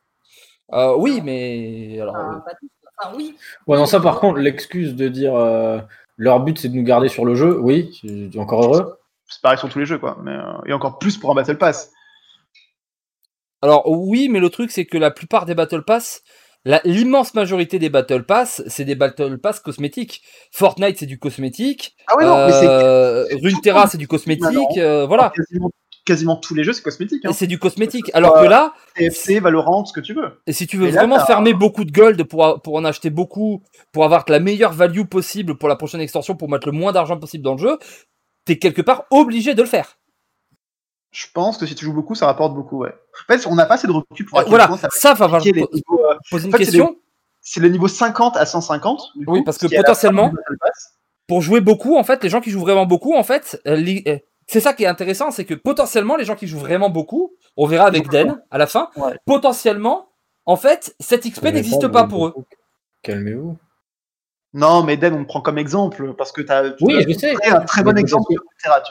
Euh, 0.73 0.95
oui, 0.97 1.21
mais 1.23 1.99
alors, 2.01 2.15
Enfin, 2.15 2.43
pas 2.45 2.51
tous. 2.59 2.69
Enfin, 2.97 3.15
oui. 3.17 3.35
Ouais, 3.67 3.77
non, 3.77 3.85
ça 3.85 3.99
par 3.99 4.19
contre, 4.19 4.39
l'excuse 4.39 4.95
de 4.95 5.09
dire 5.09 5.35
euh, 5.35 5.79
leur 6.17 6.39
but 6.39 6.57
c'est 6.57 6.69
de 6.69 6.75
nous 6.75 6.83
garder 6.83 7.09
sur 7.09 7.25
le 7.25 7.35
jeu, 7.35 7.59
oui, 7.59 8.01
encore 8.37 8.63
heureux. 8.63 8.97
C'est 9.27 9.41
pareil 9.41 9.57
sur 9.57 9.69
tous 9.69 9.79
les 9.79 9.85
jeux, 9.85 9.97
quoi. 9.97 10.17
Mais, 10.23 10.31
euh, 10.31 10.43
et 10.65 10.73
encore 10.73 10.97
plus 10.97 11.17
pour 11.17 11.31
un 11.31 11.35
Battle 11.35 11.57
Pass. 11.57 11.91
Alors 13.65 13.83
oui, 13.89 14.29
mais 14.29 14.39
le 14.39 14.49
truc 14.49 14.71
c'est 14.71 14.85
que 14.85 14.97
la 14.97 15.11
plupart 15.11 15.45
des 15.45 15.55
Battle 15.55 15.83
Pass, 15.83 16.21
l'immense 16.83 17.33
majorité 17.33 17.79
des 17.79 17.89
Battle 17.89 18.23
Pass, 18.23 18.63
c'est 18.67 18.85
des 18.85 18.95
Battle 18.95 19.37
Pass 19.39 19.59
cosmétiques. 19.59 20.21
Fortnite 20.51 20.97
c'est 20.99 21.05
du 21.05 21.19
cosmétique. 21.19 21.95
Ah 22.07 22.15
ouais, 22.17 22.25
non, 22.25 22.45
mais 22.45 22.51
c'est 22.53 22.67
Euh, 22.67 23.25
Runeterra 23.43 23.87
c'est 23.87 23.97
du 23.97 24.07
cosmétique. 24.07 24.77
euh, 24.77 25.05
voilà. 25.05 25.31
quasiment, 25.35 25.69
quasiment 26.05 26.35
tous 26.37 26.53
les 26.55 26.63
jeux, 26.63 26.73
c'est 26.73 26.83
cosmétique. 26.83 27.25
Hein. 27.25 27.31
Et 27.31 27.33
c'est 27.33 27.47
du 27.47 27.59
cosmétique. 27.59 28.09
Alors 28.13 28.35
que 28.35 28.45
là, 28.45 28.73
TFC, 28.95 29.39
Valorant, 29.39 29.85
ce 29.85 29.93
que 29.93 29.99
tu 29.99 30.13
veux. 30.13 30.39
et 30.47 30.53
si 30.53 30.67
tu 30.67 30.77
veux 30.77 30.85
Mais 30.85 30.91
là, 30.91 30.99
vraiment 31.01 31.19
fermer 31.25 31.53
beaucoup 31.53 31.83
de 31.85 31.91
gold 31.91 32.23
pour, 32.23 32.61
pour 32.61 32.75
en 32.75 32.85
acheter 32.85 33.09
beaucoup, 33.09 33.63
pour 33.91 34.05
avoir 34.05 34.23
la 34.27 34.39
meilleure 34.39 34.73
value 34.73 35.03
possible 35.05 35.57
pour 35.57 35.67
la 35.69 35.75
prochaine 35.75 36.01
extension, 36.01 36.35
pour 36.35 36.49
mettre 36.49 36.67
le 36.67 36.73
moins 36.73 36.91
d'argent 36.91 37.17
possible 37.17 37.43
dans 37.43 37.53
le 37.53 37.59
jeu, 37.59 37.77
t'es 38.45 38.57
quelque 38.59 38.81
part 38.83 39.05
obligé 39.11 39.55
de 39.55 39.61
le 39.61 39.67
faire. 39.67 39.97
Je 41.15 41.27
pense 41.33 41.57
que 41.57 41.65
si 41.65 41.75
tu 41.75 41.85
joues 41.85 41.93
beaucoup, 41.93 42.13
ça 42.13 42.25
rapporte 42.25 42.53
beaucoup, 42.53 42.79
ouais. 42.79 42.93
En 42.93 43.33
fait, 43.33 43.47
on 43.47 43.55
n'a 43.55 43.65
pas 43.65 43.75
assez 43.75 43.87
de 43.87 43.93
recul 43.93 44.25
pour 44.25 44.37
Euh, 44.37 44.43
voilà, 44.47 44.69
ça 44.91 45.13
va 45.13 45.27
va 45.27 45.39
niveaux, 45.39 45.65
euh, 45.71 46.15
poser 46.29 46.49
une 46.49 46.53
en 46.53 46.57
fait, 46.57 46.65
c'est 46.65 46.71
question. 46.71 46.97
C'est 47.39 47.61
le 47.61 47.69
niveau 47.69 47.87
50 47.87 48.35
à 48.35 48.45
150. 48.45 49.13
du 49.15 49.19
Oui, 49.25 49.39
coup, 49.39 49.43
parce 49.45 49.57
que 49.57 49.67
potentiellement-. 49.73 50.33
Pour 51.25 51.41
jouer 51.41 51.61
beaucoup, 51.61 51.95
en 51.95 52.03
fait, 52.03 52.21
les 52.21 52.29
gens 52.29 52.41
qui 52.41 52.51
jouent 52.51 52.59
vraiment 52.59 52.85
beaucoup, 52.85 53.15
en 53.15 53.23
fait, 53.23 53.61
euh, 53.65 53.81
euh, 54.07 54.17
c'est 54.45 54.59
ça 54.59 54.73
qui 54.73 54.83
est 54.83 54.87
intéressant, 54.87 55.31
c'est 55.31 55.45
que 55.45 55.53
potentiellement, 55.53 56.17
les 56.17 56.25
gens 56.25 56.35
qui 56.35 56.47
jouent 56.47 56.59
vraiment 56.59 56.89
beaucoup, 56.89 57.31
on 57.55 57.65
verra 57.65 57.85
avec 57.87 58.09
Den 58.09 58.41
à 58.51 58.57
la 58.57 58.67
fin, 58.67 58.89
Ouais. 58.97 59.17
potentiellement, 59.25 60.09
en 60.45 60.57
fait, 60.57 60.97
cette 60.99 61.25
XP 61.25 61.45
n'existe 61.45 61.87
pas 61.87 62.03
pour 62.03 62.27
eux. 62.27 62.33
Calmez-vous. 63.03 63.55
Non, 64.53 64.83
mais 64.83 64.97
Den, 64.97 65.13
on 65.13 65.23
prend 65.23 65.39
comme 65.39 65.57
exemple 65.57 66.13
parce 66.13 66.33
que 66.33 66.41
tu 66.41 66.51
as 66.51 66.75
Oui, 66.81 67.05
je 67.07 67.17
sais. 67.17 67.35
un 67.45 67.61
très 67.61 67.83
bon 67.83 67.97
exemple 67.97 68.33
de 68.33 68.37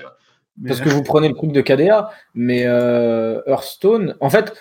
vois. 0.02 0.16
Mais- 0.60 0.68
Parce 0.68 0.80
que 0.80 0.88
vous 0.88 1.02
prenez 1.02 1.28
le 1.28 1.34
truc 1.34 1.52
de 1.52 1.60
KDA, 1.60 2.10
mais 2.34 2.62
euh, 2.66 3.40
Hearthstone, 3.46 4.16
en 4.20 4.30
fait, 4.30 4.52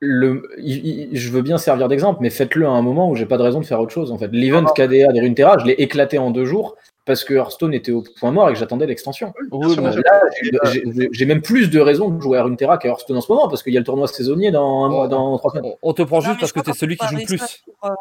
le, 0.00 0.48
il- 0.58 0.86
il- 1.12 1.16
je 1.16 1.30
veux 1.32 1.42
bien 1.42 1.58
servir 1.58 1.88
d'exemple, 1.88 2.20
mais 2.22 2.30
faites-le 2.30 2.66
à 2.66 2.70
un 2.70 2.82
moment 2.82 3.10
où 3.10 3.16
j'ai 3.16 3.26
pas 3.26 3.36
de 3.36 3.42
raison 3.42 3.58
de 3.60 3.64
faire 3.66 3.80
autre 3.80 3.92
chose. 3.92 4.12
En 4.12 4.18
fait, 4.18 4.28
l'event 4.30 4.62
Non, 4.62 4.68
non. 4.68 4.72
KDA 4.74 5.12
de 5.12 5.20
Runeterra, 5.20 5.58
je 5.58 5.66
l'ai 5.66 5.72
éclaté 5.72 6.18
en 6.18 6.30
deux 6.30 6.44
jours 6.44 6.76
parce 7.04 7.24
que 7.24 7.34
Hearthstone 7.34 7.74
était 7.74 7.90
au 7.90 8.04
point 8.20 8.30
mort 8.30 8.48
et 8.48 8.52
que 8.52 8.58
j'attendais 8.60 8.86
l'extension. 8.86 9.32
Oui. 9.50 9.74
Là, 10.04 10.70
j'ai- 11.10 11.26
même 11.26 11.42
plus 11.42 11.68
de 11.68 11.80
raisons 11.80 12.10
de 12.10 12.20
jouer 12.20 12.38
à 12.38 12.44
Runeterra 12.44 12.78
qu'à 12.78 12.88
Hearthstone 12.90 13.16
en 13.16 13.20
ce 13.20 13.32
moment 13.32 13.48
parce 13.48 13.64
qu'il 13.64 13.72
y 13.72 13.76
a 13.76 13.80
le 13.80 13.86
tournoi 13.86 14.06
saisonnier 14.06 14.52
dans, 14.52 14.84
un 14.84 14.88
mois- 14.88 15.06
Oh. 15.06 15.08
dans 15.08 15.36
trois 15.38 15.50
semaines. 15.50 15.72
on, 15.82 15.92
te 15.94 16.02
prend 16.02 16.20
juste 16.20 16.38
parce 16.38 16.52
que 16.52 16.60
crois 16.60 16.72
t'es 16.72 16.78
celui 16.78 16.96
qui 16.96 17.04
joue 17.08 17.18
ça 17.18 17.46
plus. 17.46 17.64
pour, 17.80 17.90
euh, 17.90 17.94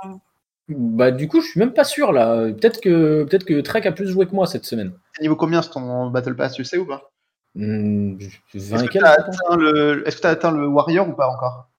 Bah, 0.69 1.11
du 1.11 1.27
coup, 1.27 1.39
je 1.41 1.47
suis 1.47 1.59
même 1.59 1.73
pas 1.73 1.83
sûr 1.85 2.11
là. 2.11 2.45
Peut-être 2.51 2.81
que, 2.81 3.23
peut-être 3.23 3.45
que 3.45 3.61
Trek 3.61 3.87
a 3.87 3.91
plus 3.91 4.07
joué 4.09 4.25
que 4.25 4.35
moi 4.35 4.47
cette 4.47 4.65
semaine. 4.65 4.91
Niveau 5.21 5.35
combien 5.35 5.61
sur 5.61 5.71
ton 5.73 6.09
Battle 6.09 6.35
Pass, 6.35 6.53
tu 6.53 6.65
sais 6.65 6.77
ou 6.77 6.85
pas? 6.85 7.11
Hmm, 7.55 8.17
20 8.17 8.19
Est-ce 8.53 8.83
que 8.83 8.91
je 8.93 8.99
pense. 8.99 9.03
atteint 9.09 9.55
le... 9.57 10.03
Atteint 10.25 10.53
Warrior 10.55 11.07
ou 11.07 11.13
pas 11.13 11.27
encore? 11.29 11.69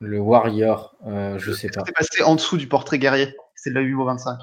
Le 0.00 0.18
Warrior, 0.18 0.94
euh, 1.06 1.38
je 1.38 1.52
sais 1.52 1.68
pas. 1.68 1.82
T'es 1.82 1.92
passé 1.92 2.22
en 2.22 2.34
dessous 2.36 2.56
du 2.56 2.68
portrait 2.68 2.98
guerrier? 2.98 3.34
C'est 3.54 3.70
de 3.70 3.74
la 3.74 3.82
8 3.82 3.94
25. 4.06 4.38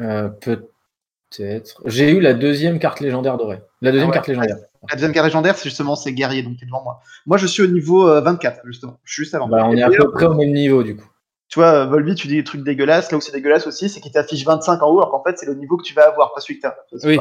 Euh, 0.00 0.28
Peut-être. 0.28 1.82
J'ai 1.84 2.10
eu 2.10 2.20
la 2.20 2.32
deuxième 2.32 2.78
carte 2.78 3.00
légendaire 3.00 3.36
dorée. 3.36 3.60
La 3.82 3.90
deuxième 3.90 4.08
Ah 4.08 4.10
ouais. 4.12 4.14
carte 4.14 4.28
légendaire. 4.28 4.56
La 4.88 4.94
deuxième 4.94 5.12
carte 5.12 5.26
légendaire, 5.26 5.56
c'est 5.56 5.68
justement 5.68 5.94
c'est 5.96 6.12
guerrier, 6.12 6.42
donc 6.42 6.56
t'es 6.58 6.64
devant 6.64 6.82
moi. 6.84 7.00
Moi, 7.26 7.36
je 7.36 7.46
suis 7.46 7.62
au 7.62 7.66
niveau 7.66 8.08
euh, 8.08 8.20
24, 8.22 8.60
justement. 8.64 8.98
Je 9.04 9.12
suis 9.12 9.22
juste 9.24 9.34
avant. 9.34 9.48
Bah, 9.48 9.66
on 9.66 9.76
Et 9.76 9.80
est 9.80 9.82
à 9.82 9.90
peu 9.90 10.10
près 10.10 10.24
au 10.24 10.34
même 10.34 10.52
niveau 10.52 10.82
du 10.82 10.96
coup. 10.96 11.04
Tu 11.48 11.58
vois, 11.58 11.86
Volby, 11.86 12.14
tu 12.14 12.28
dis 12.28 12.36
des 12.36 12.44
trucs 12.44 12.62
dégueulasses. 12.62 13.10
Là 13.10 13.18
où 13.18 13.20
c'est 13.20 13.32
dégueulasse 13.32 13.66
aussi, 13.66 13.88
c'est 13.88 14.00
qu'il 14.00 14.12
t'affiche 14.12 14.44
25 14.44 14.82
en 14.82 14.90
haut, 14.90 14.98
alors 14.98 15.10
qu'en 15.10 15.22
fait, 15.22 15.38
c'est 15.38 15.46
le 15.46 15.54
niveau 15.54 15.76
que 15.78 15.82
tu 15.82 15.94
vas 15.94 16.06
avoir, 16.08 16.34
pas 16.34 16.40
celui 16.40 16.56
que 16.56 16.62
t'as. 16.62 16.74
C'est 16.96 17.06
Oui. 17.08 17.18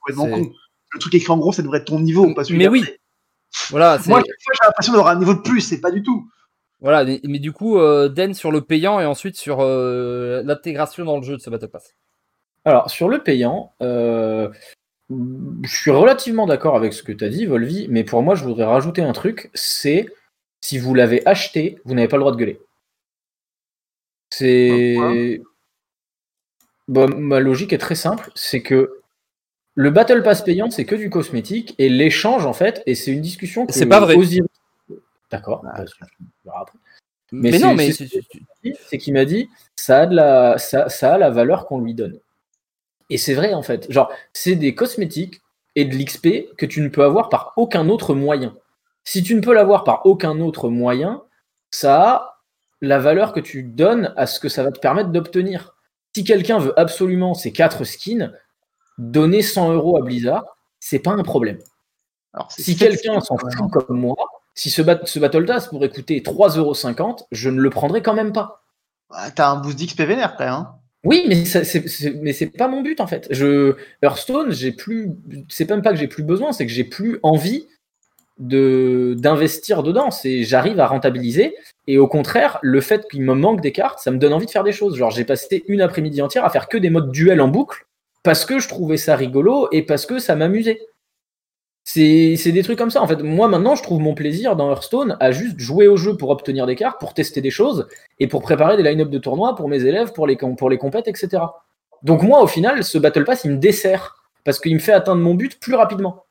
complètement 0.00 0.28
con. 0.28 0.52
Le 0.92 1.00
truc 1.00 1.14
écrit 1.14 1.32
en 1.32 1.38
gros, 1.38 1.52
ça 1.52 1.62
devrait 1.62 1.78
être 1.78 1.86
ton 1.86 1.98
niveau, 1.98 2.32
pas 2.34 2.44
celui 2.44 2.58
Mais 2.58 2.68
oui. 2.68 2.84
Voilà, 3.70 3.98
c'est- 3.98 4.10
Moi, 4.10 4.22
j'ai 4.24 4.32
l'impression 4.66 4.92
d'avoir 4.92 5.12
un 5.14 5.18
niveau 5.18 5.34
de 5.34 5.40
plus, 5.40 5.60
c'est 5.60 5.80
pas 5.80 5.90
du 5.90 6.02
tout. 6.02 6.24
voilà, 6.80 7.04
mais, 7.04 7.20
mais 7.24 7.38
du 7.40 7.50
coup, 7.52 7.78
euh, 7.78 8.08
Den 8.08 8.32
sur 8.34 8.52
le 8.52 8.60
payant 8.60 9.00
et 9.00 9.06
ensuite 9.06 9.36
sur 9.36 9.58
euh, 9.60 10.42
l'intégration 10.44 11.04
dans 11.04 11.16
le 11.16 11.22
jeu 11.24 11.36
de 11.36 11.40
ce 11.42 11.50
Battle 11.50 11.68
Pass. 11.68 11.94
Alors, 12.64 12.90
sur 12.90 13.08
le 13.08 13.22
payant, 13.22 13.72
euh, 13.82 14.48
je 15.10 15.74
suis 15.74 15.90
relativement 15.90 16.46
d'accord 16.46 16.76
avec 16.76 16.92
ce 16.92 17.02
que 17.02 17.12
tu 17.12 17.24
as 17.24 17.28
dit, 17.28 17.46
Volvi, 17.46 17.86
mais 17.90 18.04
pour 18.04 18.22
moi, 18.22 18.34
je 18.36 18.44
voudrais 18.44 18.64
rajouter 18.64 19.02
un 19.02 19.12
truc 19.12 19.50
c'est 19.54 20.06
si 20.60 20.78
vous 20.78 20.94
l'avez 20.94 21.26
acheté, 21.26 21.78
vous 21.84 21.94
n'avez 21.94 22.08
pas 22.08 22.16
le 22.16 22.20
droit 22.22 22.32
de 22.32 22.36
gueuler. 22.38 22.60
C'est. 24.38 25.40
Bah, 26.88 27.06
ma 27.06 27.40
logique 27.40 27.72
est 27.72 27.78
très 27.78 27.94
simple 27.94 28.30
c'est 28.34 28.60
que 28.62 29.00
le 29.74 29.90
Battle 29.90 30.22
Pass 30.22 30.42
payant, 30.42 30.70
c'est 30.70 30.84
que 30.84 30.94
du 30.94 31.10
cosmétique, 31.10 31.74
et 31.78 31.88
l'échange, 31.88 32.46
en 32.46 32.52
fait, 32.52 32.82
et 32.86 32.94
c'est 32.94 33.10
une 33.10 33.22
discussion 33.22 33.66
que 33.66 33.72
C'est 33.72 33.86
pas 33.86 33.98
vrai. 33.98 34.14
Osiris- 34.16 34.44
D'accord. 35.32 35.64
bah. 36.44 36.64
Mais, 37.32 37.50
Mais 37.50 37.58
non, 37.58 37.76
c'est- 37.76 38.08
mais 38.62 38.74
c'est 38.88 38.98
qu'il 38.98 39.14
m'a 39.14 39.24
dit 39.24 39.48
ça 39.74 40.02
a 40.02 40.06
de 40.06 40.14
la 40.14 40.58
ça, 40.58 40.88
ça 40.88 41.14
a 41.14 41.18
la 41.18 41.30
valeur 41.30 41.66
qu'on 41.66 41.80
lui 41.80 41.94
donne. 41.94 42.20
Et 43.10 43.18
c'est 43.18 43.34
vrai 43.34 43.54
en 43.54 43.62
fait. 43.62 43.90
Genre 43.90 44.12
c'est 44.32 44.54
des 44.54 44.74
cosmétiques 44.76 45.40
et 45.74 45.84
de 45.86 45.96
l'XP 45.96 46.54
que 46.56 46.66
tu 46.66 46.80
ne 46.80 46.88
peux 46.88 47.02
avoir 47.02 47.28
par 47.30 47.52
aucun 47.56 47.88
autre 47.88 48.14
moyen. 48.14 48.54
Si 49.02 49.22
tu 49.24 49.34
ne 49.34 49.40
peux 49.40 49.52
l'avoir 49.54 49.82
par 49.82 50.06
aucun 50.06 50.38
autre 50.40 50.68
moyen, 50.68 51.22
ça 51.72 52.02
a 52.02 52.33
la 52.84 52.98
valeur 52.98 53.32
que 53.32 53.40
tu 53.40 53.62
donnes 53.62 54.12
à 54.16 54.26
ce 54.26 54.40
que 54.40 54.48
ça 54.48 54.62
va 54.62 54.70
te 54.72 54.78
permettre 54.78 55.10
d'obtenir. 55.10 55.74
Si 56.16 56.24
quelqu'un 56.24 56.58
veut 56.58 56.78
absolument 56.78 57.34
ces 57.34 57.52
quatre 57.52 57.84
skins, 57.84 58.32
donner 58.98 59.42
100 59.42 59.72
euros 59.72 59.96
à 59.96 60.02
Blizzard, 60.02 60.44
c'est 60.80 61.00
pas 61.00 61.10
un 61.12 61.22
problème. 61.22 61.58
Alors, 62.32 62.50
Si 62.52 62.76
quelqu'un 62.76 63.20
s'en 63.20 63.36
fout 63.36 63.50
comme 63.72 63.98
moi, 63.98 64.16
si 64.54 64.70
ce, 64.70 64.82
bat- 64.82 65.00
ce 65.04 65.18
Battle 65.18 65.44
Pass 65.46 65.68
pourrait 65.68 65.88
coûter 65.90 66.20
3,50€, 66.22 67.26
je 67.32 67.50
ne 67.50 67.60
le 67.60 67.70
prendrais 67.70 68.02
quand 68.02 68.14
même 68.14 68.32
pas. 68.32 68.62
Ah, 69.10 69.30
T'as 69.30 69.48
un 69.50 69.56
boost 69.56 69.78
d'XP 69.78 70.00
vénère, 70.02 70.36
quand. 70.36 70.44
Hein. 70.46 70.74
Oui, 71.04 71.24
mais 71.28 71.44
ça- 71.44 71.60
mais 72.22 72.32
c'est 72.32 72.46
pas 72.46 72.66
mon 72.66 72.80
but 72.80 72.98
en 73.00 73.06
fait. 73.06 73.26
Je 73.30 73.76
Hearthstone, 74.02 74.52
j'ai 74.52 74.72
plus. 74.72 75.10
C'est 75.50 75.68
même 75.68 75.82
pas 75.82 75.90
que 75.90 75.96
j'ai 75.98 76.08
plus 76.08 76.22
besoin, 76.22 76.52
c'est 76.52 76.66
que 76.66 76.72
j'ai 76.72 76.84
plus 76.84 77.18
envie 77.22 77.66
de 78.38 79.14
d'investir 79.18 79.82
dedans. 79.82 80.10
C'est 80.10 80.42
j'arrive 80.42 80.80
à 80.80 80.86
rentabiliser 80.86 81.56
et 81.86 81.98
au 81.98 82.08
contraire, 82.08 82.58
le 82.62 82.80
fait 82.80 83.06
qu'il 83.08 83.22
me 83.22 83.34
manque 83.34 83.60
des 83.60 83.72
cartes, 83.72 83.98
ça 83.98 84.10
me 84.10 84.18
donne 84.18 84.32
envie 84.32 84.46
de 84.46 84.50
faire 84.50 84.64
des 84.64 84.72
choses. 84.72 84.96
Genre 84.96 85.10
j'ai 85.10 85.24
passé 85.24 85.64
une 85.68 85.80
après-midi 85.80 86.22
entière 86.22 86.44
à 86.44 86.50
faire 86.50 86.68
que 86.68 86.78
des 86.78 86.90
modes 86.90 87.10
duel 87.10 87.40
en 87.40 87.48
boucle 87.48 87.86
parce 88.22 88.44
que 88.44 88.58
je 88.58 88.68
trouvais 88.68 88.96
ça 88.96 89.16
rigolo 89.16 89.68
et 89.70 89.82
parce 89.82 90.06
que 90.06 90.18
ça 90.18 90.34
m'amusait. 90.34 90.80
C'est 91.86 92.50
des 92.52 92.62
trucs 92.62 92.78
comme 92.78 92.90
ça. 92.90 93.02
En 93.02 93.06
fait, 93.06 93.22
moi 93.22 93.46
maintenant, 93.46 93.74
je 93.74 93.82
trouve 93.82 94.00
mon 94.00 94.14
plaisir 94.14 94.56
dans 94.56 94.70
Hearthstone 94.70 95.18
à 95.20 95.32
juste 95.32 95.60
jouer 95.60 95.86
au 95.86 95.96
jeu 95.96 96.16
pour 96.16 96.30
obtenir 96.30 96.66
des 96.66 96.76
cartes, 96.76 96.98
pour 96.98 97.12
tester 97.12 97.42
des 97.42 97.50
choses 97.50 97.86
et 98.18 98.26
pour 98.26 98.40
préparer 98.40 98.78
des 98.78 98.82
line-up 98.82 99.10
de 99.10 99.18
tournois 99.18 99.54
pour 99.54 99.68
mes 99.68 99.84
élèves, 99.84 100.12
pour 100.12 100.26
les, 100.26 100.36
pour 100.36 100.70
les 100.70 100.78
compètes, 100.78 101.08
etc. 101.08 101.42
Donc 102.02 102.22
moi, 102.22 102.42
au 102.42 102.46
final, 102.46 102.82
ce 102.84 102.96
Battle 102.96 103.24
Pass, 103.24 103.44
il 103.44 103.52
me 103.52 103.56
dessert 103.58 104.16
parce 104.44 104.58
qu'il 104.60 104.74
me 104.74 104.78
fait 104.78 104.92
atteindre 104.92 105.20
mon 105.20 105.34
but 105.34 105.60
plus 105.60 105.74
rapidement. 105.74 106.24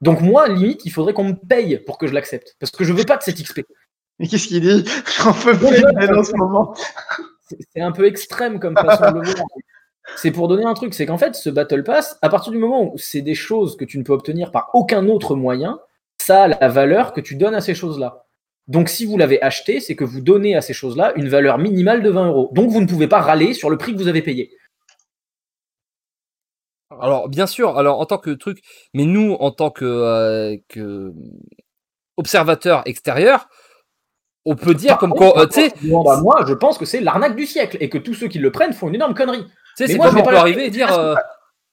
Donc 0.00 0.20
moi, 0.20 0.48
limite, 0.48 0.84
il 0.84 0.90
faudrait 0.90 1.12
qu'on 1.12 1.24
me 1.24 1.34
paye 1.34 1.78
pour 1.78 1.98
que 1.98 2.06
je 2.06 2.14
l'accepte 2.14 2.56
parce 2.60 2.70
que 2.70 2.84
je 2.84 2.92
veux 2.92 3.04
pas 3.04 3.16
de 3.16 3.22
cette 3.22 3.42
XP. 3.42 3.62
Mais 4.18 4.26
qu'est-ce 4.26 4.48
qu'il 4.48 4.60
dit? 4.60 4.84
J'en 5.18 5.32
peux 5.32 5.56
plus 5.56 5.84
en 5.84 6.24
ce 6.24 6.36
moment. 6.36 6.74
C'est 7.48 7.58
c'est 7.74 7.80
un 7.80 7.92
peu 7.92 8.06
extrême 8.06 8.60
comme 8.60 8.76
façon 8.76 9.12
de 9.12 9.20
le 9.20 9.30
voir. 9.30 9.46
C'est 10.16 10.30
pour 10.30 10.48
donner 10.48 10.64
un 10.64 10.74
truc, 10.74 10.94
c'est 10.94 11.06
qu'en 11.06 11.18
fait, 11.18 11.34
ce 11.34 11.50
Battle 11.50 11.82
Pass, 11.82 12.18
à 12.22 12.28
partir 12.28 12.52
du 12.52 12.58
moment 12.58 12.92
où 12.92 12.98
c'est 12.98 13.20
des 13.20 13.34
choses 13.34 13.76
que 13.76 13.84
tu 13.84 13.98
ne 13.98 14.04
peux 14.04 14.12
obtenir 14.12 14.50
par 14.50 14.70
aucun 14.72 15.06
autre 15.08 15.34
moyen, 15.36 15.80
ça 16.18 16.44
a 16.44 16.48
la 16.48 16.68
valeur 16.68 17.12
que 17.12 17.20
tu 17.20 17.36
donnes 17.36 17.54
à 17.54 17.60
ces 17.60 17.74
choses-là. 17.74 18.24
Donc 18.66 18.88
si 18.88 19.06
vous 19.06 19.16
l'avez 19.16 19.40
acheté, 19.42 19.80
c'est 19.80 19.96
que 19.96 20.04
vous 20.04 20.20
donnez 20.20 20.54
à 20.56 20.60
ces 20.60 20.74
choses-là 20.74 21.12
une 21.16 21.28
valeur 21.28 21.58
minimale 21.58 22.02
de 22.02 22.10
20 22.10 22.28
euros. 22.28 22.50
Donc 22.52 22.70
vous 22.70 22.80
ne 22.80 22.86
pouvez 22.86 23.08
pas 23.08 23.20
râler 23.20 23.54
sur 23.54 23.70
le 23.70 23.78
prix 23.78 23.92
que 23.92 23.98
vous 23.98 24.08
avez 24.08 24.22
payé. 24.22 24.50
Alors, 26.90 27.28
bien 27.28 27.46
sûr, 27.46 27.76
alors 27.78 28.00
en 28.00 28.06
tant 28.06 28.18
que 28.18 28.30
truc, 28.30 28.62
mais 28.94 29.04
nous, 29.04 29.34
en 29.40 29.50
tant 29.50 29.70
que, 29.70 29.84
euh, 29.84 30.56
que 30.68 31.12
observateur 32.16 32.82
extérieur, 32.86 33.48
on 34.44 34.56
peut 34.56 34.74
dire 34.74 34.92
Par 34.92 34.98
comme 34.98 35.12
quoi, 35.12 35.38
euh, 35.38 35.46
tu 35.46 35.60
sais, 35.60 35.72
à 35.72 36.20
moi, 36.20 36.44
je 36.46 36.54
pense 36.54 36.78
que 36.78 36.86
c'est 36.86 37.00
l'arnaque 37.00 37.36
du 37.36 37.44
siècle 37.44 37.76
et 37.80 37.90
que 37.90 37.98
tous 37.98 38.14
ceux 38.14 38.28
qui 38.28 38.38
le 38.38 38.50
prennent 38.50 38.72
font 38.72 38.88
une 38.88 38.94
énorme 38.94 39.14
connerie. 39.14 39.44
tu 39.44 39.50
sais, 39.76 39.84
Mais 39.84 39.86
c'est 39.88 39.96
moi, 39.96 40.06
comme 40.06 40.12
je 40.12 40.16
vais 40.16 40.22
on 40.22 40.24
pas 40.24 40.30
peut 40.30 40.38
arriver 40.38 40.66
et 40.66 40.70
dire, 40.70 40.90
euh, 40.92 41.14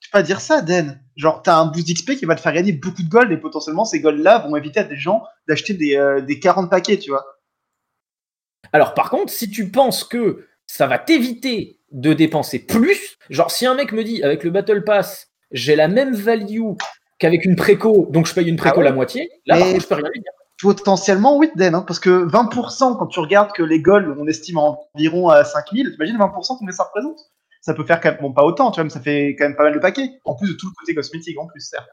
Tu 0.02 0.10
peux 0.10 0.18
pas 0.18 0.24
dire 0.24 0.42
ça, 0.42 0.62
Den. 0.62 1.02
Genre, 1.16 1.42
t'as 1.42 1.56
un 1.56 1.68
boost 1.68 1.88
d'XP 1.88 2.16
qui 2.18 2.26
va 2.26 2.36
te 2.36 2.42
faire 2.42 2.52
gagner 2.52 2.74
beaucoup 2.74 3.02
de 3.02 3.08
gold 3.08 3.32
et 3.32 3.38
potentiellement 3.38 3.86
ces 3.86 4.02
golds-là 4.02 4.40
vont 4.40 4.58
éviter 4.58 4.82
à 4.82 4.84
des 4.84 4.98
gens 4.98 5.24
d'acheter 5.48 5.74
des, 5.74 5.96
euh, 5.96 6.20
des 6.20 6.40
40 6.40 6.70
paquets, 6.70 7.00
tu 7.00 7.12
vois. 7.12 7.24
Alors 8.74 8.94
par 8.94 9.10
contre, 9.10 9.32
si 9.32 9.50
tu 9.50 9.72
penses 9.72 10.04
que 10.04 10.46
ça 10.68 10.88
va 10.88 11.00
t'éviter 11.00 11.75
de 11.96 12.14
dépenser 12.14 12.60
plus, 12.60 13.18
genre 13.30 13.50
si 13.50 13.66
un 13.66 13.74
mec 13.74 13.92
me 13.92 14.04
dit 14.04 14.22
avec 14.22 14.44
le 14.44 14.52
Battle 14.52 14.84
Pass, 14.84 15.30
j'ai 15.52 15.76
la 15.76 15.88
même 15.88 16.14
value 16.14 16.62
qu'avec 17.20 17.46
une 17.46 17.56
préco, 17.56 18.08
donc 18.12 18.28
je 18.28 18.34
paye 18.34 18.48
une 18.50 18.58
préco 18.58 18.76
Ah 18.76 18.80
ouais 18.80 18.86
la 18.86 18.92
moitié, 18.92 19.30
là 19.46 19.58
par 19.58 19.66
Mais- 19.66 19.72
contre 19.74 19.84
je 19.84 19.88
peux 19.90 19.96
rien 19.96 20.12
dire. 20.14 20.32
Potentiellement, 20.62 21.38
oui, 21.38 21.52
Den, 21.56 21.76
hein, 21.76 21.84
parce 21.86 22.00
que 22.00 22.10
20%, 22.10 22.96
quand 22.96 23.08
tu 23.08 23.20
regardes 23.20 23.52
que 23.52 23.62
les 23.62 23.82
golds, 23.82 24.16
on 24.18 24.26
estime 24.26 24.58
environ 24.58 25.28
à 25.28 25.44
5000, 25.44 25.92
t'imagines 25.92 26.18
20% 26.18 26.58
combien 26.58 26.72
ça 26.74 26.84
représente? 26.86 27.20
Ça 27.60 27.74
peut 27.74 27.84
faire 27.84 28.00
quand 28.00 28.12
même, 28.12 28.22
bon, 28.22 28.32
pas 28.32 28.44
autant, 28.44 28.72
tu 28.72 28.76
vois, 28.76 28.86
mais 28.86 28.90
ça 28.90 29.02
fait 29.02 29.36
quand 29.38 29.46
même 29.46 29.56
pas 29.58 29.64
mal 29.64 29.74
de 29.74 29.80
paquets. 29.80 30.10
En 30.24 30.36
plus 30.36 30.48
de 30.48 30.54
tout 30.54 30.68
le 30.68 30.74
côté 30.78 30.96
cosmétique, 30.96 31.38
en 31.40 31.48
plus, 31.48 31.60
certes. 31.60 31.90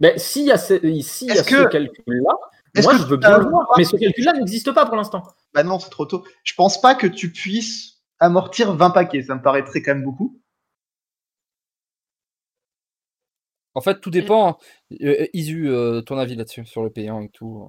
Mais 0.00 0.18
s'il 0.18 0.44
y 0.44 0.52
a 0.52 0.58
ce, 0.58 0.78
s'il 1.00 1.28
y 1.28 1.38
a 1.38 1.42
ce 1.42 1.68
calcul-là, 1.68 2.32
est-ce 2.74 2.86
moi 2.86 2.94
que 2.94 3.00
je 3.02 3.06
veux 3.06 3.16
bien 3.16 3.38
le 3.38 3.44
voir, 3.48 3.68
mais 3.76 3.84
ce 3.84 3.96
calcul-là 3.96 4.32
n'existe 4.34 4.72
pas 4.72 4.86
pour 4.86 4.96
l'instant. 4.96 5.22
Bah 5.54 5.62
non, 5.62 5.78
c'est 5.78 5.90
trop 5.90 6.06
tôt. 6.06 6.24
Je 6.44 6.54
pense 6.54 6.80
pas 6.80 6.94
que 6.94 7.06
tu 7.06 7.30
puisses 7.32 8.02
amortir 8.18 8.74
20 8.74 8.90
paquets, 8.90 9.22
ça 9.22 9.34
me 9.34 9.42
paraîtrait 9.42 9.82
quand 9.82 9.94
même 9.94 10.04
beaucoup. 10.04 10.38
en 13.74 13.80
fait, 13.80 14.00
tout 14.00 14.10
dépend. 14.10 14.58
Euh, 15.00 15.26
Isu, 15.32 15.70
euh, 15.70 16.02
ton 16.02 16.18
avis 16.18 16.36
là-dessus, 16.36 16.66
sur 16.66 16.82
le 16.82 16.90
payant 16.90 17.20
et 17.22 17.28
tout. 17.30 17.68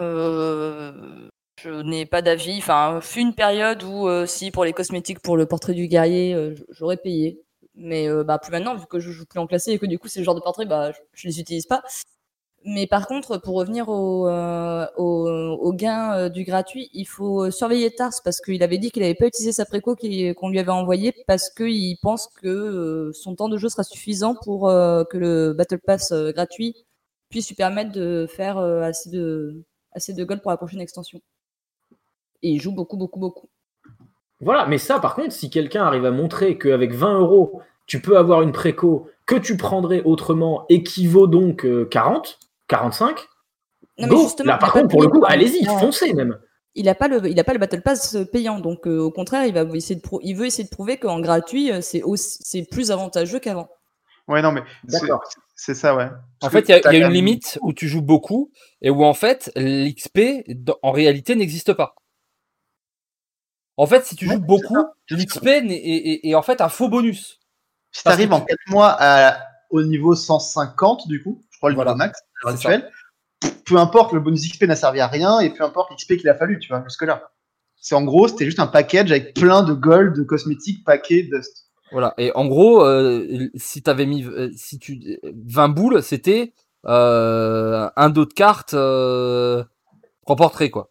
euh. 0.00 1.28
Je 1.62 1.70
n'ai 1.82 2.06
pas 2.06 2.22
d'avis. 2.22 2.56
Enfin, 2.58 3.00
fut 3.02 3.20
une 3.20 3.34
période 3.34 3.82
où, 3.82 4.08
euh, 4.08 4.24
si 4.26 4.50
pour 4.50 4.64
les 4.64 4.72
cosmétiques, 4.72 5.20
pour 5.20 5.36
le 5.36 5.44
portrait 5.46 5.74
du 5.74 5.88
guerrier, 5.88 6.34
euh, 6.34 6.54
j'aurais 6.70 6.96
payé. 6.96 7.42
Mais 7.74 8.08
euh, 8.08 8.24
bah, 8.24 8.38
plus 8.38 8.50
maintenant, 8.50 8.74
vu 8.76 8.86
que 8.86 8.98
je 8.98 9.10
joue 9.10 9.26
plus 9.26 9.38
en 9.38 9.46
classé 9.46 9.72
et 9.72 9.78
que 9.78 9.86
du 9.86 9.98
coup, 9.98 10.08
c'est 10.08 10.20
le 10.20 10.24
genre 10.24 10.34
de 10.34 10.40
portrait, 10.40 10.64
bah, 10.64 10.90
je, 10.92 10.98
je 11.12 11.28
les 11.28 11.38
utilise 11.40 11.66
pas. 11.66 11.82
Mais 12.64 12.86
par 12.86 13.06
contre, 13.06 13.38
pour 13.38 13.54
revenir 13.54 13.88
au, 13.88 14.28
euh, 14.28 14.86
au, 14.96 15.72
gain 15.72 16.14
euh, 16.14 16.28
du 16.28 16.44
gratuit, 16.44 16.90
il 16.92 17.06
faut 17.06 17.44
euh, 17.44 17.50
surveiller 17.50 17.90
Tars 17.90 18.12
parce 18.22 18.40
qu'il 18.42 18.62
avait 18.62 18.76
dit 18.76 18.90
qu'il 18.90 19.02
n'avait 19.02 19.14
pas 19.14 19.26
utilisé 19.26 19.52
sa 19.52 19.64
préco 19.64 19.96
qu'on 19.96 20.48
lui 20.50 20.58
avait 20.58 20.70
envoyée 20.70 21.14
parce 21.26 21.48
qu'il 21.48 21.96
pense 22.02 22.28
que 22.42 23.10
son 23.14 23.34
temps 23.34 23.48
de 23.48 23.56
jeu 23.56 23.70
sera 23.70 23.82
suffisant 23.82 24.34
pour 24.34 24.68
que 24.68 25.16
le 25.16 25.54
Battle 25.54 25.78
Pass 25.78 26.12
gratuit 26.12 26.76
puisse 27.30 27.48
lui 27.48 27.54
permettre 27.54 27.92
de 27.92 28.26
faire 28.28 28.58
assez 28.58 29.08
de 29.10 29.62
assez 29.92 30.12
de 30.12 30.22
gold 30.24 30.42
pour 30.42 30.50
la 30.50 30.56
prochaine 30.58 30.80
extension. 30.80 31.20
Et 32.42 32.50
il 32.50 32.60
joue 32.60 32.72
beaucoup, 32.72 32.96
beaucoup, 32.96 33.18
beaucoup. 33.18 33.48
Voilà, 34.40 34.66
mais 34.66 34.78
ça 34.78 35.00
par 35.00 35.14
contre, 35.14 35.32
si 35.32 35.48
quelqu'un 35.48 35.84
arrive 35.84 36.04
à 36.04 36.10
montrer 36.10 36.58
qu'avec 36.58 36.92
20 36.92 37.20
euros, 37.20 37.62
tu 37.86 38.00
peux 38.00 38.18
avoir 38.18 38.42
une 38.42 38.52
préco 38.52 39.08
que 39.26 39.36
tu 39.36 39.56
prendrais 39.56 40.02
autrement 40.02 40.64
et 40.68 40.82
qui 40.82 41.06
vaut 41.06 41.26
donc 41.26 41.64
euh, 41.64 41.86
40, 41.86 42.38
45. 42.70 43.18
Non, 43.98 44.06
mais 44.06 44.06
Go 44.08 44.22
justement, 44.22 44.52
Là, 44.52 44.58
par 44.58 44.72
contre, 44.72 44.88
pour 44.88 45.02
le 45.02 45.08
coup, 45.08 45.22
allez-y, 45.26 45.68
Ouais. 45.68 45.78
foncez 45.78 46.12
même. 46.14 46.38
Il 46.74 46.84
n'a 46.86 46.94
pas 46.94 47.08
le, 47.08 47.26
il 47.28 47.38
a 47.40 47.44
pas 47.44 47.52
le 47.52 47.58
battle 47.58 47.82
pass 47.82 48.14
euh, 48.14 48.24
payant, 48.24 48.60
donc 48.60 48.86
euh, 48.86 48.98
au 49.00 49.10
contraire, 49.10 49.44
il 49.44 49.52
va 49.52 49.62
essayer 49.74 49.96
de, 49.96 50.02
il 50.22 50.36
veut 50.36 50.46
essayer 50.46 50.64
de 50.64 50.68
prouver 50.70 50.98
qu'en 50.98 51.20
gratuit, 51.20 51.72
euh, 51.72 51.80
c'est 51.80 52.02
aussi, 52.02 52.38
c'est 52.42 52.62
plus 52.70 52.90
avantageux 52.92 53.40
qu'avant. 53.40 53.68
Ouais, 54.28 54.40
non, 54.40 54.52
mais 54.52 54.62
c'est- 54.88 55.00
D'accord. 55.00 55.24
c'est 55.56 55.74
ça, 55.74 55.96
ouais. 55.96 56.08
En 56.40 56.48
fait, 56.48 56.60
il 56.68 56.70
y 56.70 56.74
a, 56.74 56.92
y 56.94 56.98
une 57.00 57.08
limite 57.12 57.58
où 57.62 57.72
tu 57.72 57.88
joues 57.88 58.02
beaucoup 58.02 58.52
et 58.80 58.88
où 58.90 59.04
en 59.04 59.14
fait 59.14 59.50
l'XP 59.56 60.44
en 60.82 60.92
réalité 60.92 61.34
n'existe 61.34 61.72
pas. 61.72 61.96
En 63.76 63.86
fait, 63.86 64.04
si 64.06 64.14
tu 64.14 64.28
Ouais, 64.28 64.34
joues 64.34 64.40
beaucoup, 64.40 64.76
l'XP 65.10 65.46
est, 65.48 65.66
est- 65.72 66.28
est 66.28 66.34
en 66.36 66.42
fait 66.42 66.60
un 66.60 66.68
faux 66.68 66.88
bonus. 66.88 67.40
Si 67.92 68.04
t'arrives 68.04 68.28
que 68.28 68.34
en 68.34 68.40
4 68.42 68.58
mois 68.68 68.94
à, 69.00 69.38
au 69.70 69.82
niveau 69.82 70.14
150, 70.14 71.08
du 71.08 71.22
coup, 71.22 71.42
crois 71.60 71.70
le 71.70 71.76
Voilà. 71.76 71.94
max 71.94 72.20
actuelle, 72.44 72.90
peu 73.66 73.76
importe, 73.76 74.12
le 74.12 74.20
bonus 74.20 74.50
XP 74.50 74.64
n'a 74.64 74.76
servi 74.76 75.00
à 75.00 75.06
rien 75.06 75.40
et 75.40 75.50
peu 75.50 75.62
importe 75.62 75.90
l'XP 75.92 76.16
qu'il 76.16 76.28
a 76.28 76.34
fallu, 76.34 76.58
tu 76.58 76.68
vois, 76.68 76.82
jusque-là. 76.84 77.30
C'est 77.76 77.94
en 77.94 78.02
gros, 78.02 78.28
c'était 78.28 78.44
juste 78.44 78.60
un 78.60 78.66
package 78.66 79.10
avec 79.10 79.34
plein 79.34 79.62
de 79.62 79.72
gold, 79.72 80.14
de 80.14 80.22
cosmétiques, 80.22 80.84
paquets, 80.84 81.22
dust. 81.22 81.66
Voilà. 81.92 82.14
Et 82.18 82.30
en 82.34 82.46
gros, 82.46 82.84
euh, 82.84 83.48
si 83.54 83.82
t'avais 83.82 84.06
mis, 84.06 84.24
euh, 84.24 84.50
si 84.54 84.78
tu 84.78 85.18
20 85.22 85.68
boules, 85.70 86.02
c'était 86.02 86.52
euh, 86.86 87.88
un 87.96 88.10
dos 88.10 88.26
de 88.26 88.32
carte 88.32 88.74
euh, 88.74 89.64
remporté 90.26 90.70
quoi. 90.70 90.90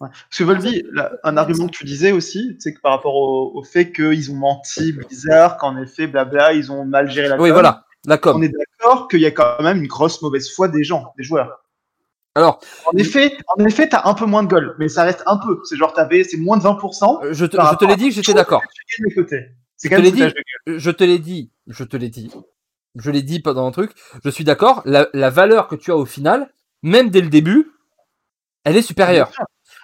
Ouais. 0.00 0.08
Parce 0.08 0.38
que 0.38 0.44
Volvi, 0.44 0.84
là, 0.92 1.12
un 1.22 1.36
argument 1.36 1.66
que 1.66 1.72
tu 1.76 1.84
disais 1.84 2.12
aussi, 2.12 2.56
c'est 2.58 2.74
que 2.74 2.80
par 2.80 2.92
rapport 2.92 3.14
au, 3.14 3.52
au 3.54 3.62
fait 3.62 3.92
qu'ils 3.92 4.30
ont 4.32 4.36
menti 4.36 4.92
Blizzard, 4.92 5.56
qu'en 5.58 5.76
effet, 5.80 6.06
blabla, 6.06 6.52
ils 6.54 6.72
ont 6.72 6.84
mal 6.84 7.10
géré 7.10 7.28
la 7.28 7.36
Oui, 7.36 7.48
com, 7.48 7.54
voilà. 7.54 7.84
On 8.36 8.42
est 8.42 8.48
d'accord 8.80 9.08
qu'il 9.08 9.20
y 9.20 9.26
a 9.26 9.30
quand 9.30 9.60
même 9.62 9.78
une 9.78 9.86
grosse 9.88 10.20
mauvaise 10.22 10.50
foi 10.52 10.68
des 10.68 10.84
gens, 10.84 11.12
des 11.16 11.22
joueurs. 11.24 11.58
Alors, 12.34 12.60
En 12.86 12.96
effet, 12.96 13.36
en 13.58 13.64
effet, 13.64 13.88
t'as 13.90 14.02
un 14.08 14.14
peu 14.14 14.24
moins 14.24 14.42
de 14.42 14.48
gold, 14.48 14.74
mais 14.78 14.88
ça 14.88 15.02
reste 15.04 15.22
un 15.26 15.36
peu. 15.36 15.60
C'est 15.64 15.76
genre, 15.76 15.92
t'avais, 15.92 16.24
c'est 16.24 16.38
moins 16.38 16.56
de 16.56 16.62
20%. 16.62 17.22
euh, 17.24 17.32
je 17.34 17.44
te, 17.44 17.56
Par 17.56 17.72
je 17.72 17.76
te 17.78 17.84
l'ai 17.84 17.96
dit 17.96 18.10
j'étais 18.10 18.32
d'accord. 18.32 18.62
Je 19.82 19.88
te 19.88 19.94
l'ai 20.00 20.10
dit. 20.12 20.22
Je 20.66 20.90
te 20.90 21.04
l'ai 21.04 21.18
dit. 21.18 21.50
Je 21.66 21.84
te 21.84 21.96
l'ai 21.96 22.08
dit. 22.08 22.30
Je 22.96 23.10
l'ai 23.10 23.22
dit 23.22 23.40
pendant 23.40 23.66
un 23.66 23.70
truc. 23.70 23.92
Je 24.24 24.30
suis 24.30 24.44
d'accord. 24.44 24.80
La, 24.84 25.08
la 25.12 25.28
valeur 25.30 25.68
que 25.68 25.74
tu 25.76 25.90
as 25.90 25.96
au 25.96 26.06
final, 26.06 26.50
même 26.82 27.10
dès 27.10 27.20
le 27.20 27.28
début, 27.28 27.70
elle 28.64 28.76
est 28.76 28.82
supérieure. 28.82 29.30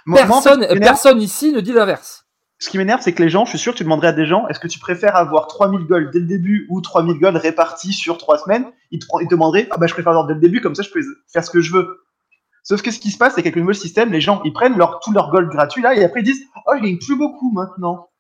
Moi- 0.07 0.21
moi, 0.29 0.37
en 0.39 0.41
fait, 0.43 0.67
personne 0.81 1.21
ici 1.21 1.53
ne 1.53 1.61
dit 1.61 1.73
l'inverse. 1.73 2.27
Ce 2.61 2.71
qui 2.71 2.79
m'énerve, 2.79 3.01
c'est 3.01 3.13
que 3.13 3.23
les 3.23 3.29
gens, 3.29 3.45
je 3.45 3.51
suis 3.51 3.59
sûr 3.59 3.73
que 3.73 3.79
tu 3.79 3.85
demanderais 3.85 4.09
à 4.09 4.13
des 4.13 4.27
gens, 4.27 4.49
est-ce 4.49 4.59
que 4.59 4.67
tu 4.67 4.81
préfères 4.81 5.15
avoir 5.15 5.47
3000 5.47 5.87
gold 5.87 6.11
dès 6.11 6.19
le 6.19 6.27
début 6.27 6.67
ou 6.71 6.81
3000 6.81 7.19
gold 7.21 7.37
répartis 7.37 7.93
sur 7.93 8.19
3 8.19 8.39
semaines? 8.39 8.67
Ils 8.91 8.99
te, 8.99 9.07
ils 9.21 9.27
te 9.27 9.31
demanderaient, 9.31 9.69
ah 9.71 9.77
bah 9.77 9.87
je 9.87 9.93
préfère 9.95 10.11
avoir 10.11 10.27
dès 10.27 10.35
le 10.35 10.41
début, 10.41 10.61
comme 10.61 10.75
ça 10.75 10.83
je 10.83 10.91
peux 10.91 11.01
faire 11.33 11.45
ce 11.45 11.51
que 11.51 11.61
je 11.61 11.73
veux. 11.73 12.01
Sauf 12.65 12.83
que 12.83 12.91
ce 12.91 12.99
qui 12.99 13.13
se 13.13 13.19
passe, 13.19 13.35
c'est 13.35 13.43
qu'avec 13.43 13.55
le 13.55 13.61
nouveau 13.63 13.73
système, 13.73 14.11
les 14.11 14.21
gens, 14.21 14.43
ils 14.45 14.53
prennent 14.53 14.77
leur, 14.77 14.99
tout 15.01 15.13
leur 15.13 15.31
gold 15.31 15.49
gratuit 15.51 15.83
là, 15.83 15.95
et 15.95 16.05
après 16.05 16.21
ils 16.21 16.25
disent, 16.25 16.43
oh 16.67 16.73
je 16.77 16.83
gagne 16.83 16.99
plus 16.99 17.17
beaucoup 17.17 17.53
maintenant. 17.53 18.11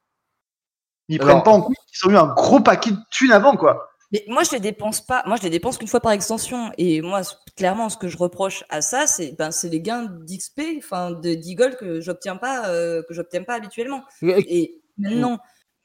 Ils 1.08 1.20
Alors- 1.20 1.28
prennent 1.34 1.42
pas 1.42 1.50
en 1.50 1.60
compte 1.62 1.76
qu'ils 1.92 2.08
ont 2.08 2.12
eu 2.12 2.16
un 2.16 2.32
gros 2.32 2.60
paquet 2.60 2.92
de 2.92 2.98
thunes 3.10 3.32
avant, 3.32 3.56
quoi. 3.56 3.87
Mais 4.12 4.24
moi, 4.28 4.42
je 4.42 4.52
les 4.52 4.60
dépense 4.60 5.00
pas. 5.02 5.22
Moi, 5.26 5.36
je 5.36 5.42
les 5.42 5.50
dépense 5.50 5.76
qu'une 5.76 5.88
fois 5.88 6.00
par 6.00 6.12
extension. 6.12 6.70
Et 6.78 7.02
moi, 7.02 7.20
clairement, 7.56 7.88
ce 7.88 7.96
que 7.96 8.08
je 8.08 8.16
reproche 8.16 8.64
à 8.70 8.80
ça, 8.80 9.06
c'est 9.06 9.32
ben, 9.32 9.50
c'est 9.50 9.68
les 9.68 9.80
gains 9.80 10.04
d'XP, 10.04 10.60
enfin 10.78 11.10
de 11.10 11.34
d'Eagle 11.34 11.76
que 11.76 12.00
j'obtiens 12.00 12.36
pas, 12.36 12.68
euh, 12.68 13.02
que 13.06 13.12
j'obtiens 13.12 13.42
pas 13.42 13.54
habituellement. 13.54 14.02
Et 14.22 14.80
maintenant, 14.96 15.38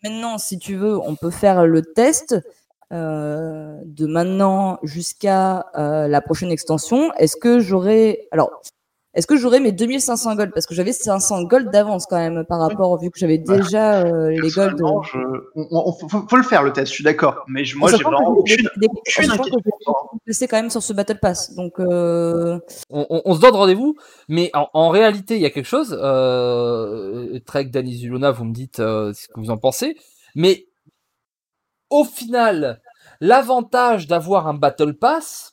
maintenant, 0.04 0.38
si 0.38 0.58
tu 0.58 0.76
veux, 0.76 0.98
on 0.98 1.16
peut 1.16 1.32
faire 1.32 1.66
le 1.66 1.82
test 1.82 2.36
euh, 2.94 3.80
de 3.86 4.06
maintenant 4.06 4.80
jusqu'à 4.84 5.66
euh, 5.76 6.08
la 6.08 6.22
prochaine 6.22 6.52
extension. 6.52 7.12
Est-ce 7.16 7.36
que 7.36 7.60
j'aurai 7.60 8.28
alors 8.32 8.62
est-ce 9.14 9.28
que 9.28 9.38
j'aurai 9.38 9.60
mes 9.60 9.72
2500 9.72 10.36
gold? 10.36 10.52
Parce 10.54 10.66
que 10.66 10.74
j'avais 10.74 10.92
500 10.94 11.44
gold 11.44 11.70
d'avance 11.72 12.06
quand 12.08 12.18
même 12.18 12.44
par 12.46 12.60
rapport 12.60 12.98
vu 13.00 13.12
que 13.12 13.20
j'avais 13.20 13.38
déjà 13.38 14.02
euh, 14.02 14.30
les 14.30 14.38
gold. 14.50 14.78
Personnellement, 14.78 15.04
je- 15.04 15.18
on- 15.56 15.68
on- 15.72 16.28
faut, 16.28 16.36
le 16.38 16.44
faire 16.44 16.64
le 16.64 16.74
test, 16.74 16.88
je 16.88 16.94
suis 16.96 17.04
d'accord. 17.04 17.44
Mais 17.48 17.64
je- 17.64 17.78
moi, 17.78 17.92
j'ai 17.92 18.04
vraiment 18.04 18.20
j'ai- 18.46 18.56
aucune, 18.56 18.70
des- 18.78 18.88
aucune 18.88 19.32
inquiétude. 19.32 20.50
quand 20.50 20.58
même 20.58 20.70
sur 20.70 20.82
ce 20.82 20.94
battle 20.94 21.20
pass. 21.20 21.54
Donc 21.56 21.80
euh, 21.80 22.60
on, 22.90 23.06
on- 23.10 23.22
on 23.26 23.36
se 23.36 23.40
donne 23.42 23.56
rendez-vous, 23.56 23.96
mais 24.30 24.50
en, 24.54 24.68
en 24.74 24.90
réalité, 24.90 25.36
il 25.36 25.42
y 25.42 25.46
a 25.46 25.50
quelque 25.52 25.66
chose. 25.68 25.98
Euh, 26.02 27.40
Trek, 27.46 27.66
Danny 27.66 27.96
Zulona, 27.98 28.32
vous 28.32 28.46
me 28.46 28.54
dites 28.54 28.80
euh, 28.80 29.14
ce 29.14 29.28
que 29.28 29.40
vous 29.40 29.50
en 29.52 29.58
pensez. 29.58 29.96
Mais 30.36 30.66
au 31.90 32.04
final, 32.04 32.82
l'avantage 33.22 34.08
d'avoir 34.08 34.48
un 34.48 34.54
Battle 34.56 34.94
Pass 34.96 35.53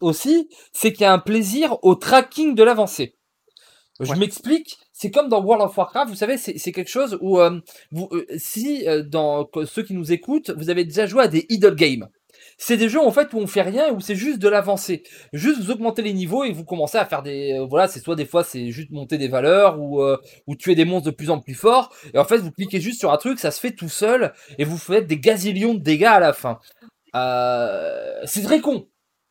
aussi, 0.00 0.48
c'est 0.72 0.92
qu'il 0.92 1.02
y 1.02 1.06
a 1.06 1.12
un 1.12 1.18
plaisir 1.18 1.78
au 1.82 1.94
tracking 1.94 2.54
de 2.54 2.62
l'avancée. 2.62 3.16
Je 4.00 4.10
Ouais. 4.12 4.18
m'explique. 4.18 4.78
C'est 4.92 5.10
comme 5.10 5.28
dans 5.28 5.42
World 5.42 5.62
of 5.64 5.76
Warcraft, 5.76 6.10
vous 6.10 6.16
savez, 6.16 6.36
c'est 6.38 6.72
quelque 6.72 6.90
chose 6.90 7.18
où 7.20 7.38
euh, 7.38 7.60
vous, 7.90 8.08
euh, 8.12 8.24
si 8.36 8.86
euh, 8.88 9.02
dans 9.02 9.48
ceux 9.66 9.82
qui 9.82 9.94
nous 9.94 10.12
écoutent, 10.12 10.50
vous 10.50 10.70
avez 10.70 10.84
déjà 10.84 11.06
joué 11.06 11.22
à 11.22 11.28
des 11.28 11.46
idle 11.50 11.74
games. 11.74 12.08
C'est 12.56 12.76
des 12.76 12.88
jeux 12.90 13.00
en 13.00 13.10
fait 13.10 13.32
où 13.32 13.38
on 13.38 13.46
fait 13.46 13.62
rien, 13.62 13.92
où 13.92 14.00
c'est 14.00 14.14
juste 14.16 14.38
de 14.38 14.48
l'avancée. 14.48 15.02
Juste 15.32 15.60
vous 15.60 15.70
augmentez 15.70 16.02
les 16.02 16.12
niveaux 16.12 16.44
et 16.44 16.52
vous 16.52 16.64
commencez 16.64 16.98
à 16.98 17.04
faire 17.06 17.22
des 17.22 17.58
voilà, 17.68 17.88
c'est 17.88 18.00
soit 18.00 18.16
des 18.16 18.26
fois 18.26 18.44
c'est 18.44 18.70
juste 18.70 18.90
monter 18.90 19.16
des 19.18 19.28
valeurs 19.28 19.78
ou 19.80 20.02
ou 20.46 20.56
tuer 20.56 20.74
des 20.74 20.84
monstres 20.84 21.06
de 21.10 21.14
plus 21.14 21.30
en 21.30 21.40
plus 21.40 21.54
forts 21.54 21.90
et 22.12 22.18
en 22.18 22.24
fait 22.24 22.38
vous 22.38 22.50
cliquez 22.50 22.80
juste 22.80 22.98
sur 23.00 23.12
un 23.12 23.16
truc, 23.16 23.38
ça 23.38 23.50
se 23.50 23.60
fait 23.60 23.72
tout 23.72 23.88
seul 23.88 24.32
et 24.58 24.64
vous 24.64 24.76
faites 24.78 25.06
des 25.06 25.18
gazillions 25.18 25.74
de 25.74 25.80
dégâts 25.80 26.04
à 26.04 26.20
la 26.20 26.32
fin. 26.34 26.58
C'est 28.26 28.42
très 28.42 28.60
con. 28.60 28.86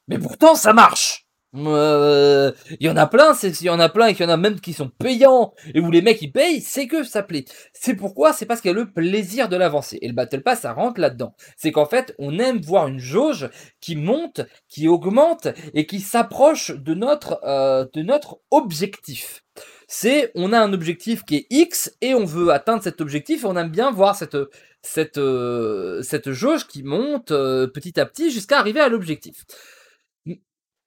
Mais 0.10 0.18
pourtant 0.18 0.56
ça 0.56 0.74
marche. 0.74 1.26
Euh, 1.56 2.52
Il 2.80 2.86
y 2.86 2.90
en 2.90 2.98
a 2.98 3.08
plein, 3.08 3.34
il 3.42 3.64
y 3.64 3.70
en 3.70 3.80
a 3.80 3.90
plein 3.90 4.08
et 4.08 4.14
qu'il 4.14 4.24
y 4.24 4.30
en 4.30 4.32
a 4.32 4.38
même 4.38 4.60
qui 4.60 4.74
sont 4.74 4.90
payants 4.90 5.54
et 5.74 5.80
où 5.80 5.90
les 5.90 6.04
mecs 6.04 6.22
ils 6.22 6.32
payent, 6.32 6.62
c'est 6.62 6.88
que 6.88 7.04
ça 7.04 7.24
plaît. 7.24 7.46
C'est 7.74 7.96
pourquoi 7.96 8.34
c'est 8.34 8.46
parce 8.46 8.62
qu'il 8.62 8.70
y 8.70 8.74
a 8.74 8.78
le 8.78 8.92
plaisir 8.92 9.50
de 9.50 9.56
l'avancer 9.56 9.98
et 10.02 10.08
le 10.08 10.14
battle 10.14 10.42
pass 10.42 10.62
ça 10.62 10.74
rentre 10.74 11.02
là-dedans. 11.02 11.36
C'est 11.58 11.72
qu'en 11.72 11.88
fait, 11.88 12.14
on 12.20 12.38
aime 12.38 12.60
voir 12.62 12.88
une 12.88 13.00
jauge 13.00 13.50
qui 13.82 13.96
monte, 13.96 14.42
qui 14.68 14.88
augmente 14.88 15.48
et 15.74 15.88
qui 15.88 16.02
s'approche 16.02 16.72
de 16.72 16.94
notre 16.94 17.40
euh, 17.44 17.86
de 17.94 18.04
notre 18.04 18.40
objectif. 18.52 19.44
C'est 19.88 20.32
on 20.36 20.54
a 20.54 20.60
un 20.60 20.72
objectif 20.74 21.24
qui 21.26 21.38
est 21.38 21.48
X 21.50 21.96
et 22.02 22.14
on 22.14 22.26
veut 22.26 22.52
atteindre 22.52 22.84
cet 22.84 23.02
objectif 23.02 23.44
et 23.44 23.48
on 23.48 23.58
aime 23.58 23.72
bien 23.72 23.92
voir 23.92 24.16
cette 24.16 24.38
cette 24.84 25.18
euh, 25.18 26.04
cette 26.04 26.32
jauge 26.32 26.68
qui 26.68 26.84
monte 26.84 27.32
euh, 27.32 27.66
petit 27.68 28.00
à 28.00 28.06
petit 28.06 28.30
jusqu'à 28.32 28.60
arriver 28.60 28.80
à 28.82 28.88
l'objectif. 28.90 29.46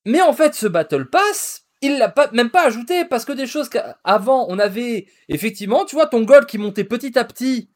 Mais 0.04 0.20
en 0.22 0.32
fait, 0.32 0.54
ce 0.54 0.66
Battle 0.66 1.06
Pass, 1.08 1.62
il 1.80 1.98
l'a 1.98 2.08
pas, 2.08 2.30
même 2.32 2.50
pas 2.50 2.66
ajouté 2.66 3.04
parce 3.04 3.24
que 3.24 3.32
des 3.32 3.46
choses 3.46 3.68
qu'avant 3.68 4.46
on 4.48 4.58
avait 4.58 5.06
effectivement, 5.28 5.84
tu 5.84 5.96
vois, 5.96 6.06
ton 6.06 6.22
gold 6.22 6.46
qui 6.46 6.58
montait 6.58 6.84
petit 6.84 7.18
à 7.18 7.24
petit, 7.24 7.70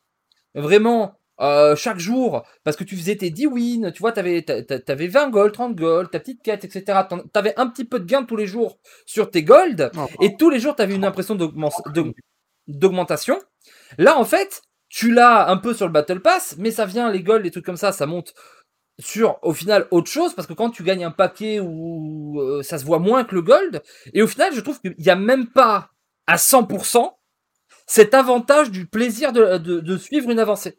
vraiment 0.54 1.14
euh, 1.40 1.76
chaque 1.76 1.98
jour, 1.98 2.42
parce 2.64 2.76
que 2.78 2.84
tu 2.84 2.96
faisais 2.96 3.16
tes 3.16 3.28
10 3.30 3.46
wins, 3.46 3.92
tu 3.92 4.00
vois, 4.00 4.12
t'avais, 4.12 4.40
t'a- 4.42 4.62
t'a- 4.62 4.78
t'avais 4.80 5.06
20 5.06 5.28
gold, 5.28 5.52
30 5.52 5.76
gold, 5.76 6.10
ta 6.10 6.18
petite 6.18 6.42
quête, 6.42 6.64
etc. 6.64 7.00
T'avais 7.32 7.52
un 7.58 7.66
petit 7.66 7.84
peu 7.84 8.00
de 8.00 8.06
gain 8.06 8.22
tous 8.24 8.36
les 8.36 8.46
jours 8.46 8.78
sur 9.04 9.30
tes 9.30 9.42
gold, 9.42 9.90
et 10.22 10.36
tous 10.38 10.48
les 10.50 10.58
jours 10.60 10.74
t'avais 10.76 10.94
une 10.94 11.04
impression 11.04 11.34
d'augment- 11.34 11.70
d'aug- 11.92 12.14
d'augmentation. 12.68 13.38
Là, 13.98 14.16
en 14.18 14.24
fait, 14.24 14.62
tu 14.88 15.12
l'as 15.12 15.50
un 15.50 15.58
peu 15.58 15.74
sur 15.74 15.86
le 15.86 15.92
Battle 15.92 16.20
Pass, 16.20 16.54
mais 16.58 16.70
ça 16.70 16.86
vient, 16.86 17.10
les 17.10 17.22
golds, 17.22 17.42
les 17.42 17.50
trucs 17.50 17.66
comme 17.66 17.76
ça, 17.76 17.92
ça 17.92 18.06
monte 18.06 18.32
sur 18.98 19.38
au 19.42 19.52
final 19.52 19.86
autre 19.90 20.10
chose 20.10 20.34
parce 20.34 20.48
que 20.48 20.54
quand 20.54 20.70
tu 20.70 20.82
gagnes 20.82 21.04
un 21.04 21.10
paquet 21.10 21.60
où 21.60 22.40
euh, 22.40 22.62
ça 22.62 22.78
se 22.78 22.84
voit 22.86 22.98
moins 22.98 23.24
que 23.24 23.34
le 23.34 23.42
gold 23.42 23.82
et 24.14 24.22
au 24.22 24.26
final 24.26 24.54
je 24.54 24.60
trouve 24.60 24.80
qu'il 24.80 24.94
n'y 24.98 25.10
a 25.10 25.16
même 25.16 25.48
pas 25.48 25.90
à 26.26 26.36
100% 26.36 27.10
cet 27.86 28.14
avantage 28.14 28.70
du 28.70 28.86
plaisir 28.86 29.32
de, 29.32 29.58
de, 29.58 29.80
de 29.80 29.96
suivre 29.98 30.30
une 30.30 30.38
avancée. 30.38 30.78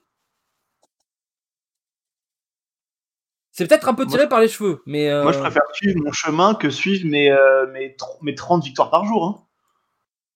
C'est 3.52 3.68
peut-être 3.68 3.90
un 3.90 3.96
peu 3.96 4.06
tiré 4.06 4.30
par 4.30 4.40
les 4.40 4.48
cheveux, 4.48 4.84
mais 4.86 5.10
euh, 5.10 5.24
Moi, 5.24 5.32
je 5.32 5.40
préfère 5.40 5.64
suivre 5.74 6.00
mon 6.04 6.12
chemin 6.12 6.54
que 6.54 6.70
suivre 6.70 7.08
mes, 7.08 7.32
euh, 7.32 7.66
mes, 7.72 7.96
mes 8.22 8.36
30 8.36 8.64
victoires 8.64 8.92
par 8.92 9.06
jour. 9.06 9.26
hein. 9.26 9.44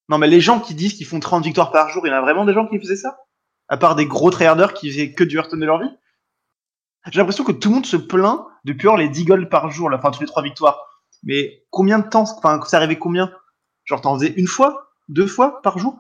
Non, 0.10 0.18
mais 0.18 0.28
les 0.28 0.42
gens 0.42 0.60
qui 0.60 0.74
disent 0.74 0.94
qu'ils 0.96 1.06
font 1.06 1.20
30 1.20 1.44
victoires 1.44 1.72
par 1.72 1.90
jour, 1.90 2.06
il 2.08 2.10
y 2.10 2.14
en 2.14 2.18
a 2.18 2.22
vraiment 2.22 2.46
des 2.46 2.54
gens 2.54 2.66
qui 2.68 2.80
faisaient 2.80 2.96
ça? 2.96 3.20
À 3.68 3.78
part 3.78 3.96
des 3.96 4.08
gros 4.08 4.32
tryharders 4.32 4.74
qui 4.74 4.90
faisaient 4.90 5.14
que 5.14 5.24
du 5.24 5.38
Hearthstone 5.38 5.60
de 5.60 5.66
leur 5.66 5.80
vie? 5.80 5.90
J'ai 7.10 7.18
l'impression 7.20 7.44
que 7.44 7.52
tout 7.52 7.70
le 7.70 7.76
monde 7.76 7.86
se 7.86 7.98
plaint 7.98 8.46
de 8.64 8.74
pure 8.74 8.96
les 8.98 9.10
10 9.10 9.26
goals 9.26 9.50
par 9.50 9.72
jour, 9.72 9.90
là, 9.90 9.98
enfin, 9.98 10.12
tous 10.12 10.22
les 10.22 10.28
3 10.28 10.44
victoires. 10.44 10.86
Mais 11.24 11.66
combien 11.70 12.00
de 12.00 12.08
temps 12.08 12.24
Enfin, 12.38 12.62
ça 12.64 12.78
arrivait 12.78 12.98
combien? 13.00 13.32
Genre, 13.86 14.02
t'en 14.02 14.16
faisais 14.16 14.34
une 14.38 14.48
fois? 14.48 14.92
Deux 15.10 15.28
fois 15.28 15.62
par 15.62 15.80
jour? 15.80 15.98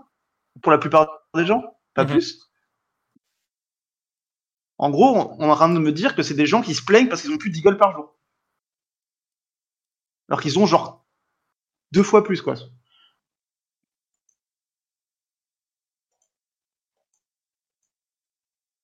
Pour 0.61 0.71
la 0.71 0.77
plupart 0.77 1.07
des 1.35 1.45
gens? 1.45 1.63
Pas 1.95 2.03
Mhm. 2.03 2.11
plus? 2.11 2.51
En 4.77 4.89
gros, 4.89 5.15
on 5.17 5.37
on 5.39 5.47
est 5.47 5.51
en 5.51 5.55
train 5.55 5.69
de 5.73 5.79
me 5.79 5.93
dire 5.93 6.13
que 6.15 6.23
c'est 6.23 6.33
des 6.33 6.45
gens 6.45 6.61
qui 6.61 6.75
se 6.75 6.83
plaignent 6.83 7.07
parce 7.07 7.21
qu'ils 7.21 7.31
ont 7.31 7.37
plus 7.37 7.49
de 7.51 7.55
10 7.55 7.61
goals 7.61 7.77
par 7.77 7.93
jour. 7.93 8.17
Alors 10.29 10.41
qu'ils 10.41 10.57
ont 10.57 10.65
genre 10.65 11.05
deux 11.91 12.03
fois 12.03 12.23
plus, 12.23 12.41
quoi. 12.41 12.55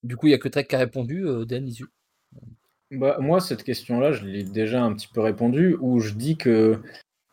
du 0.01 0.15
coup 0.18 0.26
il 0.28 0.32
y 0.32 0.34
a 0.34 0.39
que 0.39 0.47
Trek 0.47 0.65
qui 0.65 0.76
a 0.76 0.80
répondu, 0.80 1.28
euh, 1.28 1.45
Dan 1.45 1.68
Isu. 1.68 1.86
Bah, 2.92 3.18
moi, 3.20 3.42
cette 3.42 3.64
question-là, 3.64 4.14
je 4.14 4.26
l'ai 4.26 4.44
déjà 4.44 4.82
un 4.82 4.94
petit 4.94 5.08
peu 5.08 5.22
répondu, 5.22 5.76
où 5.82 6.00
je 6.00 6.14
dis 6.14 6.38
que 6.38 6.82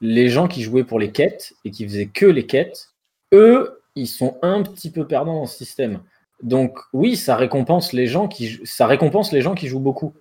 les 0.00 0.28
gens 0.28 0.48
qui 0.48 0.62
jouaient 0.62 0.84
pour 0.84 0.98
les 0.98 1.12
quêtes 1.12 1.54
et 1.64 1.70
qui 1.70 1.84
faisaient 1.84 2.06
que 2.06 2.26
les 2.26 2.46
quêtes, 2.46 2.90
eux, 3.32 3.80
ils 3.94 4.08
sont 4.08 4.38
un 4.42 4.62
petit 4.62 4.90
peu 4.90 5.06
perdants 5.06 5.40
dans 5.40 5.46
ce 5.46 5.56
système. 5.56 6.02
Donc 6.42 6.78
oui, 6.92 7.16
ça 7.16 7.36
récompense 7.36 7.92
les 7.92 8.06
gens 8.06 8.26
qui, 8.28 8.48
jouent 8.48 9.80
beaucoup. 9.80 10.14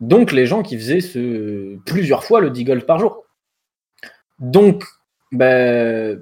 Donc 0.00 0.32
les 0.32 0.46
gens 0.46 0.62
qui 0.62 0.76
faisaient 0.76 1.78
plusieurs 1.86 2.24
fois 2.24 2.40
le 2.40 2.50
10 2.50 2.64
gold 2.64 2.84
par 2.84 2.98
jour. 2.98 3.24
Donc, 4.38 4.84
ben, 5.32 6.20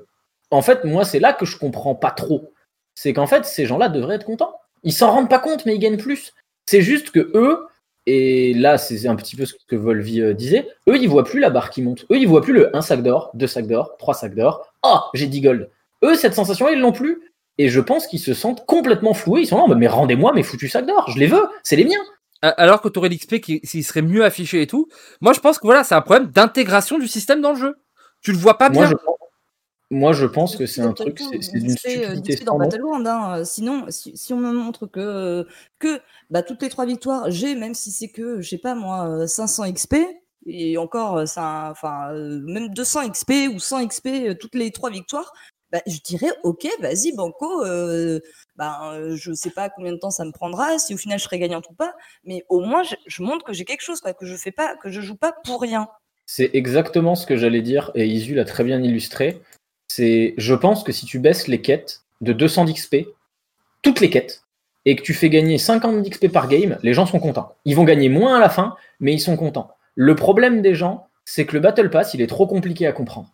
en 0.50 0.62
fait, 0.62 0.84
moi, 0.84 1.04
c'est 1.04 1.18
là 1.18 1.32
que 1.32 1.46
je 1.46 1.58
comprends 1.58 1.94
pas 1.94 2.10
trop. 2.10 2.52
C'est 2.94 3.12
qu'en 3.12 3.26
fait, 3.26 3.44
ces 3.44 3.66
gens-là 3.66 3.88
devraient 3.88 4.16
être 4.16 4.26
contents. 4.26 4.54
Ils 4.84 4.92
s'en 4.92 5.10
rendent 5.10 5.30
pas 5.30 5.40
compte, 5.40 5.66
mais 5.66 5.74
ils 5.74 5.80
gagnent 5.80 5.96
plus. 5.96 6.32
C'est 6.66 6.82
juste 6.82 7.10
que 7.10 7.30
eux, 7.34 7.66
et 8.06 8.52
là, 8.54 8.76
c'est 8.76 9.08
un 9.08 9.16
petit 9.16 9.34
peu 9.34 9.46
ce 9.46 9.54
que 9.66 9.76
Volvi 9.76 10.20
euh, 10.20 10.34
disait, 10.34 10.68
eux, 10.88 10.96
ils 10.96 11.08
voient 11.08 11.24
plus 11.24 11.40
la 11.40 11.50
barre 11.50 11.70
qui 11.70 11.80
monte. 11.80 12.04
Eux, 12.10 12.18
ils 12.18 12.28
voient 12.28 12.42
plus 12.42 12.52
le 12.52 12.76
1 12.76 12.82
sac 12.82 13.02
d'or, 13.02 13.30
2 13.34 13.46
sacs 13.46 13.66
d'or, 13.66 13.96
3 13.98 14.14
sacs 14.14 14.34
d'or. 14.34 14.72
Oh, 14.82 14.98
j'ai 15.14 15.26
10 15.26 15.40
gold. 15.40 15.70
Eux, 16.02 16.14
cette 16.14 16.34
sensation, 16.34 16.68
ils 16.68 16.78
l'ont 16.78 16.92
plus. 16.92 17.22
Et 17.56 17.68
je 17.68 17.80
pense 17.80 18.06
qu'ils 18.06 18.20
se 18.20 18.34
sentent 18.34 18.66
complètement 18.66 19.14
floués. 19.14 19.42
Ils 19.42 19.46
sont 19.46 19.66
là, 19.66 19.74
mais 19.74 19.86
rendez-moi 19.86 20.32
mes 20.34 20.42
foutus 20.42 20.72
sacs 20.72 20.86
d'or. 20.86 21.10
Je 21.10 21.18
les 21.18 21.26
veux. 21.26 21.46
C'est 21.62 21.76
les 21.76 21.84
miens. 21.84 22.02
Alors 22.42 22.82
que 22.82 22.88
tu 22.88 22.98
aurais 22.98 23.08
l'XP 23.08 23.36
qui 23.36 23.60
s'il 23.64 23.84
serait 23.84 24.02
mieux 24.02 24.22
affiché 24.22 24.60
et 24.60 24.66
tout. 24.66 24.88
Moi, 25.22 25.32
je 25.32 25.40
pense 25.40 25.58
que 25.58 25.66
voilà, 25.66 25.82
c'est 25.82 25.94
un 25.94 26.02
problème 26.02 26.26
d'intégration 26.26 26.98
du 26.98 27.08
système 27.08 27.40
dans 27.40 27.52
le 27.52 27.58
jeu. 27.58 27.76
Tu 28.20 28.32
le 28.32 28.38
vois 28.38 28.58
pas 28.58 28.68
bien. 28.68 28.82
Moi, 28.82 28.90
je, 28.90 28.96
moi, 29.90 30.12
je 30.12 30.26
pense 30.26 30.56
que 30.56 30.66
c'est 30.66 30.80
un 30.80 30.92
truc, 30.92 31.20
c'est 31.40 31.58
d'une 31.58 31.76
stupidité. 31.76 32.44
dans 32.44 32.58
Battleground, 32.58 33.06
hein. 33.06 33.44
Sinon, 33.44 33.86
si, 33.88 34.32
on 34.32 34.38
me 34.38 34.52
montre 34.52 34.86
que, 34.86 35.46
que 35.78 36.00
bah, 36.30 36.42
toutes 36.42 36.62
les 36.62 36.68
trois 36.68 36.86
victoires, 36.86 37.30
j'ai, 37.30 37.54
même 37.54 37.74
si 37.74 37.90
c'est 37.90 38.08
que, 38.08 38.40
je 38.40 38.48
sais 38.48 38.58
pas 38.58 38.74
moi, 38.74 39.26
500 39.26 39.72
XP, 39.72 39.96
et 40.46 40.76
encore, 40.78 41.26
ça, 41.26 41.68
enfin, 41.70 42.12
même 42.12 42.68
200 42.70 43.10
XP 43.10 43.32
ou 43.54 43.58
100 43.58 43.88
XP 43.88 44.08
toutes 44.38 44.54
les 44.54 44.70
trois 44.70 44.90
victoires, 44.90 45.32
bah, 45.74 45.80
je 45.86 45.98
dirais 46.04 46.30
ok, 46.44 46.68
vas-y 46.80 47.12
Banco, 47.16 47.64
euh, 47.64 48.20
ben 48.54 49.16
je 49.16 49.32
sais 49.32 49.50
pas 49.50 49.70
combien 49.70 49.92
de 49.92 49.98
temps 49.98 50.10
ça 50.10 50.24
me 50.24 50.30
prendra, 50.30 50.78
si 50.78 50.94
au 50.94 50.96
final 50.96 51.18
je 51.18 51.24
serai 51.24 51.38
gagnante 51.38 51.68
ou 51.68 51.74
pas, 51.74 51.94
mais 52.22 52.44
au 52.48 52.60
moins 52.60 52.82
je, 52.84 53.22
montre 53.22 53.44
que 53.44 53.52
j'ai 53.52 53.64
quelque 53.64 53.80
chose, 53.80 54.00
quoi, 54.00 54.14
que 54.14 54.24
je 54.24 54.36
fais 54.36 54.52
pas, 54.52 54.76
que 54.76 54.90
je 54.90 55.00
joue 55.00 55.16
pas 55.16 55.32
pour 55.44 55.60
rien. 55.60 55.88
C'est 56.26 56.50
exactement 56.54 57.16
ce 57.16 57.26
que 57.26 57.36
j'allais 57.36 57.60
dire 57.60 57.90
et 57.96 58.06
Isu 58.06 58.34
l'a 58.34 58.44
très 58.44 58.62
bien 58.62 58.80
illustré. 58.82 59.42
C'est, 59.88 60.34
je 60.38 60.54
pense 60.54 60.82
que 60.82 60.92
si 60.92 61.06
tu 61.06 61.18
baisses 61.18 61.48
les 61.48 61.60
quêtes 61.60 62.02
de 62.20 62.32
200 62.32 62.64
d'XP, 62.66 62.96
toutes 63.82 64.00
les 64.00 64.10
quêtes, 64.10 64.44
et 64.86 64.96
que 64.96 65.02
tu 65.02 65.14
fais 65.14 65.30
gagner 65.30 65.58
50 65.58 66.02
d'XP 66.02 66.28
par 66.28 66.48
game, 66.48 66.78
les 66.82 66.94
gens 66.94 67.06
sont 67.06 67.20
contents. 67.20 67.54
Ils 67.64 67.76
vont 67.76 67.84
gagner 67.84 68.08
moins 68.08 68.36
à 68.36 68.40
la 68.40 68.48
fin, 68.48 68.76
mais 69.00 69.12
ils 69.12 69.20
sont 69.20 69.36
contents. 69.36 69.70
Le 69.94 70.14
problème 70.14 70.62
des 70.62 70.74
gens, 70.74 71.06
c'est 71.24 71.46
que 71.46 71.54
le 71.54 71.60
Battle 71.60 71.90
Pass, 71.90 72.14
il 72.14 72.20
est 72.20 72.26
trop 72.26 72.46
compliqué 72.46 72.86
à 72.86 72.92
comprendre. 72.92 73.30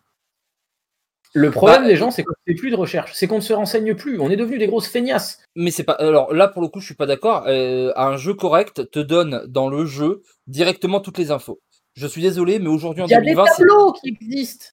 Le 1.33 1.49
problème 1.49 1.83
bah, 1.83 1.87
des 1.87 1.95
gens, 1.95 2.11
c'est 2.11 2.23
qu'on 2.23 2.33
ne 2.45 2.53
fait 2.53 2.59
plus 2.59 2.71
de 2.71 2.75
recherche, 2.75 3.13
c'est 3.13 3.25
qu'on 3.25 3.37
ne 3.37 3.41
se 3.41 3.53
renseigne 3.53 3.95
plus, 3.95 4.19
on 4.19 4.29
est 4.29 4.35
devenu 4.35 4.57
des 4.57 4.67
grosses 4.67 4.87
feignasses. 4.87 5.39
Mais 5.55 5.71
c'est 5.71 5.83
pas. 5.83 5.93
Alors 5.93 6.33
là, 6.33 6.49
pour 6.49 6.61
le 6.61 6.67
coup, 6.67 6.81
je 6.81 6.85
suis 6.85 6.95
pas 6.95 7.05
d'accord. 7.05 7.45
Euh, 7.47 7.93
un 7.95 8.17
jeu 8.17 8.33
correct 8.33 8.91
te 8.91 8.99
donne 8.99 9.45
dans 9.47 9.69
le 9.69 9.85
jeu 9.85 10.23
directement 10.47 10.99
toutes 10.99 11.17
les 11.17 11.31
infos. 11.31 11.61
Je 11.93 12.05
suis 12.05 12.21
désolé, 12.21 12.59
mais 12.59 12.67
aujourd'hui 12.67 13.03
en 13.03 13.07
2020. 13.07 13.23
Il 13.23 13.27
y 13.27 13.39
a 13.39 13.45
des 13.45 13.51
tableaux 13.57 13.93
qui 13.93 14.09
existent. 14.09 14.65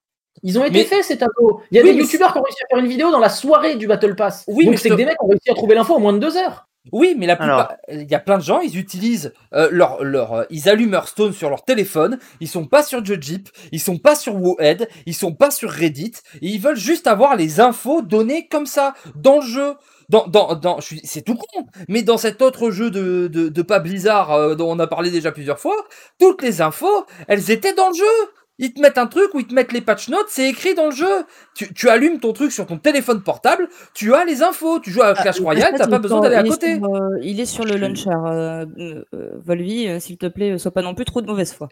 Ils 0.43 0.59
ont 0.59 0.65
été 0.65 0.85
faits 0.85 1.05
ces 1.05 1.19
tableaux. 1.19 1.61
Il 1.71 1.77
y 1.77 1.81
a 1.81 1.83
des 1.83 1.93
youtubeurs 1.93 2.33
qui 2.33 2.39
ont 2.39 2.43
réussi 2.43 2.63
à 2.65 2.69
faire 2.75 2.79
une 2.85 2.91
vidéo 2.91 3.11
dans 3.11 3.19
la 3.19 3.29
soirée 3.31 3.77
du 3.77 3.87
Battle 3.87 4.15
Pass. 4.15 4.45
Oui, 4.49 4.67
Donc 4.67 4.79
c'est 4.79 4.89
que 4.89 4.95
des 4.95 5.05
mecs 5.05 5.23
ont 5.23 5.29
réussi 5.29 5.51
à 5.51 5.55
trouver 5.55 5.75
l'info 5.75 5.95
en 5.95 6.01
moins 6.01 6.13
de 6.13 6.19
deux 6.19 6.37
heures. 6.37 6.69
Oui, 6.93 7.15
mais 7.19 7.27
la 7.27 7.37
plupart, 7.37 7.75
il 7.91 8.11
y 8.11 8.15
a 8.15 8.19
plein 8.19 8.39
de 8.39 8.43
gens, 8.43 8.61
ils 8.61 8.79
utilisent 8.79 9.35
euh, 9.53 9.69
leur, 9.71 10.03
leur, 10.03 10.33
euh, 10.33 10.45
ils 10.49 10.69
allument 10.69 10.95
Hearthstone 10.95 11.33
sur 11.33 11.51
leur 11.51 11.65
téléphone, 11.65 12.19
ils 12.41 12.49
sont 12.49 12.65
pas 12.67 12.83
sur 12.83 13.05
Judgeep, 13.05 13.51
ils 13.73 13.81
sont 13.81 13.99
pas 13.99 14.15
sur 14.15 14.37
Wowhead, 14.37 14.89
ils 15.05 15.15
sont 15.15 15.35
pas 15.35 15.51
sur 15.51 15.71
Reddit, 15.71 16.15
et 16.41 16.47
ils 16.47 16.61
veulent 16.61 16.79
juste 16.79 17.07
avoir 17.07 17.37
les 17.37 17.61
infos 17.61 18.01
données 18.01 18.49
comme 18.49 18.67
ça 18.67 18.95
dans 19.17 19.37
le 19.37 19.47
jeu. 19.47 19.75
Dans, 20.09 20.27
dans, 20.27 20.55
dans, 20.55 20.79
c'est 20.81 21.21
tout 21.21 21.35
con, 21.35 21.67
mais 21.87 22.01
dans 22.01 22.17
cet 22.17 22.41
autre 22.41 22.71
jeu 22.71 22.91
de, 22.91 23.29
de, 23.29 23.51
de 23.51 23.63
pas 23.63 23.79
Blizzard 23.79 24.33
euh, 24.33 24.55
dont 24.55 24.71
on 24.75 24.79
a 24.79 24.87
parlé 24.87 25.11
déjà 25.11 25.33
plusieurs 25.33 25.59
fois, 25.59 25.77
toutes 26.19 26.41
les 26.41 26.63
infos, 26.63 27.05
elles 27.27 27.51
étaient 27.51 27.75
dans 27.75 27.91
le 27.91 27.95
jeu. 27.95 28.31
Ils 28.61 28.75
te 28.75 28.81
mettent 28.81 28.99
un 28.99 29.07
truc 29.07 29.33
où 29.35 29.41
ils 29.41 29.47
te 29.47 29.55
mettent 29.55 29.73
les 29.73 29.81
patch 29.81 30.09
notes, 30.09 30.27
c'est 30.29 30.49
écrit 30.49 30.75
dans 30.75 30.87
le 30.87 30.91
jeu. 30.91 31.25
Tu, 31.55 31.73
tu, 31.73 31.89
allumes 31.89 32.19
ton 32.19 32.33
truc 32.33 32.51
sur 32.51 32.67
ton 32.67 32.77
téléphone 32.77 33.23
portable, 33.23 33.69
tu 33.95 34.15
as 34.15 34.25
les 34.25 34.43
infos. 34.43 34.81
Tu 34.81 34.91
joues 34.91 35.03
à 35.03 35.15
ah, 35.17 35.23
Clash 35.23 35.41
Royale, 35.41 35.75
t'as 35.77 35.87
pas 35.87 36.01
besoin 36.01 36.21
d'aller 36.21 36.37
à 36.37 36.43
côté. 36.43 36.75
Euh, 36.75 37.19
il 37.23 37.39
est 37.39 37.47
sur 37.47 37.65
le 37.65 37.77
launcher. 37.77 38.11
Euh, 38.11 38.67
euh, 39.15 39.31
Volvi, 39.45 40.01
s'il 40.01 40.19
te 40.19 40.27
plaît, 40.27 40.59
sois 40.59 40.73
pas 40.73 40.83
non 40.83 40.95
plus 40.95 41.05
trop 41.05 41.21
de 41.21 41.27
mauvaise 41.27 41.53
foi. 41.53 41.69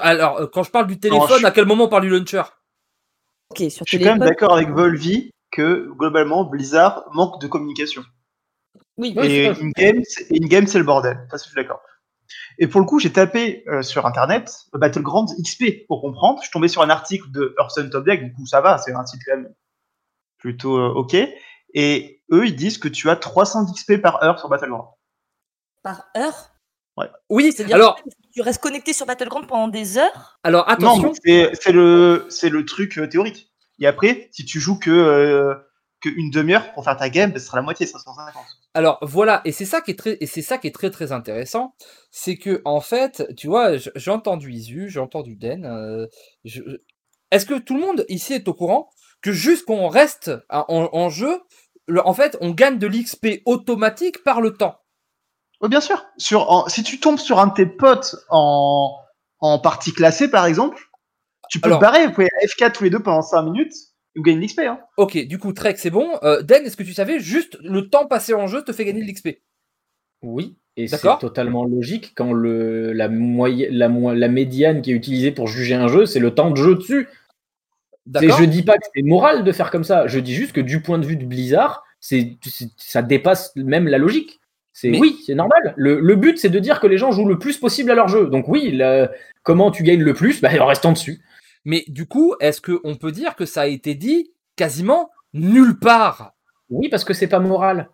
alors, 0.00 0.48
quand 0.52 0.62
je 0.62 0.70
parle 0.70 0.86
du 0.86 1.00
téléphone, 1.00 1.44
à 1.44 1.50
quel 1.50 1.66
moment 1.66 1.84
on 1.84 1.88
parle 1.88 2.02
du 2.02 2.10
launcher? 2.10 2.42
Ok, 3.50 3.68
sur 3.68 3.84
Je 3.84 3.96
suis 3.96 3.98
quand 3.98 4.10
même 4.10 4.18
d'accord 4.18 4.54
avec 4.54 4.70
Volvi 4.70 5.32
que 5.50 5.90
globalement, 5.98 6.44
Blizzard 6.44 7.06
manque 7.12 7.40
de 7.40 7.48
communication. 7.48 8.04
Oui, 8.96 9.14
et 9.16 9.48
in-game, 9.48 10.02
in 10.30 10.66
c'est 10.66 10.78
le 10.78 10.84
bordel. 10.84 11.26
Ça, 11.30 11.38
je 11.38 11.42
suis 11.44 11.54
d'accord. 11.56 11.80
Et 12.58 12.66
pour 12.66 12.80
le 12.80 12.86
coup, 12.86 12.98
j'ai 12.98 13.12
tapé 13.12 13.64
euh, 13.68 13.82
sur 13.82 14.06
internet 14.06 14.66
euh, 14.74 14.78
Battleground 14.78 15.28
XP 15.42 15.86
pour 15.86 16.00
comprendre. 16.00 16.38
Je 16.38 16.44
suis 16.44 16.52
tombé 16.52 16.68
sur 16.68 16.82
un 16.82 16.90
article 16.90 17.30
de 17.30 17.54
Hearthstone 17.58 17.90
Top 17.90 18.04
Deck, 18.04 18.24
du 18.24 18.32
coup 18.32 18.46
ça 18.46 18.60
va, 18.60 18.78
c'est 18.78 18.92
un 18.92 19.04
site 19.06 19.22
quand 19.26 19.36
même 19.36 19.52
plutôt 20.38 20.78
euh, 20.78 20.92
ok. 20.94 21.16
Et 21.74 22.22
eux, 22.32 22.46
ils 22.46 22.56
disent 22.56 22.78
que 22.78 22.88
tu 22.88 23.08
as 23.10 23.16
300 23.16 23.72
XP 23.72 24.00
par 24.00 24.22
heure 24.22 24.38
sur 24.38 24.48
Battleground. 24.48 24.88
Par 25.82 26.04
heure? 26.16 26.50
Ouais. 26.96 27.08
Oui, 27.28 27.52
c'est 27.56 27.72
alors 27.72 27.96
que 27.96 28.10
tu 28.34 28.42
restes 28.42 28.60
connecté 28.60 28.92
sur 28.92 29.06
Battleground 29.06 29.46
pendant 29.46 29.68
des 29.68 29.96
heures? 29.96 30.38
Alors 30.42 30.68
attention, 30.68 31.12
c'est 31.14 31.72
le 31.72 32.26
c'est 32.28 32.50
le 32.50 32.64
truc 32.64 33.00
théorique. 33.10 33.50
Et 33.78 33.86
après, 33.86 34.28
si 34.32 34.44
tu 34.44 34.60
joues 34.60 34.78
que 34.78 35.56
qu'une 36.00 36.30
demi-heure 36.30 36.72
pour 36.72 36.84
faire 36.84 36.96
ta 36.96 37.10
game, 37.10 37.32
ce 37.34 37.38
sera 37.40 37.58
la 37.58 37.62
moitié, 37.62 37.86
550. 37.86 38.42
Alors 38.74 38.98
voilà, 39.02 39.42
et 39.44 39.52
c'est 39.52 39.64
ça 39.64 39.80
qui 39.80 39.90
est 39.90 39.98
très, 39.98 40.16
et 40.20 40.26
c'est 40.26 40.42
ça 40.42 40.58
qui 40.58 40.66
est 40.66 40.74
très 40.74 40.90
très 40.90 41.12
intéressant, 41.12 41.74
c'est 42.10 42.36
que 42.36 42.62
en 42.64 42.80
fait, 42.80 43.26
tu 43.36 43.46
vois, 43.46 43.76
j'ai 43.76 44.10
entendu 44.10 44.52
Isu, 44.52 44.88
j'ai 44.88 45.00
entendu 45.00 45.36
Den. 45.36 45.64
Euh, 45.64 46.06
est-ce 47.30 47.46
que 47.46 47.58
tout 47.58 47.74
le 47.74 47.80
monde 47.80 48.04
ici 48.08 48.32
est 48.32 48.48
au 48.48 48.54
courant 48.54 48.90
que 49.22 49.32
juste 49.32 49.66
qu'on 49.66 49.88
reste 49.88 50.30
en, 50.48 51.08
jeu, 51.10 51.42
en 52.04 52.14
fait, 52.14 52.36
on 52.40 52.50
gagne 52.50 52.78
de 52.78 52.86
l'XP 52.86 53.42
automatique 53.44 54.24
par 54.24 54.40
le 54.40 54.54
temps? 54.54 54.80
Oui, 55.60 55.68
bien 55.68 55.80
sûr. 55.80 56.02
Sur, 56.16 56.64
si 56.68 56.82
tu 56.82 57.00
tombes 57.00 57.18
sur 57.18 57.38
un 57.38 57.48
de 57.48 57.54
tes 57.54 57.66
potes 57.66 58.16
en, 58.30 58.96
en 59.40 59.58
partie 59.58 59.92
classée, 59.92 60.30
par 60.30 60.46
exemple, 60.46 60.90
tu 61.50 61.60
peux 61.60 61.70
te 61.70 61.80
barrer, 61.80 62.06
vous 62.06 62.12
pouvez 62.12 62.28
F4 62.44 62.72
tous 62.72 62.84
les 62.84 62.90
deux 62.90 63.02
pendant 63.02 63.22
5 63.22 63.42
minutes, 63.42 63.74
ou 64.16 64.22
gagne 64.22 64.40
l'XP. 64.40 64.60
Hein. 64.60 64.80
Ok, 64.96 65.18
du 65.26 65.38
coup, 65.38 65.52
Trek, 65.52 65.74
c'est 65.76 65.90
bon. 65.90 66.10
Euh, 66.22 66.42
Den, 66.42 66.64
est-ce 66.64 66.76
que 66.76 66.82
tu 66.82 66.94
savais 66.94 67.20
juste 67.20 67.58
le 67.62 67.88
temps 67.88 68.06
passé 68.06 68.34
en 68.34 68.46
jeu 68.46 68.62
te 68.62 68.72
fait 68.72 68.84
gagner 68.84 69.02
de 69.02 69.10
l'XP 69.10 69.40
Oui, 70.22 70.56
et 70.76 70.88
c'est 70.88 71.18
totalement 71.20 71.64
logique 71.64 72.12
quand 72.14 72.32
le, 72.32 72.92
la, 72.92 73.08
la, 73.08 73.88
la 73.88 74.28
médiane 74.28 74.82
qui 74.82 74.92
est 74.92 74.94
utilisée 74.94 75.32
pour 75.32 75.46
juger 75.46 75.74
un 75.74 75.88
jeu, 75.88 76.06
c'est 76.06 76.20
le 76.20 76.34
temps 76.34 76.50
de 76.50 76.56
jeu 76.56 76.74
dessus. 76.76 77.08
Et 78.20 78.28
je 78.30 78.44
dis 78.44 78.62
pas 78.62 78.76
que 78.76 78.86
c'est 78.94 79.02
moral 79.02 79.44
de 79.44 79.52
faire 79.52 79.70
comme 79.70 79.84
ça, 79.84 80.06
je 80.06 80.18
dis 80.18 80.34
juste 80.34 80.52
que 80.52 80.60
du 80.60 80.80
point 80.80 80.98
de 80.98 81.06
vue 81.06 81.16
de 81.16 81.24
Blizzard, 81.24 81.84
c'est, 82.00 82.38
ça 82.76 83.02
dépasse 83.02 83.52
même 83.56 83.86
la 83.86 83.98
logique. 83.98 84.40
C'est 84.72 84.98
oui, 84.98 85.18
c'est 85.26 85.34
normal. 85.34 85.74
Le, 85.76 86.14
but, 86.14 86.38
c'est 86.38 86.48
de 86.48 86.58
dire 86.58 86.80
que 86.80 86.86
les 86.86 86.96
gens 86.96 87.12
jouent 87.12 87.28
le 87.28 87.38
plus 87.38 87.58
possible 87.58 87.90
à 87.90 87.94
leur 87.94 88.08
jeu. 88.08 88.28
Donc 88.28 88.48
oui, 88.48 88.80
comment 89.42 89.70
tu 89.70 89.82
gagnes 89.82 90.02
le 90.02 90.14
plus 90.14 90.40
bah, 90.40 90.50
En 90.60 90.66
restant 90.66 90.92
dessus. 90.92 91.20
Mais 91.64 91.84
du 91.88 92.06
coup, 92.06 92.34
est-ce 92.40 92.60
qu'on 92.60 92.96
peut 92.96 93.12
dire 93.12 93.36
que 93.36 93.44
ça 93.44 93.62
a 93.62 93.66
été 93.66 93.94
dit 93.94 94.32
quasiment 94.56 95.10
nulle 95.32 95.78
part? 95.78 96.34
Oui, 96.70 96.88
parce 96.88 97.04
que 97.04 97.14
c'est 97.14 97.28
pas 97.28 97.40
moral. 97.40 97.90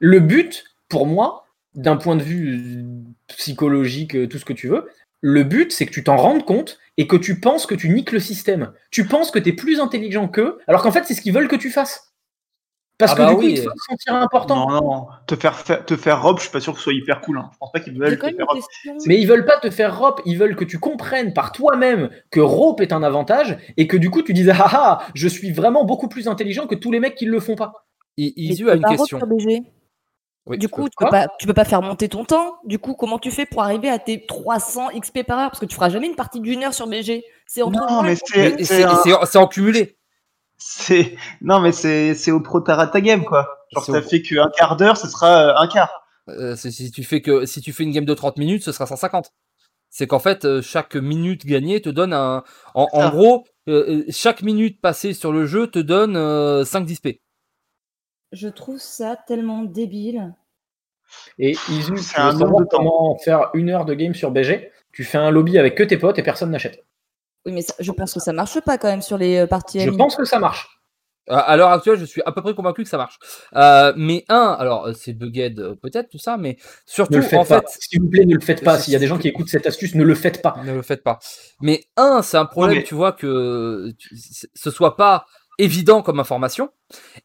Le 0.00 0.20
but, 0.20 0.64
pour 0.88 1.06
moi, 1.06 1.46
d'un 1.74 1.96
point 1.96 2.16
de 2.16 2.22
vue 2.22 2.84
psychologique, 3.28 4.16
euh, 4.16 4.26
tout 4.26 4.38
ce 4.38 4.44
que 4.44 4.52
tu 4.52 4.68
veux, 4.68 4.88
le 5.20 5.44
but, 5.44 5.72
c'est 5.72 5.86
que 5.86 5.92
tu 5.92 6.02
t'en 6.02 6.16
rendes 6.16 6.44
compte 6.44 6.78
et 6.96 7.06
que 7.06 7.16
tu 7.16 7.38
penses 7.38 7.66
que 7.66 7.74
tu 7.74 7.88
niques 7.88 8.12
le 8.12 8.18
système. 8.18 8.72
Tu 8.90 9.06
penses 9.06 9.30
que 9.30 9.38
tu 9.38 9.50
es 9.50 9.52
plus 9.52 9.80
intelligent 9.80 10.28
qu'eux, 10.28 10.58
alors 10.66 10.82
qu'en 10.82 10.90
fait, 10.90 11.04
c'est 11.04 11.14
ce 11.14 11.22
qu'ils 11.22 11.32
veulent 11.32 11.48
que 11.48 11.56
tu 11.56 11.70
fasses. 11.70 12.11
Parce 13.02 13.14
ah 13.14 13.16
que 13.16 13.22
bah 13.22 13.30
du 13.30 13.36
coup, 13.36 13.42
ils 13.42 13.64
te 13.64 13.70
sentir 13.88 14.14
important. 14.14 14.70
Non, 14.70 14.80
non, 14.80 15.06
te 15.26 15.34
faire, 15.34 15.64
te 15.64 15.96
faire 15.96 16.22
robe, 16.22 16.38
je 16.38 16.42
suis 16.42 16.52
pas 16.52 16.60
sûr 16.60 16.72
que 16.72 16.78
ce 16.78 16.84
soit 16.84 16.92
hyper 16.92 17.20
cool. 17.20 17.38
Hein. 17.38 17.50
Je 17.52 17.58
pense 17.58 17.72
pas 17.72 17.80
qu'ils 17.80 17.98
veulent 17.98 18.16
te 18.16 18.30
faire 18.30 18.46
robe. 18.46 18.60
Mais 19.06 19.20
ils 19.20 19.26
veulent 19.26 19.44
pas 19.44 19.58
te 19.58 19.70
faire 19.70 19.98
robe, 19.98 20.20
ils 20.24 20.38
veulent 20.38 20.54
que 20.54 20.64
tu 20.64 20.78
comprennes 20.78 21.32
par 21.32 21.50
toi-même 21.50 22.10
que 22.30 22.38
rope 22.38 22.80
est 22.80 22.92
un 22.92 23.02
avantage 23.02 23.58
et 23.76 23.88
que 23.88 23.96
du 23.96 24.08
coup 24.08 24.22
tu 24.22 24.32
dises 24.32 24.50
ah 24.50 24.70
ah, 24.70 24.98
je 25.14 25.26
suis 25.26 25.50
vraiment 25.50 25.84
beaucoup 25.84 26.08
plus 26.08 26.28
intelligent 26.28 26.68
que 26.68 26.76
tous 26.76 26.92
les 26.92 27.00
mecs 27.00 27.16
qui 27.16 27.24
le 27.24 27.40
font 27.40 27.56
pas. 27.56 27.86
Isu 28.16 28.70
a 28.70 28.76
une 28.76 28.84
question. 28.84 29.18
du 30.46 30.68
coup, 30.68 30.88
tu 30.88 30.96
peux, 30.96 31.10
pas, 31.10 31.26
tu 31.40 31.48
peux 31.48 31.54
pas 31.54 31.64
faire 31.64 31.82
monter 31.82 32.08
ton 32.08 32.24
temps. 32.24 32.58
Du 32.64 32.78
coup, 32.78 32.94
comment 32.94 33.18
tu 33.18 33.32
fais 33.32 33.46
pour 33.46 33.64
arriver 33.64 33.88
à 33.88 33.98
tes 33.98 34.26
300 34.26 34.90
XP 35.00 35.24
par 35.24 35.40
heure? 35.40 35.50
Parce 35.50 35.58
que 35.58 35.66
tu 35.66 35.74
feras 35.74 35.88
jamais 35.88 36.06
une 36.06 36.14
partie 36.14 36.40
d'une 36.40 36.62
heure 36.62 36.74
sur 36.74 36.86
BG. 36.86 37.24
C'est 37.46 37.62
en 37.62 37.70
Non, 37.70 38.02
mais 38.04 38.14
c'est 38.62 39.38
en 39.38 39.48
cumulé 39.48 39.96
c'est 40.64 41.16
non 41.40 41.60
mais 41.60 41.72
c'est 41.72 42.14
c'est 42.14 42.30
au 42.30 42.40
pro 42.40 42.60
ta 42.60 43.00
game 43.00 43.24
quoi. 43.24 43.48
Genre 43.72 43.84
t'as 43.86 44.02
fait 44.02 44.22
qu'un 44.22 44.48
quart 44.56 44.76
d'heure, 44.76 44.96
ce 44.96 45.08
sera 45.08 45.48
euh, 45.48 45.54
un 45.56 45.66
quart. 45.66 46.04
Euh, 46.28 46.54
c'est- 46.56 46.70
si 46.70 46.90
tu 46.90 47.02
fais 47.04 47.20
que 47.20 47.46
si 47.46 47.60
tu 47.60 47.72
fais 47.72 47.82
une 47.82 47.90
game 47.92 48.04
de 48.04 48.14
30 48.14 48.36
minutes, 48.38 48.62
ce 48.62 48.72
sera 48.72 48.86
150. 48.86 49.32
C'est 49.90 50.06
qu'en 50.06 50.18
fait, 50.20 50.44
euh, 50.44 50.62
chaque 50.62 50.94
minute 50.96 51.44
gagnée 51.44 51.82
te 51.82 51.88
donne 51.90 52.12
un. 52.14 52.44
En, 52.74 52.86
gros, 53.10 53.44
euh, 53.68 54.04
chaque 54.08 54.42
minute 54.42 54.80
passée 54.80 55.12
sur 55.12 55.32
le 55.32 55.44
jeu 55.46 55.66
te 55.66 55.78
donne 55.78 56.16
euh, 56.16 56.64
5 56.64 56.86
d'XP. 56.86 57.20
Je 58.32 58.48
trouve 58.48 58.78
ça 58.78 59.16
tellement 59.26 59.62
débile. 59.64 60.34
Et 61.38 61.50
Isu, 61.68 61.98
C'est 61.98 62.18
un 62.18 62.30
savoir 62.30 62.38
nombre 62.38 62.60
de 62.60 62.64
temps. 62.64 62.76
comment 62.78 63.18
faire 63.18 63.50
une 63.52 63.68
heure 63.68 63.84
de 63.84 63.92
game 63.92 64.14
sur 64.14 64.30
BG 64.30 64.70
Tu 64.92 65.04
fais 65.04 65.18
un 65.18 65.30
lobby 65.30 65.58
avec 65.58 65.74
que 65.74 65.82
tes 65.82 65.98
potes 65.98 66.18
et 66.18 66.22
personne 66.22 66.50
n'achète. 66.50 66.84
Oui, 67.46 67.52
mais 67.52 67.62
ça- 67.62 67.74
je 67.78 67.90
pense 67.92 68.14
que 68.14 68.20
ça 68.20 68.32
marche 68.32 68.60
pas 68.60 68.78
quand 68.78 68.88
même 68.88 69.02
sur 69.02 69.18
les 69.18 69.38
euh, 69.38 69.46
parties 69.46 69.80
Je 69.80 69.90
pense 69.90 70.16
que 70.16 70.24
ça 70.24 70.38
marche. 70.38 70.68
À- 71.28 71.56
l'heure 71.56 71.70
actuelle, 71.70 71.98
je 71.98 72.04
suis 72.04 72.20
à 72.26 72.32
peu 72.32 72.42
près 72.42 72.52
convaincu 72.54 72.82
que 72.82 72.88
ça 72.88 72.96
marche. 72.96 73.18
Euh, 73.54 73.92
mais 73.96 74.24
un, 74.28 74.56
alors 74.58 74.86
euh, 74.88 74.92
c'est 74.92 75.12
bugged 75.12 75.56
peut-être 75.80 76.08
tout 76.10 76.18
ça, 76.18 76.36
mais 76.36 76.56
surtout 76.84 77.18
le 77.18 77.24
en 77.38 77.44
pas. 77.44 77.60
fait, 77.60 77.68
S'il 77.80 78.00
vous 78.02 78.08
plaît, 78.08 78.24
ne 78.24 78.34
le 78.34 78.40
faites 78.40 78.64
pas. 78.64 78.76
S'il 78.78 78.92
y 78.92 78.96
a 78.96 78.98
des 78.98 79.06
gens 79.06 79.18
qui 79.18 79.28
écoutent 79.28 79.48
cette 79.48 79.66
astuce, 79.66 79.94
ne 79.94 80.02
le 80.02 80.14
faites 80.16 80.42
pas. 80.42 80.56
Ne 80.64 80.74
le 80.74 80.82
faites 80.82 81.04
pas. 81.04 81.20
Mais 81.60 81.84
un, 81.96 82.22
c'est 82.22 82.36
un 82.38 82.44
problème, 82.46 82.78
mais- 82.78 82.82
tu 82.84 82.94
vois, 82.96 83.12
que 83.12 83.92
ce 84.54 84.70
soit 84.72 84.96
pas 84.96 85.24
évident 85.58 86.02
comme 86.02 86.18
information. 86.18 86.70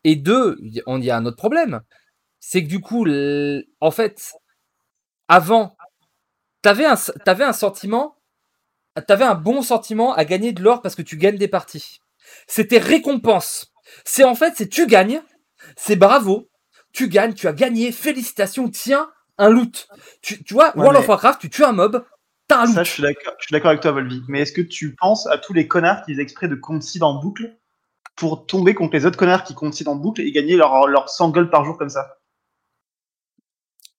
Et 0.03 0.15
deux, 0.15 0.59
on 0.85 1.01
y 1.01 1.09
a 1.09 1.17
un 1.17 1.25
autre 1.25 1.37
problème. 1.37 1.81
C'est 2.39 2.63
que 2.63 2.69
du 2.69 2.81
coup, 2.81 3.03
le- 3.03 3.65
en 3.81 3.89
fait, 3.89 4.31
avant, 5.27 5.75
t'avais 6.61 6.85
un, 6.85 6.93
s- 6.93 7.11
t'avais 7.25 7.43
un 7.45 7.53
sentiment, 7.53 8.16
t'avais 9.01 9.25
un 9.25 9.35
bon 9.35 9.61
sentiment 9.61 10.13
à 10.13 10.25
gagner 10.25 10.51
de 10.53 10.61
l'or 10.63 10.81
parce 10.81 10.95
que 10.95 11.01
tu 11.01 11.17
gagnes 11.17 11.37
des 11.37 11.47
parties. 11.47 12.01
C'était 12.47 12.77
récompense. 12.79 13.73
C'est 14.05 14.23
en 14.23 14.35
fait, 14.35 14.53
c'est 14.57 14.67
tu 14.69 14.85
gagnes, 14.87 15.21
c'est 15.75 15.95
bravo, 15.95 16.49
tu 16.93 17.07
gagnes, 17.07 17.33
tu 17.33 17.47
as 17.47 17.53
gagné, 17.53 17.91
félicitations, 17.91 18.69
tiens, 18.69 19.09
un 19.37 19.49
loot. 19.49 19.87
Tu, 20.21 20.43
tu 20.43 20.53
vois, 20.53 20.69
Ouais, 20.75 20.81
World 20.83 20.93
mais- 20.93 20.99
of 20.99 21.07
Warcraft, 21.09 21.39
tu 21.41 21.49
tues 21.49 21.63
un 21.63 21.71
mob, 21.71 22.05
t'as 22.47 22.59
un 22.61 22.65
loot. 22.65 22.75
Ça, 22.75 22.83
je 22.83 22.91
suis 22.91 23.03
d'accord 23.51 23.69
avec 23.69 23.81
toi, 23.81 23.91
Volvi. 23.91 24.23
Mais 24.27 24.41
est-ce 24.41 24.51
que 24.51 24.61
tu 24.61 24.95
penses 24.95 25.27
à 25.27 25.37
tous 25.37 25.53
les 25.53 25.67
connards 25.67 26.03
qui 26.05 26.11
faisaient 26.13 26.23
exprès 26.23 26.47
de 26.47 26.55
concede 26.55 27.03
en 27.03 27.15
boucle 27.21 27.55
pour 28.15 28.45
tomber 28.45 28.73
contre 28.73 28.95
les 28.95 29.05
autres 29.05 29.17
connards 29.17 29.43
qui 29.43 29.53
concedent 29.53 29.89
en 29.91 29.95
boucle 29.95 30.21
et 30.21 30.31
gagner 30.31 30.55
leur, 30.57 30.87
leur 30.87 31.09
100 31.09 31.29
gold 31.29 31.49
par 31.51 31.63
jour 31.65 31.77
comme 31.77 31.89
ça? 31.89 32.17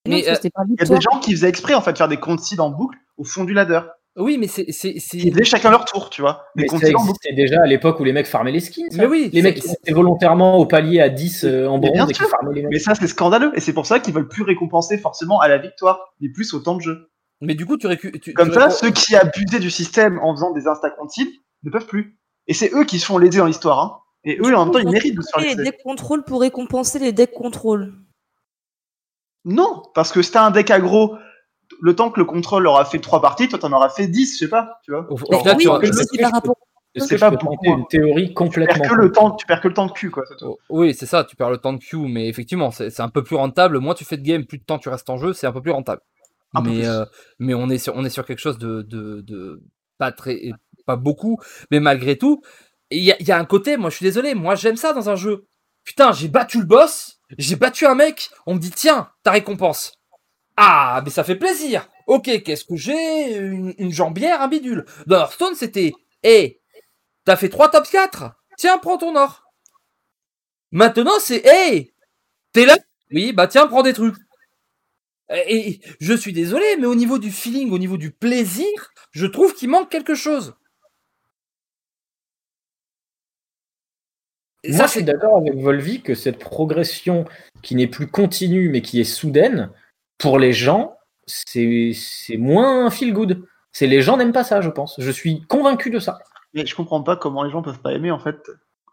Euh, 0.08 0.10
Il 0.10 0.18
y 0.18 0.28
a 0.28 0.84
des 0.84 1.00
gens 1.00 1.20
qui 1.20 1.32
faisaient 1.32 1.48
exprès 1.48 1.74
en 1.74 1.82
fait 1.82 1.92
de 1.92 1.98
faire 1.98 2.08
des 2.08 2.18
concede 2.18 2.60
en 2.60 2.70
boucle 2.70 2.98
au 3.16 3.24
fond 3.24 3.44
du 3.44 3.52
ladder. 3.52 3.80
Oui, 4.18 4.36
mais 4.36 4.48
c'est, 4.48 4.66
c'est, 4.72 4.98
c'est- 4.98 5.16
Ils 5.16 5.32
faisaient 5.32 5.44
chacun 5.44 5.70
leur 5.70 5.84
tour, 5.84 6.10
tu 6.10 6.22
vois. 6.22 6.44
Mais 6.56 6.66
ça 6.66 6.88
existait 6.88 7.32
déjà 7.34 7.62
à 7.62 7.66
l'époque 7.66 8.00
où 8.00 8.04
les 8.04 8.12
mecs 8.12 8.26
farmaient 8.26 8.50
les 8.50 8.58
skins. 8.60 8.90
ça. 8.90 8.96
Mais 8.98 9.06
oui, 9.06 9.30
les 9.32 9.42
mecs 9.42 9.60
qui 9.60 9.70
étaient 9.70 9.92
volontairement 9.92 10.58
au 10.58 10.66
palier 10.66 11.00
à 11.00 11.08
10 11.08 11.44
euh, 11.44 11.66
en 11.68 11.78
bronze 11.78 12.10
et 12.10 12.12
qui 12.12 12.18
sûr. 12.18 12.28
farmaient 12.28 12.54
les 12.54 12.62
mecs. 12.62 12.72
Mais 12.72 12.78
ça, 12.80 12.96
c'est 12.96 13.06
scandaleux. 13.06 13.52
Et 13.54 13.60
c'est 13.60 13.72
pour 13.72 13.86
ça 13.86 14.00
qu'ils 14.00 14.12
veulent 14.12 14.28
plus 14.28 14.42
récompenser 14.42 14.98
forcément 14.98 15.40
à 15.40 15.46
la 15.46 15.58
victoire, 15.58 16.14
mais 16.20 16.30
plus 16.30 16.52
au 16.52 16.58
temps 16.58 16.74
de 16.74 16.82
jeu. 16.82 17.10
mais 17.40 17.54
du 17.54 17.64
coup, 17.64 17.76
tu 17.76 17.86
récupères. 17.86 18.34
Comme 18.34 18.52
ça, 18.52 18.70
ceux 18.70 18.90
qui 18.90 19.14
abusaient 19.14 19.60
du 19.60 19.70
système 19.70 20.18
en 20.18 20.34
faisant 20.34 20.52
des 20.52 20.66
insta 20.66 20.92
ne 21.62 21.70
peuvent 21.70 21.86
plus. 21.86 22.18
Et 22.48 22.54
c'est 22.54 22.72
eux 22.74 22.84
qui 22.84 22.98
se 22.98 23.06
font 23.06 23.18
léser 23.18 23.38
dans 23.38 23.46
l'histoire. 23.46 23.78
Hein. 23.78 23.98
Et 24.24 24.38
eux, 24.40 24.56
en 24.56 24.64
même 24.64 24.72
temps, 24.72 24.80
ils 24.80 24.90
méritent 24.90 25.16
de 25.16 25.22
se 25.22 25.30
faire 25.32 25.42
les 25.42 25.50
léser. 25.54 25.64
deck 25.64 25.82
contrôle 25.84 26.24
pour 26.24 26.40
récompenser 26.40 26.98
les 26.98 27.12
deck 27.12 27.32
contrôle. 27.32 27.94
Non, 29.44 29.82
parce 29.94 30.10
que 30.10 30.22
si 30.22 30.32
t'as 30.32 30.44
un 30.44 30.50
deck 30.50 30.70
aggro, 30.70 31.16
le 31.80 31.94
temps 31.96 32.10
que 32.10 32.18
le 32.20 32.24
contrôle 32.26 32.66
aura 32.66 32.84
fait 32.84 32.98
3 33.00 33.20
parties, 33.20 33.48
toi 33.48 33.58
t'en 33.58 33.72
auras 33.72 33.88
fait 33.90 34.06
10, 34.06 34.34
je 34.34 34.44
sais 34.44 34.48
pas, 34.48 34.78
tu 34.84 34.90
vois. 34.92 35.06
Au, 35.10 35.14
au 35.14 35.18
Mais 35.30 35.38
final, 35.38 35.56
oui, 35.56 35.62
tu 35.62 35.68
auras- 35.68 35.78
mais 35.80 35.86
je- 35.88 35.92
c'est 35.92 36.20
par 36.20 36.32
rapport. 36.32 36.56
Est-ce 36.94 37.06
c'est 37.06 37.14
que 37.16 37.20
pas 37.20 37.26
je 37.30 37.36
peux 37.36 37.44
beaucoup, 37.44 37.54
tenter 37.56 37.68
hein. 37.70 37.76
une 37.78 37.86
théorie 37.86 38.28
Tu 38.28 38.34
perds 38.34 38.34
complètement 38.34 38.88
que 38.88 38.94
le 38.94 39.12
temps, 39.12 39.30
tu 39.32 39.46
perds 39.46 39.60
que 39.60 39.68
le 39.68 39.74
temps 39.74 39.86
de 39.86 39.92
cul, 39.92 40.10
quoi. 40.10 40.24
Oh, 40.42 40.58
Oui, 40.70 40.94
c'est 40.94 41.06
ça, 41.06 41.22
tu 41.24 41.36
perds 41.36 41.50
le 41.50 41.58
temps 41.58 41.72
de 41.74 41.78
queue, 41.78 41.98
mais 41.98 42.28
effectivement, 42.28 42.70
c'est 42.70 42.90
c'est 42.90 43.02
un 43.02 43.08
peu 43.10 43.22
plus 43.22 43.36
rentable. 43.36 43.78
Moins 43.78 43.94
tu 43.94 44.04
fais 44.04 44.16
de 44.16 44.22
game, 44.22 44.44
plus 44.46 44.58
de 44.58 44.64
temps 44.64 44.78
tu 44.78 44.88
restes 44.88 45.08
en 45.10 45.18
jeu, 45.18 45.32
c'est 45.32 45.46
un 45.46 45.52
peu 45.52 45.60
plus 45.62 45.70
rentable. 45.70 46.00
Un 46.54 46.62
peu 46.62 46.70
mais, 46.70 46.76
plus. 46.78 46.88
euh, 46.88 47.04
mais 47.38 47.54
on 47.54 47.68
est 47.68 47.78
sur, 47.78 47.94
on 47.94 48.04
est 48.04 48.10
sur 48.10 48.24
quelque 48.24 48.38
chose 48.40 48.58
de, 48.58 48.82
de, 48.82 49.20
de 49.20 49.62
pas 49.98 50.12
très, 50.12 50.40
pas 50.86 50.96
beaucoup, 50.96 51.38
mais 51.70 51.78
malgré 51.78 52.16
tout, 52.16 52.40
il 52.90 53.04
y 53.04 53.12
a, 53.12 53.16
il 53.20 53.28
y 53.28 53.32
a 53.32 53.38
un 53.38 53.44
côté, 53.44 53.76
moi 53.76 53.90
je 53.90 53.96
suis 53.96 54.04
désolé, 54.04 54.34
moi 54.34 54.54
j'aime 54.54 54.76
ça 54.76 54.92
dans 54.94 55.10
un 55.10 55.14
jeu. 55.16 55.44
Putain, 55.84 56.10
j'ai 56.12 56.28
battu 56.28 56.58
le 56.58 56.64
boss, 56.64 57.20
j'ai 57.36 57.56
battu 57.56 57.84
un 57.86 57.94
mec, 57.94 58.30
on 58.46 58.54
me 58.54 58.58
dit 58.60 58.70
tiens, 58.70 59.10
ta 59.22 59.30
récompense. 59.32 59.92
Ah, 60.60 61.00
mais 61.04 61.10
ça 61.10 61.22
fait 61.22 61.36
plaisir. 61.36 61.88
Ok, 62.08 62.24
qu'est-ce 62.42 62.64
que 62.64 62.74
j'ai? 62.74 63.36
Une, 63.36 63.74
une 63.78 63.92
jambière, 63.92 64.42
un 64.42 64.48
bidule. 64.48 64.84
Dans 65.06 65.18
Hearthstone, 65.18 65.54
c'était, 65.54 65.92
hé, 66.24 66.60
t'as 67.24 67.36
fait 67.36 67.48
3 67.48 67.70
top 67.70 67.86
4 67.88 68.32
Tiens, 68.56 68.78
prends 68.78 68.98
ton 68.98 69.14
or. 69.14 69.44
Maintenant, 70.72 71.20
c'est 71.20 71.42
Hey 71.46 71.92
T'es 72.52 72.66
là? 72.66 72.76
Oui, 73.12 73.32
bah 73.32 73.46
tiens, 73.46 73.68
prends 73.68 73.82
des 73.82 73.92
trucs. 73.92 74.16
Et, 75.30 75.68
et 75.70 75.80
je 76.00 76.12
suis 76.14 76.32
désolé, 76.32 76.64
mais 76.80 76.86
au 76.86 76.94
niveau 76.96 77.18
du 77.18 77.30
feeling, 77.30 77.70
au 77.70 77.78
niveau 77.78 77.96
du 77.96 78.10
plaisir, 78.10 78.66
je 79.12 79.26
trouve 79.26 79.54
qu'il 79.54 79.68
manque 79.70 79.90
quelque 79.90 80.14
chose. 80.16 80.54
Et 84.64 84.72
Moi, 84.72 84.78
ça, 84.78 84.86
je 84.86 84.90
suis 84.90 85.00
c'est 85.00 85.06
d'accord 85.06 85.36
avec 85.38 85.54
Volvi 85.54 86.02
que 86.02 86.14
cette 86.14 86.38
progression 86.38 87.24
qui 87.62 87.74
n'est 87.74 87.86
plus 87.86 88.08
continue 88.08 88.68
mais 88.70 88.82
qui 88.82 89.00
est 89.00 89.04
soudaine, 89.04 89.70
pour 90.18 90.38
les 90.38 90.52
gens, 90.52 90.96
c'est 91.26 91.92
c'est 91.94 92.36
moins 92.36 92.90
feel 92.90 93.12
good. 93.12 93.42
C'est 93.72 93.86
les 93.86 94.02
gens 94.02 94.16
n'aiment 94.16 94.32
pas 94.32 94.44
ça, 94.44 94.60
je 94.60 94.70
pense. 94.70 94.96
Je 94.98 95.10
suis 95.10 95.42
convaincu 95.46 95.90
de 95.90 95.98
ça. 95.98 96.18
Mais 96.54 96.66
je 96.66 96.74
comprends 96.74 97.02
pas 97.02 97.16
comment 97.16 97.44
les 97.44 97.50
gens 97.50 97.62
peuvent 97.62 97.80
pas 97.80 97.92
aimer, 97.92 98.10
en 98.10 98.18
fait. 98.18 98.36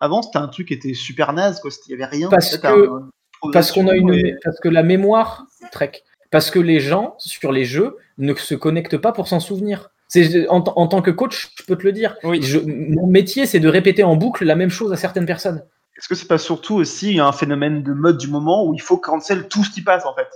Avant, 0.02 0.22
c'était 0.22 0.38
un 0.38 0.48
truc 0.50 0.68
qui 0.68 0.74
était 0.74 0.94
super 0.94 1.34
naze, 1.34 1.60
quoi. 1.62 1.72
Il 1.88 1.92
y 1.92 1.94
avait 1.94 2.06
rien. 2.06 2.30
Parce 2.30 2.58
que- 2.58 2.68
un- 2.68 3.10
Parce 3.52 3.72
qu'on 3.72 3.88
a 3.88 3.96
une, 3.96 4.14
et- 4.14 4.36
parce 4.44 4.60
que 4.60 4.70
la 4.70 4.82
mémoire 4.84 5.46
Trek, 5.72 5.92
parce 6.32 6.50
que 6.52 6.60
les 6.60 6.80
gens 6.80 7.16
sur 7.20 7.52
les 7.52 7.64
jeux 7.66 7.98
ne 8.18 8.34
se 8.34 8.56
connectent 8.56 8.98
pas 8.98 9.12
pour 9.12 9.28
s'en 9.28 9.40
souvenir. 9.40 9.92
C'est 10.08 10.48
en, 10.50 10.60
en 10.64 10.88
tant 10.88 11.02
que 11.02 11.12
coach, 11.12 11.52
je 11.58 11.64
peux 11.66 11.76
te 11.76 11.84
le 11.84 11.92
dire. 11.92 12.16
Oui. 12.24 12.42
Je- 12.42 12.60
mon 12.60 13.08
métier, 13.08 13.46
c'est 13.46 13.60
de 13.60 13.68
répéter 13.68 14.04
en 14.04 14.16
boucle 14.16 14.46
la 14.46 14.56
même 14.56 14.70
chose 14.70 14.92
à 14.94 14.96
certaines 14.98 15.26
personnes. 15.26 15.64
Est-ce 15.98 16.08
que 16.08 16.16
c'est 16.16 16.28
pas 16.28 16.38
surtout 16.38 16.76
aussi 16.76 17.20
un 17.20 17.32
phénomène 17.32 17.82
de 17.84 17.94
mode 17.94 18.18
du 18.18 18.28
moment 18.28 18.66
où 18.66 18.74
il 18.74 18.82
faut 18.82 18.98
cancel 18.98 19.48
tout 19.48 19.64
ce 19.64 19.70
qui 19.72 19.82
passe, 19.82 20.06
en 20.06 20.14
fait? 20.16 20.28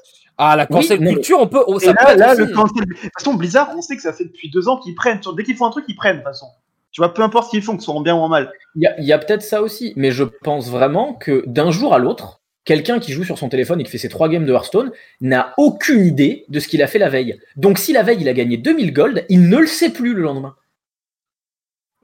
Ah, 0.41 0.55
la 0.55 0.65
cancel 0.65 0.99
Oui, 0.99 1.03
non, 1.05 1.09
mais- 1.11 1.15
culture, 1.15 1.37
on 1.41 1.47
peut. 1.47 1.63
oh, 1.67 1.79
ça 1.79 1.87
là, 1.93 2.13
être 2.13 2.17
là 2.17 2.31
aussi- 2.31 2.41
le 2.41 2.47
cancel. 2.55 2.85
De 2.85 2.93
toute 2.93 3.11
façon, 3.17 3.33
Blizzard, 3.33 3.71
on 3.77 3.81
sait 3.81 3.95
que 3.97 4.01
ça 4.01 4.13
fait 4.13 4.23
depuis 4.23 4.49
deux 4.49 4.69
ans 4.69 4.77
qu'ils 4.77 4.95
prennent. 4.95 5.19
Dès 5.35 5.43
qu'ils 5.43 5.57
font 5.57 5.65
un 5.65 5.71
truc, 5.71 5.83
ils 5.89 5.95
prennent, 5.95 6.17
de 6.17 6.21
toute 6.21 6.29
façon. 6.29 6.47
Tu 6.91 7.01
vois, 7.01 7.13
peu 7.13 7.21
importe 7.21 7.45
ce 7.47 7.49
qu'ils 7.51 7.61
font, 7.61 7.73
que 7.75 7.81
ce 7.81 7.85
soit 7.85 7.93
en 7.93 8.01
bien 8.01 8.15
ou 8.15 8.19
en 8.19 8.29
mal. 8.29 8.51
Il 8.75 8.81
y 8.83 8.87
a, 8.87 8.97
il 8.99 9.05
y 9.05 9.11
a 9.13 9.19
peut-être 9.19 9.43
ça 9.43 9.61
aussi, 9.61 9.93
mais 9.97 10.11
je 10.11 10.23
pense 10.23 10.69
vraiment 10.69 11.13
que 11.13 11.43
d'un 11.45 11.71
jour 11.71 11.93
à 11.93 11.99
l'autre, 11.99 12.39
quelqu'un 12.63 12.99
qui 12.99 13.11
joue 13.11 13.23
sur 13.25 13.37
son 13.37 13.49
téléphone 13.49 13.81
et 13.81 13.83
qui 13.83 13.91
fait 13.91 13.97
ses 13.97 14.09
trois 14.09 14.29
games 14.29 14.45
de 14.45 14.53
Hearthstone 14.53 14.91
n'a 15.21 15.53
aucune 15.57 16.05
idée 16.05 16.45
de 16.49 16.59
ce 16.59 16.67
qu'il 16.69 16.81
a 16.81 16.87
fait 16.87 16.99
la 16.99 17.09
veille. 17.09 17.39
Donc 17.57 17.77
si 17.77 17.91
la 17.93 18.01
veille 18.01 18.19
il 18.21 18.29
a 18.29 18.33
gagné 18.33 18.57
2000 18.57 18.93
gold, 18.93 19.25
il 19.29 19.49
ne 19.49 19.57
le 19.57 19.67
sait 19.67 19.89
plus 19.91 20.13
le 20.13 20.21
lendemain. 20.21 20.55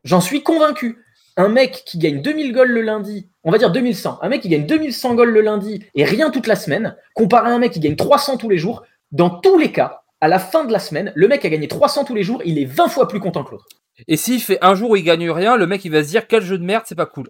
J'en 0.04 0.22
suis 0.22 0.44
convaincu. 0.44 0.98
Un 1.38 1.50
mec 1.50 1.84
qui 1.86 1.98
gagne 1.98 2.22
2000 2.22 2.54
gold 2.54 2.72
le 2.72 2.82
lundi, 2.82 3.28
on 3.44 3.52
va 3.52 3.58
dire 3.58 3.72
2100, 3.72 4.20
un 4.22 4.30
mec 4.30 4.42
qui 4.42 4.50
gagne 4.50 4.66
2100 4.66 5.16
gold 5.16 5.34
le 5.34 5.42
lundi 5.42 5.84
et 5.94 6.06
rien 6.06 6.30
toute 6.32 6.48
la 6.48 6.56
semaine, 6.56 6.96
comparé 7.14 7.50
à 7.50 7.54
un 7.54 7.60
mec 7.60 7.74
qui 7.74 7.82
gagne 7.82 7.98
300 7.98 8.38
tous 8.38 8.50
les 8.50 8.58
jours, 8.58 8.84
dans 9.12 9.30
tous 9.30 9.58
les 9.58 9.72
cas, 9.72 10.04
à 10.22 10.28
la 10.30 10.40
fin 10.40 10.64
de 10.64 10.72
la 10.72 10.80
semaine, 10.80 11.12
le 11.14 11.28
mec 11.28 11.44
a 11.44 11.50
gagné 11.50 11.68
300 11.68 12.06
tous 12.06 12.16
les 12.16 12.24
jours, 12.24 12.42
il 12.46 12.58
est 12.58 12.66
20 12.66 12.88
fois 12.88 13.08
plus 13.08 13.20
content 13.20 13.44
que 13.44 13.52
l'autre. 13.52 13.68
Et 14.08 14.16
s'il 14.18 14.42
fait 14.42 14.58
un 14.62 14.76
jour 14.76 14.92
où 14.92 14.96
il 14.96 15.04
gagne 15.04 15.30
rien, 15.30 15.58
le 15.58 15.68
mec 15.68 15.84
il 15.84 15.92
va 15.92 16.04
se 16.04 16.10
dire 16.10 16.28
quel 16.28 16.42
jeu 16.42 16.58
de 16.58 16.64
merde, 16.64 16.84
c'est 16.86 16.96
pas 16.96 17.06
cool. 17.06 17.30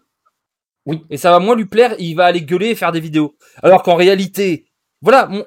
Oui. 0.86 1.04
Et 1.10 1.18
ça 1.18 1.32
va 1.32 1.40
moins 1.40 1.56
lui 1.56 1.66
plaire, 1.66 1.96
il 1.98 2.14
va 2.16 2.26
aller 2.26 2.42
gueuler 2.44 2.70
et 2.70 2.76
faire 2.76 2.92
des 2.92 3.00
vidéos. 3.00 3.36
Alors 3.64 3.82
qu'en 3.82 3.96
réalité, 3.96 4.68
voilà, 5.02 5.26
mon- 5.28 5.46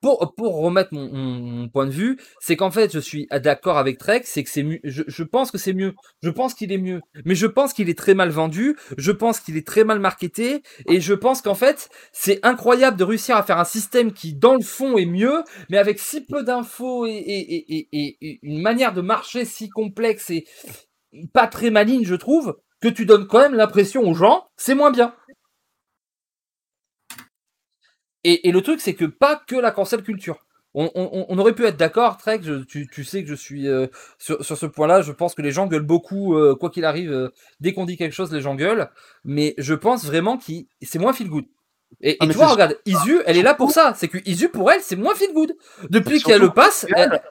pour, 0.00 0.34
pour 0.36 0.56
remettre 0.56 0.90
mon, 0.92 1.12
mon- 1.12 1.68
point 1.68 1.86
de 1.86 1.90
vue, 1.90 2.18
c'est 2.40 2.56
qu'en 2.56 2.70
fait 2.70 2.92
je 2.92 2.98
suis 2.98 3.26
d'accord 3.42 3.78
avec 3.78 3.98
Trek, 3.98 4.22
c'est 4.24 4.42
que 4.44 4.50
c'est 4.50 4.62
mieux. 4.62 4.78
Je, 4.84 5.02
je 5.06 5.22
pense 5.22 5.50
que 5.50 5.58
c'est 5.58 5.72
mieux. 5.72 5.94
Je 6.22 6.30
pense 6.30 6.54
qu'il 6.54 6.72
est 6.72 6.78
mieux. 6.78 7.00
Mais 7.24 7.34
je 7.34 7.46
pense 7.46 7.72
qu'il 7.72 7.88
est 7.88 7.98
très 7.98 8.14
mal 8.14 8.30
vendu. 8.30 8.76
Je 8.96 9.12
pense 9.12 9.40
qu'il 9.40 9.56
est 9.56 9.66
très 9.66 9.84
mal 9.84 9.98
marketé. 10.00 10.62
Et 10.88 11.00
je 11.00 11.14
pense 11.14 11.42
qu'en 11.42 11.54
fait, 11.54 11.88
c'est 12.12 12.38
incroyable 12.44 12.96
de 12.96 13.04
réussir 13.04 13.36
à 13.36 13.42
faire 13.42 13.58
un 13.58 13.64
système 13.64 14.12
qui, 14.12 14.34
dans 14.34 14.54
le 14.54 14.62
fond, 14.64 14.96
est 14.96 15.06
mieux, 15.06 15.42
mais 15.70 15.78
avec 15.78 15.98
si 15.98 16.24
peu 16.24 16.42
d'infos 16.42 17.06
et, 17.06 17.12
et- 17.12 17.88
et- 17.92 18.18
et 18.20 18.38
une 18.42 18.62
manière 18.62 18.92
de 18.94 19.00
marcher 19.00 19.44
si 19.44 19.68
complexe 19.68 20.30
et 20.30 20.44
pas 21.32 21.46
très 21.46 21.70
maligne, 21.70 22.04
je 22.04 22.14
trouve, 22.14 22.56
que 22.80 22.88
tu 22.88 23.06
donnes 23.06 23.26
quand 23.26 23.38
même 23.40 23.54
l'impression 23.54 24.02
aux 24.02 24.14
gens, 24.14 24.44
c'est 24.58 24.74
moins 24.74 24.90
bien. 24.90 25.14
Et, 28.24 28.48
et 28.48 28.52
le 28.52 28.60
truc, 28.62 28.80
c'est 28.80 28.94
que 28.94 29.04
pas 29.04 29.36
que 29.46 29.56
la 29.56 29.70
cancel 29.70 30.02
culture. 30.02 30.44
On, 30.76 30.90
on- 30.96 31.26
on 31.28 31.38
aurait 31.38 31.54
pu 31.54 31.64
être 31.66 31.76
d'accord, 31.76 32.16
Trek, 32.16 32.40
je- 32.42 32.64
tu, 32.64 32.88
tu 32.88 33.04
sais 33.04 33.22
que 33.22 33.28
je 33.28 33.34
suis 33.36 33.68
euh, 33.68 33.86
sur, 34.18 34.44
sur 34.44 34.56
ce 34.58 34.66
point-là, 34.66 35.02
je 35.02 35.12
pense 35.12 35.34
que 35.36 35.42
les 35.42 35.52
gens 35.52 35.66
gueulent 35.68 35.82
beaucoup, 35.86 36.34
euh, 36.36 36.56
quoi 36.56 36.68
qu'il 36.70 36.84
arrive, 36.84 37.12
euh, 37.12 37.28
dès 37.60 37.72
qu'on 37.72 37.84
dit 37.84 37.96
quelque 37.96 38.12
chose, 38.12 38.32
les 38.32 38.40
gens 38.40 38.56
gueulent, 38.56 38.90
mais 39.24 39.54
je 39.56 39.74
pense 39.74 40.04
vraiment 40.04 40.36
que 40.36 40.44
c'est 40.82 40.98
moins 40.98 41.12
feel 41.12 41.28
good. 41.28 41.44
Et, 42.00 42.12
et 42.12 42.16
Ah, 42.18 42.26
tu 42.26 42.32
vois, 42.32 42.48
regarde, 42.48 42.76
Isu, 42.86 43.20
elle 43.24 43.36
est 43.36 43.42
là 43.42 43.54
pour 43.54 43.70
ça, 43.70 43.92
c'est 43.94 44.08
que 44.08 44.18
Isu, 44.28 44.48
pour 44.48 44.68
elle, 44.72 44.80
c'est 44.80 44.96
moins 44.96 45.14
feel 45.14 45.32
good. 45.32 45.54
Depuis 45.90 46.20
qu'elle 46.20 46.40
le 46.40 46.50
passe, 46.50 46.86
elle-. 46.96 47.22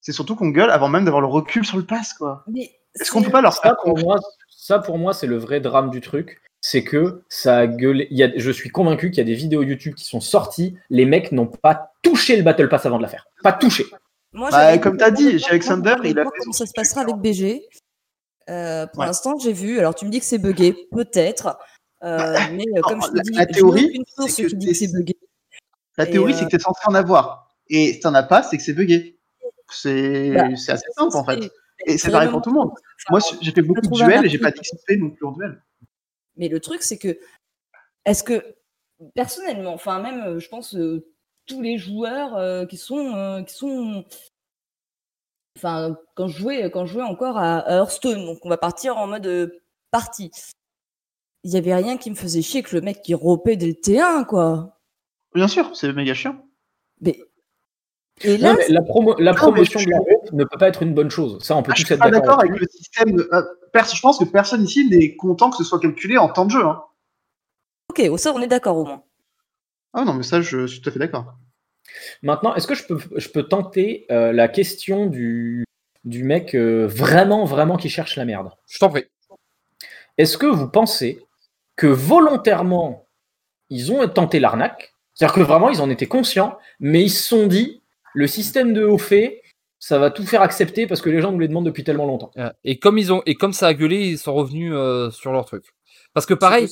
C'est 0.00 0.12
surtout 0.12 0.34
qu'on 0.34 0.48
gueule 0.48 0.70
avant 0.70 0.88
même 0.88 1.04
d'avoir 1.04 1.20
le 1.20 1.26
recul 1.28 1.66
sur 1.66 1.76
le 1.76 1.84
pass, 1.84 2.14
quoi. 2.14 2.42
Mais 2.48 2.70
Est-ce 2.98 3.10
qu'on 3.10 3.22
peut 3.22 3.30
pas 3.30 3.42
leur 3.42 3.54
faire 3.60 3.76
pour 3.84 3.98
moi, 3.98 4.18
Ça, 4.64 4.78
pour 4.78 4.96
moi, 4.96 5.12
c'est 5.12 5.26
le 5.26 5.38
vrai 5.38 5.58
drame 5.60 5.90
du 5.90 6.00
truc. 6.00 6.40
C'est 6.60 6.84
que 6.84 7.24
ça 7.28 7.58
a 7.58 7.66
gueulé. 7.66 8.06
il 8.12 8.16
y 8.16 8.22
a- 8.22 8.30
je 8.36 8.50
suis 8.52 8.70
convaincu 8.70 9.10
qu'il 9.10 9.18
y 9.18 9.20
a 9.20 9.24
des 9.24 9.34
vidéos 9.34 9.64
YouTube 9.64 9.96
qui 9.96 10.04
sont 10.04 10.20
sorties. 10.20 10.76
Les 10.88 11.04
mecs 11.04 11.32
n'ont 11.32 11.48
pas 11.48 11.90
touché 12.02 12.36
le 12.36 12.44
Battle 12.44 12.68
Pass 12.68 12.86
avant 12.86 12.98
de 12.98 13.02
la 13.02 13.08
faire. 13.08 13.26
Pas 13.42 13.52
touché. 13.52 13.86
Moi, 14.32 14.50
Bah, 14.52 14.78
comme 14.78 14.96
t'as 14.96 15.06
pas 15.06 15.10
dit, 15.10 15.40
chez 15.40 15.50
Alexander, 15.50 15.96
il 16.04 16.16
a 16.16 16.22
fait 16.22 16.30
comment 16.38 16.52
ça 16.52 16.66
se 16.66 16.72
passera 16.76 17.00
avec 17.00 17.16
BG. 17.16 17.66
Euh, 18.48 18.86
pour 18.86 19.00
Ouais. 19.00 19.06
l'instant, 19.06 19.36
j'ai 19.40 19.52
vu. 19.52 19.80
Alors, 19.80 19.96
tu 19.96 20.04
me 20.04 20.10
dis 20.10 20.20
que 20.20 20.24
c'est 20.24 20.38
buggé, 20.38 20.76
peut-être. 20.92 21.58
Euh, 22.04 22.36
mais 22.52 22.64
euh, 22.76 22.80
comme 22.82 23.02
je 23.02 23.08
te 23.08 23.16
la- 23.16 23.22
dis, 23.24 23.32
la 23.32 23.46
théorie, 23.46 23.86
aucune 23.86 24.04
source 24.06 24.30
c'est 24.32 24.42
que 24.44 24.48
qui 24.50 24.56
dit 24.58 24.66
que 24.66 24.70
t'es- 24.70 24.78
c'est 24.86 24.92
buggé. 24.92 25.16
La 25.98 26.06
théorie, 26.06 26.34
c'est 26.34 26.44
que 26.44 26.50
tu 26.50 26.56
es 26.56 26.60
censé 26.60 26.80
en 26.86 26.94
avoir. 26.94 27.48
Et 27.68 27.94
si 27.94 27.98
t'en 28.00 28.14
as 28.14 28.22
pas, 28.22 28.44
c'est 28.44 28.56
que 28.58 28.62
c'est 28.62 28.72
buggé. 28.74 29.18
C'est 29.72 30.30
Bah, 30.30 30.44
c'est 30.56 30.70
assez 30.72 30.86
simple 30.96 31.16
en 31.16 31.24
fait. 31.24 31.50
Et 31.86 31.98
c'est 31.98 32.10
pareil 32.10 32.30
pour 32.30 32.42
tout 32.42 32.50
le 32.50 32.56
monde. 32.56 32.70
Moi, 33.10 33.20
j'ai 33.40 33.52
fait 33.52 33.62
beaucoup 33.62 33.80
de 33.80 33.88
duels 33.88 34.26
et 34.26 34.28
j'ai 34.28 34.38
pas 34.38 34.50
d'XP 34.50 34.92
non 34.98 35.10
plus 35.10 35.26
en 35.26 35.32
duel. 35.32 35.62
Mais 36.36 36.48
le 36.48 36.60
truc, 36.60 36.82
c'est 36.82 36.98
que, 36.98 37.18
est-ce 38.04 38.22
que, 38.22 38.54
personnellement, 39.14 39.74
enfin, 39.74 40.00
même, 40.00 40.20
euh, 40.22 40.38
je 40.38 40.48
pense, 40.48 40.74
euh, 40.74 41.06
tous 41.46 41.60
les 41.60 41.78
joueurs 41.78 42.36
euh, 42.36 42.64
qui 42.66 42.76
sont, 42.76 43.14
euh, 43.14 43.42
qui 43.42 43.54
sont, 43.54 44.04
enfin, 45.58 45.96
quand 46.14 46.28
je 46.28 46.38
jouais, 46.38 46.70
quand 46.70 46.86
je 46.86 46.94
jouais 46.94 47.02
encore 47.02 47.36
à 47.36 47.58
à 47.58 47.76
Hearthstone, 47.76 48.24
donc 48.24 48.38
on 48.44 48.48
va 48.48 48.56
partir 48.58 48.96
en 48.96 49.06
mode 49.06 49.60
partie. 49.90 50.30
Il 51.44 51.52
y 51.52 51.56
avait 51.56 51.74
rien 51.74 51.96
qui 51.96 52.10
me 52.10 52.14
faisait 52.14 52.42
chier 52.42 52.62
que 52.62 52.76
le 52.76 52.82
mec 52.82 53.02
qui 53.02 53.14
ropait 53.14 53.56
dès 53.56 53.66
le 53.66 53.72
T1, 53.72 54.24
quoi. 54.24 54.78
Bien 55.34 55.48
sûr, 55.48 55.74
c'est 55.74 55.92
méga 55.92 56.14
chiant. 56.14 56.46
Et 58.24 58.36
là, 58.38 58.52
Non, 58.52 58.58
la, 58.68 58.80
promo- 58.82 59.20
la 59.20 59.32
mais 59.32 59.36
promotion 59.36 59.80
je- 59.80 59.86
de 59.86 59.90
la 59.90 59.98
route 59.98 60.32
ne 60.32 60.44
peut 60.44 60.58
pas 60.58 60.68
être 60.68 60.82
une 60.82 60.94
bonne 60.94 61.10
chose. 61.10 61.42
Ça, 61.42 61.56
on 61.56 61.62
peut 61.62 61.72
Ah, 61.72 61.76
je 61.76 61.82
tous 61.82 61.86
suis 61.86 61.94
être 61.94 62.00
pas 62.00 62.10
d'accord. 62.10 62.40
avec 62.40 62.58
le 62.58 62.66
système. 62.68 63.18
euh, 63.32 63.42
pers- 63.72 63.92
je 63.94 64.00
pense 64.00 64.18
que 64.18 64.24
personne 64.24 64.62
ici 64.64 64.88
n'est 64.88 65.16
content 65.16 65.50
que 65.50 65.56
ce 65.56 65.64
soit 65.64 65.80
calculé 65.80 66.18
en 66.18 66.28
temps 66.28 66.44
de 66.44 66.50
jeu. 66.50 66.64
Hein. 66.64 66.82
ok, 67.90 68.02
au 68.10 68.16
ça 68.16 68.32
on 68.34 68.40
est 68.40 68.46
d'accord 68.46 68.76
au 68.78 68.84
moins. 68.84 69.02
Ah 69.92 70.04
non, 70.04 70.14
mais 70.14 70.22
ça, 70.22 70.40
je 70.40 70.66
suis 70.66 70.80
tout 70.80 70.88
à 70.88 70.92
fait 70.92 70.98
d'accord. 70.98 71.34
Maintenant, 72.22 72.54
est-ce 72.54 72.66
que 72.66 72.74
je 72.74 72.84
peux, 72.84 72.98
je 73.16 73.28
peux 73.28 73.42
tenter 73.42 74.06
euh, 74.10 74.32
la 74.32 74.48
question 74.48 75.06
du, 75.06 75.64
du 76.04 76.24
mec 76.24 76.54
euh, 76.54 76.86
vraiment, 76.86 77.44
vraiment 77.44 77.76
qui 77.76 77.90
cherche 77.90 78.16
la 78.16 78.24
merde? 78.24 78.50
Je 78.68 78.78
t'en 78.78 78.88
prie. 78.88 79.04
Est-ce 80.16 80.38
que 80.38 80.46
vous 80.46 80.68
pensez 80.68 81.20
que 81.76 81.86
volontairement, 81.86 83.06
ils 83.68 83.92
ont 83.92 84.06
tenté 84.08 84.40
l'arnaque? 84.40 84.94
C'est-à-dire 85.14 85.34
que 85.34 85.40
vraiment, 85.40 85.68
ils 85.68 85.82
en 85.82 85.90
étaient 85.90 86.06
conscients, 86.06 86.56
mais 86.80 87.02
ils 87.02 87.10
se 87.10 87.22
sont 87.28 87.46
dit, 87.46 87.81
le 88.14 88.26
système 88.26 88.72
de 88.72 88.84
haut 88.84 88.98
fait, 88.98 89.42
ça 89.78 89.98
va 89.98 90.10
tout 90.10 90.24
faire 90.24 90.42
accepter 90.42 90.86
parce 90.86 91.00
que 91.00 91.10
les 91.10 91.20
gens 91.20 91.32
nous 91.32 91.40
les 91.40 91.48
demandent 91.48 91.66
depuis 91.66 91.84
tellement 91.84 92.06
longtemps. 92.06 92.30
Euh, 92.38 92.50
Et 92.64 92.78
comme 92.78 92.98
ils 92.98 93.12
ont 93.12 93.22
et 93.26 93.34
comme 93.34 93.52
ça 93.52 93.68
a 93.68 93.74
gueulé, 93.74 94.06
ils 94.06 94.18
sont 94.18 94.34
revenus 94.34 94.72
euh, 94.74 95.10
sur 95.10 95.32
leur 95.32 95.44
truc. 95.44 95.64
Parce 96.14 96.26
que 96.26 96.34
pareil, 96.34 96.68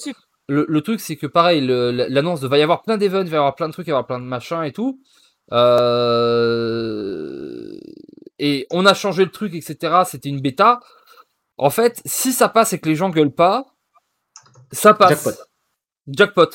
le, 0.49 0.65
le 0.69 0.81
truc 0.83 1.01
c'est 1.01 1.17
que 1.17 1.27
pareil, 1.27 1.61
l'annonce 1.67 2.41
de 2.41 2.49
va 2.49 2.59
y 2.59 2.63
avoir 2.63 2.83
plein 2.83 2.99
d'events, 2.99 3.23
il 3.23 3.29
va 3.31 3.37
y 3.37 3.39
avoir 3.39 3.55
plein 3.57 3.69
de 3.69 3.73
trucs, 3.73 3.87
il 3.87 3.91
va 3.91 3.97
y 3.97 3.99
avoir 3.99 4.07
plein 4.07 4.21
de 4.21 4.25
machins 4.25 4.63
et 4.65 4.73
tout. 4.73 5.01
Euh, 5.53 5.67
Et 8.39 8.67
on 8.71 8.87
a 8.87 8.95
changé 8.95 9.25
le 9.25 9.31
truc, 9.31 9.55
etc. 9.55 10.03
C'était 10.07 10.29
une 10.29 10.41
bêta. 10.41 10.81
En 11.59 11.71
fait, 11.71 12.01
si 12.07 12.33
ça 12.33 12.49
passe 12.49 12.73
et 12.73 12.79
que 12.79 12.89
les 12.89 12.95
gens 12.95 13.11
gueulent 13.11 13.35
pas, 13.35 13.67
ça 14.73 14.95
passe. 14.95 15.25
Jackpot. 15.25 15.43
Jackpot. 16.09 16.51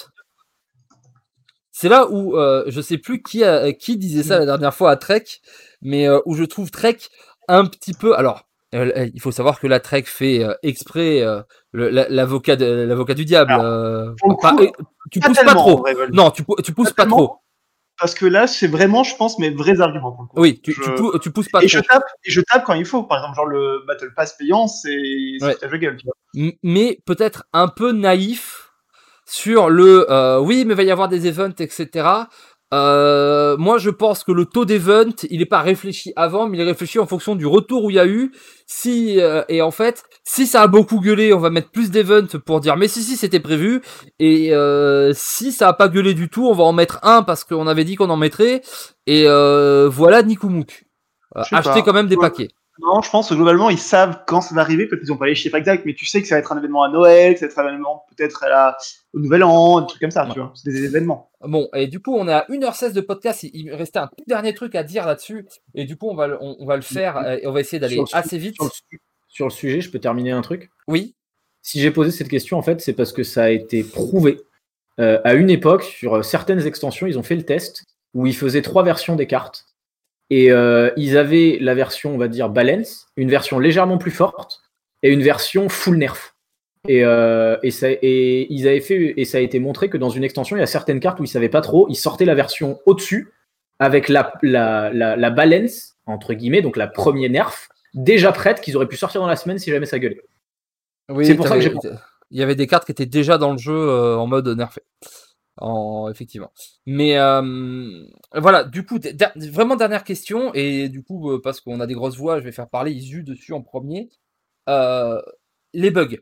C'est 1.77 1.89
là 1.89 2.07
où 2.10 2.38
euh, 2.38 2.64
je 2.68 2.80
sais 2.80 2.97
plus 2.97 3.22
qui, 3.22 3.43
a- 3.43 3.73
qui 3.73 3.97
disait 3.97 4.23
ça 4.23 4.39
la 4.39 4.45
dernière 4.45 4.73
fois 4.73 4.91
à 4.91 4.95
Trek, 4.95 5.26
mais 5.81 6.07
euh, 6.07 6.19
où 6.26 6.34
je 6.34 6.45
trouve 6.45 6.72
Trek 6.72 6.97
un 7.49 7.65
petit 7.65 7.93
peu. 7.93 8.15
Alors, 8.15 8.47
euh, 8.73 9.10
il 9.14 9.19
faut 9.19 9.31
savoir 9.31 9.60
que 9.60 9.68
la 9.68 9.81
Trek 9.81 10.03
fait 10.06 10.41
euh, 10.41 10.53
exprès 10.64 11.22
euh, 11.22 11.41
l'avocat 11.73 12.56
l'avocat 12.56 13.14
du 13.14 13.26
diable. 13.26 13.52
Alors, 13.52 13.65
euh, 13.65 14.11
pas- 14.41 14.56
euh, 14.57 14.68
tu 15.11 15.19
Pas 15.19 15.27
pousses 15.27 15.43
pas 15.43 15.53
trop. 15.53 15.77
vrai. 15.80 15.93
Non, 16.14 16.31
tu, 16.31 16.43
tu 16.64 16.72
pousses 16.72 16.93
Pas 16.93 17.06
trop. 17.06 17.39
Parce 17.99 18.14
que 18.15 18.26
là, 18.26 18.47
c'est 18.47 18.68
vraiment, 18.68 19.03
je 19.03 19.15
pense, 19.18 19.38
mes 19.39 19.49
vrais 19.49 19.80
arguments. 19.81 20.30
Oui, 20.35 20.61
tu, 20.61 20.72
Je- 20.72 20.81
tu, 20.81 20.95
pou- 20.95 21.19
tu 21.19 21.31
pousses 21.31 21.49
pas 21.49 21.61
Et 21.61 21.68
trop. 21.68 21.77
je, 21.77 21.84
tape, 21.84 22.03
et 22.26 22.31
je 22.31 22.39
tape 22.41 22.64
quand 22.65 22.73
il 22.73 22.85
faut. 22.85 23.03
Par 23.03 23.18
exemple, 23.19 23.35
genre 23.35 23.45
le 23.47 23.84
Battle 23.85 24.14
Pass 24.15 24.34
payant, 24.38 24.68
c'est 24.68 24.89
Ouais. 25.41 25.56
de 25.61 25.77
gueule. 25.77 25.97
tu 25.97 26.06
vois. 26.06 26.15
M- 26.35 26.52
mais 26.64 26.99
peut-être 27.06 27.45
un 27.52 27.68
peu 27.68 27.91
naïf 27.91 28.64
sur 29.26 29.69
le 29.69 30.10
euh, 30.11 30.39
oui, 30.39 30.65
mais 30.65 30.73
il 30.73 30.77
va 30.77 30.84
y 30.84 30.91
avoir 30.91 31.07
des 31.10 31.27
events, 31.27 31.56
etc. 31.60 32.07
Euh, 32.73 33.56
moi, 33.57 33.77
je 33.77 33.89
pense 33.91 34.23
que 34.23 34.31
le 34.31 34.45
taux 34.45 34.65
d'event, 34.65 35.06
il 35.30 35.39
n'est 35.39 35.45
pas 35.45 35.61
réfléchi 35.61 36.11
avant, 36.15 36.47
mais 36.49 36.57
il 36.57 36.61
est 36.61 36.65
réfléchi 36.65 36.99
en 36.99 37.06
fonction 37.06 37.35
du 37.35 37.45
retour 37.45 37.84
où 37.85 37.89
il 37.91 37.95
y 37.95 37.99
a 37.99 38.07
eu. 38.07 38.31
Si 38.65 39.22
euh, 39.22 39.43
et 39.49 39.61
en 39.61 39.72
fait, 39.72 40.03
si 40.23 40.47
ça 40.47 40.64
a 40.64 40.68
beaucoup 40.68 40.99
gueulé, 40.99 41.31
on 41.34 41.39
va 41.39 41.52
mettre 41.52 41.69
plus 41.72 41.91
d'events 41.91 42.26
pour 42.45 42.60
dire 42.60 42.76
mais 42.76 42.88
si 42.88 43.03
si 43.03 43.15
c'était 43.18 43.39
prévu. 43.39 43.81
Et 44.19 44.53
euh, 44.53 45.14
si 45.14 45.52
ça 45.52 45.69
a 45.69 45.73
pas 45.73 45.88
gueulé 45.88 46.14
du 46.15 46.27
tout, 46.30 46.47
on 46.47 46.53
va 46.53 46.64
en 46.64 46.73
mettre 46.73 46.99
un 47.03 47.22
parce 47.23 47.43
qu'on 47.43 47.68
avait 47.68 47.84
dit 47.84 47.95
qu'on 47.95 48.10
en 48.10 48.18
mettrait. 48.18 48.61
Et 49.06 49.26
euh, 49.27 49.88
voilà, 49.89 50.23
acheter 51.52 51.80
pas. 51.80 51.81
quand 51.84 51.93
même 51.93 52.07
des 52.07 52.15
Ouais. 52.15 52.22
paquets. 52.30 52.49
Non, 52.80 53.02
je 53.02 53.10
pense 53.10 53.30
que 53.30 53.34
globalement, 53.35 53.69
ils 53.69 53.77
savent 53.77 54.23
quand 54.27 54.41
ça 54.41 54.53
va 54.53 54.61
arriver. 54.61 54.85
Peut-être 54.88 55.02
qu'ils 55.03 55.10
n'ont 55.11 55.18
pas 55.18 55.27
les 55.27 55.35
chiffres 55.35 55.56
exacts, 55.56 55.85
mais 55.85 55.93
tu 55.93 56.06
sais 56.06 56.22
que 56.22 56.27
ça 56.27 56.35
va 56.35 56.39
être 56.39 56.52
un 56.52 56.57
événement 56.57 56.84
à 56.84 56.89
Noël, 56.89 57.34
que 57.34 57.39
ça 57.39 57.45
va 57.45 57.52
être 57.52 57.57
un 57.60 57.68
événement 57.69 58.06
peut-être 58.15 58.43
à 58.43 58.49
la... 58.49 58.77
au 59.14 59.19
Nouvel 59.19 59.43
An, 59.43 59.80
des 59.81 59.88
trucs 59.88 60.02
comme 60.02 60.11
ça, 60.11 60.27
tu 60.34 60.39
vois. 60.39 60.52
C'est 60.56 60.69
des 60.72 60.84
événements. 60.84 61.31
Bon, 61.41 61.69
et 61.73 61.88
du 61.88 62.02
coup, 62.02 62.14
on 62.15 62.27
est 62.27 62.34
à 62.34 62.45
1h16 62.49 62.91
de 62.93 63.02
podcast. 63.02 63.43
Il- 63.43 63.68
me 63.68 63.76
restait 63.76 63.99
un 63.99 64.07
tout 64.07 64.23
dernier 64.27 64.53
truc 64.53 64.76
à 64.76 64.84
dire 64.84 65.06
là-dessus. 65.06 65.45
Et 65.73 65.85
du 65.85 65.95
coup, 65.95 66.10
on 66.10 66.15
va, 66.15 66.27
le- 66.27 66.38
on, 66.41 66.57
on 66.60 66.65
va 66.65 66.76
le 66.76 66.81
faire 66.81 67.18
et 67.39 67.47
on 67.47 67.52
va 67.53 67.61
essayer 67.61 67.80
d'aller 67.80 67.95
assez 68.14 68.38
vite. 68.38 68.56
Sur 68.56 68.65
le, 68.65 68.72
su- 68.72 69.02
sur 69.30 69.45
le 69.45 69.52
sujet, 69.52 69.81
je 69.81 69.89
peux 69.89 69.99
terminer 69.99 70.31
un 70.31 70.41
truc? 70.41 70.69
Oui. 70.88 71.15
Si 71.61 71.80
j'ai 71.80 71.91
posé 71.91 72.11
cette 72.11 72.27
question, 72.30 72.57
en 72.57 72.61
fait, 72.61 72.81
c'est 72.81 72.93
parce 72.93 73.11
que 73.14 73.23
ça 73.23 73.43
a 73.45 73.49
été 73.49 73.84
prouvé. 73.84 74.39
Euh, 74.99 75.19
à 75.23 75.34
une 75.34 75.49
époque, 75.49 75.84
sur 75.84 76.15
euh, 76.18 76.22
certaines 76.23 76.65
extensions, 76.68 77.07
ils 77.07 77.18
ont 77.18 77.23
fait 77.23 77.35
le 77.35 77.43
test 77.43 77.84
où 78.14 78.27
ils 78.27 78.35
faisaient 78.35 78.61
trois 78.61 78.84
versions 78.84 79.15
des 79.15 79.27
cartes. 79.27 79.65
Et 80.30 80.52
euh, 80.52 80.89
ils 80.97 81.18
avaient 81.18 81.57
la 81.61 81.76
version, 81.76 82.15
on 82.15 82.18
va 82.18 82.27
dire, 82.27 82.49
balance, 82.49 83.07
une 83.15 83.30
version 83.30 83.60
légèrement 83.60 83.97
plus 83.97 84.11
forte 84.11 84.61
et 85.03 85.11
une 85.11 85.22
version 85.22 85.69
full 85.69 85.97
nerf. 85.97 86.35
Et, 86.88 87.03
euh, 87.03 87.57
et, 87.64 87.72
ça, 87.72 87.88
et, 87.89 88.47
ils 88.53 88.68
avaient 88.68 88.80
fait, 88.81 89.14
et 89.18 89.26
ça 89.26 89.38
a 89.39 89.41
été 89.41 89.60
montré 89.60 89.89
que 89.89 89.97
dans 89.97 90.10
une 90.10 90.23
extension, 90.23 90.56
il 90.56 90.60
y 90.60 90.64
a 90.64 90.68
certaines 90.68 90.99
cartes 90.99 91.19
où 91.19 91.23
ils 91.23 91.27
ne 91.27 91.31
savaient 91.31 91.49
pas 91.49 91.61
trop, 91.61 91.88
ils 91.89 91.95
sortaient 91.95 92.26
la 92.26 92.35
version 92.35 92.80
au-dessus 92.85 93.31
avec 93.80 94.07
la, 94.10 94.34
la, 94.41 94.91
la, 94.93 95.15
la 95.15 95.30
balance, 95.31 95.95
entre 96.06 96.34
guillemets, 96.34 96.61
donc 96.61 96.77
la 96.77 96.88
première 96.88 97.30
nerf, 97.30 97.68
déjà 97.93 98.31
prête, 98.31 98.61
qu'ils 98.61 98.76
auraient 98.77 98.88
pu 98.88 98.97
sortir 98.97 99.22
dans 99.22 99.27
la 99.27 99.35
semaine 99.35 99.57
si 99.57 99.72
jamais 99.72 99.85
ça 99.85 99.99
gueulait. 99.99 100.22
Oui, 101.10 101.26
C'est 101.26 101.35
pour 101.35 101.47
ça 101.47 101.56
que 101.56 101.61
j'ai- 101.61 101.73
Il 102.31 102.39
y 102.39 102.43
avait 102.43 102.56
des 102.56 102.68
cartes 102.68 102.85
qui 102.85 102.91
étaient 102.91 103.06
déjà 103.06 103.38
dans 103.38 103.52
le 103.52 103.57
jeu 103.57 103.73
euh, 103.76 104.18
en 104.18 104.27
mode 104.27 104.47
nerfé. 104.47 104.81
En, 105.57 106.10
effectivement. 106.10 106.52
Mais 106.86 107.18
euh, 107.18 108.03
voilà, 108.34 108.65
du 108.65 108.86
coup, 108.86 108.99
vraiment 109.36 109.76
dernière 109.76 110.03
question. 110.03 110.53
Et 110.53 110.90
du 110.90 111.03
coup, 111.03 111.32
euh, 111.32 111.41
parce 111.41 111.61
qu'on 111.61 111.80
a 111.80 111.88
des 111.88 111.94
grosses 111.94 112.18
voix, 112.18 112.40
je 112.40 112.44
vais 112.44 112.52
faire 112.52 112.69
parler 112.69 112.91
Isu 112.91 113.23
dessus 113.23 113.53
en 113.53 113.61
premier. 113.61 114.10
Euh, 114.68 115.22
les 115.73 115.91
bugs. 115.91 116.18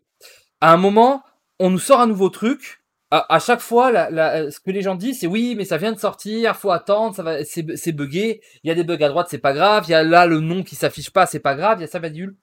À 0.61 0.73
un 0.73 0.77
moment, 0.77 1.23
on 1.59 1.69
nous 1.69 1.79
sort 1.79 1.99
un 1.99 2.07
nouveau 2.07 2.29
truc. 2.29 2.81
À, 3.11 3.37
chaque 3.37 3.59
fois, 3.59 3.91
ce 3.91 4.59
que 4.59 4.71
les 4.71 4.81
gens 4.81 4.95
disent, 4.95 5.19
c'est 5.19 5.27
oui, 5.27 5.53
mais 5.55 5.65
ça 5.65 5.77
vient 5.77 5.91
de 5.91 5.99
sortir, 5.99 6.55
faut 6.55 6.71
attendre, 6.71 7.15
ça 7.15 7.21
va, 7.21 7.45
c'est 7.45 7.91
buggé. 7.91 8.41
Il 8.63 8.69
y 8.69 8.71
a 8.71 8.75
des 8.75 8.83
bugs 8.83 9.03
à 9.03 9.07
droite, 9.07 9.27
c'est 9.29 9.37
pas 9.37 9.53
grave. 9.53 9.83
Il 9.87 9.91
y 9.91 9.93
a 9.93 10.03
là 10.03 10.25
le 10.25 10.39
nom 10.39 10.63
qui 10.63 10.75
s'affiche 10.75 11.11
pas, 11.11 11.27
c'est 11.27 11.39
pas 11.39 11.53
grave. 11.53 11.77
Il 11.77 11.81
y 11.81 11.83
a 11.83 11.87
ça, 11.87 11.99
Badule. 11.99 12.35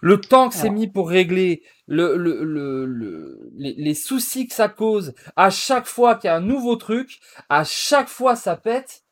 Le 0.00 0.20
temps 0.20 0.48
que 0.48 0.54
c'est 0.54 0.70
mis 0.70 0.88
pour 0.88 1.08
régler 1.08 1.62
le, 1.86 2.16
le, 2.16 2.44
le, 2.44 2.86
le- 2.86 3.50
les, 3.56 3.74
les 3.76 3.94
soucis 3.94 4.48
que 4.48 4.54
ça 4.54 4.68
cause, 4.68 5.14
à 5.36 5.50
chaque 5.50 5.86
fois 5.86 6.14
qu'il 6.14 6.28
y 6.28 6.30
a 6.30 6.36
un 6.36 6.40
nouveau 6.40 6.76
truc, 6.76 7.20
à 7.48 7.64
chaque 7.64 8.08
fois 8.08 8.36
ça 8.36 8.56
pète. 8.56 9.02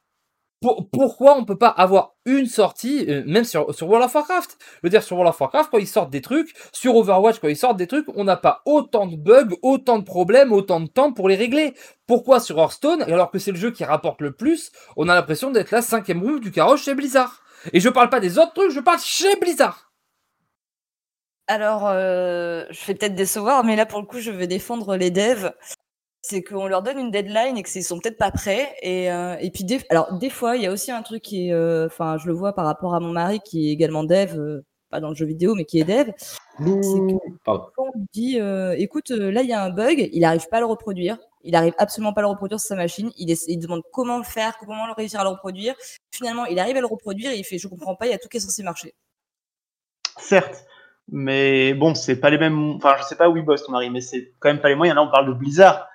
Pour- 0.60 0.90
pourquoi 0.90 1.38
on 1.38 1.44
peut 1.44 1.56
pas 1.56 1.68
avoir 1.68 2.16
une 2.24 2.46
sortie, 2.46 3.04
euh, 3.08 3.22
même 3.26 3.44
sur, 3.44 3.72
sur 3.72 3.86
World 3.88 4.06
of 4.06 4.14
Warcraft? 4.14 4.56
Je 4.60 4.78
veux 4.82 4.90
dire, 4.90 5.04
sur 5.04 5.16
World 5.16 5.32
of 5.32 5.40
Warcraft, 5.40 5.70
quand 5.70 5.78
ils 5.78 5.86
sortent 5.86 6.10
des 6.10 6.20
trucs, 6.20 6.52
sur 6.72 6.96
Overwatch, 6.96 7.38
quand 7.38 7.46
ils 7.46 7.56
sortent 7.56 7.76
des 7.76 7.86
trucs, 7.86 8.06
on 8.16 8.24
n'a 8.24 8.36
pas 8.36 8.62
autant 8.64 9.06
de 9.06 9.14
bugs, 9.14 9.54
autant 9.62 10.00
de 10.00 10.04
problèmes, 10.04 10.52
autant 10.52 10.80
de 10.80 10.88
temps 10.88 11.12
pour 11.12 11.28
les 11.28 11.36
régler. 11.36 11.74
Pourquoi 12.08 12.40
sur 12.40 12.58
Hearthstone, 12.58 13.02
alors 13.02 13.30
que 13.30 13.38
c'est 13.38 13.52
le 13.52 13.56
jeu 13.56 13.70
qui 13.70 13.84
rapporte 13.84 14.20
le 14.20 14.32
plus, 14.32 14.72
on 14.96 15.08
a 15.08 15.14
l'impression 15.14 15.52
d'être 15.52 15.70
la 15.70 15.80
cinquième 15.80 16.24
roue 16.24 16.40
du 16.40 16.50
carrosse 16.50 16.82
chez 16.82 16.94
Blizzard? 16.94 17.40
Et 17.72 17.78
je 17.78 17.88
parle 17.88 18.10
pas 18.10 18.18
des 18.18 18.36
autres 18.38 18.54
trucs, 18.54 18.72
je 18.72 18.80
parle 18.80 18.98
chez 18.98 19.36
Blizzard 19.36 19.87
Alors, 21.48 21.88
euh, 21.88 22.64
je 22.70 22.86
vais 22.86 22.94
peut-être 22.94 23.14
décevoir, 23.14 23.64
mais 23.64 23.74
là, 23.74 23.86
pour 23.86 24.00
le 24.00 24.06
coup, 24.06 24.20
je 24.20 24.30
vais 24.30 24.46
défendre 24.46 24.96
les 24.96 25.10
devs. 25.10 25.50
C'est 26.20 26.42
qu'on 26.42 26.66
leur 26.66 26.82
donne 26.82 26.98
une 26.98 27.10
deadline 27.10 27.56
et 27.56 27.62
qu'ils 27.62 27.82
sont 27.82 27.98
peut-être 27.98 28.18
pas 28.18 28.30
prêts. 28.30 28.74
Et, 28.82 29.10
euh, 29.10 29.36
et 29.40 29.50
puis, 29.50 29.64
des, 29.64 29.80
alors, 29.88 30.12
des 30.18 30.28
fois, 30.28 30.56
il 30.56 30.62
y 30.62 30.66
a 30.66 30.72
aussi 30.72 30.90
un 30.92 31.02
truc 31.02 31.22
qui 31.22 31.48
est. 31.48 31.52
euh, 31.54 31.86
Enfin, 31.86 32.18
je 32.18 32.26
le 32.26 32.34
vois 32.34 32.52
par 32.54 32.66
rapport 32.66 32.94
à 32.94 33.00
mon 33.00 33.12
mari 33.12 33.40
qui 33.40 33.70
est 33.70 33.72
également 33.72 34.04
dev, 34.04 34.60
pas 34.90 35.00
dans 35.00 35.08
le 35.08 35.14
jeu 35.14 35.24
vidéo, 35.24 35.54
mais 35.54 35.64
qui 35.64 35.80
est 35.80 35.84
dev. 35.84 36.10
Pardon. 37.44 37.66
Quand 37.74 37.84
on 37.94 37.98
lui 37.98 38.06
dit 38.12 38.38
écoute, 38.76 39.08
là, 39.10 39.40
il 39.42 39.48
y 39.48 39.54
a 39.54 39.62
un 39.62 39.70
bug, 39.70 40.10
il 40.12 40.20
n'arrive 40.20 40.46
pas 40.50 40.58
à 40.58 40.60
le 40.60 40.66
reproduire. 40.66 41.16
Il 41.44 41.54
arrive 41.54 41.72
absolument 41.78 42.12
pas 42.12 42.20
à 42.20 42.24
le 42.24 42.28
reproduire 42.28 42.60
sur 42.60 42.68
sa 42.68 42.76
machine. 42.76 43.10
Il 43.16 43.58
demande 43.58 43.82
comment 43.92 44.18
le 44.18 44.24
faire, 44.24 44.58
comment 44.58 44.86
le 44.86 44.92
réussir 44.92 45.20
à 45.20 45.22
le 45.24 45.30
reproduire. 45.30 45.74
Finalement, 46.10 46.44
il 46.44 46.58
arrive 46.58 46.76
à 46.76 46.80
le 46.80 46.86
reproduire 46.86 47.30
et 47.30 47.38
il 47.38 47.44
fait 47.44 47.56
je 47.58 47.68
comprends 47.68 47.94
pas, 47.94 48.06
il 48.06 48.10
y 48.10 48.14
a 48.14 48.18
tout 48.18 48.28
qui 48.28 48.36
est 48.36 48.40
censé 48.40 48.62
marcher. 48.62 48.92
Certes, 50.18 50.66
Mais 51.10 51.72
bon, 51.74 51.94
c'est 51.94 52.16
pas 52.16 52.30
les 52.30 52.38
mêmes. 52.38 52.72
Enfin, 52.76 52.94
je 52.98 53.04
sais 53.04 53.16
pas 53.16 53.28
où 53.28 53.36
ils 53.36 53.44
bossent, 53.44 53.64
ton 53.64 53.72
mari, 53.72 53.88
mais 53.90 54.00
c'est 54.00 54.34
quand 54.40 54.48
même 54.50 54.60
pas 54.60 54.68
les 54.68 54.74
moyens. 54.74 54.96
Là, 54.96 55.02
on 55.02 55.10
parle 55.10 55.26
de 55.28 55.32
Blizzard. 55.32 55.86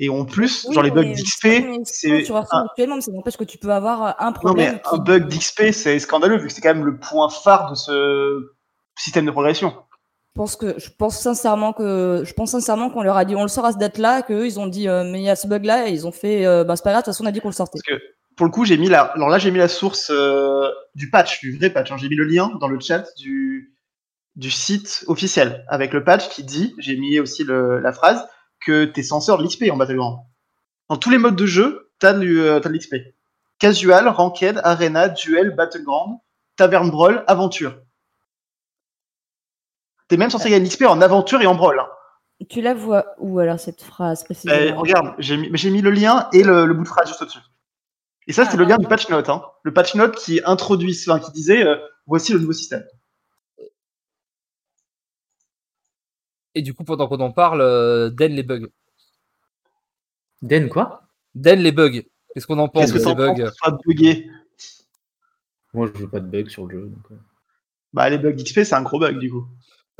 Et 0.00 0.08
en 0.08 0.24
plus, 0.24 0.64
Oui, 0.68 0.74
genre 0.74 0.84
les 0.84 0.90
bugs 0.92 1.02
d'XP, 1.04 1.48
c'est. 1.84 2.24
sur 2.24 2.36
Hearthstone 2.36 2.66
actuellement, 2.70 2.94
mais 2.96 3.00
ça 3.02 3.10
n'empêche 3.10 3.36
que 3.36 3.44
tu 3.44 3.58
peux 3.58 3.72
avoir 3.72 4.06
euh, 4.06 4.10
un 4.20 4.26
Non, 4.26 4.32
problème. 4.32 4.74
mais 4.74 4.82
un 4.92 4.96
bug 4.98 5.26
d'XP, 5.28 5.72
c'est 5.72 5.98
scandaleux, 5.98 6.36
vu 6.38 6.46
que 6.46 6.52
c'est 6.52 6.60
quand 6.60 6.72
même 6.74 6.84
le 6.86 6.98
point 6.98 7.28
phare 7.28 7.70
de 7.70 7.74
ce 7.74 8.52
système 8.96 9.26
de 9.26 9.32
progression. 9.32 9.74
Je 10.36 10.40
pense 10.40 10.54
que 10.54 10.78
je 10.78 10.88
pense 10.96 11.18
sincèrement 11.18 11.72
que 11.72 12.22
je 12.24 12.32
pense 12.32 12.52
sincèrement 12.52 12.90
qu'on 12.90 13.02
leur 13.02 13.16
a 13.16 13.24
dit 13.24 13.34
on 13.34 13.42
le 13.42 13.48
sort 13.48 13.64
à 13.64 13.72
cette 13.72 13.80
date-là, 13.80 14.22
qu'eux 14.22 14.46
ils 14.46 14.60
ont 14.60 14.68
dit 14.68 14.86
euh, 14.88 15.02
mais 15.02 15.18
il 15.18 15.24
y 15.24 15.30
a 15.30 15.34
ce 15.34 15.48
bug-là 15.48 15.88
et 15.88 15.90
ils 15.90 16.06
ont 16.06 16.12
fait 16.12 16.46
euh, 16.46 16.62
bah 16.62 16.76
c'est 16.76 16.84
pas 16.84 16.90
grave, 16.90 17.02
de 17.02 17.06
toute 17.06 17.14
façon 17.14 17.24
on 17.24 17.26
a 17.26 17.32
dit 17.32 17.40
qu'on 17.40 17.48
le 17.48 17.54
sortait. 17.54 17.80
Parce 17.84 17.98
que 17.98 18.04
pour 18.36 18.46
le 18.46 18.52
coup, 18.52 18.64
j'ai 18.64 18.76
mis 18.78 18.88
la. 18.88 19.00
Alors 19.02 19.30
là, 19.30 19.38
j'ai 19.38 19.50
mis 19.50 19.58
la 19.58 19.66
source 19.66 20.12
euh, 20.14 20.68
du 20.94 21.10
patch, 21.10 21.40
du 21.40 21.58
vrai 21.58 21.70
patch. 21.70 21.90
hein. 21.90 21.96
J'ai 21.98 22.08
mis 22.08 22.14
le 22.14 22.22
lien 22.22 22.52
dans 22.60 22.68
le 22.68 22.78
chat 22.78 23.04
du, 23.18 23.72
du 24.38 24.50
site 24.50 25.04
officiel 25.08 25.64
avec 25.68 25.92
le 25.92 26.02
patch 26.04 26.28
qui 26.30 26.44
dit, 26.44 26.74
j'ai 26.78 26.96
mis 26.96 27.18
aussi 27.20 27.44
le- 27.44 27.80
la 27.80 27.92
phrase, 27.92 28.26
que 28.64 28.84
t'es 28.86 29.02
censé 29.02 29.30
avoir 29.30 29.42
de 29.42 29.48
l'XP 29.48 29.64
en 29.70 29.76
Battleground. 29.76 30.18
Dans 30.88 30.96
tous 30.96 31.10
les 31.10 31.18
modes 31.18 31.36
de 31.36 31.44
jeu, 31.46 31.90
t'as 31.98 32.14
euh, 32.14 32.58
t'as 32.60 32.68
de 32.70 32.74
l'XP. 32.74 32.94
Casual, 33.58 34.08
Ranked, 34.08 34.60
Arena, 34.64 35.08
Duel, 35.08 35.54
Battleground, 35.54 36.18
Tavern 36.56 36.88
Brawl, 36.90 37.24
Aventure. 37.26 37.76
T'es 40.08 40.16
même 40.16 40.30
censé 40.30 40.48
gagner 40.50 40.64
de 40.64 40.70
l'XP 40.70 40.82
en 40.84 41.00
aventure 41.02 41.42
et 41.42 41.46
en 41.46 41.54
brawl. 41.54 41.78
hein. 41.80 41.88
Tu 42.48 42.60
la 42.62 42.72
vois 42.72 43.06
où 43.18 43.40
alors 43.40 43.58
cette 43.58 43.82
phrase 43.82 44.22
Euh, 44.22 44.24
précisément 44.24 44.80
regarde, 44.80 45.14
j'ai 45.18 45.36
mis, 45.36 45.82
le 45.82 45.90
lien 45.90 46.28
et 46.32 46.44
le, 46.44 46.66
le 46.66 46.74
bout 46.74 46.84
de 46.84 46.88
phrase 46.88 47.08
juste 47.08 47.20
au-dessus. 47.20 47.40
Et 48.28 48.32
ça, 48.32 48.44
Ah, 48.46 48.50
c'est 48.50 48.56
le 48.56 48.64
lien 48.64 48.76
ah, 48.78 48.82
du 48.82 48.86
patch 48.86 49.08
note. 49.08 49.28
Hein. 49.28 49.42
Le 49.64 49.72
patch 49.74 49.94
note 49.96 50.14
qui 50.14 50.40
introduit, 50.44 50.96
enfin, 51.08 51.18
qui 51.18 51.32
disait 51.32 51.64
euh, 51.66 51.76
voici 52.06 52.32
le 52.32 52.38
nouveau 52.38 52.52
système. 52.52 52.84
Et 56.58 56.62
du 56.62 56.74
coup, 56.74 56.82
pendant 56.82 57.06
qu'on 57.06 57.20
en 57.20 57.30
parle, 57.30 57.60
euh, 57.60 58.10
Den 58.10 58.32
les 58.32 58.42
bugs. 58.42 58.66
Den, 60.42 60.68
quoi? 60.68 61.02
Den 61.36 61.60
les 61.60 61.70
bugs. 61.72 62.02
Qu'est-ce 62.34 62.46
qu'on 62.48 62.58
en 62.58 62.68
pense 62.68 62.82
Qu'est-ce 62.82 62.94
que 62.94 62.98
de 62.98 63.04
t'en 63.04 63.10
ces 63.10 63.16
penses 63.16 63.38
bugs? 63.38 63.50
soit 63.56 63.78
bugué 63.86 64.30
Moi, 65.72 65.86
je 65.94 66.00
veux 66.00 66.08
pas 66.08 66.18
de 66.20 66.26
bugs 66.26 66.48
sur 66.50 66.66
le 66.66 66.80
jeu. 66.80 66.86
donc, 66.88 67.04
euh. 67.12 67.14
Bah, 67.92 68.10
les 68.10 68.18
bugs 68.18 68.32
d'XP, 68.32 68.64
c'est 68.64 68.74
un 68.74 68.82
gros 68.82 68.98
bug 68.98 69.18
du 69.18 69.30
coup. 69.30 69.46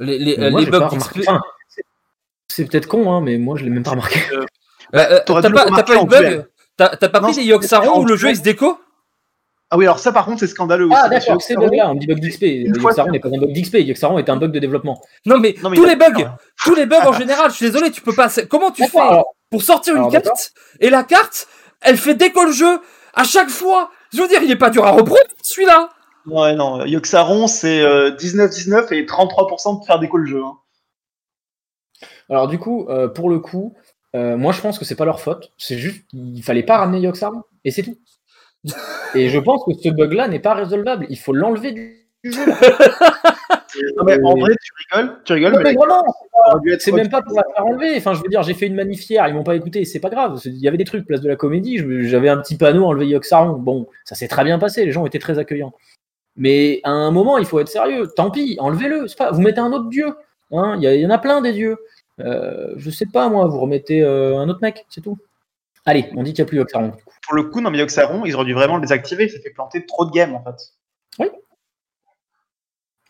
Les, 0.01 0.19
les, 0.19 0.37
euh, 0.39 0.51
moi, 0.51 0.61
les 0.61 0.67
j'ai 0.67 0.71
bugs 0.73 0.79
pas 0.81 0.89
remarqué. 0.89 1.21
Enfin, 1.29 1.41
c'est- 1.69 1.85
c'est 2.49 2.65
peut-être 2.67 2.87
con, 2.89 3.11
hein, 3.13 3.21
mais 3.21 3.39
moi, 3.39 3.57
je 3.57 3.65
l'ai 3.65 3.71
même 3.71 3.83
pas 3.85 3.93
remarqué. 3.93 4.19
Euh, 4.33 4.45
euh, 4.95 5.21
T'as 5.27 5.41
pas, 5.51 5.65
t'as 5.71 5.83
pas 5.85 6.05
bug? 6.05 6.47
T'as 6.77 6.97
t'as 6.97 7.09
pas 7.09 7.21
Non, 7.21 7.29
pris 7.29 7.37
les 7.37 7.43
c'est 7.43 7.49
Yoxaron 7.49 8.01
où 8.01 8.05
le 8.05 8.17
jeu 8.17 8.31
il 8.31 8.37
se 8.37 8.43
déco 8.43 8.79
Ah 9.70 9.77
oui, 9.77 9.85
alors 9.85 9.99
ça, 9.99 10.12
par 10.12 10.24
contre, 10.24 10.40
c'est 10.40 10.47
scandaleux 10.47 10.86
aussi. 10.86 10.95
Ah, 10.99 11.09
d'accord, 11.11 11.43
c'est 11.43 11.55
Yoxaron- 11.55 11.69
bug-là, 11.69 11.90
on 11.90 11.95
dit 11.95 12.07
bug 12.07 12.20
d'XP. 12.20 12.43
Yoxaron 12.43 13.11
n'est 13.11 13.20
pas 13.20 13.28
un 13.28 13.39
bug 13.39 13.53
d'XP, 13.53 13.74
Yoxaron 13.81 14.19
est 14.19 14.28
un 14.31 14.36
bug 14.36 14.51
de 14.53 14.59
développement. 14.59 15.01
Non 15.27 15.39
mais, 15.39 15.55
Non, 15.62 15.69
mais 15.70 15.77
tous 15.77 15.85
les 15.85 15.97
bugs, 15.97 16.31
tous 16.65 16.74
les 16.74 16.86
bugs 16.86 17.05
en 17.07 17.12
général, 17.12 17.51
je 17.51 17.57
suis 17.57 17.66
désolé, 17.70 17.90
tu 17.90 18.01
peux 18.01 18.15
pas. 18.15 18.28
Comment 18.49 18.70
tu 18.70 18.86
fais 18.86 18.99
alors, 18.99 19.35
pour 19.51 19.62
sortir 19.62 19.95
une 19.97 20.11
carte 20.11 20.53
et 20.81 20.89
la 20.89 21.03
carte, 21.05 21.49
elle 21.82 21.99
fait 21.99 22.15
déco 22.15 22.45
le 22.45 22.53
jeu 22.53 22.81
à 23.15 23.24
chaque 23.24 23.51
fois? 23.51 23.90
Je 24.12 24.23
veux 24.23 24.28
dire, 24.28 24.43
il 24.43 24.51
est 24.51 24.57
pas 24.57 24.70
dur 24.70 24.86
à 24.86 24.90
reprendre 24.90 25.20
celui-là 25.43 25.90
Ouais, 26.27 26.55
non, 26.55 26.85
Yoxaron, 26.86 27.47
c'est 27.47 27.81
euh, 27.82 28.11
19-19 28.12 28.93
et 28.95 29.05
33% 29.05 29.81
de 29.81 29.85
faire 29.86 29.99
déco 29.99 30.16
le 30.16 30.27
jeu. 30.27 30.43
hein. 30.43 30.57
alors, 32.31 32.49
du 32.49 32.59
coup, 32.59 32.86
euh, 32.89 33.09
pour 33.09 33.28
le 33.31 33.39
coup, 33.39 33.74
euh, 34.15 34.36
moi, 34.36 34.53
je 34.53 34.61
pense 34.61 34.78
que 34.78 34.85
c'est 34.85 34.95
pas 34.95 35.05
leur 35.05 35.20
faute. 35.20 35.53
C'est 35.59 35.78
juste 35.78 36.07
qu'il 36.09 36.43
fallait 36.43 36.62
pas 36.62 36.78
ramener 36.78 37.01
Yoxaron, 37.01 37.43
et 37.65 37.70
c'est 37.70 37.82
tout. 37.82 37.99
Et 39.15 39.29
je 39.29 39.39
pense 39.39 39.63
que 39.65 39.73
ce 39.75 39.89
bug-là 39.91 40.29
n'est 40.29 40.39
pas 40.41 40.55
résolvable. 40.55 41.07
Il 41.11 41.19
faut 41.19 41.33
l'enlever 41.33 41.73
du 41.73 42.33
jeu. 42.33 42.47
là. 42.47 42.57
Non, 43.97 44.05
mais 44.05 44.19
en 44.25 44.35
vrai, 44.35 44.55
tu 44.61 44.73
rigoles, 44.97 45.19
tu 45.25 45.33
rigoles, 45.35 45.53
non, 45.53 45.59
mais 45.59 45.65
mais 45.73 45.77
vraiment, 45.77 46.03
C'est 46.81 46.91
même 46.97 47.11
pas 47.11 47.23
pour 47.23 47.37
la 47.37 47.45
faire 47.55 47.67
enlever. 47.67 47.95
Enfin, 47.99 48.15
je 48.15 48.23
veux 48.23 48.29
dire, 48.29 48.43
j'ai 48.43 48.55
fait 48.55 48.67
une 48.67 48.75
manif 48.75 49.09
hier, 49.09 49.29
ils 49.29 49.35
m'ont 49.35 49.45
pas 49.45 49.55
écouté, 49.55 49.85
c'est 49.85 50.01
pas 50.01 50.09
grave. 50.09 50.41
Il 50.47 50.57
y 50.57 50.67
avait 50.67 50.79
des 50.79 50.85
trucs, 50.85 51.07
place 51.07 51.21
de 51.21 51.29
la 51.29 51.37
comédie, 51.37 51.79
j'avais 52.09 52.29
un 52.31 52.39
petit 52.39 52.57
panneau 52.57 52.87
enlevé 52.87 53.07
Yoxaron. 53.09 53.53
Bon, 53.59 53.87
ça 54.05 54.15
s'est 54.17 54.27
très 54.27 54.43
bien 54.43 54.59
passé, 54.59 54.85
les 54.87 54.91
gens 54.91 55.05
étaient 55.07 55.19
très 55.21 55.39
accueillants. 55.39 55.75
Mais 56.35 56.81
à 56.83 56.91
un 56.91 57.11
moment, 57.11 57.37
il 57.39 57.45
faut 57.45 57.61
être 57.61 57.69
sérieux. 57.69 58.09
Tant 58.17 58.31
pis, 58.31 58.57
enlevez-le. 58.59 59.07
Pas, 59.17 59.31
vous 59.33 59.43
mettez 59.43 59.61
un 59.61 59.71
autre 59.73 59.89
dieu. 59.91 60.15
hein. 60.51 60.75
Il 60.79 60.83
y, 60.83 60.87
a- 60.87 60.95
il 60.95 61.01
y 61.03 61.07
en 61.07 61.11
a 61.11 61.19
plein 61.19 61.41
des 61.43 61.53
dieux. 61.53 61.77
Euh, 62.21 62.73
je 62.79 62.91
sais 62.91 63.07
pas, 63.07 63.29
moi, 63.29 63.47
vous 63.47 63.61
remettez 63.61 64.03
euh, 64.03 64.39
un 64.39 64.49
autre 64.49 64.61
mec, 64.63 64.87
c'est 64.89 65.03
tout. 65.03 65.19
Allez, 65.89 66.10
on 66.16 66.23
dit 66.23 66.35
qu'il 66.35 66.43
n'y 66.44 66.47
a 66.47 66.48
plus 66.51 66.59
Yoxaron. 66.59 66.93
Pour 67.27 67.35
le 67.35 67.44
coup, 67.44 67.62
non, 67.62 67.70
mais 67.70 67.78
Yoxaron, 67.78 68.27
ils 68.27 68.35
auraient 68.35 68.44
dû 68.44 68.52
vraiment 68.52 68.74
le 68.74 68.82
désactiver. 68.82 69.27
Ça 69.28 69.39
fait 69.40 69.48
planter 69.51 69.86
trop 69.86 70.05
de 70.05 70.10
games, 70.10 70.35
en 70.35 70.44
fait. 70.44 71.28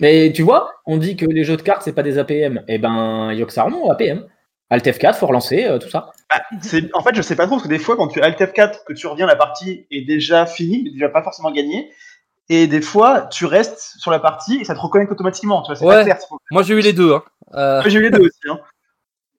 Mais 0.01 0.33
tu 0.33 0.43
vois, 0.43 0.71
on 0.87 0.97
dit 0.97 1.17
que 1.17 1.27
les 1.27 1.43
jeux 1.43 1.57
de 1.57 1.63
cartes, 1.63 1.83
c'est 1.83 1.93
pas 1.93 2.05
des 2.05 2.19
APM. 2.19 2.63
Eh 2.69 2.79
ben, 2.79 3.33
Yoxaron, 3.33 3.91
APM. 3.91 4.27
Alt 4.71 4.85
F4, 4.87 5.15
faut 5.15 5.27
relancer, 5.27 5.65
euh, 5.65 5.79
tout 5.79 5.89
ça. 5.89 6.11
C'est- 6.61 6.95
En 6.95 7.03
fait, 7.03 7.15
je 7.17 7.23
sais 7.23 7.35
pas 7.35 7.47
trop, 7.47 7.57
parce 7.57 7.65
que 7.65 7.69
des 7.69 7.79
fois, 7.81 7.97
quand 7.97 8.07
tu 8.07 8.21
Alt 8.21 8.39
F4, 8.39 8.85
que 8.85 8.93
tu 8.93 9.07
reviens, 9.09 9.27
la 9.27 9.35
partie 9.35 9.87
est 9.91 10.03
déjà 10.07 10.47
finie, 10.47 10.83
mais 10.85 10.91
déjà 10.91 11.09
pas 11.09 11.23
forcément 11.23 11.51
gagnée. 11.51 11.91
Et 12.51 12.67
des 12.69 12.81
fois, 12.83 13.23
tu 13.23 13.45
restes 13.47 13.95
sur 13.99 14.11
la 14.13 14.21
partie 14.21 14.61
et 14.61 14.65
ça 14.65 14.75
te 14.75 14.79
reconnecte 14.81 15.11
automatiquement. 15.11 15.63
Tu 15.63 15.69
vois, 15.69 15.77
c'est 15.77 15.85
Ouais. 15.85 15.95
pas 15.97 16.05
clair. 16.05 16.19
Moi 16.53 16.63
j'ai 16.63 16.75
eu 16.75 16.81
les 16.81 16.93
deux. 16.93 17.13
Hein. 17.15 17.23
Euh, 17.55 17.81
Moi, 17.81 17.89
J'ai 17.89 17.99
eu 17.99 18.03
les 18.03 18.11
deux 18.11 18.21
aussi. 18.27 18.39
Hein. 18.49 18.59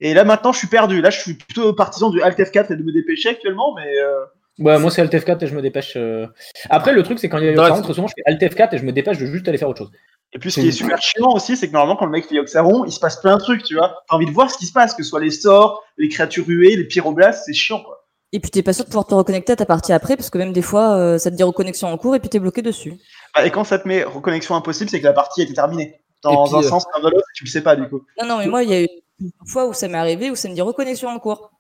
Et 0.01 0.13
là, 0.13 0.23
maintenant, 0.23 0.53
je 0.53 0.59
suis 0.59 0.67
perdu. 0.67 1.01
Là, 1.01 1.09
je 1.09 1.19
suis 1.19 1.34
plutôt 1.34 1.73
partisan 1.73 2.09
du 2.09 2.21
Alt 2.21 2.38
F4 2.38 2.71
et 2.73 2.76
de 2.76 2.84
me 2.84 2.91
dépêcher 2.93 3.30
actuellement, 3.30 3.73
mais. 3.76 3.97
euh, 3.97 4.26
Ouais, 4.59 4.77
moi 4.77 4.91
c'est 4.91 5.01
Alt 5.01 5.13
F4 5.13 5.41
et 5.43 5.47
je 5.47 5.55
me 5.55 5.61
dépêche. 5.61 5.93
euh. 5.95 6.27
Après, 6.69 6.91
le 6.91 7.01
truc, 7.03 7.17
c'est 7.19 7.30
quand 7.30 7.38
il 7.38 7.45
y 7.45 7.47
a 7.47 7.51
Yoxaron, 7.51 7.81
très 7.81 7.93
souvent, 7.93 8.07
je 8.07 8.13
fais 8.17 8.23
Alt 8.26 8.41
F4 8.41 8.76
et 8.76 8.77
je 8.77 8.84
me 8.84 8.91
dépêche 8.91 9.17
de 9.17 9.26
juste 9.26 9.47
aller 9.47 9.57
faire 9.57 9.69
autre 9.69 9.80
chose. 9.80 9.91
Et 10.34 10.38
puis, 10.39 10.51
ce 10.51 10.59
qui 10.59 10.67
est 10.67 10.71
super 10.71 11.01
chiant 11.01 11.31
aussi, 11.34 11.55
c'est 11.55 11.67
que 11.69 11.73
normalement, 11.73 11.95
quand 11.95 12.05
le 12.05 12.11
mec 12.11 12.27
fait 12.27 12.35
Yoxaron, 12.35 12.84
il 12.85 12.91
se 12.91 12.99
passe 12.99 13.21
plein 13.21 13.38
de 13.38 13.41
trucs, 13.41 13.63
tu 13.63 13.76
vois. 13.76 14.03
T'as 14.09 14.15
envie 14.17 14.26
de 14.26 14.31
voir 14.31 14.51
ce 14.51 14.57
qui 14.57 14.65
se 14.65 14.73
passe, 14.73 14.93
que 14.93 15.01
ce 15.03 15.09
soit 15.09 15.21
les 15.21 15.31
sorts, 15.31 15.81
les 15.97 16.09
créatures 16.09 16.43
huées, 16.45 16.76
les 16.76 16.84
pyroblastes, 16.84 17.43
c'est 17.45 17.53
chiant, 17.53 17.80
quoi. 17.81 18.05
Et 18.31 18.39
puis 18.39 18.51
t'es 18.51 18.61
pas 18.61 18.73
sûr 18.73 18.84
de 18.85 18.89
pouvoir 18.89 19.07
te 19.07 19.15
reconnecter 19.15 19.53
à 19.53 19.55
ta 19.55 19.65
partie 19.65 19.91
après 19.91 20.15
parce 20.15 20.30
que 20.30 20.38
même 20.38 20.53
des 20.53 20.61
fois 20.61 20.95
euh, 20.97 21.17
ça 21.17 21.31
te 21.31 21.35
dit 21.35 21.41
reconnexion 21.41 21.88
en 21.88 21.97
cours 21.97 22.13
et 22.15 22.19
puis 22.19 22.30
t'es 22.30 22.38
bloqué 22.38 22.61
dessus. 22.61 22.93
Bah, 23.34 23.43
et 23.43 23.49
quand 23.49 23.63
ça 23.63 23.80
te 23.80 23.88
met 23.88 24.03
reconnexion 24.03 24.53
impossible, 24.55 24.88
c'est 24.88 24.99
que 24.99 25.05
la 25.05 25.13
partie 25.13 25.41
a 25.41 25.45
été 25.45 25.53
terminée. 25.55 25.95
Dans 26.21 26.43
puis, 26.43 26.55
un 26.55 26.59
euh, 26.59 26.61
sens, 26.61 26.85
dans 26.93 27.09
l'autre, 27.09 27.26
tu 27.34 27.45
le 27.45 27.49
sais 27.49 27.61
pas, 27.61 27.76
du 27.76 27.89
coup. 27.89 28.01
Non 28.21 28.27
non 28.27 28.38
mais 28.38 28.45
moi 28.45 28.61
il 28.61 28.69
y 28.69 28.73
a 28.76 28.84
eu 28.84 28.88
une 29.19 29.31
fois 29.47 29.67
où 29.67 29.73
ça 29.73 29.87
m'est 29.87 29.97
arrivé 29.97 30.29
où 30.31 30.35
ça 30.35 30.49
me 30.49 30.53
dit 30.55 30.61
reconnexion 30.61 31.09
en 31.09 31.19
cours. 31.19 31.51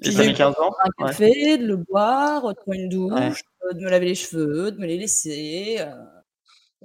Et 0.00 0.04
Puis 0.08 0.12
j'ai 0.12 0.18
met 0.26 0.30
eu 0.30 0.34
15 0.34 0.54
ans. 0.58 0.74
un 0.98 1.06
café, 1.06 1.56
de 1.58 1.66
le 1.66 1.76
boire, 1.76 2.48
de 2.48 2.54
prendre 2.54 2.78
une 2.78 2.88
douche, 2.88 3.12
Ouais. 3.14 3.32
euh, 3.70 3.72
de 3.74 3.80
me 3.84 3.90
laver 3.90 4.06
les 4.06 4.14
cheveux, 4.14 4.72
de 4.72 4.78
me 4.78 4.86
les 4.86 4.98
laisser. 4.98 5.76
euh. 5.78 5.90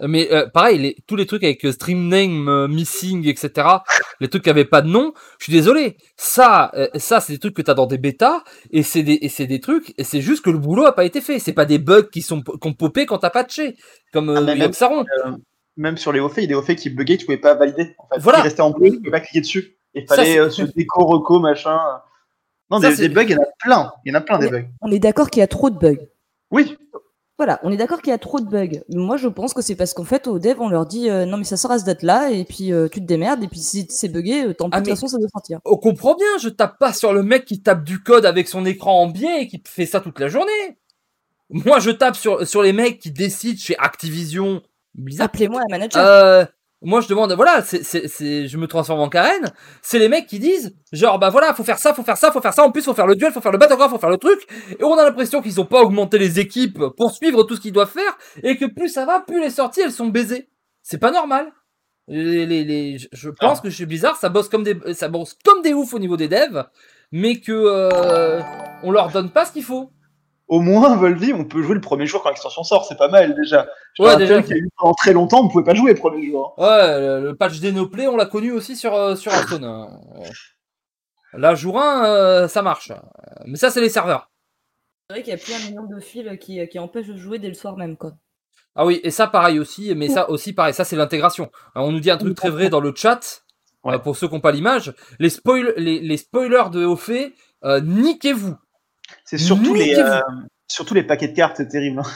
Mais 0.07 0.31
euh, 0.31 0.47
pareil, 0.47 0.77
les, 0.77 0.95
tous 1.07 1.15
les 1.15 1.25
trucs 1.25 1.43
avec 1.43 1.65
euh, 1.65 1.71
stream 1.71 2.07
name, 2.07 2.47
euh, 2.47 2.67
missing, 2.67 3.27
etc. 3.27 3.67
Les 4.19 4.27
trucs 4.29 4.43
qui 4.43 4.49
avaient 4.51 4.63
pas 4.65 4.83
de 4.83 4.87
nom. 4.89 5.11
Je 5.39 5.45
suis 5.45 5.53
désolé. 5.53 5.97
Ça, 6.17 6.69
euh, 6.75 6.87
ça 6.93 7.19
c'est 7.19 7.33
des 7.33 7.39
trucs 7.39 7.55
que 7.55 7.63
t'as 7.63 7.73
dans 7.73 7.87
des 7.87 7.97
bêtas 7.97 8.43
et 8.69 8.83
c'est 8.83 9.01
des, 9.01 9.17
et 9.23 9.29
c'est 9.29 9.47
des 9.47 9.59
trucs. 9.59 9.95
Et 9.97 10.03
c'est 10.03 10.21
juste 10.21 10.45
que 10.45 10.51
le 10.51 10.59
boulot 10.59 10.85
a 10.85 10.93
pas 10.93 11.03
été 11.03 11.19
fait. 11.19 11.39
C'est 11.39 11.53
pas 11.53 11.65
des 11.65 11.79
bugs 11.79 12.09
qui 12.11 12.21
sont 12.21 12.43
qui 12.43 12.67
ont 12.67 12.73
popé 12.73 13.07
quand 13.07 13.17
t'as 13.17 13.31
patché, 13.31 13.75
comme 14.13 14.29
Ah, 14.29 14.33
euh, 14.39 14.41
mais 14.45 14.53
même- 14.53 14.67
Yoxaron. 14.67 15.03
Même 15.77 15.97
sur 15.97 16.11
les 16.11 16.19
hauts 16.19 16.29
faits, 16.29 16.39
il 16.39 16.41
y 16.41 16.45
a 16.45 16.47
des 16.49 16.55
hauts 16.55 16.61
faits 16.61 16.77
qui 16.77 16.91
buggaient, 16.91 17.17
tu 17.17 17.25
pouvais 17.25 17.37
pas 17.39 17.55
valider. 17.55 17.95
En 17.97 18.07
fait. 18.09 18.19
Voilà. 18.21 18.39
Ils 18.39 18.43
restaient 18.43 18.61
en 18.61 18.69
bleu, 18.71 18.91
tu 18.91 18.97
pouvais 18.97 19.11
pas 19.11 19.19
cliquer 19.19 19.41
dessus. 19.41 19.76
Il 20.01 20.07
Ça, 20.07 20.15
fallait 20.15 20.33
c'est- 20.33 20.39
euh, 20.39 20.49
se 20.49 20.61
déco, 20.75 21.05
reco, 21.05 21.39
machin. 21.39 21.79
Non, 22.69 22.81
Ça, 22.81 22.89
des, 22.89 22.95
c'est- 22.95 23.07
des 23.07 23.13
bugs, 23.13 23.23
il 23.23 23.31
y 23.31 23.35
en 23.35 23.41
a 23.41 23.45
plein. 23.59 23.91
Il 24.05 24.11
y 24.11 24.15
en 24.15 24.19
a 24.19 24.21
plein 24.21 24.39
des 24.39 24.49
bugs. 24.49 24.65
On 24.81 24.91
est 24.91 24.99
d'accord 24.99 25.29
qu'il 25.29 25.39
y 25.39 25.43
a 25.43 25.47
trop 25.47 25.69
de 25.69 25.77
bugs. 25.77 26.05
Oui, 26.51 26.77
Voilà, 27.37 27.59
on 27.61 27.71
est 27.71 27.77
d'accord 27.77 28.01
qu'il 28.01 28.09
y 28.09 28.13
a 28.13 28.17
trop 28.17 28.39
de 28.39 28.45
bugs. 28.49 28.79
Moi, 28.89 29.15
je 29.17 29.27
pense 29.27 29.53
que 29.53 29.61
c'est 29.61 29.75
parce 29.75 29.93
qu'en 29.93 30.03
fait, 30.05 30.25
aux 30.27 30.39
devs, 30.39 30.59
on 30.59 30.69
leur 30.69 30.85
dit 30.87 31.07
euh, 31.09 31.25
non, 31.25 31.37
mais 31.37 31.43
ça 31.43 31.55
sort 31.55 31.69
à 31.71 31.77
ce 31.77 31.85
date-là, 31.85 32.31
et 32.31 32.45
puis 32.45 32.73
euh, 32.73 32.87
tu 32.91 32.99
te 32.99 33.05
démerdes, 33.05 33.43
et 33.43 33.47
puis 33.47 33.59
si 33.59 33.85
c'est 33.89 34.07
bugué, 34.09 34.53
tant 34.55 34.65
pis, 34.69 34.77
Ah, 34.77 34.81
de 34.81 34.85
toute 34.85 34.95
façon, 34.95 35.07
ça 35.07 35.17
doit 35.19 35.29
sortir. 35.29 35.59
On 35.63 35.77
comprend 35.77 36.15
bien. 36.15 36.25
Je 36.41 36.49
tape 36.49 36.79
pas 36.79 36.93
sur 36.93 37.13
le 37.13 37.21
mec 37.21 37.45
qui 37.45 37.61
tape 37.61 37.83
du 37.83 38.01
code 38.01 38.25
avec 38.25 38.47
son 38.47 38.65
écran 38.65 39.01
en 39.03 39.07
biais 39.07 39.43
et 39.43 39.47
qui 39.47 39.61
fait 39.67 39.85
ça 39.85 39.99
toute 40.01 40.19
la 40.19 40.29
journée. 40.29 40.79
Moi, 41.51 41.79
je 41.79 41.91
tape 41.91 42.15
sur 42.15 42.45
sur 42.47 42.63
les 42.63 42.73
mecs 42.73 42.97
qui 42.99 43.11
décident 43.11 43.59
chez 43.59 43.77
Activision. 43.77 44.61
Appelez-moi 45.19 45.61
un 45.61 45.71
manager. 45.71 46.03
Euh, 46.03 46.43
moi, 46.83 47.01
je 47.01 47.07
demande, 47.07 47.33
voilà, 47.33 47.63
c'est, 47.63 47.83
c'est, 47.83 48.07
c'est, 48.07 48.47
je 48.47 48.57
me 48.57 48.67
transforme 48.67 48.99
en 48.99 49.09
Karen. 49.09 49.51
C'est 49.81 49.97
les 49.99 50.09
mecs 50.09 50.27
qui 50.27 50.37
disent, 50.39 50.75
genre, 50.91 51.17
bah 51.17 51.29
voilà, 51.29 51.53
faut 51.55 51.63
faire 51.63 51.79
ça, 51.79 51.93
faut 51.93 52.03
faire 52.03 52.17
ça, 52.17 52.31
faut 52.31 52.39
faire 52.41 52.53
ça. 52.53 52.63
En 52.63 52.71
plus, 52.71 52.83
faut 52.83 52.93
faire 52.93 53.07
le 53.07 53.15
duel, 53.15 53.31
faut 53.33 53.41
faire 53.41 53.51
le 53.51 53.57
battleground, 53.57 53.91
faut 53.91 53.99
faire 53.99 54.09
le 54.11 54.17
truc. 54.17 54.47
Et 54.79 54.83
on 54.83 54.93
a 54.97 55.03
l'impression 55.03 55.41
qu'ils 55.41 55.59
ont 55.59 55.65
pas 55.65 55.81
augmenté 55.81 56.19
les 56.19 56.39
équipes 56.39 56.79
pour 56.95 57.11
suivre 57.11 57.43
tout 57.43 57.55
ce 57.55 57.61
qu'ils 57.61 57.71
doivent 57.73 57.89
faire. 57.91 58.17
Et 58.43 58.57
que 58.57 58.65
plus 58.65 58.89
ça 58.89 59.05
va, 59.05 59.21
plus 59.21 59.41
les 59.41 59.49
sorties, 59.49 59.81
elles 59.81 59.91
sont 59.91 60.07
baisées. 60.07 60.49
C'est 60.83 60.99
pas 60.99 61.11
normal. 61.11 61.51
Les, 62.07 62.45
les, 62.45 62.63
les- 62.63 62.97
je- 63.11 63.29
pense 63.31 63.59
que 63.59 63.69
chez 63.69 63.85
Blizzard, 63.85 64.15
ça 64.15 64.29
bosse 64.29 64.47
comme 64.47 64.63
des, 64.63 64.77
ça 64.93 65.09
bosse 65.09 65.35
comme 65.43 65.61
des 65.61 65.73
oufs 65.73 65.93
au 65.93 65.99
niveau 65.99 66.15
des 66.15 66.27
devs. 66.29 66.63
Mais 67.11 67.39
que, 67.39 67.51
euh, 67.53 68.39
on 68.83 68.91
leur 68.91 69.09
donne 69.11 69.31
pas 69.31 69.45
ce 69.45 69.51
qu'il 69.51 69.63
faut. 69.63 69.89
Au 70.47 70.61
moins, 70.61 70.95
Volvi, 70.95 71.33
on 71.33 71.43
peut 71.45 71.61
jouer 71.61 71.75
le 71.75 71.81
premier 71.81 72.05
jour 72.07 72.21
quand 72.23 72.29
l'extension 72.29 72.63
sort. 72.63 72.85
C'est 72.85 72.97
pas 72.97 73.09
mal, 73.09 73.35
déjà. 73.35 73.67
Je 73.93 74.03
Ouais, 74.03 74.15
déjà. 74.17 74.41
qu'il 74.41 74.51
y 74.51 74.59
a 74.59 74.61
eu 74.61 74.69
pendant 74.77 74.93
très 74.93 75.13
longtemps, 75.13 75.43
on 75.43 75.49
pouvait 75.49 75.63
pas 75.63 75.73
jouer 75.75 75.93
le 75.93 75.99
premier 75.99 76.25
jour. 76.25 76.55
hein. 76.57 76.63
Ouais, 76.63 76.99
le, 76.99 77.21
le 77.29 77.35
patch 77.35 77.59
dénoplé, 77.59 78.07
on 78.07 78.15
l'a 78.17 78.25
connu 78.25 78.51
aussi 78.51 78.75
sur, 78.75 78.93
euh, 78.93 79.15
sur 79.15 79.31
Hearthstone. 79.33 79.63
hein. 79.65 79.89
Là, 81.33 81.55
jour 81.55 81.79
1, 81.79 82.05
euh, 82.05 82.47
ça 82.47 82.61
marche. 82.61 82.91
Mais 83.45 83.57
ça, 83.57 83.69
c'est 83.69 83.81
les 83.81 83.89
serveurs. 83.89 84.31
C'est 85.09 85.15
vrai 85.15 85.23
qu'il 85.23 85.31
y 85.31 85.35
a 85.35 85.39
plus 85.39 85.53
un 85.53 85.69
million 85.69 85.83
de 85.85 85.99
fils 85.99 86.27
qui, 86.39 86.65
qui 86.67 86.79
empêchent 86.79 87.07
de 87.07 87.17
jouer 87.17 87.39
dès 87.39 87.47
le 87.49 87.53
soir 87.53 87.77
même, 87.77 87.97
quoi. 87.97 88.11
Ah 88.75 88.85
oui, 88.85 88.99
et 89.03 89.09
ça 89.11 89.25
pareil 89.27 89.57
aussi, 89.59 89.93
mais 89.95 90.07
ça 90.07 90.29
aussi 90.29 90.53
pareil, 90.53 90.73
ça 90.73 90.83
c'est 90.83 90.95
l'intégration. 90.95 91.49
On 91.75 91.91
nous 91.91 91.99
dit 91.99 92.11
un 92.11 92.17
truc 92.17 92.35
très 92.35 92.49
vrai 92.51 92.69
dans 92.69 92.79
le 92.79 92.93
chat, 92.95 93.43
Ouais. 93.83 93.95
euh, 93.95 93.97
pour 93.99 94.15
ceux 94.15 94.27
qui 94.27 94.33
n'ont 94.35 94.39
pas 94.39 94.51
l'image. 94.51 94.93
Les, 95.17 95.29
spoil 95.29 95.73
les, 95.77 95.99
les 95.99 96.17
spoilers 96.17 96.69
de 96.71 96.85
haut 96.85 96.95
fait, 96.95 97.33
euh, 97.63 97.79
niquez-vous. 97.81 98.55
C'est 99.29 99.37
surtout 99.37 99.73
les, 99.73 99.89
Niquez-vous. 99.89 100.07
euh, 100.07 100.21
surtout 100.67 100.93
les 100.93 101.03
paquets 101.03 101.27
de 101.27 101.35
cartes, 101.35 101.57
c'est 101.57 101.67
terrible. 101.67 101.99
hein. 101.99 102.09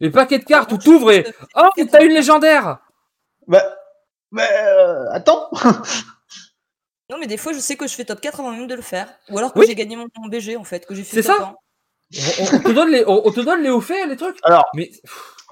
Les 0.00 0.10
paquets 0.10 0.38
de 0.38 0.44
cartes 0.44 0.70
où 0.72 0.76
t'ouvres 0.78 1.10
et. 1.12 1.24
Oh, 1.56 1.68
mais 1.76 1.86
t'as 1.86 2.04
une 2.04 2.12
légendaire 2.12 2.78
Bah, 3.48 3.62
bah 4.30 4.42
euh, 4.52 5.06
attends. 5.12 5.48
Non, 7.10 7.18
mais 7.18 7.26
des 7.26 7.36
fois, 7.36 7.52
je 7.52 7.58
sais 7.58 7.76
que 7.76 7.86
je 7.86 7.94
fais 7.94 8.04
top 8.06 8.20
4 8.22 8.40
avant 8.40 8.52
même 8.52 8.66
de 8.66 8.74
le 8.74 8.80
faire. 8.82 9.06
Ou 9.28 9.36
alors 9.38 9.52
que 9.52 9.58
Oui. 9.58 9.66
j'ai 9.68 9.74
gagné 9.74 9.96
mon, 9.96 10.06
mon 10.18 10.28
BG, 10.28 10.56
en 10.56 10.64
fait, 10.64 10.86
que 10.86 10.94
j'ai 10.94 11.04
fait 11.04 11.20
C'est 11.22 11.28
top 11.28 11.38
ça 11.38 11.44
1. 11.44 11.54
on, 12.40 12.44
on- 12.44 12.56
on 12.56 12.60
te 12.62 12.70
donne 12.72 12.90
les, 12.90 13.04
on, 13.06 13.26
on 13.26 13.30
te 13.32 13.40
donne 13.40 13.62
les 13.62 13.68
hauts 13.70 13.80
faits, 13.82 14.08
les 14.08 14.16
trucs 14.16 14.38
Alors, 14.44 14.64
Mais 14.74 14.90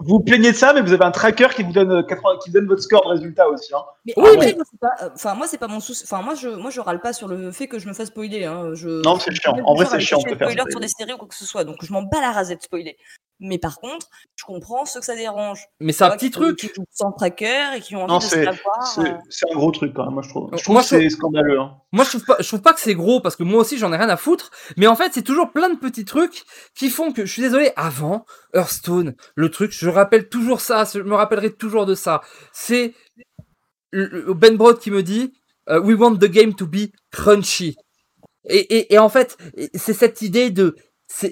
vous 0.01 0.17
vous 0.17 0.21
plaignez 0.21 0.53
de 0.53 0.57
ça, 0.57 0.73
mais 0.73 0.81
vous 0.83 0.93
avez 0.93 1.05
un 1.05 1.11
tracker 1.11 1.49
qui 1.55 1.63
vous 1.63 1.73
donne, 1.73 1.93
euh, 1.93 2.03
80 2.03 2.39
qui 2.43 2.51
vous 2.51 2.55
donne 2.55 2.67
votre 2.67 2.83
score 2.83 3.03
de 3.05 3.11
résultat 3.11 3.49
aussi. 3.49 3.73
Hein. 3.75 3.83
Mais 4.07 4.15
Oui, 4.17 4.31
après, 4.35 4.47
mais- 4.47 4.55
moi, 4.55 4.65
c'est 4.71 4.81
pas, 4.81 5.05
euh, 5.05 5.11
enfin, 5.15 5.35
moi, 5.35 5.47
c'est 5.47 5.59
pas 5.59 5.69
mon 5.69 5.81
souci. 5.81 6.03
Enfin, 6.05 6.23
moi, 6.23 6.35
je, 6.35 6.49
moi, 6.49 6.71
je 6.71 6.81
râle 6.81 7.01
pas 7.01 7.13
sur 7.13 7.29
le 7.29 7.53
fait 7.53 7.69
que 7.69 7.79
je 7.79 7.87
me 7.89 7.93
fasse 7.93 8.09
spoiler. 8.09 8.45
Hein. 8.45 8.71
Je, 8.75 9.03
Non, 9.05 9.19
c'est 9.19 9.33
chiant. 9.35 9.55
En 9.65 9.75
vrai, 9.75 9.87
c'est 9.87 10.01
chiant 10.01 10.19
je 10.21 10.25
de 10.25 10.31
fais 10.31 10.37
faire 10.39 10.49
spoiler 10.49 10.61
spoiler. 10.61 10.71
sur 10.73 10.81
des 10.81 10.89
séries 10.89 11.13
ou 11.13 11.19
quoi 11.19 11.29
que 11.29 11.35
ce 11.37 11.45
soit. 11.45 11.65
Donc, 11.65 11.77
je 11.83 11.93
m'en 11.93 12.03
bats 12.03 12.21
la 12.21 12.33
rasette 12.33 12.59
de 12.59 12.65
spoiler. 12.65 12.97
Mais 13.43 13.57
par 13.57 13.79
contre, 13.81 14.07
je 14.37 14.45
comprends 14.45 14.85
ceux 14.85 15.01
que 15.01 15.07
ça 15.07 15.17
dérange. 15.17 15.65
mais 15.81 15.93
c'est 15.93 16.05
un 16.05 16.09
Moi, 16.09 16.17
petit 16.17 16.27
qui- 16.27 16.33
truc. 16.33 16.59
Qui 16.59 16.67
jouent 16.77 16.85
sans 16.93 17.11
tracker 17.13 17.75
et 17.75 17.81
qui 17.81 17.97
ont 17.97 18.03
envie 18.03 18.13
Non, 18.13 18.19
de 18.19 18.23
savoir. 18.23 18.55
C'est 18.87 19.01
euh, 19.01 19.15
c'est 19.31 19.51
un 19.51 19.55
gros 19.55 19.71
truc 19.71 19.95
quand 19.95 20.05
même, 20.05 20.13
moi 20.13 20.23
je 20.23 20.29
trouve. 20.29 20.51
Je 20.55 20.63
trouve 20.63 20.75
moi, 20.75 20.83
que 20.83 20.89
c'est 20.89 21.09
scandaleux. 21.09 21.59
Hein. 21.59 21.73
Moi, 21.93 22.05
je 22.05 22.11
trouve 22.11 22.25
pas, 22.27 22.37
je 22.39 22.47
trouve 22.47 22.61
pas 22.61 22.75
que 22.75 22.81
c'est 22.81 22.95
gros 22.95 23.21
parce 23.23 23.37
que 23.37 23.43
moi 23.43 23.61
aussi, 23.63 23.79
j'en 23.79 23.95
ai 23.95 23.97
rien 23.97 24.11
à 24.11 24.19
foutre. 24.19 24.51
Mais 24.77 24.87
en 24.87 24.95
fait, 24.95 25.13
c'est 25.15 25.23
toujours 25.23 25.53
plein 25.53 25.71
de 25.71 25.79
petits 25.79 26.05
trucs 26.05 26.43
qui 26.75 26.91
font 26.91 27.13
que, 27.13 27.25
je 27.25 27.33
suis 27.33 27.41
désolé, 27.41 27.73
avant 27.77 28.27
Hearthstone, 28.55 29.15
le 29.37 29.51
truc, 29.51 29.73
je 29.73 29.89
rappelle 29.91 30.29
toujours 30.29 30.61
ça, 30.61 30.85
je 30.93 31.01
me 31.01 31.15
rappellerai 31.15 31.53
toujours 31.53 31.87
de 31.87 31.95
ça. 31.95 32.21
C'est 32.53 32.95
Ben 33.93 34.57
Brod 34.57 34.79
qui 34.79 34.91
me 34.91 35.03
dit, 35.03 35.33
euh, 35.69 35.81
we 35.81 35.99
want 35.99 36.17
the 36.17 36.27
game 36.27 36.55
to 36.55 36.67
be 36.67 36.91
crunchy. 37.11 37.77
Et, 38.45 38.99
en 38.99 39.11
fait, 39.11 39.37
c'est 39.75 39.93
cette 39.93 40.23
idée 40.23 40.51
de, 40.51 40.75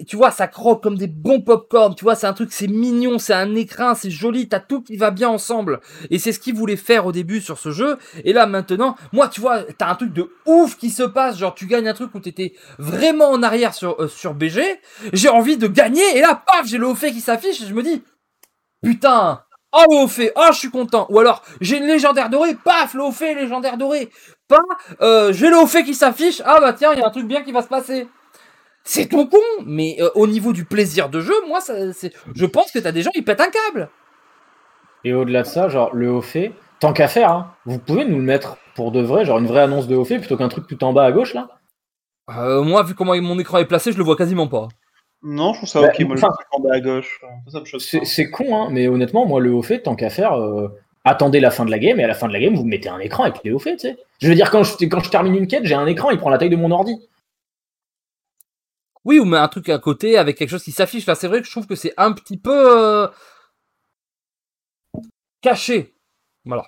tu 0.06 0.16
vois, 0.16 0.30
ça 0.30 0.46
croque 0.46 0.82
comme 0.82 0.96
des 0.96 1.06
bons 1.06 1.40
popcorn, 1.40 1.94
tu 1.94 2.04
vois, 2.04 2.14
c'est 2.14 2.26
un 2.26 2.34
truc, 2.34 2.52
c'est 2.52 2.66
mignon, 2.66 3.18
c'est 3.18 3.32
un 3.32 3.54
écrin, 3.54 3.94
c'est 3.94 4.10
joli, 4.10 4.48
t'as 4.48 4.60
tout 4.60 4.82
qui 4.82 4.96
va 4.96 5.10
bien 5.10 5.28
ensemble. 5.28 5.80
Et 6.10 6.18
c'est 6.18 6.32
ce 6.32 6.38
qu'ils 6.38 6.54
voulaient 6.54 6.76
faire 6.76 7.06
au 7.06 7.12
début 7.12 7.40
sur 7.40 7.58
ce 7.58 7.70
jeu. 7.70 7.96
Et 8.24 8.32
là, 8.32 8.46
maintenant, 8.46 8.96
moi, 9.12 9.28
tu 9.28 9.40
vois, 9.40 9.62
t'as 9.62 9.88
un 9.88 9.94
truc 9.94 10.12
de 10.12 10.30
ouf 10.46 10.76
qui 10.76 10.90
se 10.90 11.02
passe, 11.02 11.38
genre, 11.38 11.54
tu 11.54 11.66
gagnes 11.66 11.88
un 11.88 11.94
truc 11.94 12.14
où 12.14 12.20
t'étais 12.20 12.54
vraiment 12.78 13.30
en 13.30 13.42
arrière 13.42 13.72
sur, 13.72 14.00
euh, 14.02 14.08
sur 14.08 14.34
BG, 14.34 14.62
j'ai 15.12 15.28
envie 15.28 15.56
de 15.56 15.66
gagner, 15.66 16.16
et 16.16 16.20
là, 16.20 16.42
paf, 16.46 16.66
j'ai 16.66 16.78
le 16.78 16.86
haut 16.86 16.94
fait 16.94 17.12
qui 17.12 17.20
s'affiche, 17.20 17.62
et 17.62 17.66
je 17.66 17.74
me 17.74 17.82
dis, 17.82 18.02
putain, 18.82 19.42
oh, 19.72 19.84
le 19.90 19.96
haut 20.04 20.08
fait, 20.08 20.32
oh, 20.36 20.48
je 20.52 20.58
suis 20.58 20.70
content. 20.70 21.06
Ou 21.10 21.18
alors, 21.18 21.42
j'ai 21.60 21.78
une 21.78 21.86
légendaire 21.86 22.30
dorée, 22.30 22.54
paf, 22.54 22.94
le 22.94 23.02
haut 23.02 23.12
fait, 23.12 23.34
légendaire 23.34 23.76
dorée. 23.76 24.10
Pas, 24.48 24.58
euh, 25.00 25.32
j'ai 25.32 25.50
le 25.50 25.56
haut 25.58 25.66
fait 25.66 25.84
qui 25.84 25.94
s'affiche, 25.94 26.42
ah 26.44 26.58
bah 26.60 26.72
tiens, 26.72 26.92
il 26.94 26.98
y 27.00 27.02
a 27.02 27.06
un 27.06 27.10
truc 27.10 27.26
bien 27.26 27.42
qui 27.42 27.52
va 27.52 27.62
se 27.62 27.68
passer. 27.68 28.08
C'est 28.84 29.06
ton 29.06 29.26
con, 29.26 29.38
mais 29.66 29.96
euh, 30.00 30.08
au 30.14 30.26
niveau 30.26 30.52
du 30.52 30.64
plaisir 30.64 31.10
de 31.10 31.20
jeu, 31.20 31.34
moi, 31.46 31.60
ça, 31.60 31.92
c'est, 31.92 32.12
je 32.34 32.46
pense 32.46 32.70
que 32.72 32.78
t'as 32.78 32.92
des 32.92 33.02
gens, 33.02 33.10
ils 33.14 33.24
pètent 33.24 33.40
un 33.40 33.50
câble. 33.50 33.90
Et 35.04 35.12
au-delà 35.12 35.42
de 35.42 35.46
ça, 35.46 35.68
genre 35.68 35.94
le 35.94 36.10
haut 36.10 36.22
fait, 36.22 36.52
tant 36.80 36.92
qu'à 36.92 37.08
faire, 37.08 37.30
hein, 37.30 37.54
vous 37.66 37.78
pouvez 37.78 38.04
nous 38.04 38.16
le 38.16 38.22
mettre 38.22 38.56
pour 38.74 38.90
de 38.92 39.00
vrai, 39.00 39.24
genre 39.24 39.38
une 39.38 39.46
vraie 39.46 39.62
annonce 39.62 39.86
de 39.88 39.96
haut 39.96 40.04
fait 40.04 40.18
plutôt 40.18 40.36
qu'un 40.36 40.48
truc 40.48 40.66
tout 40.66 40.82
en 40.84 40.92
bas 40.92 41.04
à 41.04 41.12
gauche 41.12 41.34
là 41.34 41.48
Euh, 42.30 42.62
moi, 42.62 42.82
vu 42.82 42.94
comment 42.94 43.14
mon 43.20 43.38
écran 43.38 43.58
est 43.58 43.66
placé, 43.66 43.92
je 43.92 43.98
le 43.98 44.04
vois 44.04 44.16
quasiment 44.16 44.48
pas. 44.48 44.68
Non, 45.22 45.52
je 45.52 45.58
trouve 45.58 45.68
ça 45.68 45.80
Bah, 45.82 45.88
ok. 45.92 46.00
Moi, 46.06 46.16
enfin- 46.16 46.32
en 46.52 46.60
bas 46.60 46.74
à 46.74 46.80
gauche. 46.80 47.20
C'est 48.04 48.30
con, 48.30 48.56
hein, 48.56 48.68
mais 48.70 48.86
honnêtement, 48.88 49.26
moi 49.26 49.40
le 49.40 49.52
haut 49.52 49.62
fait, 49.62 49.80
tant 49.82 49.96
qu'à 49.96 50.10
faire, 50.10 50.34
euh, 50.34 50.68
attendez 51.04 51.40
la 51.40 51.50
fin 51.50 51.64
de 51.64 51.70
la 51.70 51.78
game 51.78 51.98
et 51.98 52.04
à 52.04 52.06
la 52.06 52.14
fin 52.14 52.28
de 52.28 52.32
la 52.32 52.40
game, 52.40 52.54
vous 52.54 52.64
mettez 52.64 52.88
un 52.88 52.98
écran 53.00 53.24
avec 53.24 53.42
les 53.44 53.50
hauts 53.52 53.58
faits, 53.58 53.80
tu 53.80 53.88
sais. 53.88 53.96
Je 54.20 54.28
veux 54.28 54.34
dire, 54.34 54.50
quand 54.50 54.62
je, 54.62 54.76
quand 54.86 55.00
je 55.00 55.10
termine 55.10 55.34
une 55.34 55.46
quête, 55.48 55.64
j'ai 55.64 55.74
un 55.74 55.86
écran, 55.86 56.10
il 56.10 56.18
prend 56.18 56.30
la 56.30 56.38
taille 56.38 56.50
de 56.50 56.56
mon 56.56 56.70
ordi. 56.70 56.94
Oui, 59.04 59.18
ou 59.18 59.24
mais 59.24 59.38
un 59.38 59.48
truc 59.48 59.68
à 59.70 59.78
côté 59.78 60.18
avec 60.18 60.36
quelque 60.36 60.50
chose 60.50 60.62
qui 60.62 60.72
s'affiche. 60.72 61.06
Là, 61.06 61.14
c'est 61.14 61.28
vrai 61.28 61.40
que 61.40 61.46
je 61.46 61.50
trouve 61.50 61.66
que 61.66 61.74
c'est 61.76 61.94
un 61.96 62.12
petit 62.12 62.36
peu 62.36 62.52
euh, 63.04 63.08
caché. 65.40 65.94
Voilà. 66.44 66.66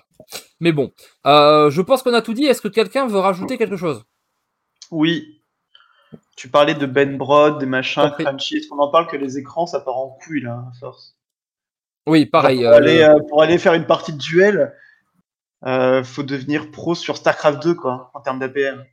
Mais 0.59 0.71
bon, 0.71 0.91
Euh, 1.25 1.69
je 1.69 1.81
pense 1.81 2.03
qu'on 2.03 2.13
a 2.13 2.21
tout 2.21 2.33
dit. 2.33 2.45
Est-ce 2.45 2.61
que 2.61 2.67
quelqu'un 2.67 3.07
veut 3.07 3.19
rajouter 3.19 3.57
quelque 3.57 3.77
chose? 3.77 4.03
Oui. 4.91 5.40
Tu 6.35 6.49
parlais 6.49 6.73
de 6.73 6.85
Ben 6.85 7.17
Brod, 7.17 7.59
des 7.59 7.65
machins. 7.65 8.11
Crunchy. 8.17 8.57
Est-ce 8.57 8.67
qu'on 8.67 8.79
en 8.79 8.89
parle 8.89 9.07
que 9.07 9.17
les 9.17 9.37
écrans, 9.37 9.65
ça 9.65 9.79
part 9.79 9.97
en 9.97 10.09
couille, 10.23 10.41
là, 10.41 10.65
à 10.69 10.71
force 10.79 11.15
Oui, 12.07 12.25
pareil. 12.25 12.59
Pour, 12.63 12.69
euh, 12.69 12.77
aller, 12.77 13.01
euh, 13.03 13.19
pour 13.29 13.41
aller 13.43 13.57
faire 13.57 13.73
une 13.73 13.85
partie 13.85 14.13
de 14.13 14.17
duel, 14.17 14.73
euh, 15.65 16.03
faut 16.03 16.23
devenir 16.23 16.71
pro 16.71 16.95
sur 16.95 17.17
StarCraft 17.17 17.61
2, 17.63 17.75
quoi, 17.75 18.11
en 18.13 18.21
termes 18.21 18.39
d'APM. 18.39 18.83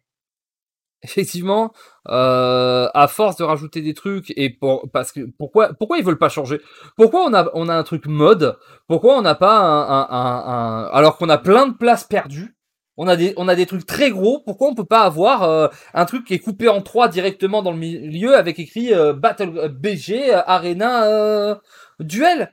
effectivement, 1.03 1.73
euh, 2.09 2.89
à 2.93 3.07
force 3.07 3.36
de 3.36 3.45
rajouter 3.45 3.82
des 3.82 3.95
trucs 3.95 4.32
et 4.36 4.51
pour 4.51 4.90
parce 4.90 5.12
que 5.12 5.20
pourquoi 5.39 5.73
pourquoi 5.74 5.99
ils 5.99 6.05
veulent 6.05 6.19
pas 6.19 6.28
changer? 6.28 6.61
Pourquoi 6.97 7.24
on 7.24 7.32
a 7.35 7.49
on 7.55 7.69
a 7.69 7.74
un 7.74 7.85
truc 7.85 8.07
mode? 8.07 8.59
Pourquoi 8.89 9.16
on 9.16 9.23
n'a 9.23 9.36
pas 9.36 9.59
un, 9.61 9.82
un- 9.89 10.09
un- 10.11 10.45
un- 10.49 10.85
alors 10.93 11.16
qu'on 11.16 11.28
a 11.28 11.39
plein 11.39 11.69
de 11.69 11.74
places 11.74 12.03
perdues 12.03 12.57
on 12.98 13.08
a 13.08 13.16
des 13.16 13.32
on 13.38 13.48
a 13.48 13.54
des 13.54 13.64
trucs 13.64 13.86
très 13.86 14.10
gros. 14.10 14.40
Pourquoi 14.44 14.68
on 14.68 14.74
peut 14.74 14.84
pas 14.84 15.02
avoir 15.04 15.42
euh, 15.44 15.68
un 15.94 16.04
truc 16.04 16.26
qui 16.26 16.34
est 16.34 16.38
coupé 16.38 16.68
en 16.68 16.82
trois 16.82 17.08
directement 17.08 17.62
dans 17.62 17.72
le 17.72 17.78
milieu 17.78 18.36
avec 18.36 18.58
écrit 18.58 18.92
euh, 18.92 19.14
Battle 19.14 19.56
euh, 19.56 19.68
BG 19.68 20.34
euh, 20.34 20.42
Arena 20.46 21.06
euh, 21.06 21.54
Duel? 22.00 22.52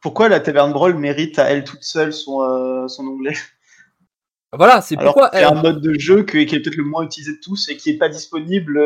Pourquoi 0.00 0.28
la 0.28 0.40
Taverne 0.40 0.72
Brawl 0.72 0.94
mérite 0.96 1.38
à 1.38 1.50
elle 1.50 1.62
toute 1.64 1.84
seule 1.84 2.12
son, 2.12 2.40
euh, 2.42 2.88
son 2.88 3.06
onglet? 3.06 3.34
Voilà, 4.52 4.80
c'est 4.80 4.96
pourquoi 4.96 5.30
c'est 5.32 5.44
un 5.44 5.60
mode 5.60 5.80
de 5.80 5.98
jeu 5.98 6.22
que- 6.22 6.38
qui 6.44 6.54
est 6.54 6.60
peut-être 6.60 6.76
le 6.76 6.84
moins 6.84 7.02
utilisé 7.04 7.32
de 7.32 7.40
tous 7.42 7.68
et 7.68 7.76
qui 7.76 7.90
est 7.90 7.98
pas 7.98 8.08
disponible 8.08 8.80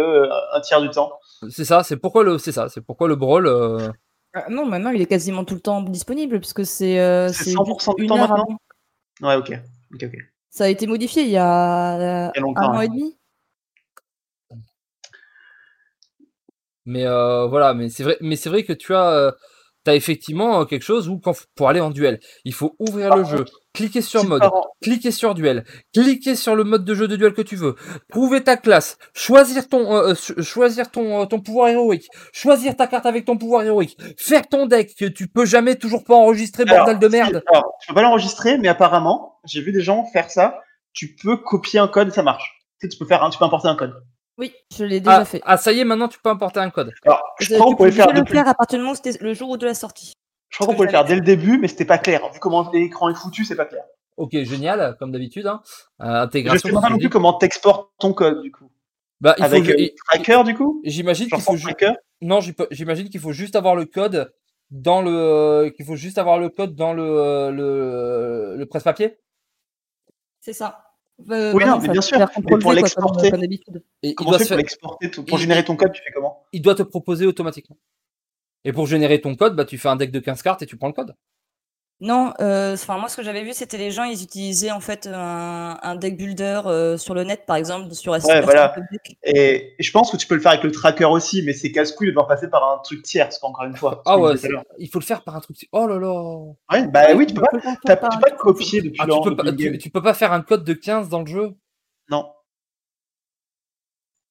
un 0.52 0.60
tiers 0.60 0.80
du 0.80 0.90
temps. 0.90 1.12
c'est 1.50 1.64
ça, 1.64 1.82
c'est 1.84 1.96
pourquoi 1.96 2.24
le 2.24 2.38
c'est 2.38 2.52
ça, 2.52 2.68
c'est 2.68 2.80
pourquoi 2.80 3.06
le 3.06 3.16
brawl 3.16 3.46
euh, 3.46 3.88
Ah, 4.34 4.46
non, 4.50 4.66
maintenant, 4.66 4.90
il 4.90 5.00
est 5.00 5.06
quasiment 5.06 5.44
tout 5.44 5.54
le 5.54 5.60
temps 5.60 5.82
disponible 5.82 6.40
puisque 6.40 6.64
c'est 6.64 7.00
euh, 7.00 7.28
C'est 7.28 7.44
c'est 7.44 7.50
100% 7.52 7.94
du 7.94 8.02
une 8.02 8.08
temps 8.08 8.16
heure 8.16 8.28
maintenant? 8.30 8.58
avant. 9.20 9.28
Ouais, 9.28 9.36
ok. 9.36 9.60
Ok, 9.94 10.04
ok. 10.04 10.16
Ça 10.50 10.64
a 10.64 10.68
été 10.68 10.86
modifié 10.86 11.22
il 11.22 11.30
y 11.30 11.36
a, 11.36 12.26
euh, 12.26 12.30
Il 12.34 12.38
y 12.38 12.40
a 12.40 12.42
longtemps, 12.42 12.60
un 12.72 12.76
an 12.76 12.80
et 12.80 12.88
demi. 12.88 13.16
Mais 16.86 17.04
euh, 17.06 17.46
voilà, 17.46 17.74
mais 17.74 17.90
c'est 17.90 18.02
vrai, 18.02 18.16
mais 18.20 18.36
c'est 18.36 18.48
vrai 18.48 18.62
que 18.64 18.72
tu 18.72 18.94
as, 18.94 19.10
euh, 19.10 19.30
as 19.86 19.94
effectivement 19.94 20.60
euh, 20.60 20.64
quelque 20.64 20.82
chose 20.84 21.08
où 21.08 21.18
quand 21.18 21.34
pour 21.54 21.68
aller 21.68 21.80
en 21.80 21.90
duel, 21.90 22.18
il 22.44 22.54
faut 22.54 22.76
ouvrir 22.78 23.14
le 23.14 23.24
jeu, 23.24 23.44
cliquer 23.74 24.00
sur 24.00 24.24
mode, 24.24 24.42
cliquer 24.82 25.10
sur 25.10 25.34
duel, 25.34 25.64
cliquer 25.94 26.34
sur 26.34 26.56
le 26.56 26.64
mode 26.64 26.84
de 26.86 26.94
jeu 26.94 27.06
de 27.06 27.16
duel 27.16 27.34
que 27.34 27.42
tu 27.42 27.56
veux, 27.56 27.74
trouver 28.10 28.42
ta 28.42 28.56
classe, 28.56 28.96
choisir 29.14 29.68
ton, 29.68 29.92
euh, 29.94 30.14
cho- 30.14 30.40
choisir 30.42 30.90
ton, 30.90 31.20
euh, 31.22 31.26
ton 31.26 31.40
pouvoir 31.40 31.68
héroïque, 31.68 32.08
choisir 32.32 32.74
ta 32.74 32.86
carte 32.86 33.04
avec 33.04 33.26
ton 33.26 33.36
pouvoir 33.36 33.62
héroïque, 33.64 33.98
faire 34.16 34.48
ton 34.48 34.64
deck 34.64 34.94
que 34.98 35.04
tu 35.04 35.28
peux 35.28 35.44
jamais 35.44 35.76
toujours 35.76 36.04
pas 36.04 36.14
enregistrer 36.14 36.64
Alors, 36.66 36.86
bordel 36.86 36.98
de 36.98 37.06
si- 37.06 37.12
merde. 37.12 37.42
alors, 37.48 37.74
tu 37.82 37.88
peux 37.88 37.94
pas 37.94 38.02
l'enregistrer, 38.02 38.56
mais 38.56 38.68
apparemment, 38.68 39.38
j'ai 39.50 39.60
vu 39.60 39.72
des 39.72 39.80
gens 39.80 40.04
faire 40.06 40.30
ça. 40.30 40.60
Tu 40.92 41.16
peux 41.22 41.36
copier 41.36 41.78
un 41.80 41.88
code 41.88 42.08
et 42.08 42.10
ça 42.10 42.22
marche. 42.22 42.54
Tu, 42.80 42.86
sais, 42.86 42.88
tu 42.88 42.98
peux 42.98 43.04
faire, 43.06 43.28
tu 43.30 43.38
peux 43.38 43.44
importer 43.44 43.68
un 43.68 43.76
code. 43.76 43.94
Oui, 44.38 44.52
je 44.76 44.84
l'ai 44.84 45.00
déjà 45.00 45.16
Ah, 45.18 45.24
fait. 45.24 45.40
ah, 45.44 45.56
ça 45.56 45.72
y 45.72 45.80
est, 45.80 45.84
maintenant 45.84 46.08
tu 46.08 46.18
peux 46.22 46.30
importer 46.30 46.60
un 46.60 46.70
code. 46.70 46.92
Alors, 47.04 47.22
je 47.40 47.54
crois 47.54 47.66
qu'on 47.66 47.74
pouvait 47.76 47.90
faire 47.92 48.12
le 48.12 48.24
faire 48.24 48.46
à 48.48 48.54
partir 48.54 48.78
du 48.78 48.82
moment 48.82 48.92
où 48.92 48.96
c'était 49.02 49.18
le 49.22 49.34
jour 49.34 49.58
de 49.58 49.66
la 49.66 49.74
sortie. 49.74 50.12
Je 50.48 50.56
crois 50.56 50.66
qu'on 50.68 50.74
pouvait 50.74 50.86
le 50.86 50.92
faire 50.92 51.04
dès 51.04 51.16
le 51.16 51.20
début, 51.20 51.58
mais 51.58 51.68
c'était 51.68 51.84
pas 51.84 51.98
clair. 51.98 52.20
Vu 52.32 52.38
comment 52.38 52.70
l'écran 52.72 53.08
est 53.10 53.14
foutu, 53.14 53.44
c'est 53.44 53.56
pas 53.56 53.64
clair. 53.66 53.82
Ok, 54.16 54.30
génial, 54.44 54.96
comme 54.98 55.12
d'habitude. 55.12 55.46
Hein. 55.46 55.60
Euh, 56.00 56.06
Je 56.06 56.10
intégration. 56.24 56.68
sais 56.68 56.74
pas 56.74 56.80
non 56.88 56.94
je 56.94 57.00
plus 57.00 57.10
comment 57.10 57.34
t'exportes 57.34 57.90
ton 57.98 58.12
code 58.12 58.42
du 58.42 58.50
coup. 58.50 58.70
Bah, 59.20 59.34
il 59.38 59.44
faut, 59.44 59.54
Avec 59.54 59.68
euh, 59.68 59.88
tracker 60.08 60.44
du 60.44 60.54
coup? 60.54 60.80
J'imagine 60.84 61.28
qu'il 61.28 61.40
faut. 61.40 61.56
Non, 62.20 62.38
j'imagine 62.70 63.08
qu'il 63.08 63.20
faut 63.20 63.32
juste 63.32 63.56
avoir 63.56 63.74
le 63.74 63.84
code 63.84 64.32
dans 64.70 65.02
le 65.02 65.10
euh, 65.10 65.70
qu'il 65.70 65.84
faut 65.84 65.96
juste 65.96 66.18
avoir 66.18 66.38
le 66.38 66.48
code 66.48 66.74
dans 66.76 66.92
le 66.92 67.02
euh, 67.02 67.50
le, 67.50 68.56
le 68.56 68.66
presse-papier? 68.66 69.16
C'est 70.48 70.54
ça. 70.54 70.82
Euh, 71.30 71.52
Oui, 71.52 71.62
bah 71.62 71.72
non, 71.72 71.78
mais 71.78 71.88
bien 71.90 72.00
sûr, 72.00 72.18
mais 72.18 72.58
pour 72.58 72.72
l'exporter. 72.72 73.30
Comment 74.16 74.30
doit, 74.30 74.38
tu 74.38 74.44
se 74.44 74.48
fais 74.48 74.54
pour 74.54 74.56
l'exporter 74.56 75.08
Pour 75.10 75.38
il- 75.38 75.42
générer 75.42 75.62
ton 75.62 75.76
code, 75.76 75.92
tu 75.92 76.00
fais 76.02 76.10
comment? 76.10 76.46
il 76.52 76.62
doit 76.62 76.74
te 76.74 76.82
proposer 76.82 77.26
automatiquement. 77.26 77.76
Et 78.64 78.72
pour 78.72 78.86
générer 78.86 79.20
ton 79.20 79.36
code, 79.36 79.54
bah 79.54 79.66
tu 79.66 79.76
fais 79.76 79.88
un 79.88 79.96
deck 79.96 80.10
de 80.10 80.20
15 80.20 80.40
cartes 80.40 80.62
et 80.62 80.66
tu 80.66 80.78
prends 80.78 80.86
le 80.86 80.94
code. 80.94 81.14
Non, 82.00 82.32
euh, 82.40 82.74
enfin 82.74 82.96
moi 82.96 83.08
ce 83.08 83.16
que 83.16 83.24
j'avais 83.24 83.42
vu 83.42 83.52
c'était 83.52 83.76
les 83.76 83.90
gens 83.90 84.04
ils 84.04 84.22
utilisaient 84.22 84.70
en 84.70 84.78
fait 84.78 85.08
un, 85.12 85.76
un 85.82 85.96
deck 85.96 86.16
builder 86.16 86.60
euh, 86.66 86.96
sur 86.96 87.12
le 87.12 87.24
net 87.24 87.44
par 87.44 87.56
exemple 87.56 87.92
sur 87.92 88.12
Ouais, 88.12 88.40
voilà. 88.40 88.72
Et, 89.24 89.74
et 89.76 89.82
je 89.82 89.90
pense 89.90 90.12
que 90.12 90.16
tu 90.16 90.28
peux 90.28 90.36
le 90.36 90.40
faire 90.40 90.52
avec 90.52 90.62
le 90.62 90.70
tracker 90.70 91.06
aussi, 91.06 91.42
mais 91.42 91.52
c'est 91.52 91.72
casse-couille 91.72 92.06
de 92.06 92.12
devoir 92.12 92.28
passer 92.28 92.48
par 92.48 92.62
un 92.72 92.78
truc 92.78 93.02
tiers, 93.02 93.26
parce 93.26 93.38
qu'encore 93.40 93.64
une 93.64 93.76
fois. 93.76 94.02
Ah 94.06 94.14
ce 94.14 94.20
ouais, 94.20 94.34
disais 94.34 94.48
tout 94.48 94.56
à 94.58 94.60
c'est- 94.60 94.66
il 94.78 94.88
faut 94.88 95.00
le 95.00 95.04
faire 95.04 95.24
par 95.24 95.34
un 95.34 95.40
truc. 95.40 95.56
Oh 95.72 95.88
là 95.88 95.98
là. 95.98 96.12
Ouais, 96.72 96.86
bah 96.86 97.06
oui, 97.16 97.26
tu 97.26 97.34
peux 97.34 97.40
pas, 97.40 97.48
tu 97.52 97.60
peux 97.60 97.96
pas 97.96 98.08
le 98.30 98.36
copier 98.36 98.80
depuis 98.80 99.00
Ah, 99.02 99.06
tu 99.10 99.20
peux 99.20 99.36
pas 99.36 99.42
depuis 99.42 99.50
le 99.50 99.56
tu, 99.56 99.64
game. 99.72 99.78
tu 99.78 99.90
peux 99.90 100.02
pas 100.02 100.14
faire 100.14 100.32
un 100.32 100.42
code 100.42 100.62
de 100.62 100.74
15 100.74 101.08
dans 101.08 101.20
le 101.20 101.26
jeu? 101.26 101.56
Non. 102.10 102.26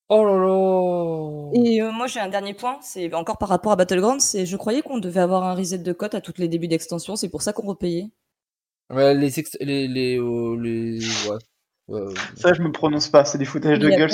Oh 0.09 0.23
là 0.23 0.37
là 0.37 1.63
Et 1.65 1.81
euh, 1.81 1.91
moi 1.91 2.07
j'ai 2.07 2.19
un 2.19 2.29
dernier 2.29 2.53
point, 2.53 2.77
c'est 2.81 3.13
encore 3.13 3.37
par 3.37 3.49
rapport 3.49 3.73
à 3.73 3.75
Battlegrounds, 3.75 4.21
c'est 4.23 4.45
je 4.45 4.55
croyais 4.55 4.81
qu'on 4.81 4.99
devait 4.99 5.19
avoir 5.19 5.43
un 5.43 5.53
reset 5.53 5.79
de 5.79 5.93
cote 5.93 6.15
à 6.15 6.21
tous 6.21 6.33
les 6.37 6.47
débuts 6.47 6.69
d'extension, 6.69 7.15
c'est 7.15 7.29
pour 7.29 7.41
ça 7.41 7.51
qu'on 7.51 7.67
repayait. 7.67 8.07
Ouais, 8.89 9.13
les, 9.13 9.37
ex- 9.39 9.57
les, 9.59 9.87
les, 9.89 10.17
euh, 10.17 10.55
les, 10.61 10.99
ouais. 11.29 11.37
Euh, 11.89 12.13
Ça, 12.37 12.53
je 12.53 12.61
me 12.61 12.71
prononce 12.71 13.07
pas, 13.09 13.25
c'est 13.25 13.37
des 13.37 13.45
foutages 13.45 13.79
de 13.79 13.89
gueule. 13.89 14.09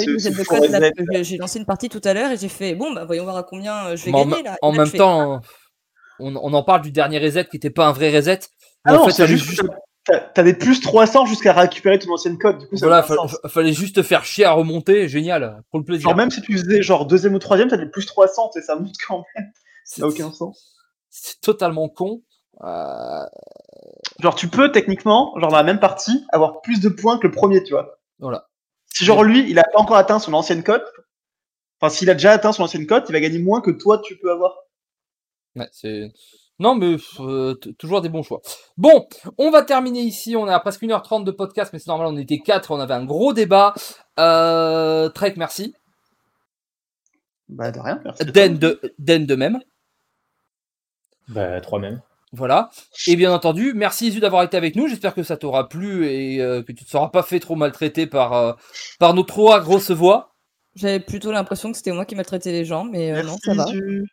j'ai- 1.24 1.38
lancé 1.38 1.60
une 1.60 1.65
partie 1.65 1.90
tout 1.90 2.02
à 2.03 2.14
l'heure 2.14 2.32
et 2.32 2.38
j'ai 2.38 2.49
fait 2.49 2.76
bon 2.76 2.91
bah 2.91 3.06
voyons 3.06 3.24
voir 3.24 3.38
à 3.38 3.44
combien 3.44 3.95
je 3.95 4.06
vais 4.06 4.14
en, 4.14 4.26
gagner 4.26 4.44
là. 4.44 4.57
En 4.61 4.72
là, 4.72 4.78
même 4.80 4.91
temps, 4.91 5.41
on, 6.20 6.36
on 6.36 6.53
en 6.53 6.64
parle 6.64 6.82
du 6.82 6.91
dernier 6.91 7.20
reset 7.20 7.45
qui 7.45 7.57
était 7.57 7.70
pas 7.72 7.88
un 7.88 7.91
vrai 7.91 8.15
reset. 8.15 8.40
Ah 8.86 8.94
en 8.94 8.98
non, 8.98 9.06
fait, 9.06 9.11
c'est 9.11 9.24
fallait 9.26 9.38
juste 9.38 9.61
des 10.38 10.53
plus 10.53 10.81
300 10.81 11.25
jusqu'à 11.25 11.53
récupérer 11.53 11.97
ton 11.99 12.11
ancienne 12.11 12.38
code. 12.38 12.57
Du 12.59 12.67
coup, 12.67 12.75
ça 12.77 12.85
Voilà, 12.88 13.03
fa- 13.03 13.15
fallait 13.47 13.73
juste 13.73 13.95
te 13.95 14.03
faire 14.03 14.25
chier 14.25 14.45
à 14.45 14.51
remonter, 14.51 15.07
génial, 15.07 15.63
pour 15.69 15.80
le 15.80 15.85
plaisir. 15.85 16.09
Genre, 16.09 16.17
même 16.17 16.30
si 16.31 16.41
tu 16.41 16.57
faisais 16.57 16.81
genre 16.81 17.05
deuxième 17.05 17.34
ou 17.35 17.39
troisième, 17.39 17.69
t'as 17.69 17.77
des 17.77 17.85
plus 17.89 18.05
300 18.05 18.51
et 18.57 18.61
ça 18.61 18.75
monte 18.75 18.95
quand 19.07 19.23
même. 19.35 19.51
C'est 19.85 20.01
Ça 20.01 20.07
n'a 20.07 20.13
aucun 20.13 20.31
sens. 20.31 20.75
c'est 21.09 21.39
totalement 21.41 21.88
con. 21.89 22.21
Euh, 22.63 23.25
Genre, 24.19 24.35
tu 24.35 24.47
peux 24.47 24.71
techniquement, 24.71 25.34
genre 25.39 25.49
dans 25.49 25.57
la 25.57 25.63
même 25.63 25.80
partie, 25.80 26.23
avoir 26.31 26.61
plus 26.61 26.80
de 26.80 26.89
points 26.89 27.17
que 27.17 27.27
le 27.27 27.34
premier, 27.34 27.63
tu 27.63 27.71
vois. 27.73 27.99
voilà. 28.19 28.47
Si 28.93 29.05
genre 29.05 29.23
lui, 29.23 29.49
il 29.49 29.57
a 29.57 29.63
pas 29.63 29.80
encore 29.80 29.97
atteint 29.97 30.19
son 30.19 30.34
ancienne 30.34 30.63
cote, 30.63 30.85
enfin 31.81 31.89
s'il 31.89 32.09
a 32.09 32.13
déjà 32.13 32.31
atteint 32.31 32.51
son 32.51 32.63
ancienne 32.63 32.85
cote, 32.85 33.05
il 33.09 33.13
va 33.13 33.19
gagner 33.19 33.39
moins 33.39 33.59
que 33.59 33.71
toi 33.71 33.99
tu 34.03 34.17
peux 34.19 34.31
avoir. 34.31 34.55
Ouais, 35.55 35.67
c'est... 35.71 36.11
Non, 36.59 36.75
mais 36.75 36.95
euh, 37.19 37.55
toujours 37.77 38.01
des 38.01 38.09
bons 38.09 38.23
choix. 38.23 38.41
Bon, 38.77 39.07
on 39.38 39.49
va 39.49 39.63
terminer 39.63 40.01
ici. 40.01 40.35
On 40.35 40.47
est 40.47 40.53
à 40.53 40.59
presque 40.59 40.84
1h30 40.84 41.23
de 41.23 41.31
podcast, 41.31 41.71
mais 41.73 41.80
c'est 41.80 41.88
normal, 41.88 42.07
on 42.07 42.17
était 42.17 42.39
4, 42.39 42.71
on 42.71 42.80
avait 42.80 42.93
un 42.93 43.05
gros 43.05 43.34
débat. 43.34 43.73
Euh, 44.19 45.09
Trek, 45.09 45.34
merci. 45.38 45.73
Bah 47.49 47.71
de 47.71 47.80
rien, 47.80 47.99
merci. 48.03 48.25
Den 48.25 48.57
de, 48.57 48.80
Den 48.99 49.25
de 49.25 49.35
même. 49.35 49.59
Bah, 51.27 51.61
trois 51.61 51.80
mêmes. 51.80 52.01
Voilà. 52.31 52.71
Et 53.07 53.15
bien 53.15 53.31
entendu, 53.31 53.73
merci 53.75 54.07
Isu 54.07 54.19
d'avoir 54.19 54.43
été 54.43 54.57
avec 54.57 54.75
nous. 54.75 54.88
J'espère 54.88 55.13
que 55.13 55.21
ça 55.21 55.38
t'aura 55.38 55.69
plu 55.69 56.07
et 56.07 56.41
euh, 56.41 56.63
que 56.63 56.71
tu 56.71 56.84
te 56.84 56.89
seras 56.89 57.09
pas 57.09 57.21
fait 57.21 57.39
trop 57.39 57.55
maltraiter 57.55 58.07
par, 58.07 58.34
euh, 58.34 58.53
par 58.99 59.13
nos 59.13 59.21
trois 59.23 59.61
grosses 59.61 59.91
voix. 59.91 60.31
J'avais 60.75 60.99
plutôt 60.99 61.31
l'impression 61.31 61.71
que 61.71 61.77
c'était 61.77 61.91
moi 61.91 62.05
qui 62.05 62.15
maltraitais 62.15 62.51
les 62.51 62.65
gens, 62.65 62.85
mais 62.85 63.11
euh, 63.11 63.21
non, 63.21 63.38
ça 63.43 63.53
va. 63.53 63.65
Isu. 63.69 64.07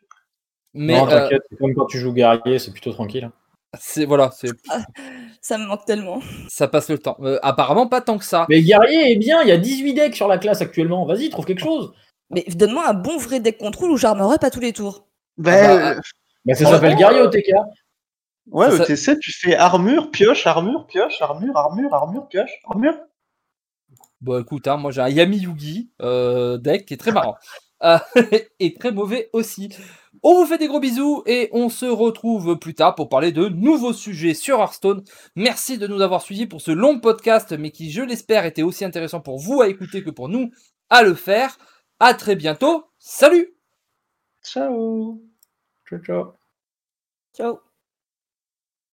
Mais 0.75 0.97
non, 0.97 1.07
euh, 1.07 1.11
t'inquiète, 1.11 1.43
c'est 1.51 1.57
comme 1.57 1.75
quand 1.75 1.87
tu 1.87 1.99
joues 1.99 2.13
guerrier, 2.13 2.59
c'est 2.59 2.71
plutôt 2.73 2.93
tranquille. 2.93 3.31
c'est 3.79 4.05
voilà, 4.05 4.31
c'est 4.33 4.51
Ça 5.43 5.57
me 5.59 5.67
manque 5.67 5.85
tellement. 5.87 6.21
ça 6.49 6.69
passe 6.69 6.91
le 6.91 6.99
temps. 6.99 7.17
Euh, 7.21 7.39
apparemment 7.43 7.87
pas 7.87 8.01
tant 8.01 8.19
que 8.19 8.25
ça. 8.25 8.47
Mais 8.49 8.63
guerrier 8.63 9.13
est 9.13 9.17
bien, 9.17 9.43
il 9.43 9.49
y 9.49 9.53
a 9.53 9.57
18 9.57 9.95
decks 9.95 10.15
sur 10.17 10.29
la 10.29 10.39
classe 10.39 10.61
actuellement. 10.61 11.07
Vas-y, 11.07 11.31
trouve 11.31 11.47
quelque 11.47 11.63
chose. 11.63 11.93
Mais 12.31 12.45
donne-moi 12.55 12.87
un 12.89 12.95
bon 12.95 13.17
vrai 13.17 13.41
deck 13.41 13.59
contrôle 13.59 13.91
où 13.91 13.97
j'arme 13.97 14.21
up 14.21 14.45
à 14.45 14.51
tous 14.51 14.61
les 14.61 14.73
tours. 14.73 15.07
Bah, 15.39 15.53
Ah 15.55 15.67
bah, 15.77 15.91
euh, 15.93 16.01
Bah, 16.45 16.55
ça 16.55 16.67
s'appelle 16.67 16.95
guerrier 16.97 17.23
au 17.23 17.29
TK. 17.29 17.53
ouais, 18.51 18.71
ça- 18.71 18.85
ETC, 18.85 19.19
tu 19.19 19.33
fais 19.33 19.57
armure, 19.57 20.11
pioche, 20.11 20.47
armure, 20.47 20.87
pioche, 20.87 21.21
armure, 21.23 21.57
armure, 21.57 21.93
armure, 21.95 22.29
pioche, 22.29 22.53
armure. 22.69 22.95
Bon, 24.21 24.39
écoute, 24.41 24.69
hein, 24.69 24.77
moi 24.77 24.91
j'ai 24.91 25.01
un 25.01 25.09
Yami 25.09 25.39
Yugi 25.39 25.91
euh, 26.03 26.59
deck 26.59 26.85
qui 26.87 26.95
est 26.95 26.99
très 26.99 27.13
marrant. 27.13 27.37
Euh, 27.83 27.97
et 28.59 28.75
très 28.75 28.93
mauvais 28.93 29.31
aussi. 29.33 29.71
On 30.23 30.35
vous 30.35 30.47
fait 30.47 30.59
des 30.59 30.67
gros 30.67 30.81
bisous 30.81 31.23
et 31.27 31.49
on 31.53 31.69
se 31.69 31.87
retrouve 31.87 32.59
plus 32.59 32.75
tard 32.75 32.95
pour 32.95 33.09
parler 33.09 33.33
de 33.33 33.49
nouveaux 33.49 33.93
sujets 33.93 34.35
sur 34.35 34.59
Hearthstone. 34.59 35.03
Merci 35.35 35.79
de 35.79 35.87
nous 35.87 36.01
avoir 36.01 36.21
suivis 36.21 36.47
pour 36.47 36.61
ce 36.61 36.71
long 36.71 37.01
podcast, 37.01 37.53
mais 37.53 37.71
qui, 37.71 37.91
je 37.91 38.03
l'espère, 38.03 38.45
était 38.45 38.63
aussi 38.63 38.85
intéressant 38.85 39.21
pour 39.21 39.39
vous 39.39 39.63
à 39.63 39.69
écouter 39.69 40.03
que 40.03 40.11
pour 40.11 40.29
nous 40.29 40.51
à 40.91 41.03
le 41.03 41.15
faire. 41.15 41.59
À 42.01 42.15
très 42.15 42.37
bientôt. 42.37 42.85
Salut 42.99 43.55
Ciao. 44.43 45.23
Ciao, 45.89 46.01
ciao. 46.01 46.35
Ciao. 47.35 47.70